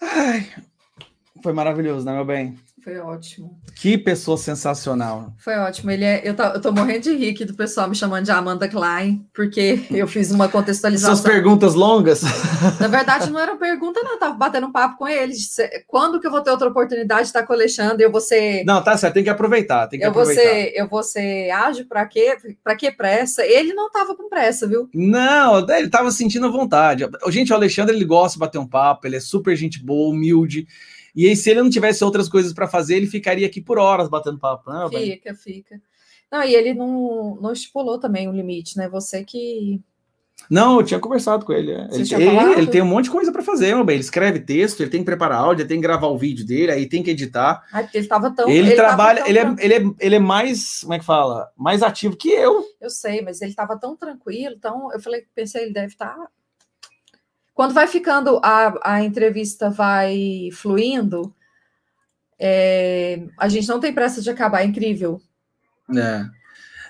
Ai, 0.00 0.50
foi 1.42 1.52
maravilhoso, 1.52 2.04
né, 2.04 2.12
meu 2.12 2.24
bem? 2.24 2.58
Foi 2.82 2.98
ótimo. 2.98 3.60
Que 3.76 3.96
pessoa 3.96 4.36
sensacional. 4.36 5.32
Foi 5.38 5.54
ótimo. 5.56 5.90
Ele 5.92 6.04
é, 6.04 6.20
eu, 6.24 6.34
tô, 6.34 6.42
eu 6.42 6.60
tô 6.60 6.72
morrendo 6.72 7.02
de 7.02 7.14
rir 7.14 7.32
do 7.44 7.54
pessoal 7.54 7.88
me 7.88 7.94
chamando 7.94 8.24
de 8.24 8.32
Amanda 8.32 8.68
Klein, 8.68 9.24
porque 9.32 9.86
eu 9.90 10.08
fiz 10.08 10.32
uma 10.32 10.48
contextualização. 10.48 11.14
Suas 11.14 11.32
perguntas 11.32 11.74
longas? 11.74 12.22
Na 12.80 12.88
verdade, 12.88 13.30
não 13.30 13.38
era 13.38 13.54
pergunta, 13.56 14.00
não. 14.02 14.12
Eu 14.12 14.18
tava 14.18 14.34
batendo 14.34 14.66
um 14.66 14.72
papo 14.72 14.98
com 14.98 15.06
eles. 15.06 15.56
Quando 15.86 16.20
que 16.20 16.26
eu 16.26 16.30
vou 16.30 16.40
ter 16.40 16.50
outra 16.50 16.68
oportunidade 16.68 17.22
de 17.22 17.26
estar 17.28 17.44
com 17.44 17.52
o 17.52 17.56
Alexandre? 17.56 18.04
Eu 18.04 18.10
vou 18.10 18.20
ser. 18.20 18.64
Não, 18.64 18.82
tá 18.82 18.96
certo, 18.96 19.14
tem 19.14 19.22
que 19.22 19.30
aproveitar. 19.30 19.86
Tem 19.86 20.00
que 20.00 20.04
eu, 20.04 20.10
aproveitar. 20.10 20.42
Vou 20.42 20.52
ser, 20.52 20.72
eu 20.74 20.88
vou 20.88 21.02
ser 21.04 21.50
ágil 21.50 21.86
para 21.86 22.04
quê? 22.06 22.36
Para 22.64 22.74
que 22.74 22.90
pressa? 22.90 23.46
Ele 23.46 23.72
não 23.72 23.92
tava 23.92 24.16
com 24.16 24.28
pressa, 24.28 24.66
viu? 24.66 24.88
Não, 24.92 25.64
ele 25.70 25.88
tava 25.88 26.10
sentindo 26.10 26.46
a 26.46 26.50
vontade. 26.50 27.08
Gente, 27.28 27.52
o 27.52 27.54
Alexandre 27.54 27.94
ele 27.94 28.04
gosta 28.04 28.34
de 28.34 28.40
bater 28.40 28.58
um 28.58 28.66
papo, 28.66 29.06
ele 29.06 29.16
é 29.16 29.20
super 29.20 29.54
gente 29.54 29.80
boa, 29.80 30.12
humilde. 30.12 30.66
E 31.14 31.28
aí, 31.28 31.36
se 31.36 31.50
ele 31.50 31.62
não 31.62 31.70
tivesse 31.70 32.02
outras 32.02 32.28
coisas 32.28 32.52
para 32.52 32.66
fazer, 32.66 32.96
ele 32.96 33.06
ficaria 33.06 33.46
aqui 33.46 33.60
por 33.60 33.78
horas 33.78 34.08
batendo 34.08 34.38
papo. 34.38 34.70
Não, 34.70 34.88
né, 34.88 34.98
fica, 34.98 35.34
fica. 35.34 35.80
Não, 36.30 36.42
e 36.42 36.54
ele 36.54 36.72
não, 36.72 37.36
não 37.40 37.52
estipulou 37.52 37.98
também 37.98 38.26
o 38.26 38.32
limite, 38.32 38.78
né? 38.78 38.88
Você 38.88 39.22
que. 39.22 39.82
Não, 40.50 40.80
eu 40.80 40.84
tinha 40.84 40.98
conversado 40.98 41.44
com 41.44 41.52
ele. 41.52 41.72
É. 41.72 41.88
Ele, 41.92 42.14
ele, 42.14 42.52
ele, 42.58 42.66
tem 42.66 42.80
um 42.80 42.86
monte 42.86 43.04
de 43.04 43.10
coisa 43.10 43.30
para 43.30 43.42
fazer, 43.42 43.74
meu 43.74 43.84
bem. 43.84 43.96
Ele 43.96 44.02
escreve 44.02 44.40
texto, 44.40 44.80
ele 44.80 44.90
tem 44.90 45.00
que 45.00 45.06
preparar 45.06 45.38
áudio, 45.38 45.62
ele 45.62 45.68
tem 45.68 45.78
que 45.78 45.86
gravar 45.86 46.06
o 46.06 46.16
vídeo 46.16 46.46
dele, 46.46 46.72
aí 46.72 46.88
tem 46.88 47.02
que 47.02 47.10
editar. 47.10 47.62
Ai, 47.70 47.82
porque 47.82 47.98
ele 47.98 48.06
estava 48.06 48.30
tão. 48.30 48.48
Ele, 48.48 48.68
ele 48.68 48.74
trabalha, 48.74 49.20
tão 49.20 49.28
ele, 49.28 49.38
é, 49.38 49.54
ele, 49.58 49.74
é, 49.74 49.94
ele 50.00 50.14
é 50.16 50.18
mais, 50.18 50.80
como 50.80 50.94
é 50.94 50.98
que 50.98 51.04
fala? 51.04 51.50
Mais 51.54 51.82
ativo 51.82 52.16
que 52.16 52.30
eu. 52.30 52.64
Eu 52.80 52.88
sei, 52.88 53.20
mas 53.20 53.42
ele 53.42 53.50
estava 53.50 53.78
tão 53.78 53.94
tranquilo, 53.94 54.54
então 54.56 54.90
eu 54.92 55.00
falei, 55.00 55.24
pensei, 55.34 55.64
ele 55.64 55.72
deve 55.74 55.88
estar 55.88 56.14
tá 56.14 56.28
quando 57.62 57.74
vai 57.74 57.86
ficando, 57.86 58.40
a, 58.42 58.74
a 58.82 59.04
entrevista 59.04 59.70
vai 59.70 60.48
fluindo, 60.52 61.32
é, 62.36 63.22
a 63.38 63.48
gente 63.48 63.68
não 63.68 63.78
tem 63.78 63.94
pressa 63.94 64.20
de 64.20 64.28
acabar, 64.28 64.62
é 64.62 64.64
incrível. 64.64 65.22
É. 65.96 66.24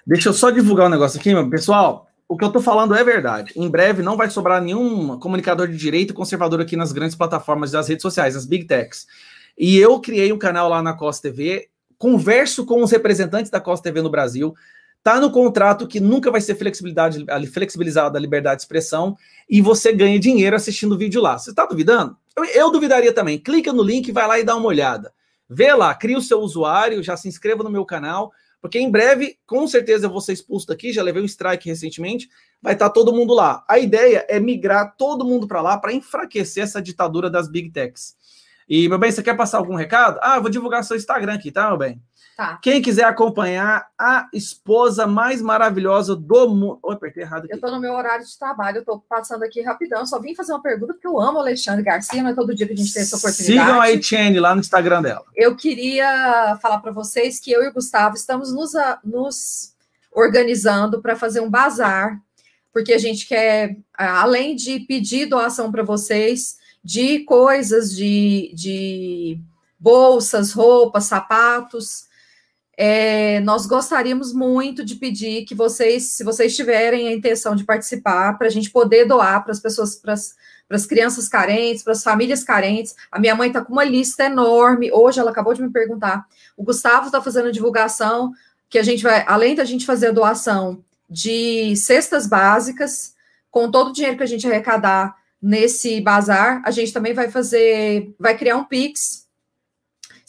Deixa 0.07 0.31
eu 0.31 0.33
só 0.33 0.51
divulgar 0.51 0.87
um 0.87 0.91
negócio 0.91 1.21
aqui, 1.21 1.35
meu 1.35 1.51
pessoal. 1.51 2.09
O 2.27 2.39
que 2.39 2.45
eu 2.47 2.51
tô 2.51 2.59
falando 2.59 2.95
é 2.95 3.05
verdade. 3.05 3.53
Em 3.55 3.69
breve 3.69 4.03
não 4.03 4.17
vai 4.17 4.31
sobrar 4.31 4.63
nenhum 4.63 5.19
comunicador 5.19 5.69
de 5.69 5.77
direito 5.77 6.15
conservador 6.15 6.63
aqui 6.63 6.75
nas 6.75 6.91
grandes 6.91 7.17
plataformas 7.17 7.71
das 7.71 7.89
redes 7.89 8.01
sociais, 8.01 8.35
as 8.35 8.47
big 8.47 8.65
techs. 8.65 9.07
E 9.59 9.77
eu 9.77 10.01
criei 10.01 10.33
um 10.33 10.39
canal 10.39 10.71
lá 10.71 10.83
na 10.83 10.95
Costa 10.95 11.29
TV, 11.29 11.69
converso 11.99 12.65
com 12.65 12.83
os 12.83 12.91
representantes 12.91 13.51
da 13.51 13.61
Costa 13.61 13.85
TV 13.85 14.01
no 14.01 14.09
Brasil, 14.09 14.55
Tá 15.03 15.21
no 15.21 15.33
contrato 15.33 15.89
que 15.89 15.99
nunca 15.99 16.31
vai 16.31 16.41
ser 16.41 16.55
flexibilidade, 16.55 17.27
flexibilizada 17.53 18.17
a 18.17 18.21
liberdade 18.21 18.57
de 18.57 18.63
expressão 18.63 19.17
e 19.51 19.61
você 19.61 19.93
ganha 19.93 20.19
dinheiro 20.19 20.55
assistindo 20.55 20.93
o 20.95 20.99
vídeo 20.99 21.21
lá. 21.21 21.37
Você 21.37 21.51
está 21.51 21.67
duvidando? 21.67 22.17
Eu, 22.37 22.45
eu, 22.45 22.71
duvidaria 22.71 23.13
também. 23.13 23.37
Clica 23.39 23.73
no 23.73 23.83
link, 23.83 24.13
vai 24.13 24.29
lá 24.29 24.39
e 24.39 24.45
dá 24.45 24.55
uma 24.55 24.69
olhada. 24.69 25.13
Vê 25.51 25.75
lá, 25.75 25.93
cria 25.93 26.17
o 26.17 26.23
seu 26.23 26.41
usuário, 26.41 27.03
já 27.03 27.17
se 27.17 27.27
inscreva 27.27 27.65
no 27.65 27.71
meu 27.71 27.85
canal, 27.85 28.33
porque 28.61 28.79
em 28.79 28.89
breve, 28.89 29.37
com 29.45 29.67
certeza, 29.67 30.07
eu 30.07 30.11
vou 30.11 30.21
ser 30.21 30.35
expulso 30.35 30.69
daqui. 30.69 30.93
Já 30.93 31.03
levei 31.03 31.21
um 31.21 31.27
strike 31.27 31.69
recentemente. 31.69 32.31
Vai 32.63 32.75
estar 32.75 32.89
tá 32.89 32.95
todo 32.95 33.13
mundo 33.13 33.35
lá. 33.35 33.65
A 33.69 33.81
ideia 33.81 34.25
é 34.29 34.39
migrar 34.39 34.95
todo 34.97 35.25
mundo 35.25 35.49
para 35.49 35.61
lá 35.61 35.77
para 35.77 35.93
enfraquecer 35.93 36.63
essa 36.63 36.81
ditadura 36.81 37.29
das 37.29 37.49
big 37.49 37.71
techs. 37.71 38.15
E, 38.69 38.89
meu 38.89 38.99
bem, 38.99 39.11
você 39.11 39.21
quer 39.21 39.37
passar 39.37 39.59
algum 39.59 39.75
recado? 39.75 40.21
Ah, 40.23 40.39
vou 40.39 40.49
divulgar 40.49 40.85
seu 40.85 40.97
Instagram 40.97 41.35
aqui, 41.35 41.51
tá, 41.51 41.69
meu 41.69 41.77
bem? 41.77 42.01
Tá. 42.37 42.59
Quem 42.63 42.81
quiser 42.81 43.05
acompanhar 43.05 43.87
a 43.99 44.27
esposa 44.33 45.07
mais 45.07 45.43
maravilhosa 45.43 46.17
do 46.17 46.49
mundo. 46.49 46.79
Oi, 46.83 46.95
apertei 46.95 47.23
errado 47.23 47.45
aqui. 47.45 47.55
Eu 47.55 47.61
tô 47.61 47.71
no 47.71 47.79
meu 47.79 47.93
horário 47.93 48.25
de 48.25 48.39
trabalho, 48.39 48.79
eu 48.79 48.85
tô 48.85 48.99
passando 49.01 49.43
aqui 49.43 49.61
rapidão. 49.61 50.07
Só 50.07 50.19
vim 50.19 50.35
fazer 50.35 50.53
uma 50.53 50.63
pergunta, 50.63 50.95
porque 50.95 51.07
eu 51.07 51.21
amo 51.21 51.39
o 51.39 51.41
Alexandre 51.41 51.83
Garcia, 51.83 52.23
não 52.23 52.31
é 52.31 52.35
todo 52.35 52.55
dia 52.55 52.67
que 52.67 52.73
a 52.73 52.77
gente 52.77 52.93
tem 52.93 53.03
essa 53.03 53.17
oportunidade. 53.17 53.67
Sigam 53.67 53.81
a 53.81 53.91
Etienne 53.91 54.41
lá 54.41 54.55
no 54.55 54.61
Instagram 54.61 55.03
dela. 55.03 55.25
Eu 55.37 55.55
queria 55.55 56.59
falar 56.63 56.79
para 56.79 56.91
vocês 56.91 57.39
que 57.39 57.53
eu 57.53 57.63
e 57.63 57.69
o 57.69 57.73
Gustavo 57.73 58.17
estamos 58.17 58.51
nos, 58.51 58.73
nos 59.05 59.75
organizando 60.11 61.03
para 61.03 61.15
fazer 61.15 61.41
um 61.41 61.51
bazar, 61.51 62.19
porque 62.73 62.95
a 62.95 62.99
gente 62.99 63.27
quer, 63.29 63.77
além 63.93 64.57
de 64.57 64.81
pedir 64.81 65.27
doação 65.27 65.71
para 65.71 65.83
vocês, 65.83 66.57
de 66.83 67.21
coisas, 67.21 67.95
de, 67.95 68.53
de 68.55 69.39
bolsas, 69.79 70.53
roupas, 70.53 71.05
sapatos 71.05 72.11
é, 72.77 73.41
nós 73.41 73.67
gostaríamos 73.67 74.33
muito 74.33 74.85
de 74.85 74.95
pedir 74.97 75.45
que 75.45 75.55
vocês, 75.55 76.17
se 76.17 76.25
vocês 76.25 76.57
tiverem 76.57 77.09
a 77.09 77.13
intenção 77.13 77.55
de 77.55 77.65
participar, 77.65 78.39
para 78.39 78.47
a 78.47 78.51
gente 78.51 78.71
poder 78.71 79.05
doar 79.05 79.43
para 79.43 79.53
as 79.53 79.61
pessoas, 79.61 79.95
para 79.95 80.15
as 80.15 80.87
crianças 80.87 81.29
carentes, 81.29 81.83
para 81.83 81.93
as 81.93 82.03
famílias 82.03 82.43
carentes. 82.43 82.95
A 83.11 83.19
minha 83.19 83.35
mãe 83.35 83.49
está 83.49 83.63
com 83.63 83.73
uma 83.73 83.85
lista 83.85 84.25
enorme. 84.25 84.91
Hoje 84.91 85.21
ela 85.21 85.31
acabou 85.31 85.53
de 85.53 85.63
me 85.63 85.71
perguntar. 85.71 86.27
O 86.57 86.65
Gustavo 86.65 87.07
está 87.07 87.21
fazendo 87.21 87.53
divulgação 87.53 88.33
que 88.71 88.79
a 88.79 88.83
gente 88.83 89.03
vai, 89.03 89.23
além 89.27 89.55
da 89.55 89.65
gente 89.65 89.85
fazer 89.85 90.09
a 90.09 90.13
doação 90.13 90.83
de 91.09 91.77
cestas 91.77 92.27
básicas, 92.27 93.15
com 93.51 93.71
todo 93.71 93.91
o 93.91 93.93
dinheiro 93.93 94.17
que 94.17 94.23
a 94.23 94.27
gente 94.27 94.47
arrecadar 94.47 95.15
nesse 95.43 96.01
bazar, 96.01 96.63
a 96.65 96.71
gente 96.71 96.91
também 96.91 97.13
vai 97.13 97.31
fazer, 97.31 98.15
vai 98.19 98.35
criar 98.35 98.57
um 98.57 98.65
Pix 98.65 99.22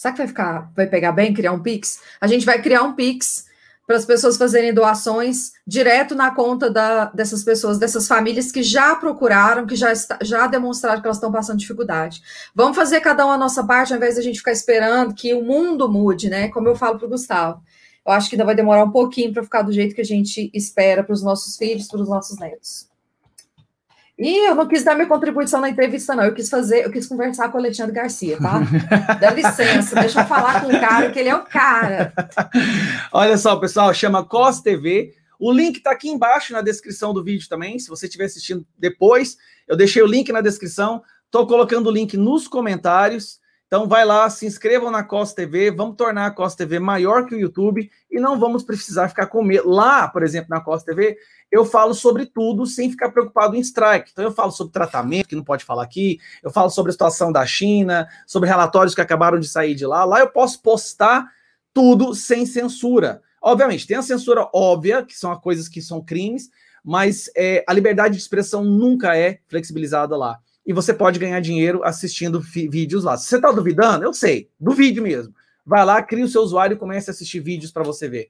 Será 0.04 0.12
que 0.12 0.18
vai 0.18 0.28
ficar, 0.28 0.70
vai 0.76 0.86
pegar 0.86 1.14
bem 1.14 1.34
criar 1.34 1.54
um 1.54 1.64
Pix? 1.64 2.02
A 2.20 2.28
gente 2.28 2.46
vai 2.46 2.62
criar 2.62 2.84
um 2.84 2.92
Pix 2.92 3.46
para 3.88 3.96
as 3.96 4.04
pessoas 4.04 4.36
fazerem 4.36 4.74
doações 4.74 5.54
direto 5.66 6.14
na 6.14 6.32
conta 6.32 6.70
da, 6.70 7.06
dessas 7.06 7.42
pessoas, 7.42 7.78
dessas 7.80 8.06
famílias 8.06 8.52
que 8.52 8.62
já 8.62 8.98
procuraram, 8.98 9.66
que 9.66 9.78
já, 9.78 9.94
está, 9.94 10.20
já 10.22 10.46
demonstraram 10.46 11.00
que 11.00 11.08
elas 11.08 11.16
estão 11.16 11.32
passando 11.32 11.60
dificuldade. 11.60 12.22
Vamos 12.54 12.76
fazer 12.76 13.00
cada 13.00 13.26
um 13.26 13.32
a 13.32 13.38
nossa 13.38 13.66
parte, 13.66 13.94
ao 13.94 13.98
invés 13.98 14.16
de 14.16 14.20
a 14.20 14.24
gente 14.24 14.40
ficar 14.40 14.52
esperando 14.52 15.14
que 15.14 15.34
o 15.34 15.42
mundo 15.42 15.90
mude, 15.90 16.30
né? 16.30 16.50
Como 16.50 16.68
eu 16.68 16.76
falo 16.76 16.98
para 16.98 17.08
o 17.08 17.10
Gustavo. 17.10 17.64
Eu 18.06 18.12
acho 18.12 18.28
que 18.28 18.36
ainda 18.36 18.44
vai 18.44 18.56
demorar 18.56 18.84
um 18.84 18.92
pouquinho 18.92 19.32
para 19.32 19.42
ficar 19.42 19.62
do 19.62 19.72
jeito 19.72 19.96
que 19.96 20.02
a 20.02 20.06
gente 20.06 20.52
espera 20.54 21.02
para 21.02 21.14
os 21.14 21.24
nossos 21.24 21.56
filhos, 21.56 21.88
para 21.88 22.02
os 22.02 22.10
nossos 22.10 22.38
netos. 22.38 22.90
E 24.18 24.48
eu 24.48 24.54
não 24.54 24.68
quis 24.68 24.84
dar 24.84 24.94
minha 24.94 25.08
contribuição 25.08 25.60
na 25.60 25.70
entrevista, 25.70 26.16
não. 26.16 26.24
Eu 26.24 26.34
quis 26.34 26.50
fazer, 26.50 26.86
eu 26.86 26.92
quis 26.92 27.08
conversar 27.08 27.50
com 27.50 27.58
o 27.58 27.60
Alexandre 27.60 27.94
Garcia, 27.94 28.38
tá? 28.38 28.62
Dá 29.20 29.32
licença, 29.32 29.96
deixa 29.96 30.22
eu 30.22 30.26
falar 30.26 30.62
com 30.62 30.68
o 30.68 30.80
cara, 30.80 31.10
que 31.12 31.20
ele 31.20 31.30
é 31.30 31.36
o 31.36 31.44
cara. 31.44 32.14
Olha 33.12 33.38
só, 33.38 33.56
pessoal, 33.56 33.94
chama 33.94 34.24
COS 34.24 34.62
TV. 34.62 35.16
O 35.40 35.52
link 35.52 35.78
está 35.78 35.92
aqui 35.92 36.10
embaixo 36.10 36.54
na 36.54 36.62
descrição 36.62 37.14
do 37.14 37.24
vídeo 37.24 37.50
também. 37.50 37.80
Se 37.80 37.90
você 37.90 38.06
estiver 38.06 38.26
assistindo 38.26 38.66
depois, 38.78 39.36
eu 39.68 39.76
deixei 39.76 40.02
o 40.02 40.08
link 40.08 40.32
na 40.32 40.42
descrição. 40.42 41.02
Estou 41.26 41.48
colocando 41.48 41.88
o 41.88 41.92
link 41.92 42.16
nos 42.16 42.48
comentários. 42.48 43.42
Então 43.74 43.88
vai 43.88 44.06
lá, 44.06 44.30
se 44.30 44.46
inscrevam 44.46 44.92
na 44.92 45.04
COS 45.04 45.34
TV, 45.34 45.72
vamos 45.72 45.96
tornar 45.96 46.28
a 46.28 46.32
COS 46.32 46.54
TV 46.54 46.78
maior 46.78 47.26
que 47.26 47.34
o 47.34 47.40
YouTube 47.40 47.90
e 48.12 48.20
não 48.20 48.40
vamos 48.40 48.64
precisar 48.64 49.10
ficar 49.10 49.26
com 49.26 49.44
medo. 49.44 49.68
Lá, 49.68 50.08
por 50.08 50.22
exemplo, 50.22 50.50
na 50.52 50.62
COS 50.62 50.84
TV, 50.84 51.18
eu 51.54 51.64
falo 51.64 51.94
sobre 51.94 52.26
tudo 52.26 52.66
sem 52.66 52.90
ficar 52.90 53.12
preocupado 53.12 53.56
em 53.56 53.60
strike. 53.60 54.10
Então 54.12 54.26
eu 54.26 54.32
falo 54.32 54.52
sobre 54.52 54.74
tratamento, 54.74 55.28
que 55.28 55.36
não 55.36 55.44
pode 55.44 55.64
falar 55.64 55.84
aqui, 55.84 56.20
eu 56.42 56.50
falo 56.50 56.72
sobre 56.72 56.90
a 56.90 56.94
situação 56.94 57.32
da 57.32 57.46
China, 57.46 58.08
sobre 58.26 58.50
relatórios 58.50 58.96
que 58.96 59.02
acabaram 59.02 59.40
de 59.40 59.48
sair 59.48 59.76
de 59.76 59.86
lá. 59.86 60.04
Lá 60.04 60.20
eu 60.20 60.30
posso 60.30 60.60
postar 60.64 61.30
tudo 61.72 62.16
sem 62.16 62.44
censura. 62.48 63.22
Obviamente, 63.40 63.86
tem 63.86 63.98
a 63.98 64.02
censura 64.02 64.50
óbvia, 64.52 65.06
que 65.06 65.16
são 65.16 65.36
coisas 65.40 65.68
que 65.68 65.80
são 65.80 66.04
crimes, 66.04 66.50
mas 66.84 67.30
é, 67.38 67.64
a 67.68 67.74
liberdade 67.74 68.16
de 68.16 68.22
expressão 68.22 68.64
nunca 68.64 69.16
é 69.16 69.40
flexibilizada 69.48 70.18
lá 70.18 70.40
e 70.66 70.74
você 70.74 70.94
pode 70.94 71.20
ganhar 71.20 71.40
dinheiro 71.40 71.84
assistindo 71.84 72.40
vídeos 72.40 73.04
lá. 73.04 73.16
Se 73.16 73.28
você 73.28 73.36
está 73.36 73.52
duvidando, 73.52 74.06
eu 74.06 74.14
sei, 74.14 74.50
duvide 74.60 75.00
mesmo. 75.02 75.34
Vai 75.66 75.86
lá, 75.86 76.02
cria 76.02 76.26
o 76.26 76.28
seu 76.28 76.42
usuário 76.42 76.76
e 76.76 76.80
comece 76.80 77.10
a 77.10 77.14
assistir 77.14 77.42
vídeos 77.42 77.72
para 77.72 77.84
você 77.84 78.08
ver. 78.08 78.30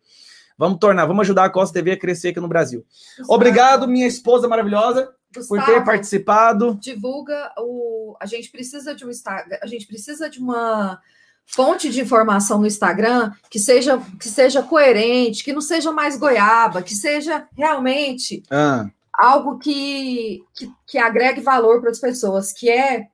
Vamos 0.57 0.79
tornar, 0.79 1.05
vamos 1.05 1.21
ajudar 1.21 1.45
a 1.45 1.49
Costa 1.49 1.73
TV 1.73 1.91
a 1.91 1.99
crescer 1.99 2.29
aqui 2.29 2.39
no 2.39 2.47
Brasil. 2.47 2.85
Gustavo, 3.17 3.33
Obrigado, 3.33 3.87
minha 3.87 4.07
esposa 4.07 4.47
maravilhosa, 4.47 5.13
Gustavo, 5.33 5.47
por 5.47 5.65
ter 5.65 5.83
participado. 5.83 6.77
Divulga 6.79 7.51
o. 7.57 8.15
A 8.19 8.25
gente 8.25 8.49
precisa 8.51 8.93
de 8.93 9.05
um 9.05 9.09
Instagram, 9.09 9.57
a 9.61 9.67
gente 9.67 9.87
precisa 9.87 10.29
de 10.29 10.39
uma 10.39 10.99
fonte 11.45 11.89
de 11.89 12.01
informação 12.01 12.59
no 12.59 12.67
Instagram 12.67 13.31
que 13.49 13.59
seja 13.59 13.99
que 14.19 14.29
seja 14.29 14.63
coerente, 14.63 15.43
que 15.43 15.53
não 15.53 15.61
seja 15.61 15.91
mais 15.91 16.17
goiaba, 16.17 16.81
que 16.81 16.95
seja 16.95 17.47
realmente 17.55 18.43
ah 18.49 18.87
algo 19.13 19.59
que, 19.59 20.43
que, 20.55 20.71
que 20.87 20.97
agregue 20.97 21.39
valor 21.39 21.79
para 21.79 21.91
as 21.91 21.99
pessoas, 21.99 22.51
que 22.51 22.69
é 22.69 23.07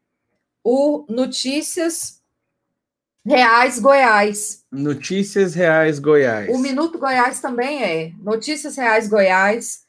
o 0.64 1.06
Notícias 1.10 2.19
Reais 3.30 3.77
Goiás. 3.77 4.64
Notícias 4.72 5.53
Reais 5.53 5.99
Goiás. 5.99 6.49
O 6.49 6.57
Minuto 6.57 6.97
Goiás 6.97 7.39
também 7.39 7.84
é. 7.84 8.11
Notícias 8.23 8.76
Reais 8.76 9.07
Goiás. 9.07 9.81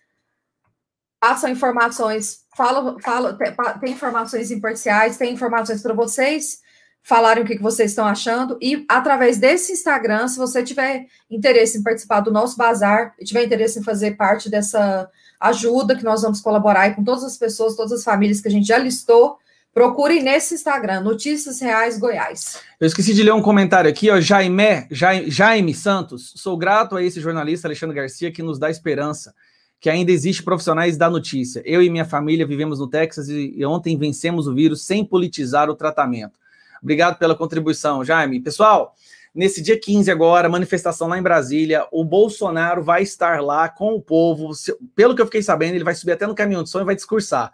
Passam 1.19 1.49
informações, 1.49 2.41
fala, 2.55 2.99
fala, 3.01 3.39
tem, 3.81 3.93
informações 3.93 4.51
imparciais, 4.51 5.17
tem 5.17 5.33
informações 5.33 5.83
para 5.83 5.95
vocês 5.95 6.61
falarem 7.03 7.43
o 7.43 7.47
que, 7.47 7.57
que 7.57 7.63
vocês 7.63 7.93
estão 7.93 8.07
achando. 8.07 8.59
E 8.61 8.85
através 8.87 9.39
desse 9.39 9.73
Instagram, 9.73 10.29
se 10.29 10.37
você 10.37 10.63
tiver 10.63 11.07
interesse 11.31 11.79
em 11.79 11.83
participar 11.83 12.21
do 12.21 12.31
nosso 12.31 12.59
bazar, 12.59 13.15
e 13.19 13.25
tiver 13.25 13.45
interesse 13.45 13.79
em 13.79 13.83
fazer 13.83 14.19
parte 14.19 14.51
dessa 14.51 15.11
ajuda 15.41 15.97
que 15.97 16.05
nós 16.05 16.21
vamos 16.21 16.43
colaborar 16.43 16.95
com 16.95 17.03
todas 17.03 17.25
as 17.25 17.39
pessoas, 17.39 17.75
todas 17.75 17.93
as 17.93 18.05
famílias 18.05 18.43
que 18.43 18.49
a 18.49 18.51
gente 18.51 18.67
já 18.67 18.77
listou, 18.77 19.39
Procure 19.81 20.21
nesse 20.21 20.57
Instagram, 20.57 21.01
Notícias 21.01 21.59
Reais 21.59 21.99
Goiás. 21.99 22.59
Eu 22.79 22.87
esqueci 22.87 23.15
de 23.15 23.23
ler 23.23 23.33
um 23.33 23.41
comentário 23.41 23.89
aqui, 23.89 24.11
ó, 24.11 24.21
Jaime, 24.21 24.87
Jaime, 24.91 25.31
Jaime 25.31 25.73
Santos. 25.73 26.35
Sou 26.37 26.55
grato 26.55 26.97
a 26.97 27.03
esse 27.03 27.19
jornalista 27.19 27.67
Alexandre 27.67 27.97
Garcia 27.97 28.31
que 28.31 28.43
nos 28.43 28.59
dá 28.59 28.69
esperança 28.69 29.35
que 29.81 29.89
ainda 29.89 30.13
existe 30.13 30.43
profissionais 30.43 30.99
da 30.99 31.09
notícia. 31.09 31.63
Eu 31.65 31.83
e 31.83 31.89
minha 31.89 32.05
família 32.05 32.47
vivemos 32.47 32.79
no 32.79 32.91
Texas 32.91 33.31
e, 33.31 33.65
ontem 33.65 33.97
vencemos 33.97 34.47
o 34.47 34.55
vírus 34.55 34.85
sem 34.85 35.03
politizar 35.03 35.71
o 35.71 35.75
tratamento. 35.75 36.39
Obrigado 36.83 37.17
pela 37.17 37.35
contribuição, 37.35 38.05
Jaime. 38.05 38.39
Pessoal, 38.39 38.95
nesse 39.35 39.63
dia 39.63 39.81
15 39.81 40.11
agora, 40.11 40.47
manifestação 40.47 41.09
lá 41.09 41.19
em 41.19 41.23
Brasília, 41.23 41.87
o 41.91 42.05
Bolsonaro 42.05 42.83
vai 42.83 43.03
estar 43.03 43.41
lá 43.41 43.67
com 43.67 43.95
o 43.95 44.03
povo. 44.03 44.51
Pelo 44.95 45.17
que 45.17 45.23
eu 45.23 45.27
fiquei 45.27 45.43
sabendo, 45.43 45.77
ele 45.77 45.85
vai 45.85 45.95
subir 45.95 46.13
até 46.13 46.27
no 46.27 46.35
caminhão 46.35 46.63
de 46.63 46.69
som 46.69 46.83
e 46.83 46.85
vai 46.85 46.95
discursar. 46.95 47.51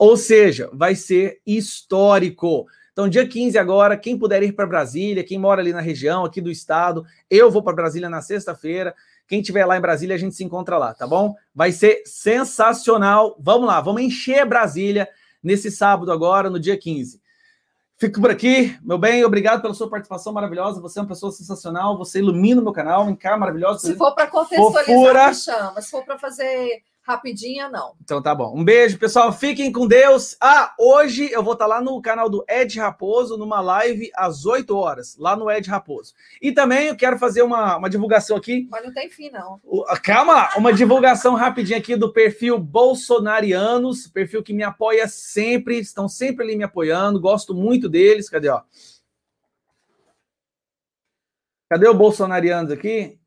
Ou 0.00 0.16
seja, 0.16 0.70
vai 0.72 0.94
ser 0.94 1.42
histórico. 1.46 2.66
Então, 2.90 3.06
dia 3.06 3.28
15 3.28 3.58
agora, 3.58 3.98
quem 3.98 4.18
puder 4.18 4.42
ir 4.42 4.52
para 4.52 4.66
Brasília, 4.66 5.22
quem 5.22 5.38
mora 5.38 5.60
ali 5.60 5.74
na 5.74 5.80
região, 5.82 6.24
aqui 6.24 6.40
do 6.40 6.50
estado, 6.50 7.04
eu 7.28 7.50
vou 7.50 7.62
para 7.62 7.76
Brasília 7.76 8.08
na 8.08 8.22
sexta-feira. 8.22 8.94
Quem 9.28 9.40
estiver 9.40 9.66
lá 9.66 9.76
em 9.76 9.80
Brasília, 9.80 10.16
a 10.16 10.18
gente 10.18 10.34
se 10.34 10.42
encontra 10.42 10.78
lá, 10.78 10.94
tá 10.94 11.06
bom? 11.06 11.34
Vai 11.54 11.70
ser 11.70 12.00
sensacional. 12.06 13.36
Vamos 13.38 13.66
lá, 13.66 13.78
vamos 13.82 14.00
encher 14.00 14.46
Brasília 14.46 15.06
nesse 15.42 15.70
sábado 15.70 16.10
agora, 16.10 16.48
no 16.48 16.58
dia 16.58 16.78
15. 16.78 17.20
Fico 17.98 18.22
por 18.22 18.30
aqui, 18.30 18.74
meu 18.82 18.96
bem, 18.96 19.22
obrigado 19.22 19.60
pela 19.60 19.74
sua 19.74 19.90
participação 19.90 20.32
maravilhosa. 20.32 20.80
Você 20.80 20.98
é 20.98 21.02
uma 21.02 21.08
pessoa 21.08 21.30
sensacional, 21.30 21.98
você 21.98 22.20
ilumina 22.20 22.62
o 22.62 22.64
meu 22.64 22.72
canal, 22.72 23.04
um 23.04 23.14
cara 23.14 23.36
maravilhoso. 23.36 23.80
Se 23.80 23.94
for 23.96 24.14
para 24.14 24.28
contextualizar, 24.28 24.86
Fofura. 24.86 25.28
me 25.28 25.34
chama. 25.34 25.82
Se 25.82 25.90
for 25.90 26.02
para 26.06 26.18
fazer 26.18 26.82
rapidinha, 27.02 27.68
não. 27.68 27.94
Então 28.02 28.22
tá 28.22 28.34
bom. 28.34 28.56
Um 28.56 28.64
beijo, 28.64 28.98
pessoal. 28.98 29.32
Fiquem 29.32 29.72
com 29.72 29.86
Deus. 29.86 30.36
Ah, 30.40 30.74
hoje 30.78 31.30
eu 31.32 31.42
vou 31.42 31.54
estar 31.54 31.66
tá 31.66 31.74
lá 31.74 31.80
no 31.80 32.00
canal 32.00 32.28
do 32.28 32.44
Ed 32.48 32.78
Raposo, 32.78 33.36
numa 33.36 33.60
live 33.60 34.10
às 34.14 34.46
8 34.46 34.76
horas, 34.76 35.16
lá 35.18 35.36
no 35.36 35.50
Ed 35.50 35.68
Raposo. 35.68 36.14
E 36.40 36.52
também 36.52 36.88
eu 36.88 36.96
quero 36.96 37.18
fazer 37.18 37.42
uma, 37.42 37.76
uma 37.76 37.90
divulgação 37.90 38.36
aqui. 38.36 38.68
Mas 38.70 38.84
não 38.84 38.92
tem 38.92 39.10
fim, 39.10 39.30
não. 39.30 39.60
Calma, 40.02 40.50
uma 40.56 40.72
divulgação 40.72 41.34
rapidinha 41.34 41.78
aqui 41.78 41.96
do 41.96 42.12
perfil 42.12 42.58
Bolsonarianos, 42.58 44.06
perfil 44.06 44.42
que 44.42 44.52
me 44.52 44.62
apoia 44.62 45.08
sempre, 45.08 45.78
estão 45.78 46.08
sempre 46.08 46.44
ali 46.44 46.56
me 46.56 46.64
apoiando, 46.64 47.20
gosto 47.20 47.54
muito 47.54 47.88
deles. 47.88 48.28
Cadê, 48.28 48.48
ó? 48.48 48.62
Cadê 51.68 51.86
o 51.86 51.94
Bolsonarianos 51.94 52.72
aqui? 52.72 53.19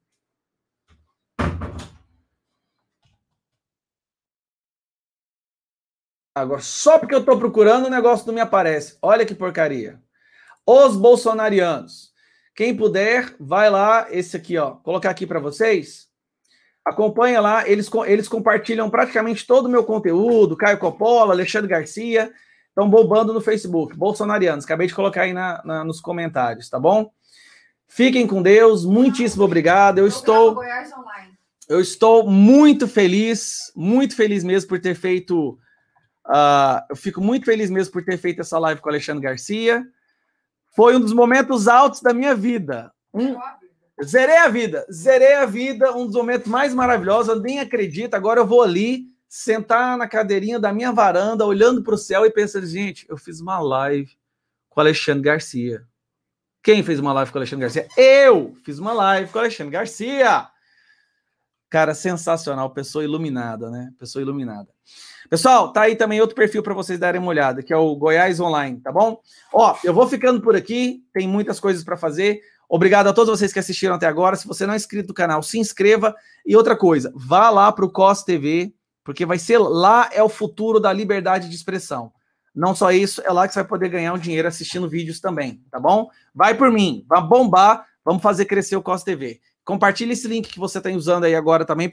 Agora, 6.35 6.61
só 6.61 6.97
porque 6.97 7.14
eu 7.14 7.19
estou 7.19 7.38
procurando, 7.38 7.85
o 7.85 7.91
negócio 7.91 8.26
não 8.26 8.34
me 8.34 8.41
aparece. 8.41 8.97
Olha 9.01 9.26
que 9.26 9.35
porcaria. 9.35 9.99
Os 10.65 10.95
bolsonarianos. 10.95 12.11
Quem 12.55 12.76
puder, 12.76 13.35
vai 13.39 13.69
lá. 13.69 14.07
Esse 14.10 14.38
aqui, 14.38 14.57
ó. 14.57 14.72
Colocar 14.72 15.11
aqui 15.11 15.27
para 15.27 15.39
vocês. 15.39 16.07
Acompanha 16.84 17.39
lá. 17.39 17.68
Eles, 17.68 17.89
eles 18.07 18.27
compartilham 18.27 18.89
praticamente 18.89 19.45
todo 19.45 19.68
o 19.68 19.69
meu 19.69 19.84
conteúdo. 19.84 20.57
Caio 20.57 20.80
Coppola, 20.80 21.34
Alexandre 21.34 21.69
Garcia. 21.69 22.31
Estão 22.69 22.89
bombando 22.89 23.31
no 23.31 23.41
Facebook. 23.41 23.95
Bolsonarianos. 23.95 24.65
Acabei 24.65 24.88
de 24.88 24.95
colocar 24.95 25.23
aí 25.23 25.34
na, 25.34 25.61
na, 25.64 25.84
nos 25.84 26.01
comentários, 26.01 26.68
tá 26.68 26.80
bom? 26.80 27.11
Fiquem 27.88 28.26
com 28.26 28.41
Deus. 28.41 28.85
Muitíssimo 28.85 29.43
obrigado. 29.43 29.99
Eu 29.99 30.07
estou. 30.07 30.60
Eu 31.69 31.80
estou 31.80 32.27
muito 32.27 32.88
feliz, 32.88 33.72
muito 33.76 34.15
feliz 34.15 34.43
mesmo 34.43 34.68
por 34.68 34.81
ter 34.81 34.95
feito 34.95 35.57
Uh, 36.28 36.80
eu 36.90 36.95
fico 36.95 37.22
muito 37.22 37.45
feliz 37.45 37.70
mesmo 37.70 37.91
por 37.91 38.04
ter 38.04 38.18
feito 38.18 38.41
essa 38.41 38.58
live 38.58 38.82
com 38.82 38.90
o 38.90 38.91
Alexandre 38.91 39.24
Garcia. 39.24 39.86
Foi 40.76 40.95
um 40.95 41.00
dos 41.00 41.14
momentos 41.14 41.68
altos 41.68 42.02
da 42.02 42.14
minha 42.14 42.34
vida. 42.34 42.91
Um, 43.14 43.36
zerei 44.04 44.38
a 44.38 44.48
vida, 44.48 44.86
zerei 44.91 45.34
a 45.34 45.45
vida, 45.45 45.91
um 45.95 46.06
dos 46.06 46.16
momentos 46.16 46.48
mais 46.48 46.74
maravilhosos. 46.74 47.30
Eu 47.30 47.41
nem 47.41 47.60
acredito. 47.60 48.16
Agora 48.16 48.40
eu 48.40 48.48
vou 48.48 48.62
ali 48.62 49.06
sentar 49.28 49.98
na 49.98 50.08
cadeirinha 50.08 50.60
da 50.60 50.72
minha 50.72 50.91
varanda, 50.91 51.45
olhando 51.45 51.84
para 51.84 51.95
o 51.95 51.98
céu 51.98 52.26
e 52.26 52.32
pensando, 52.32 52.66
gente, 52.66 53.06
eu 53.10 53.18
fiz 53.18 53.40
uma 53.40 53.60
live 53.60 54.12
com 54.70 54.80
o 54.80 54.84
Alexandre 54.84 55.24
Garcia. 55.24 55.84
Quem 56.62 56.82
fez 56.82 57.00
uma 57.00 57.12
live 57.14 57.32
com 57.32 57.38
o 57.38 57.40
Alexandre 57.40 57.64
Garcia? 57.64 57.88
Eu 57.98 58.56
fiz 58.64 58.80
uma 58.80 58.94
live 58.94 59.32
com 59.32 59.38
o 59.38 59.41
Alexandre 59.41 59.74
Garcia. 59.74 60.48
Cara, 61.74 61.95
sensacional, 61.95 62.70
pessoa 62.70 63.04
iluminada, 63.04 63.72
né? 63.72 63.91
Pessoa 63.98 64.22
iluminada. 64.22 64.70
Pessoal, 65.28 65.74
tá 65.74 65.82
aí 65.82 65.95
também 65.95 66.22
outro 66.22 66.36
perfil 66.36 66.62
para 66.62 66.76
vocês 66.76 67.00
darem 67.00 67.20
uma 67.20 67.32
olhada, 67.32 67.64
que 67.64 67.74
é 67.74 67.76
o 67.76 67.95
Goiás 67.95 68.40
Online, 68.40 68.80
tá 68.80 68.91
bom? 68.91 69.20
Ó, 69.52 69.76
eu 69.84 69.91
vou 69.91 70.08
ficando 70.08 70.40
por 70.40 70.56
aqui, 70.56 71.04
tem 71.12 71.28
muitas 71.28 71.60
coisas 71.60 71.84
para 71.84 71.98
fazer. 71.98 72.41
Obrigado 72.70 73.08
a 73.08 73.14
todos 73.14 73.40
vocês 73.40 73.52
que 73.52 73.58
assistiram 73.58 73.95
até 73.95 74.06
agora. 74.06 74.36
Se 74.36 74.45
você 74.45 74.68
não 74.68 74.76
é 74.76 74.78
inscrito 74.78 75.08
no 75.08 75.14
canal, 75.16 75.41
se 75.41 75.58
inscreva. 75.58 76.16
E 76.45 76.56
outra 76.56 76.76
coisa, 76.76 77.12
vá 77.16 77.50
lá 77.50 77.72
para 77.72 77.86
o 77.86 77.91
COS 77.91 78.22
TV, 78.22 78.72
porque 79.04 79.26
vai 79.26 79.40
ser 79.40 79.58
lá 79.58 80.12
é 80.14 80.22
o 80.22 80.30
futuro 80.30 80.80
da 80.80 80.94
liberdade 80.94 81.50
de 81.50 81.56
expressão. 81.56 82.14
Não 82.54 82.76
só 82.76 82.91
isso, 82.91 83.20
é 83.26 83.32
lá 83.32 83.48
que 83.48 83.54
você 83.56 83.62
vai 83.62 83.68
poder 83.68 83.90
ganhar 83.90 84.14
um 84.14 84.20
dinheiro 84.20 84.48
assistindo 84.48 84.88
vídeos 84.88 85.20
também, 85.20 85.60
tá 85.72 85.80
bom? 85.80 86.08
Vai 86.36 86.54
por 86.54 86.72
mim, 86.72 87.04
vai 87.10 87.20
bombar, 87.24 87.88
vamos 88.06 88.22
fazer 88.22 88.45
crescer 88.45 88.76
o 88.76 88.84
COS 88.84 89.02
TV. 89.02 89.41
Compartilhe 89.65 90.11
esse 90.11 90.27
link 90.27 90.49
que 90.49 90.60
você 90.60 90.77
está 90.77 90.90
usando 90.90 91.23
aí 91.23 91.35
agora 91.35 91.65
também 91.65 91.81